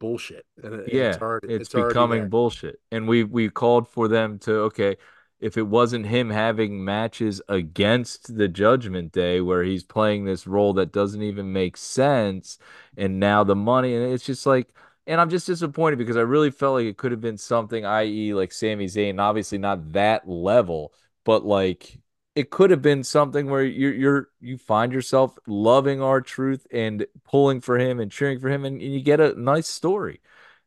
bullshit. 0.00 0.44
And 0.62 0.86
yeah, 0.88 1.10
it's, 1.10 1.18
hard, 1.18 1.44
it's, 1.44 1.72
it's 1.72 1.74
becoming 1.74 2.28
bullshit. 2.28 2.80
And 2.90 3.06
we 3.08 3.24
we 3.24 3.48
called 3.48 3.88
for 3.88 4.08
them 4.08 4.38
to 4.40 4.52
okay 4.62 4.96
if 5.40 5.56
it 5.56 5.66
wasn't 5.66 6.06
him 6.06 6.30
having 6.30 6.84
matches 6.84 7.42
against 7.48 8.36
the 8.36 8.46
Judgment 8.46 9.10
Day 9.10 9.40
where 9.40 9.64
he's 9.64 9.82
playing 9.82 10.24
this 10.24 10.46
role 10.46 10.72
that 10.74 10.92
doesn't 10.92 11.22
even 11.22 11.52
make 11.52 11.76
sense, 11.76 12.58
and 12.96 13.18
now 13.18 13.42
the 13.42 13.56
money, 13.56 13.94
and 13.94 14.12
it's 14.12 14.24
just 14.24 14.46
like, 14.46 14.72
and 15.06 15.20
I'm 15.20 15.30
just 15.30 15.48
disappointed 15.48 15.96
because 15.96 16.16
I 16.16 16.20
really 16.20 16.52
felt 16.52 16.74
like 16.74 16.86
it 16.86 16.96
could 16.96 17.10
have 17.10 17.20
been 17.20 17.38
something, 17.38 17.84
i.e., 17.84 18.34
like 18.34 18.52
Sami 18.52 18.86
Zayn, 18.86 19.20
obviously 19.20 19.58
not 19.58 19.92
that 19.92 20.28
level, 20.28 20.92
but 21.24 21.44
like 21.44 21.98
it 22.34 22.50
could 22.50 22.70
have 22.70 22.82
been 22.82 23.04
something 23.04 23.50
where 23.50 23.64
you're 23.64 23.94
you're 23.94 24.28
you 24.40 24.56
find 24.58 24.92
yourself 24.92 25.38
loving 25.46 26.00
R-Truth 26.00 26.66
and 26.70 27.06
pulling 27.24 27.60
for 27.60 27.78
him 27.78 28.00
and 28.00 28.10
cheering 28.10 28.40
for 28.40 28.48
him, 28.48 28.64
and, 28.64 28.80
and 28.80 28.92
you 28.92 29.00
get 29.02 29.20
a 29.20 29.38
nice 29.40 29.68
story. 29.68 30.20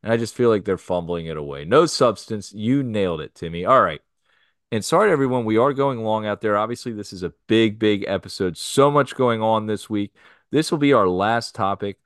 And 0.04 0.14
I 0.14 0.18
just 0.18 0.36
feel 0.36 0.50
like 0.50 0.66
they're 0.66 0.78
fumbling 0.78 1.26
it 1.26 1.38
away. 1.38 1.66
No 1.66 1.88
substance. 1.88 2.54
You 2.54 2.84
nailed 2.84 3.22
it, 3.22 3.34
Timmy. 3.34 3.66
All 3.66 3.82
right. 3.82 4.02
And 4.72 4.86
sorry, 4.86 5.12
everyone, 5.12 5.46
we 5.46 5.58
are 5.58 5.74
going 5.74 6.04
long 6.04 6.28
out 6.28 6.42
there. 6.42 6.58
Obviously, 6.58 6.92
this 6.92 7.14
is 7.14 7.24
a 7.24 7.34
big, 7.48 7.80
big 7.80 8.06
episode. 8.08 8.58
So 8.58 8.92
much 8.92 9.16
going 9.16 9.42
on 9.42 9.66
this 9.66 9.90
week. 9.90 10.14
This 10.52 10.70
will 10.70 10.78
be 10.78 10.94
our 10.94 11.08
last 11.08 11.56
topic. 11.56 11.98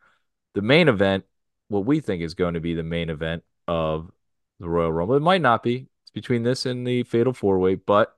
The 0.54 0.62
main 0.62 0.88
event, 0.88 1.26
what 1.68 1.86
we 1.86 2.00
think 2.00 2.22
is 2.22 2.36
going 2.36 2.54
to 2.54 2.60
be 2.60 2.74
the 2.74 2.84
main 2.84 3.10
event 3.10 3.44
of 3.68 4.12
the 4.60 4.70
Royal 4.70 4.92
Rumble. 4.92 5.16
It 5.16 5.22
might 5.22 5.42
not 5.42 5.64
be. 5.64 5.88
It's 6.04 6.12
between 6.12 6.44
this 6.44 6.66
and 6.66 6.86
the 6.88 7.04
Fatal 7.04 7.34
Four 7.34 7.60
Way, 7.60 7.76
but 7.76 8.16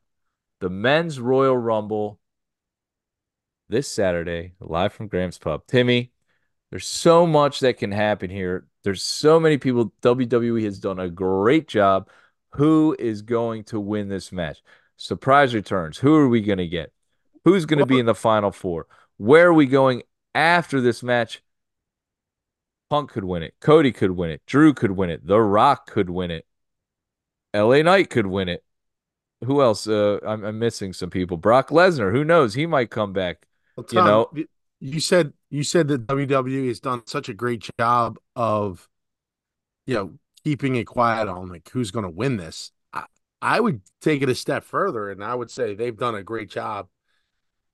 the 0.62 0.70
men's 0.70 1.20
Royal 1.20 1.58
Rumble 1.58 2.20
this 3.68 3.88
Saturday, 3.88 4.54
live 4.60 4.94
from 4.94 5.08
Graham's 5.08 5.40
Pub. 5.40 5.64
Timmy, 5.68 6.12
there's 6.70 6.88
so 6.88 7.26
much 7.26 7.62
that 7.62 7.78
can 7.78 7.92
happen 7.92 8.30
here. 8.30 8.68
There's 8.84 9.04
so 9.04 9.40
many 9.40 9.58
people. 9.58 9.92
WWE 10.02 10.64
has 10.64 10.80
done 10.80 11.00
a 11.00 11.10
great 11.10 11.68
job. 11.68 12.10
Who 12.52 12.96
is 13.00 13.24
going 13.24 13.64
to 13.66 13.80
win 13.80 14.08
this 14.08 14.32
match? 14.32 14.62
Surprise 14.98 15.56
returns. 15.56 15.98
Who 15.98 16.16
are 16.16 16.28
we 16.28 16.42
going 16.42 16.60
to 16.60 16.68
get? 16.68 16.94
Who's 17.44 17.66
going 17.66 17.80
to 17.80 17.86
be 17.86 18.00
in 18.00 18.06
the 18.06 18.14
final 18.14 18.52
four? 18.52 18.88
Where 19.18 19.48
are 19.48 19.54
we 19.54 19.66
going 19.66 20.04
after 20.36 20.80
this 20.80 21.02
match? 21.02 21.42
Punk 22.90 23.10
could 23.12 23.24
win 23.24 23.42
it. 23.42 23.56
Cody 23.62 23.92
could 23.92 24.12
win 24.12 24.30
it. 24.30 24.42
Drew 24.46 24.74
could 24.74 24.92
win 24.92 25.10
it. 25.10 25.26
The 25.26 25.40
Rock 25.40 25.90
could 25.90 26.10
win 26.10 26.30
it. 26.30 26.46
LA 27.56 27.82
Knight 27.82 28.10
could 28.10 28.28
win 28.28 28.48
it. 28.48 28.64
Who 29.44 29.62
else? 29.62 29.88
Uh, 29.88 30.20
I'm, 30.26 30.44
I'm 30.44 30.60
missing 30.60 30.94
some 30.94 31.10
people. 31.10 31.38
Brock 31.38 31.70
Lesnar. 31.70 32.12
Who 32.12 32.24
knows? 32.24 32.54
He 32.54 32.66
might 32.66 32.92
come 32.92 33.14
back. 33.14 33.48
Well, 33.76 33.86
you 33.92 34.02
know, 34.02 34.46
you 34.80 35.00
said 35.00 35.34
you 35.50 35.64
said 35.64 35.88
that 35.90 36.08
WWE 36.08 36.68
has 36.68 36.80
done 36.80 37.04
such 37.06 37.30
a 37.30 37.34
great 37.34 37.70
job 37.80 38.18
of, 38.36 38.88
you 39.86 39.96
know, 39.96 40.14
keeping 40.44 40.76
it 40.76 40.86
quiet 40.86 41.28
on 41.28 41.50
like 41.50 41.70
who's 41.70 41.92
going 41.92 42.04
to 42.04 42.10
win 42.10 42.38
this. 42.38 42.72
I, 42.94 43.06
I 43.42 43.60
would 43.60 43.82
take 44.02 44.22
it 44.22 44.30
a 44.30 44.36
step 44.36 44.64
further, 44.64 45.10
and 45.10 45.24
I 45.24 45.36
would 45.36 45.50
say 45.50 45.74
they've 45.74 45.98
done 45.98 46.16
a 46.16 46.24
great 46.24 46.50
job 46.50 46.88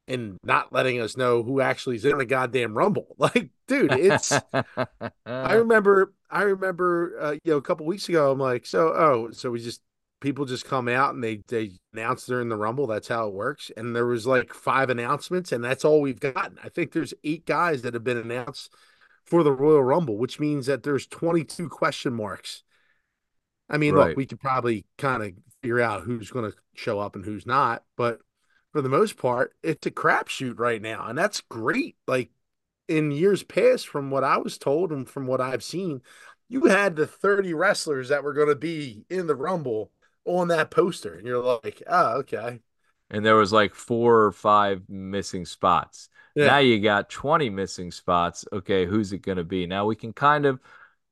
in 0.08 0.38
not 0.44 0.72
letting 0.72 1.02
us 1.02 1.18
know 1.18 1.44
who 1.44 1.60
actually 1.60 1.98
is 1.98 2.06
in 2.06 2.18
the 2.18 2.26
goddamn 2.26 2.78
rumble. 2.78 3.08
Like, 3.18 3.50
dude, 3.68 3.92
it's. 3.92 4.32
I 5.26 5.54
remember, 5.54 6.14
I 6.30 6.44
remember, 6.44 7.18
uh, 7.20 7.32
you 7.44 7.52
know, 7.52 7.58
a 7.58 7.62
couple 7.62 7.86
weeks 7.86 8.08
ago, 8.08 8.32
I'm 8.32 8.40
like, 8.40 8.66
so, 8.66 8.94
oh, 8.96 9.32
so 9.32 9.52
we 9.52 9.60
just 9.60 9.82
people 10.20 10.46
just 10.46 10.66
come 10.66 10.88
out 10.88 11.14
and 11.14 11.24
they 11.24 11.42
they 11.48 11.72
announce 11.94 12.26
they're 12.26 12.42
in 12.42 12.50
the 12.50 12.58
rumble. 12.58 12.88
That's 12.88 13.08
how 13.08 13.28
it 13.28 13.34
works. 13.34 13.72
And 13.78 13.96
there 13.96 14.06
was 14.06 14.26
like 14.28 14.54
five 14.54 14.90
announcements, 14.90 15.52
and 15.52 15.64
that's 15.64 15.86
all 15.86 16.02
we've 16.02 16.20
gotten. 16.20 16.58
I 16.64 16.70
think 16.70 16.92
there's 16.92 17.14
eight 17.24 17.46
guys 17.46 17.82
that 17.84 17.94
have 17.94 18.04
been 18.04 18.18
announced 18.18 18.74
for 19.26 19.44
the 19.44 19.52
Royal 19.52 19.84
Rumble, 19.84 20.18
which 20.18 20.40
means 20.40 20.66
that 20.68 20.84
there's 20.84 21.06
22 21.08 21.70
question 21.70 22.14
marks. 22.14 22.64
I 23.70 23.78
mean, 23.78 23.96
Right. 23.96 24.10
look, 24.10 24.18
we 24.18 24.26
could 24.26 24.40
probably 24.40 24.86
kind 24.98 25.24
of 25.24 25.34
figure 25.62 25.82
out 25.82 26.04
who's 26.04 26.32
going 26.32 26.50
to 26.52 26.58
show 26.76 27.00
up 27.00 27.16
and 27.16 27.26
who's 27.26 27.46
not, 27.46 27.84
but 27.98 28.20
for 28.72 28.82
the 28.82 28.90
most 28.90 29.18
part, 29.18 29.54
it's 29.64 29.86
a 29.88 29.92
crapshoot 29.92 30.60
right 30.60 30.82
now, 30.82 31.08
and 31.08 31.18
that's 31.18 31.42
great. 31.42 31.98
Like 32.08 32.32
in 32.88 33.12
years 33.12 33.44
past, 33.44 33.88
from 33.88 34.10
what 34.10 34.24
I 34.24 34.38
was 34.38 34.58
told 34.58 34.92
and 34.92 35.08
from 35.10 35.28
what 35.28 35.42
I've 35.42 35.64
seen, 35.64 36.02
you 36.48 36.66
had 36.66 36.96
the 36.96 37.08
30 37.08 37.54
wrestlers 37.54 38.10
that 38.10 38.24
were 38.24 38.34
going 38.34 38.48
to 38.50 38.56
be 38.56 39.04
in 39.10 39.28
the 39.28 39.36
Rumble 39.36 39.92
on 40.28 40.50
that 40.50 40.72
poster, 40.72 41.16
and 41.16 41.26
you're 41.28 41.42
like, 41.64 41.82
oh, 41.88 42.18
okay. 42.20 42.60
and 43.10 43.26
there 43.26 43.36
was 43.36 43.54
like 43.54 43.74
four 43.74 44.24
or 44.24 44.32
five 44.32 44.84
missing 44.90 45.46
spots. 45.46 46.10
Yeah. 46.36 46.48
Now 46.48 46.58
you 46.60 46.80
got 46.80 47.10
20 47.10 47.50
missing 47.50 47.92
spots. 47.92 48.46
Okay, 48.54 48.86
who's 48.86 49.14
it 49.14 49.20
going 49.20 49.38
to 49.38 49.44
be? 49.44 49.66
Now 49.66 49.86
we 49.86 49.96
can 49.96 50.14
kind 50.14 50.46
of, 50.46 50.60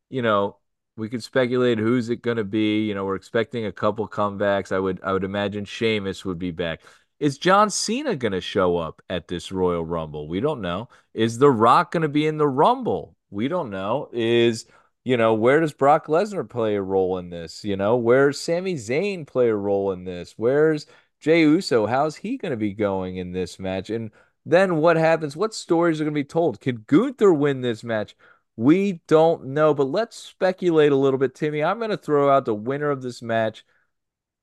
you 0.09 0.21
know, 0.21 0.57
we 0.97 1.09
could 1.09 1.23
speculate 1.23 1.77
who's 1.79 2.09
it 2.09 2.21
going 2.21 2.37
to 2.37 2.43
be. 2.43 2.85
You 2.85 2.93
know, 2.95 3.05
we're 3.05 3.15
expecting 3.15 3.65
a 3.65 3.71
couple 3.71 4.07
comebacks. 4.07 4.71
I 4.71 4.79
would 4.79 4.99
I 5.03 5.13
would 5.13 5.23
imagine 5.23 5.65
Sheamus 5.65 6.23
would 6.25 6.39
be 6.39 6.51
back. 6.51 6.81
Is 7.19 7.37
John 7.37 7.69
Cena 7.69 8.15
going 8.15 8.33
to 8.33 8.41
show 8.41 8.77
up 8.77 9.01
at 9.09 9.27
this 9.27 9.51
Royal 9.51 9.85
Rumble? 9.85 10.27
We 10.27 10.41
don't 10.41 10.61
know. 10.61 10.89
Is 11.13 11.37
The 11.37 11.49
Rock 11.49 11.91
going 11.91 12.03
to 12.03 12.09
be 12.09 12.27
in 12.27 12.37
the 12.37 12.47
Rumble? 12.47 13.15
We 13.29 13.47
don't 13.47 13.69
know. 13.69 14.09
Is 14.13 14.65
you 15.05 15.17
know, 15.17 15.35
where 15.35 15.59
does 15.61 15.71
Brock 15.73 16.07
Lesnar 16.07 16.49
play 16.49 16.75
a 16.75 16.81
role 16.81 17.19
in 17.19 17.29
this? 17.29 17.63
You 17.63 17.77
know, 17.77 17.95
where's 17.95 18.39
Sami 18.39 18.73
Zayn 18.73 19.25
play 19.25 19.49
a 19.49 19.55
role 19.55 19.91
in 19.91 20.03
this? 20.03 20.33
Where's 20.35 20.87
Jey 21.19 21.41
Uso? 21.41 21.85
How's 21.85 22.17
he 22.17 22.37
going 22.37 22.51
to 22.51 22.57
be 22.57 22.73
going 22.73 23.17
in 23.17 23.31
this 23.31 23.59
match? 23.59 23.91
And 23.91 24.09
then 24.45 24.77
what 24.77 24.97
happens? 24.97 25.37
What 25.37 25.53
stories 25.53 26.01
are 26.01 26.05
going 26.05 26.13
to 26.15 26.19
be 26.19 26.25
told? 26.25 26.59
Could 26.59 26.87
Gunther 26.87 27.31
win 27.33 27.61
this 27.61 27.83
match? 27.83 28.15
We 28.55 29.01
don't 29.07 29.47
know, 29.47 29.73
but 29.75 29.85
let's 29.85 30.15
speculate 30.17 30.91
a 30.91 30.95
little 30.95 31.19
bit, 31.19 31.35
Timmy. 31.35 31.63
I'm 31.63 31.77
going 31.77 31.91
to 31.91 31.97
throw 31.97 32.29
out 32.29 32.45
the 32.45 32.55
winner 32.55 32.89
of 32.89 33.01
this 33.01 33.21
match, 33.21 33.63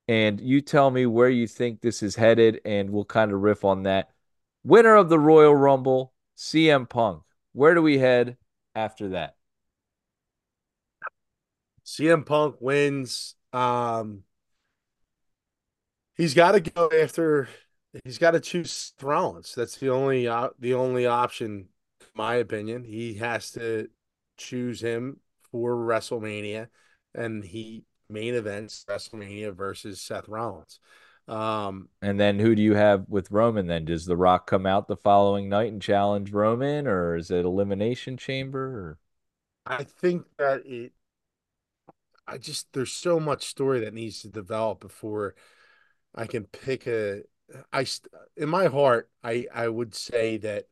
and 0.07 0.41
you 0.41 0.61
tell 0.61 0.91
me 0.91 1.07
where 1.07 1.31
you 1.31 1.47
think 1.49 1.81
this 1.81 2.03
is 2.03 2.15
headed, 2.15 2.61
and 2.65 2.91
we'll 2.91 3.05
kind 3.05 3.33
of 3.33 3.41
riff 3.41 3.65
on 3.65 3.85
that. 3.85 4.11
Winner 4.65 4.95
of 4.95 5.09
the 5.09 5.19
Royal 5.19 5.57
Rumble, 5.57 6.13
CM 6.37 6.89
Punk. 6.89 7.23
Where 7.53 7.75
do 7.75 7.83
we 7.83 7.99
head 7.99 8.37
after 8.75 9.09
that? 9.11 9.37
CM 11.85 12.25
Punk 12.25 12.57
wins. 12.61 13.35
Um, 13.53 14.23
he's 16.17 16.35
got 16.35 16.53
to 16.53 16.61
go 16.61 16.91
after. 17.03 17.49
He's 18.05 18.19
got 18.19 18.33
to 18.33 18.41
choose 18.41 18.93
Rollins. 19.03 19.55
That's 19.55 19.77
the 19.77 19.91
only 19.91 20.27
uh, 20.29 20.51
the 20.59 20.75
only 20.75 21.07
option, 21.07 21.69
in 22.01 22.07
my 22.15 22.37
opinion. 22.37 22.85
He 22.85 23.15
has 23.15 23.51
to 23.53 23.89
choose 24.37 24.81
him 24.81 25.21
for 25.51 25.75
WrestleMania, 25.75 26.69
and 27.15 27.45
he 27.45 27.85
main 28.09 28.35
events 28.35 28.85
WrestleMania 28.89 29.55
versus 29.55 30.01
Seth 30.01 30.29
Rollins. 30.29 30.79
Um, 31.29 31.89
And 32.01 32.19
then 32.19 32.39
who 32.39 32.55
do 32.55 32.63
you 32.63 32.75
have 32.75 33.05
with 33.09 33.31
Roman 33.31 33.67
then? 33.67 33.85
Does 33.85 34.07
The 34.07 34.17
Rock 34.17 34.47
come 34.47 34.67
out 34.67 34.89
the 34.89 34.97
following 34.97 35.49
night 35.49 35.73
and 35.73 35.81
challenge 35.81 36.33
Roman, 36.33 36.87
or 36.87 37.17
is 37.17 37.31
it 37.31 37.45
Elimination 37.45 38.17
Chamber? 38.17 38.65
Or... 38.65 38.99
I 39.67 39.85
think 39.85 40.27
that 40.39 40.67
it. 40.67 40.93
I 42.33 42.39
just 42.39 42.73
there's 42.73 42.93
so 42.93 43.21
much 43.21 43.47
story 43.47 43.81
that 43.81 43.95
needs 43.95 44.23
to 44.23 44.29
develop 44.29 44.81
before 44.81 45.35
I 46.15 46.27
can 46.27 46.45
pick 46.45 46.87
a. 46.87 47.23
I 47.73 47.87
in 48.37 48.49
my 48.49 48.67
heart, 48.67 49.11
I 49.23 49.47
I 49.55 49.69
would 49.69 49.95
say 49.95 50.39
that 50.39 50.67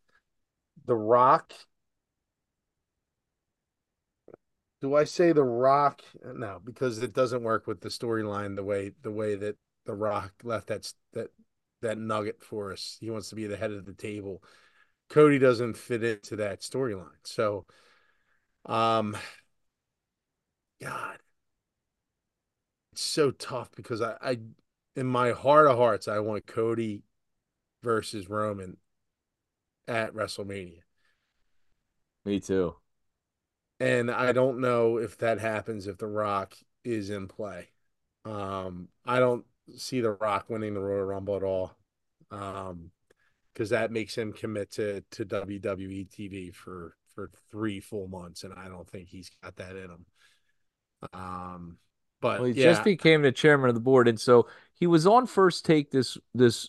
The 0.86 0.96
Rock. 0.96 1.52
Do 4.80 4.94
I 4.94 5.04
say 5.04 5.32
The 5.32 5.44
Rock? 5.44 6.02
No, 6.24 6.60
because 6.64 7.02
it 7.02 7.12
doesn't 7.12 7.42
work 7.42 7.66
with 7.66 7.82
the 7.82 7.90
storyline 7.90 8.56
the 8.56 8.64
way 8.64 8.92
the 9.02 9.10
way 9.10 9.34
that 9.34 9.56
The 9.84 9.94
Rock 9.94 10.32
left 10.42 10.68
that 10.68 10.90
that 11.12 11.28
that 11.82 11.98
nugget 11.98 12.42
for 12.42 12.72
us. 12.72 12.96
He 13.00 13.10
wants 13.10 13.28
to 13.30 13.34
be 13.34 13.46
the 13.46 13.56
head 13.56 13.72
of 13.72 13.84
the 13.84 13.92
table. 13.92 14.42
Cody 15.10 15.38
doesn't 15.38 15.76
fit 15.76 16.04
into 16.04 16.36
that 16.36 16.60
storyline. 16.60 17.08
So, 17.24 17.66
um, 18.64 19.16
God, 20.80 21.18
it's 22.92 23.02
so 23.02 23.30
tough 23.30 23.70
because 23.76 24.00
I, 24.02 24.16
I, 24.20 24.38
in 24.96 25.06
my 25.06 25.30
heart 25.32 25.66
of 25.66 25.76
hearts, 25.76 26.08
I 26.08 26.18
want 26.20 26.46
Cody 26.46 27.02
versus 27.82 28.28
Roman 28.28 28.76
at 29.88 30.14
WrestleMania. 30.14 30.82
Me 32.24 32.40
too. 32.40 32.76
And 33.78 34.10
I 34.10 34.32
don't 34.32 34.60
know 34.60 34.98
if 34.98 35.16
that 35.18 35.40
happens 35.40 35.86
if 35.86 35.98
The 35.98 36.06
Rock 36.06 36.54
is 36.84 37.10
in 37.10 37.28
play. 37.28 37.68
Um, 38.24 38.88
I 39.06 39.18
don't 39.18 39.46
see 39.76 40.00
The 40.00 40.12
Rock 40.12 40.50
winning 40.50 40.74
the 40.74 40.80
Royal 40.80 41.04
Rumble 41.04 41.36
at 41.36 41.42
all. 41.42 41.76
Um, 42.30 42.90
because 43.52 43.70
that 43.70 43.90
makes 43.90 44.16
him 44.16 44.32
commit 44.32 44.70
to 44.72 45.02
to 45.10 45.24
WWE 45.24 46.08
TV 46.08 46.54
for 46.54 46.96
for 47.14 47.30
three 47.50 47.80
full 47.80 48.08
months, 48.08 48.44
and 48.44 48.54
I 48.54 48.68
don't 48.68 48.88
think 48.88 49.08
he's 49.08 49.30
got 49.42 49.56
that 49.56 49.76
in 49.76 49.90
him. 49.90 50.06
Um, 51.12 51.78
but 52.20 52.40
Well, 52.40 52.48
he 52.48 52.54
yeah, 52.54 52.64
just 52.64 52.84
became 52.84 53.22
the 53.22 53.32
chairman 53.32 53.68
of 53.68 53.74
the 53.74 53.80
board, 53.80 54.08
and 54.08 54.20
so 54.20 54.48
he 54.74 54.86
was 54.86 55.06
on 55.06 55.26
First 55.26 55.64
Take 55.64 55.90
this 55.90 56.18
this 56.34 56.68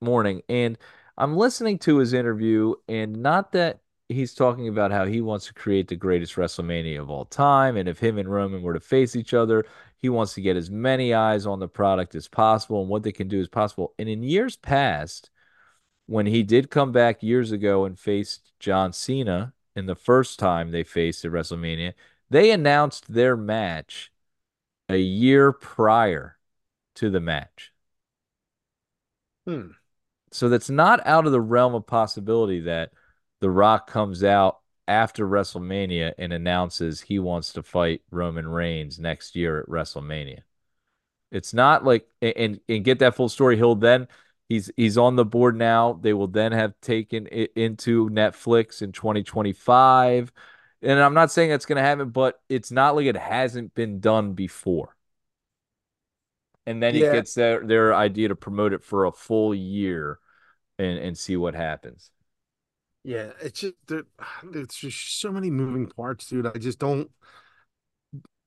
morning, 0.00 0.42
and 0.48 0.78
I'm 1.16 1.36
listening 1.36 1.78
to 1.80 1.98
his 1.98 2.12
interview, 2.12 2.74
and 2.88 3.22
not 3.22 3.52
that 3.52 3.80
he's 4.08 4.34
talking 4.34 4.68
about 4.68 4.92
how 4.92 5.04
he 5.06 5.20
wants 5.20 5.46
to 5.46 5.54
create 5.54 5.88
the 5.88 5.96
greatest 5.96 6.34
WrestleMania 6.36 7.00
of 7.00 7.10
all 7.10 7.24
time, 7.24 7.76
and 7.76 7.88
if 7.88 7.98
him 7.98 8.18
and 8.18 8.30
Roman 8.30 8.62
were 8.62 8.74
to 8.74 8.80
face 8.80 9.16
each 9.16 9.34
other, 9.34 9.64
he 9.98 10.08
wants 10.08 10.34
to 10.34 10.40
get 10.40 10.56
as 10.56 10.70
many 10.70 11.14
eyes 11.14 11.46
on 11.46 11.58
the 11.58 11.68
product 11.68 12.14
as 12.14 12.28
possible 12.28 12.80
and 12.80 12.90
what 12.90 13.02
they 13.02 13.12
can 13.12 13.28
do 13.28 13.40
as 13.40 13.48
possible. 13.48 13.94
And 13.98 14.08
in 14.08 14.22
years 14.22 14.56
past, 14.56 15.30
when 16.06 16.26
he 16.26 16.42
did 16.42 16.70
come 16.70 16.92
back 16.92 17.22
years 17.22 17.52
ago 17.52 17.84
and 17.84 17.98
faced 17.98 18.52
John 18.60 18.92
Cena 18.92 19.54
in 19.74 19.86
the 19.86 19.94
first 19.96 20.38
time 20.38 20.70
they 20.70 20.84
faced 20.84 21.24
at 21.24 21.32
WrestleMania, 21.32 21.94
they 22.30 22.50
announced 22.50 23.12
their 23.12 23.36
match 23.36 24.12
a 24.88 24.98
year 24.98 25.52
prior 25.52 26.38
to 26.96 27.10
the 27.10 27.20
match. 27.20 27.72
Hmm. 29.46 29.68
So 30.32 30.48
that's 30.48 30.70
not 30.70 31.06
out 31.06 31.26
of 31.26 31.32
the 31.32 31.40
realm 31.40 31.74
of 31.74 31.86
possibility 31.86 32.60
that 32.60 32.92
The 33.40 33.50
Rock 33.50 33.88
comes 33.88 34.24
out 34.24 34.60
after 34.88 35.26
WrestleMania 35.26 36.14
and 36.18 36.32
announces 36.32 37.00
he 37.02 37.18
wants 37.18 37.52
to 37.54 37.62
fight 37.62 38.02
Roman 38.10 38.48
Reigns 38.48 38.98
next 38.98 39.36
year 39.36 39.60
at 39.60 39.68
WrestleMania. 39.68 40.40
It's 41.32 41.52
not 41.52 41.84
like 41.84 42.06
and 42.22 42.60
and 42.68 42.84
get 42.84 43.00
that 43.00 43.14
full 43.16 43.28
story. 43.28 43.56
He'll 43.56 43.74
then 43.74 44.08
he's 44.48 44.70
he's 44.76 44.96
on 44.98 45.16
the 45.16 45.24
board 45.24 45.56
now. 45.56 45.94
They 45.94 46.12
will 46.12 46.28
then 46.28 46.52
have 46.52 46.80
taken 46.80 47.28
it 47.30 47.52
into 47.56 48.08
Netflix 48.10 48.82
in 48.82 48.92
2025. 48.92 50.32
And 50.86 51.00
I'm 51.00 51.14
not 51.14 51.30
saying 51.32 51.50
that's 51.50 51.66
going 51.66 51.76
to 51.76 51.82
happen, 51.82 52.10
but 52.10 52.40
it's 52.48 52.70
not 52.70 52.96
like 52.96 53.06
it 53.06 53.16
hasn't 53.16 53.74
been 53.74 54.00
done 54.00 54.34
before. 54.34 54.96
and 56.66 56.82
then 56.82 56.94
Yeah. 56.94 57.08
it 57.08 57.12
gets 57.12 57.34
their 57.34 57.64
their 57.66 57.94
idea 57.94 58.28
to 58.28 58.36
promote 58.36 58.72
it 58.72 58.82
for 58.82 59.04
a 59.04 59.12
full 59.12 59.54
year 59.54 60.18
and 60.78 60.98
and 60.98 61.18
see 61.18 61.36
what 61.36 61.54
happens. 61.54 62.10
Yeah, 63.04 63.32
it's 63.40 63.60
just 63.60 63.74
there, 63.86 64.04
there's 64.44 64.68
just 64.74 65.20
so 65.20 65.32
many 65.32 65.50
moving 65.50 65.86
parts, 65.88 66.28
dude. 66.28 66.46
I 66.46 66.58
just 66.58 66.78
don't. 66.78 67.10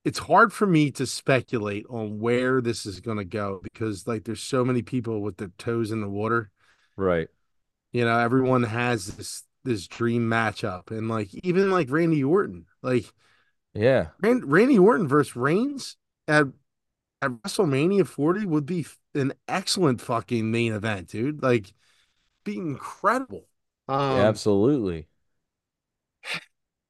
It's 0.04 0.18
hard 0.18 0.52
for 0.52 0.66
me 0.66 0.90
to 0.92 1.06
speculate 1.06 1.84
on 1.90 2.20
where 2.20 2.62
this 2.62 2.86
is 2.86 3.00
going 3.00 3.18
to 3.18 3.24
go 3.24 3.60
because, 3.62 4.06
like, 4.06 4.24
there's 4.24 4.42
so 4.42 4.64
many 4.64 4.80
people 4.82 5.20
with 5.20 5.36
their 5.36 5.52
toes 5.58 5.90
in 5.90 6.00
the 6.00 6.08
water. 6.08 6.50
Right. 6.96 7.28
You 7.92 8.04
know, 8.04 8.18
everyone 8.18 8.62
has 8.64 9.06
this 9.16 9.42
this 9.64 9.86
dream 9.88 10.28
matchup, 10.28 10.90
and 10.90 11.08
like 11.08 11.30
even 11.44 11.70
like 11.70 11.90
Randy 11.90 12.24
Orton, 12.24 12.66
like 12.82 13.06
Yeah. 13.74 14.10
Rand, 14.22 14.50
Randy 14.50 14.78
Orton 14.78 15.08
versus 15.08 15.36
Reigns 15.36 15.96
at 16.28 16.46
at 17.22 17.32
WrestleMania 17.32 18.06
40 18.06 18.46
would 18.46 18.66
be 18.66 18.86
an 19.14 19.32
excellent 19.48 20.00
fucking 20.00 20.50
main 20.50 20.72
event, 20.74 21.08
dude. 21.10 21.42
Like, 21.42 21.72
be 22.44 22.56
incredible. 22.58 23.46
Um, 23.88 24.40
Absolutely. 24.48 25.08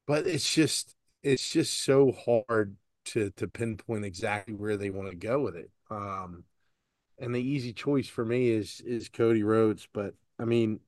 but 0.07 0.27
it's 0.27 0.53
just 0.53 0.95
it's 1.23 1.49
just 1.51 1.83
so 1.83 2.13
hard 2.13 2.77
to 3.07 3.31
to 3.33 3.49
pinpoint 3.49 4.05
exactly 4.05 4.55
where 4.55 4.77
they 4.77 4.91
want 4.91 5.11
to 5.11 5.17
go 5.17 5.41
with 5.41 5.57
it. 5.57 5.71
Um, 5.91 6.45
and 7.19 7.35
the 7.35 7.41
easy 7.43 7.73
choice 7.73 8.09
for 8.09 8.25
me 8.25 8.51
is 8.51 8.83
is 8.85 9.09
Cody 9.09 9.43
Rhodes, 9.43 9.89
but 9.93 10.15
I 10.39 10.45
mean, 10.45 10.81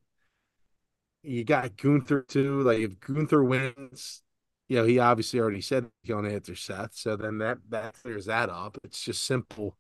you 1.22 1.44
got 1.44 1.76
Gunther 1.76 2.22
too. 2.28 2.62
Like 2.62 2.78
if 2.78 3.00
Gunther 3.00 3.42
wins, 3.44 4.22
you 4.68 4.76
know 4.76 4.84
he 4.84 4.98
obviously 4.98 5.40
already 5.40 5.60
said 5.60 5.86
he's 6.02 6.10
going 6.10 6.24
to 6.24 6.32
enter 6.34 6.54
Seth, 6.54 6.94
so 6.94 7.16
then 7.16 7.38
that 7.38 7.58
that 7.70 7.94
clears 8.02 8.26
that 8.26 8.50
up. 8.50 8.78
It's 8.84 9.02
just 9.02 9.24
simple. 9.24 9.76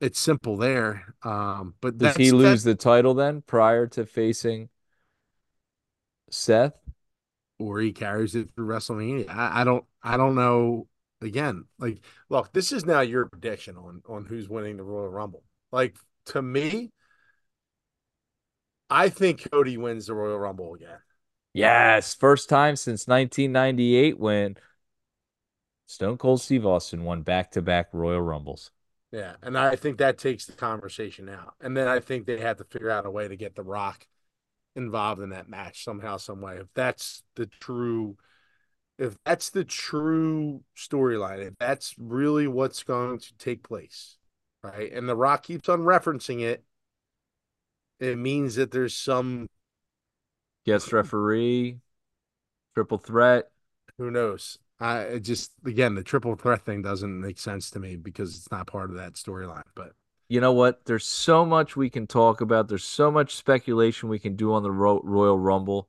It's 0.00 0.18
simple 0.20 0.56
there. 0.56 1.14
Um, 1.22 1.74
but 1.80 1.98
Does 1.98 2.16
he 2.16 2.30
lose 2.30 2.64
that- 2.64 2.70
the 2.70 2.76
title 2.76 3.14
then 3.14 3.42
prior 3.42 3.86
to 3.88 4.06
facing 4.06 4.68
Seth? 6.30 6.74
or 7.58 7.80
he 7.80 7.90
carries 7.90 8.34
it 8.34 8.50
through 8.50 8.66
WrestleMania. 8.66 9.30
I, 9.30 9.62
I 9.62 9.64
don't 9.64 9.84
I 10.02 10.16
don't 10.16 10.34
know. 10.34 10.88
Again, 11.22 11.64
like 11.78 12.02
look, 12.28 12.52
this 12.52 12.70
is 12.72 12.84
now 12.84 13.00
your 13.00 13.26
prediction 13.26 13.78
on 13.78 14.02
on 14.06 14.26
who's 14.26 14.46
winning 14.48 14.76
the 14.76 14.82
Royal 14.82 15.08
Rumble. 15.08 15.42
Like 15.72 15.96
to 16.26 16.42
me, 16.42 16.92
I 18.88 19.08
think 19.08 19.50
Cody 19.50 19.76
wins 19.76 20.06
the 20.06 20.14
Royal 20.14 20.38
Rumble 20.38 20.74
again. 20.74 20.98
Yes, 21.52 22.14
first 22.14 22.48
time 22.48 22.76
since 22.76 23.08
1998 23.08 24.18
when 24.18 24.56
Stone 25.86 26.18
Cold 26.18 26.40
Steve 26.40 26.66
Austin 26.66 27.04
won 27.04 27.22
back-to-back 27.22 27.88
Royal 27.92 28.20
Rumbles. 28.20 28.70
Yeah, 29.10 29.36
and 29.42 29.56
I 29.56 29.76
think 29.76 29.98
that 29.98 30.18
takes 30.18 30.44
the 30.46 30.52
conversation 30.52 31.28
out. 31.28 31.54
And 31.60 31.76
then 31.76 31.88
I 31.88 32.00
think 32.00 32.26
they 32.26 32.40
have 32.40 32.58
to 32.58 32.64
figure 32.64 32.90
out 32.90 33.06
a 33.06 33.10
way 33.10 33.26
to 33.26 33.36
get 33.36 33.54
The 33.54 33.62
Rock 33.62 34.06
involved 34.74 35.22
in 35.22 35.30
that 35.30 35.48
match 35.48 35.84
somehow, 35.84 36.18
some 36.18 36.42
way. 36.42 36.56
If 36.56 36.66
that's 36.74 37.22
the 37.36 37.46
true, 37.46 38.18
if 38.98 39.16
that's 39.24 39.48
the 39.48 39.64
true 39.64 40.62
storyline, 40.76 41.46
if 41.46 41.54
that's 41.58 41.94
really 41.98 42.46
what's 42.46 42.82
going 42.82 43.18
to 43.18 43.38
take 43.38 43.62
place, 43.62 44.18
right? 44.62 44.92
And 44.92 45.08
The 45.08 45.16
Rock 45.16 45.44
keeps 45.44 45.70
on 45.70 45.80
referencing 45.80 46.42
it, 46.42 46.62
it 48.00 48.16
means 48.18 48.56
that 48.56 48.70
there's 48.70 48.96
some 48.96 49.48
Guest 50.64 50.92
referee, 50.92 51.78
triple 52.74 52.98
threat. 52.98 53.50
who 53.98 54.10
knows. 54.10 54.58
I 54.78 55.20
just 55.22 55.52
again 55.64 55.94
the 55.94 56.02
triple 56.02 56.34
threat 56.36 56.64
thing 56.66 56.82
doesn't 56.82 57.20
make 57.20 57.38
sense 57.38 57.70
to 57.70 57.78
me 57.78 57.96
because 57.96 58.36
it's 58.36 58.50
not 58.50 58.66
part 58.66 58.90
of 58.90 58.96
that 58.96 59.14
storyline. 59.14 59.62
But 59.74 59.92
You 60.28 60.40
know 60.40 60.52
what? 60.52 60.84
There's 60.84 61.06
so 61.06 61.46
much 61.46 61.76
we 61.76 61.88
can 61.88 62.06
talk 62.06 62.40
about. 62.40 62.68
There's 62.68 62.84
so 62.84 63.10
much 63.10 63.34
speculation 63.36 64.08
we 64.08 64.18
can 64.18 64.36
do 64.36 64.52
on 64.52 64.62
the 64.62 64.70
Ro- 64.70 65.00
Royal 65.02 65.38
Rumble. 65.38 65.88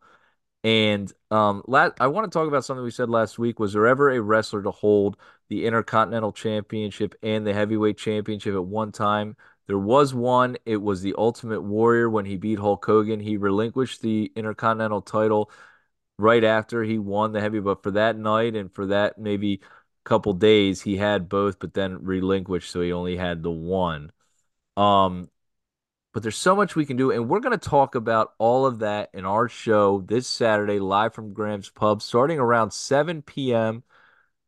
And 0.63 1.11
um, 1.31 1.63
la- 1.67 1.91
I 1.99 2.07
want 2.07 2.31
to 2.31 2.35
talk 2.37 2.47
about 2.47 2.65
something 2.65 2.83
we 2.83 2.91
said 2.91 3.09
last 3.09 3.37
week. 3.39 3.59
Was 3.59 3.73
there 3.73 3.87
ever 3.87 4.09
a 4.09 4.21
wrestler 4.21 4.61
to 4.63 4.71
hold 4.71 5.17
the 5.49 5.65
Intercontinental 5.65 6.31
Championship 6.31 7.15
and 7.23 7.45
the 7.45 7.53
Heavyweight 7.53 7.97
Championship 7.97 8.53
at 8.55 8.63
one 8.65 8.91
time? 8.91 9.35
There 9.67 9.77
was 9.77 10.13
one. 10.13 10.57
It 10.65 10.77
was 10.77 11.01
the 11.01 11.15
Ultimate 11.17 11.61
Warrior 11.61 12.09
when 12.09 12.25
he 12.25 12.37
beat 12.37 12.59
Hulk 12.59 12.85
Hogan. 12.85 13.19
He 13.19 13.37
relinquished 13.37 14.01
the 14.01 14.31
Intercontinental 14.35 15.01
title 15.01 15.51
right 16.17 16.43
after 16.43 16.83
he 16.83 16.97
won 16.97 17.33
the 17.33 17.41
heavy, 17.41 17.59
but 17.59 17.83
for 17.83 17.91
that 17.91 18.17
night 18.17 18.55
and 18.55 18.73
for 18.73 18.87
that 18.87 19.17
maybe 19.17 19.61
couple 20.07 20.33
days, 20.33 20.81
he 20.81 20.95
had 20.95 21.27
both, 21.27 21.59
but 21.59 21.73
then 21.73 22.03
relinquished, 22.03 22.71
so 22.71 22.81
he 22.81 22.93
only 22.93 23.17
had 23.17 23.43
the 23.43 23.51
one. 23.51 24.11
Um, 24.77 25.29
but 26.13 26.23
there's 26.23 26.37
so 26.37 26.55
much 26.55 26.75
we 26.75 26.85
can 26.85 26.97
do, 26.97 27.11
and 27.11 27.29
we're 27.29 27.41
going 27.41 27.57
to 27.57 27.69
talk 27.69 27.93
about 27.93 28.33
all 28.37 28.65
of 28.65 28.79
that 28.79 29.09
in 29.13 29.25
our 29.25 29.49
show 29.49 30.01
this 30.01 30.27
Saturday, 30.27 30.79
live 30.79 31.13
from 31.13 31.33
Graham's 31.33 31.69
Pub, 31.69 32.01
starting 32.01 32.39
around 32.39 32.71
7 32.71 33.21
p.m. 33.21 33.83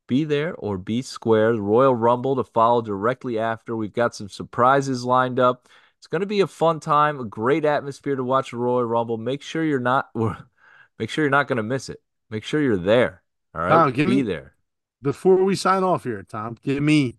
Be 0.10 0.24
there 0.24 0.56
or 0.56 0.80
be 0.80 1.04
square. 1.04 1.54
The 1.54 1.62
Royal 1.62 1.94
Rumble 1.94 2.36
to 2.36 2.44
follow 2.44 2.82
directly 2.82 3.38
after. 3.38 3.76
We've 3.76 3.94
got 3.94 4.16
some 4.16 4.28
surprises 4.28 5.06
lined 5.06 5.40
up. 5.40 5.70
It's 6.00 6.08
going 6.08 6.22
to 6.22 6.26
be 6.26 6.42
a 6.42 6.48
fun 6.48 6.80
time, 6.80 7.20
a 7.20 7.26
great 7.26 7.64
atmosphere 7.64 8.16
to 8.16 8.24
watch 8.24 8.50
the 8.52 8.58
Royal 8.58 8.84
Rumble. 8.86 9.18
Make 9.18 9.44
sure 9.44 9.64
you're 9.64 9.80
not, 9.80 10.10
make 11.00 11.12
sure 11.12 11.24
you're 11.24 11.30
not 11.30 11.48
going 11.48 11.58
to 11.58 11.64
miss 11.64 11.90
it. 11.90 12.02
Make 12.32 12.44
sure 12.44 12.60
you're 12.60 12.76
there. 12.76 13.22
All 13.54 13.62
right, 13.62 13.94
give 13.94 14.08
be 14.10 14.18
me- 14.18 14.22
there. 14.24 14.56
before 15.02 15.44
we 15.44 15.56
sign 15.56 15.84
off 15.84 16.06
here, 16.06 16.24
Tom, 16.24 16.58
give 16.64 16.82
me 16.82 17.18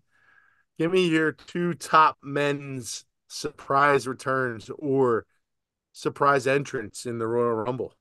give 0.77 0.91
me 0.91 1.07
your 1.07 1.31
two 1.31 1.73
top 1.75 2.17
men's 2.21 3.05
surprise 3.27 4.05
returns 4.07 4.69
or 4.79 5.25
surprise 5.93 6.45
entrance 6.45 7.05
in 7.05 7.19
the 7.19 7.27
Royal 7.27 7.53
Rumble. 7.53 7.93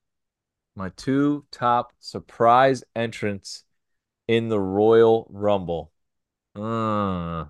my 0.74 0.88
two 0.90 1.44
top 1.52 1.92
surprise 2.00 2.82
entrants 2.96 3.64
in 4.30 4.48
the 4.48 4.60
Royal 4.60 5.26
Rumble. 5.28 5.90
Uh, 6.54 7.46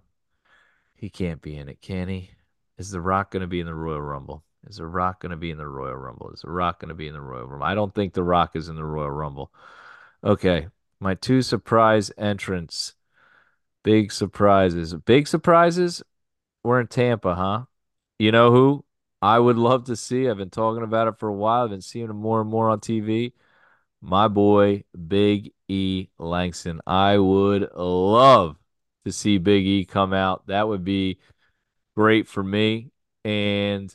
he 0.94 1.10
can't 1.10 1.42
be 1.42 1.54
in 1.54 1.68
it, 1.68 1.82
can 1.82 2.08
he? 2.08 2.30
Is 2.78 2.90
The 2.90 3.02
Rock 3.02 3.32
going 3.32 3.42
to 3.42 3.46
be 3.46 3.60
in 3.60 3.66
the 3.66 3.74
Royal 3.74 4.00
Rumble? 4.00 4.44
Is 4.66 4.76
The 4.76 4.86
Rock 4.86 5.20
going 5.20 5.30
to 5.30 5.36
be 5.36 5.50
in 5.50 5.58
the 5.58 5.66
Royal 5.66 5.96
Rumble? 5.96 6.30
Is 6.30 6.40
The 6.40 6.50
Rock 6.50 6.80
going 6.80 6.88
to 6.88 6.94
be 6.94 7.06
in 7.06 7.12
the 7.12 7.20
Royal 7.20 7.44
Rumble? 7.44 7.66
I 7.66 7.74
don't 7.74 7.94
think 7.94 8.14
The 8.14 8.22
Rock 8.22 8.56
is 8.56 8.70
in 8.70 8.76
the 8.76 8.84
Royal 8.84 9.10
Rumble. 9.10 9.52
Okay, 10.24 10.68
my 11.00 11.12
two 11.12 11.42
surprise 11.42 12.10
entrants. 12.16 12.94
Big 13.82 14.10
surprises. 14.10 14.94
Big 14.94 15.28
surprises? 15.28 16.02
We're 16.62 16.80
in 16.80 16.86
Tampa, 16.86 17.34
huh? 17.34 17.64
You 18.18 18.32
know 18.32 18.52
who 18.52 18.86
I 19.20 19.38
would 19.38 19.58
love 19.58 19.84
to 19.84 19.96
see? 19.96 20.30
I've 20.30 20.38
been 20.38 20.48
talking 20.48 20.82
about 20.82 21.08
it 21.08 21.18
for 21.18 21.28
a 21.28 21.34
while. 21.34 21.64
I've 21.64 21.70
been 21.70 21.82
seeing 21.82 22.08
him 22.08 22.16
more 22.16 22.40
and 22.40 22.48
more 22.48 22.70
on 22.70 22.80
TV. 22.80 23.34
My 24.02 24.28
boy, 24.28 24.84
Big 25.08 25.52
E 25.68 26.08
Langston. 26.18 26.80
I 26.86 27.18
would 27.18 27.70
love 27.74 28.56
to 29.04 29.12
see 29.12 29.38
Big 29.38 29.66
E 29.66 29.84
come 29.84 30.12
out. 30.12 30.46
That 30.46 30.68
would 30.68 30.84
be 30.84 31.18
great 31.96 32.28
for 32.28 32.42
me. 32.42 32.90
And 33.24 33.94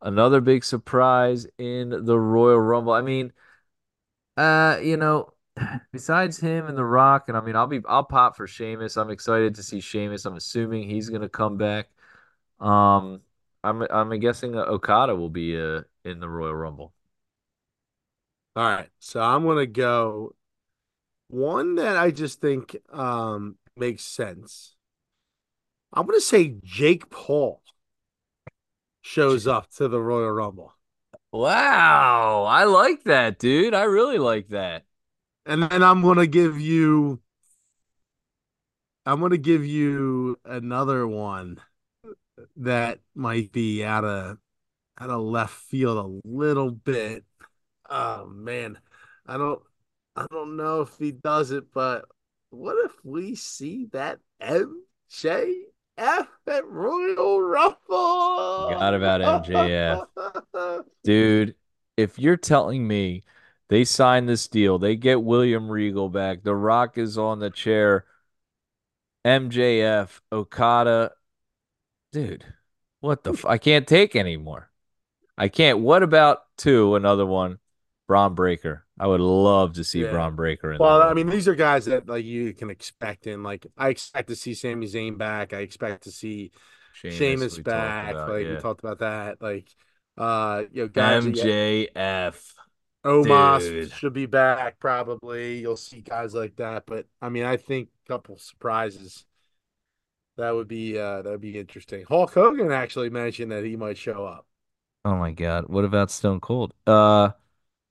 another 0.00 0.40
big 0.40 0.64
surprise 0.64 1.46
in 1.58 1.90
the 1.90 2.18
Royal 2.18 2.60
Rumble. 2.60 2.92
I 2.92 3.02
mean, 3.02 3.32
uh, 4.36 4.78
you 4.82 4.96
know, 4.96 5.32
besides 5.92 6.38
him 6.38 6.66
and 6.66 6.76
The 6.76 6.84
Rock, 6.84 7.28
and 7.28 7.36
I 7.36 7.40
mean, 7.40 7.56
I'll 7.56 7.66
be 7.66 7.80
I'll 7.88 8.04
pop 8.04 8.36
for 8.36 8.46
Sheamus. 8.46 8.96
I'm 8.96 9.10
excited 9.10 9.54
to 9.56 9.62
see 9.62 9.80
Sheamus. 9.80 10.24
I'm 10.24 10.36
assuming 10.36 10.88
he's 10.88 11.10
gonna 11.10 11.28
come 11.28 11.56
back. 11.56 11.88
Um, 12.60 13.22
I'm 13.64 13.82
I'm 13.82 14.18
guessing 14.20 14.56
Okada 14.56 15.14
will 15.16 15.30
be 15.30 15.58
uh 15.60 15.82
in 16.04 16.20
the 16.20 16.28
Royal 16.28 16.54
Rumble. 16.54 16.92
All 18.54 18.64
right. 18.64 18.88
So 18.98 19.20
I'm 19.20 19.44
gonna 19.44 19.66
go 19.66 20.34
one 21.28 21.76
that 21.76 21.96
I 21.96 22.10
just 22.10 22.40
think 22.40 22.76
um 22.90 23.56
makes 23.76 24.04
sense. 24.04 24.76
I'm 25.92 26.06
gonna 26.06 26.20
say 26.20 26.56
Jake 26.62 27.10
Paul 27.10 27.62
shows 29.02 29.46
up 29.46 29.70
to 29.72 29.88
the 29.88 30.00
Royal 30.00 30.30
Rumble. 30.30 30.74
Wow, 31.32 32.44
I 32.44 32.64
like 32.64 33.04
that, 33.04 33.38
dude. 33.38 33.74
I 33.74 33.84
really 33.84 34.18
like 34.18 34.48
that. 34.48 34.84
And 35.46 35.62
then 35.62 35.82
I'm 35.82 36.02
gonna 36.02 36.26
give 36.26 36.60
you 36.60 37.20
I'm 39.04 39.20
gonna 39.20 39.36
give 39.38 39.64
you 39.66 40.38
another 40.44 41.06
one 41.06 41.60
that 42.56 43.00
might 43.14 43.52
be 43.52 43.84
out 43.84 44.04
of 44.04 44.38
out 44.98 45.10
of 45.10 45.20
left 45.22 45.54
field 45.54 46.22
a 46.24 46.28
little 46.28 46.70
bit. 46.70 47.24
Oh 47.92 48.26
man. 48.26 48.78
I 49.26 49.36
don't 49.36 49.62
I 50.16 50.26
don't 50.30 50.56
know 50.56 50.80
if 50.80 50.96
he 50.98 51.12
does 51.12 51.50
it, 51.50 51.72
but 51.74 52.06
what 52.48 52.76
if 52.86 52.92
we 53.04 53.34
see 53.34 53.86
that 53.92 54.18
MJF 54.42 55.56
at 56.06 56.66
Royal 56.66 57.42
Rumble? 57.42 58.70
Forgot 58.70 58.94
about 58.94 59.44
MJF. 59.44 60.84
Dude, 61.04 61.54
if 61.98 62.18
you're 62.18 62.36
telling 62.38 62.88
me 62.88 63.24
they 63.68 63.84
sign 63.84 64.24
this 64.24 64.48
deal, 64.48 64.78
they 64.78 64.96
get 64.96 65.22
William 65.22 65.70
Regal 65.70 66.08
back, 66.08 66.42
The 66.42 66.54
Rock 66.54 66.96
is 66.96 67.18
on 67.18 67.40
the 67.40 67.50
chair, 67.50 68.06
MJF, 69.24 70.20
Okada, 70.32 71.12
dude, 72.12 72.44
what 73.00 73.24
the? 73.24 73.32
F- 73.32 73.44
I 73.46 73.58
can't 73.58 73.86
take 73.86 74.14
anymore. 74.14 74.70
I 75.36 75.48
can't. 75.48 75.80
What 75.80 76.02
about 76.02 76.42
two? 76.56 76.94
Another 76.94 77.26
one, 77.26 77.58
Bron 78.12 78.34
Breakker. 78.34 78.84
I 79.00 79.06
would 79.06 79.22
love 79.22 79.72
to 79.76 79.84
see 79.84 80.02
Yeah. 80.02 80.10
Bron 80.10 80.36
Breakker. 80.36 80.72
In 80.72 80.78
Well, 80.78 81.02
I 81.02 81.14
mean, 81.14 81.30
these 81.30 81.48
are 81.48 81.54
guys 81.54 81.86
that 81.86 82.06
like 82.10 82.26
you 82.26 82.52
can 82.52 82.68
expect 82.68 83.26
in. 83.26 83.42
Like, 83.42 83.66
I 83.78 83.88
expect 83.88 84.28
to 84.28 84.36
see 84.36 84.52
Sami 84.52 84.86
Zayn 84.86 85.16
back. 85.16 85.54
I 85.54 85.60
expect 85.60 86.02
to 86.02 86.10
see 86.10 86.50
Sheamus, 86.92 87.16
Sheamus 87.16 87.58
back. 87.60 88.10
about, 88.10 88.28
like 88.28 88.44
yeah. 88.44 88.56
we 88.56 88.60
talked 88.60 88.84
about 88.84 88.98
that. 88.98 89.40
Like, 89.40 89.66
uh, 90.18 90.64
you 90.72 90.82
know, 90.82 90.88
guys. 90.88 91.24
MJF. 91.24 92.52
Omos 93.02 93.60
Dude. 93.60 93.92
should 93.92 94.12
be 94.12 94.26
back 94.26 94.78
probably. 94.78 95.60
You'll 95.60 95.78
see 95.78 96.02
guys 96.02 96.34
like 96.34 96.56
that, 96.56 96.84
but 96.84 97.06
I 97.22 97.30
mean, 97.30 97.44
I 97.44 97.56
think 97.56 97.88
a 98.04 98.12
couple 98.12 98.36
surprises. 98.36 99.24
That 100.36 100.54
would 100.54 100.68
be 100.68 100.98
uh 100.98 101.22
that 101.22 101.30
would 101.30 101.40
be 101.40 101.58
interesting. 101.58 102.04
Hulk 102.06 102.34
Hogan 102.34 102.70
actually 102.70 103.08
mentioned 103.08 103.52
that 103.52 103.64
he 103.64 103.74
might 103.76 103.96
show 103.96 104.26
up. 104.26 104.46
Oh 105.04 105.16
my 105.16 105.32
God. 105.32 105.68
What 105.68 105.84
about 105.84 106.10
Stone 106.10 106.40
Cold? 106.40 106.74
Uh, 106.86 107.30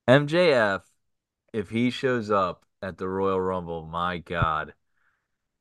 MJF, 0.07 0.81
if 1.53 1.69
he 1.69 1.89
shows 1.89 2.31
up 2.31 2.65
at 2.81 2.97
the 2.97 3.07
Royal 3.07 3.39
Rumble, 3.39 3.85
my 3.85 4.17
God, 4.19 4.73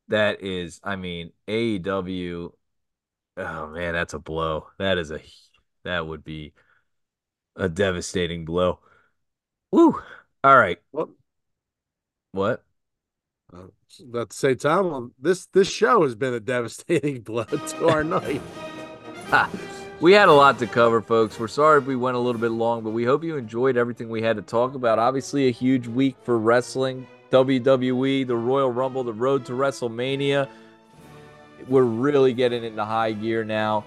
that 0.09 0.43
is, 0.43 0.81
I 0.83 0.97
mean, 0.97 1.33
AEW. 1.49 2.55
Oh 3.37 3.69
man, 3.69 3.95
that's 3.95 4.15
a 4.15 4.19
blow. 4.19 4.69
That 4.79 4.99
is 4.99 5.11
a, 5.11 5.21
that 5.85 6.07
would 6.07 6.25
be 6.25 6.53
a 7.57 7.69
devastating 7.69 8.45
blow. 8.45 8.81
Woo. 9.73 10.01
All 10.45 10.57
right. 10.59 10.81
Well, 10.93 11.15
What? 12.33 12.65
uh, 13.53 13.69
about 14.03 14.31
to 14.31 14.37
say, 14.37 14.55
Tom, 14.55 15.15
this 15.19 15.47
this 15.47 15.69
show 15.71 16.03
has 16.05 16.15
been 16.15 16.35
a 16.35 16.41
devastating 16.41 17.21
blow 17.23 17.45
to 17.45 17.89
our 17.89 18.05
night. 18.05 18.43
We 20.01 20.13
had 20.13 20.31
a 20.31 20.33
lot 20.33 20.59
to 20.61 20.67
cover, 20.67 21.03
folks. 21.03 21.39
We're 21.39 21.47
sorry 21.47 21.79
if 21.79 21.85
we 21.85 21.95
went 21.95 22.17
a 22.17 22.21
little 22.21 22.41
bit 22.41 22.53
long, 22.53 22.83
but 22.83 22.89
we 22.91 23.05
hope 23.05 23.23
you 23.23 23.37
enjoyed 23.37 23.77
everything 23.77 24.09
we 24.09 24.23
had 24.23 24.37
to 24.37 24.43
talk 24.43 24.75
about. 24.75 24.99
Obviously, 24.99 25.49
a 25.49 25.51
huge 25.51 25.87
week 25.87 26.17
for 26.23 26.39
wrestling, 26.39 27.07
WWE, 27.31 28.27
the 28.27 28.35
Royal 28.35 28.73
Rumble, 28.73 29.05
the 29.05 29.13
road 29.13 29.45
to 29.45 29.53
WrestleMania. 29.53 30.49
We're 31.69 31.83
really 31.83 32.33
getting 32.33 32.65
into 32.65 32.83
high 32.83 33.13
gear 33.13 33.45
now, 33.45 33.85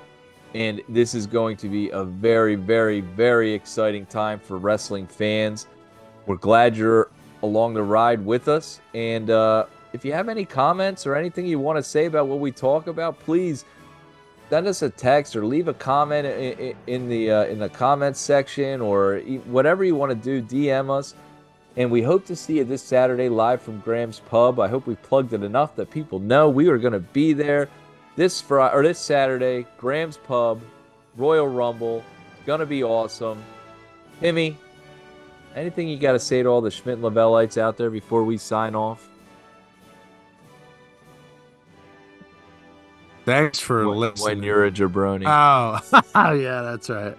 and 0.53 0.83
this 0.87 1.15
is 1.15 1.25
going 1.25 1.57
to 1.57 1.67
be 1.67 1.89
a 1.89 2.03
very, 2.03 2.53
very, 2.53 3.01
very 3.01 3.51
exciting 3.51 4.05
time 4.05 4.39
for 4.39 4.59
wrestling 4.59 5.07
fans. 5.07 5.65
We're 6.27 6.35
glad 6.35 6.77
you're 6.77 7.09
along 7.41 7.73
the 7.73 7.81
ride 7.81 8.23
with 8.23 8.49
us. 8.49 8.81
And 8.93 9.31
uh, 9.31 9.65
if 9.93 10.05
you 10.05 10.13
have 10.13 10.29
any 10.29 10.45
comments 10.45 11.07
or 11.07 11.15
anything 11.15 11.47
you 11.47 11.57
want 11.57 11.77
to 11.77 11.83
say 11.83 12.05
about 12.05 12.27
what 12.27 12.39
we 12.39 12.51
talk 12.51 12.85
about, 12.85 13.19
please 13.19 13.65
send 14.53 14.67
us 14.67 14.83
a 14.83 14.89
text 14.91 15.35
or 15.35 15.43
leave 15.43 15.67
a 15.67 15.73
comment 15.73 16.27
in, 16.27 16.75
in, 16.85 17.09
the 17.09 17.31
uh, 17.31 17.45
in 17.45 17.57
the 17.57 17.69
comments 17.69 18.19
section 18.19 18.81
or 18.81 19.17
whatever 19.45 19.83
you 19.83 19.95
want 19.95 20.11
to 20.11 20.15
do. 20.15 20.43
DM 20.43 20.95
us, 20.95 21.15
and 21.75 21.89
we 21.89 22.03
hope 22.03 22.23
to 22.23 22.35
see 22.35 22.57
you 22.57 22.63
this 22.63 22.83
Saturday 22.83 23.29
live 23.29 23.63
from 23.63 23.79
Graham's 23.79 24.19
Pub. 24.19 24.59
I 24.59 24.67
hope 24.67 24.85
we 24.85 24.93
plugged 24.93 25.33
it 25.33 25.41
enough 25.41 25.75
that 25.75 25.89
people 25.89 26.19
know 26.19 26.49
we 26.49 26.67
are 26.67 26.77
going 26.77 26.93
to 26.93 26.99
be 26.99 27.33
there 27.33 27.67
this 28.15 28.41
Friday 28.41 28.75
or 28.75 28.83
this 28.83 28.99
Saturday. 28.99 29.65
Graham's 29.79 30.17
Pub, 30.17 30.61
Royal 31.17 31.47
Rumble, 31.47 32.03
going 32.45 32.59
to 32.59 32.67
be 32.67 32.83
awesome. 32.83 33.43
Timmy, 34.19 34.55
anything 35.55 35.87
you 35.87 35.97
got 35.97 36.11
to 36.11 36.19
say 36.19 36.43
to 36.43 36.49
all 36.49 36.61
the 36.61 36.69
Schmidt 36.69 37.01
Lavellites 37.01 37.57
out 37.57 37.75
there 37.75 37.89
before 37.89 38.23
we 38.23 38.37
sign 38.37 38.75
off? 38.75 39.09
Thanks 43.25 43.59
for 43.59 43.87
When, 43.87 43.97
listening. 43.99 44.25
when 44.37 44.43
you're 44.43 44.65
a 44.65 44.71
jabroni. 44.71 45.23
Oh, 45.25 46.01
oh, 46.15 46.33
yeah, 46.33 46.61
that's 46.61 46.89
right. 46.89 47.17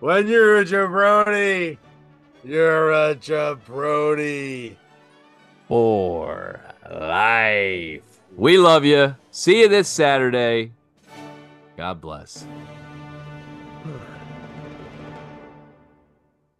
When 0.00 0.28
you're 0.28 0.58
a 0.58 0.64
jabroni, 0.64 1.78
you're 2.44 2.92
a 2.92 3.14
jabroni. 3.16 4.76
for 5.66 6.60
life. 6.90 8.02
We 8.36 8.58
love 8.58 8.84
you. 8.84 9.16
See 9.30 9.60
you 9.60 9.68
this 9.68 9.88
Saturday. 9.88 10.72
God 11.76 12.00
bless. 12.00 12.46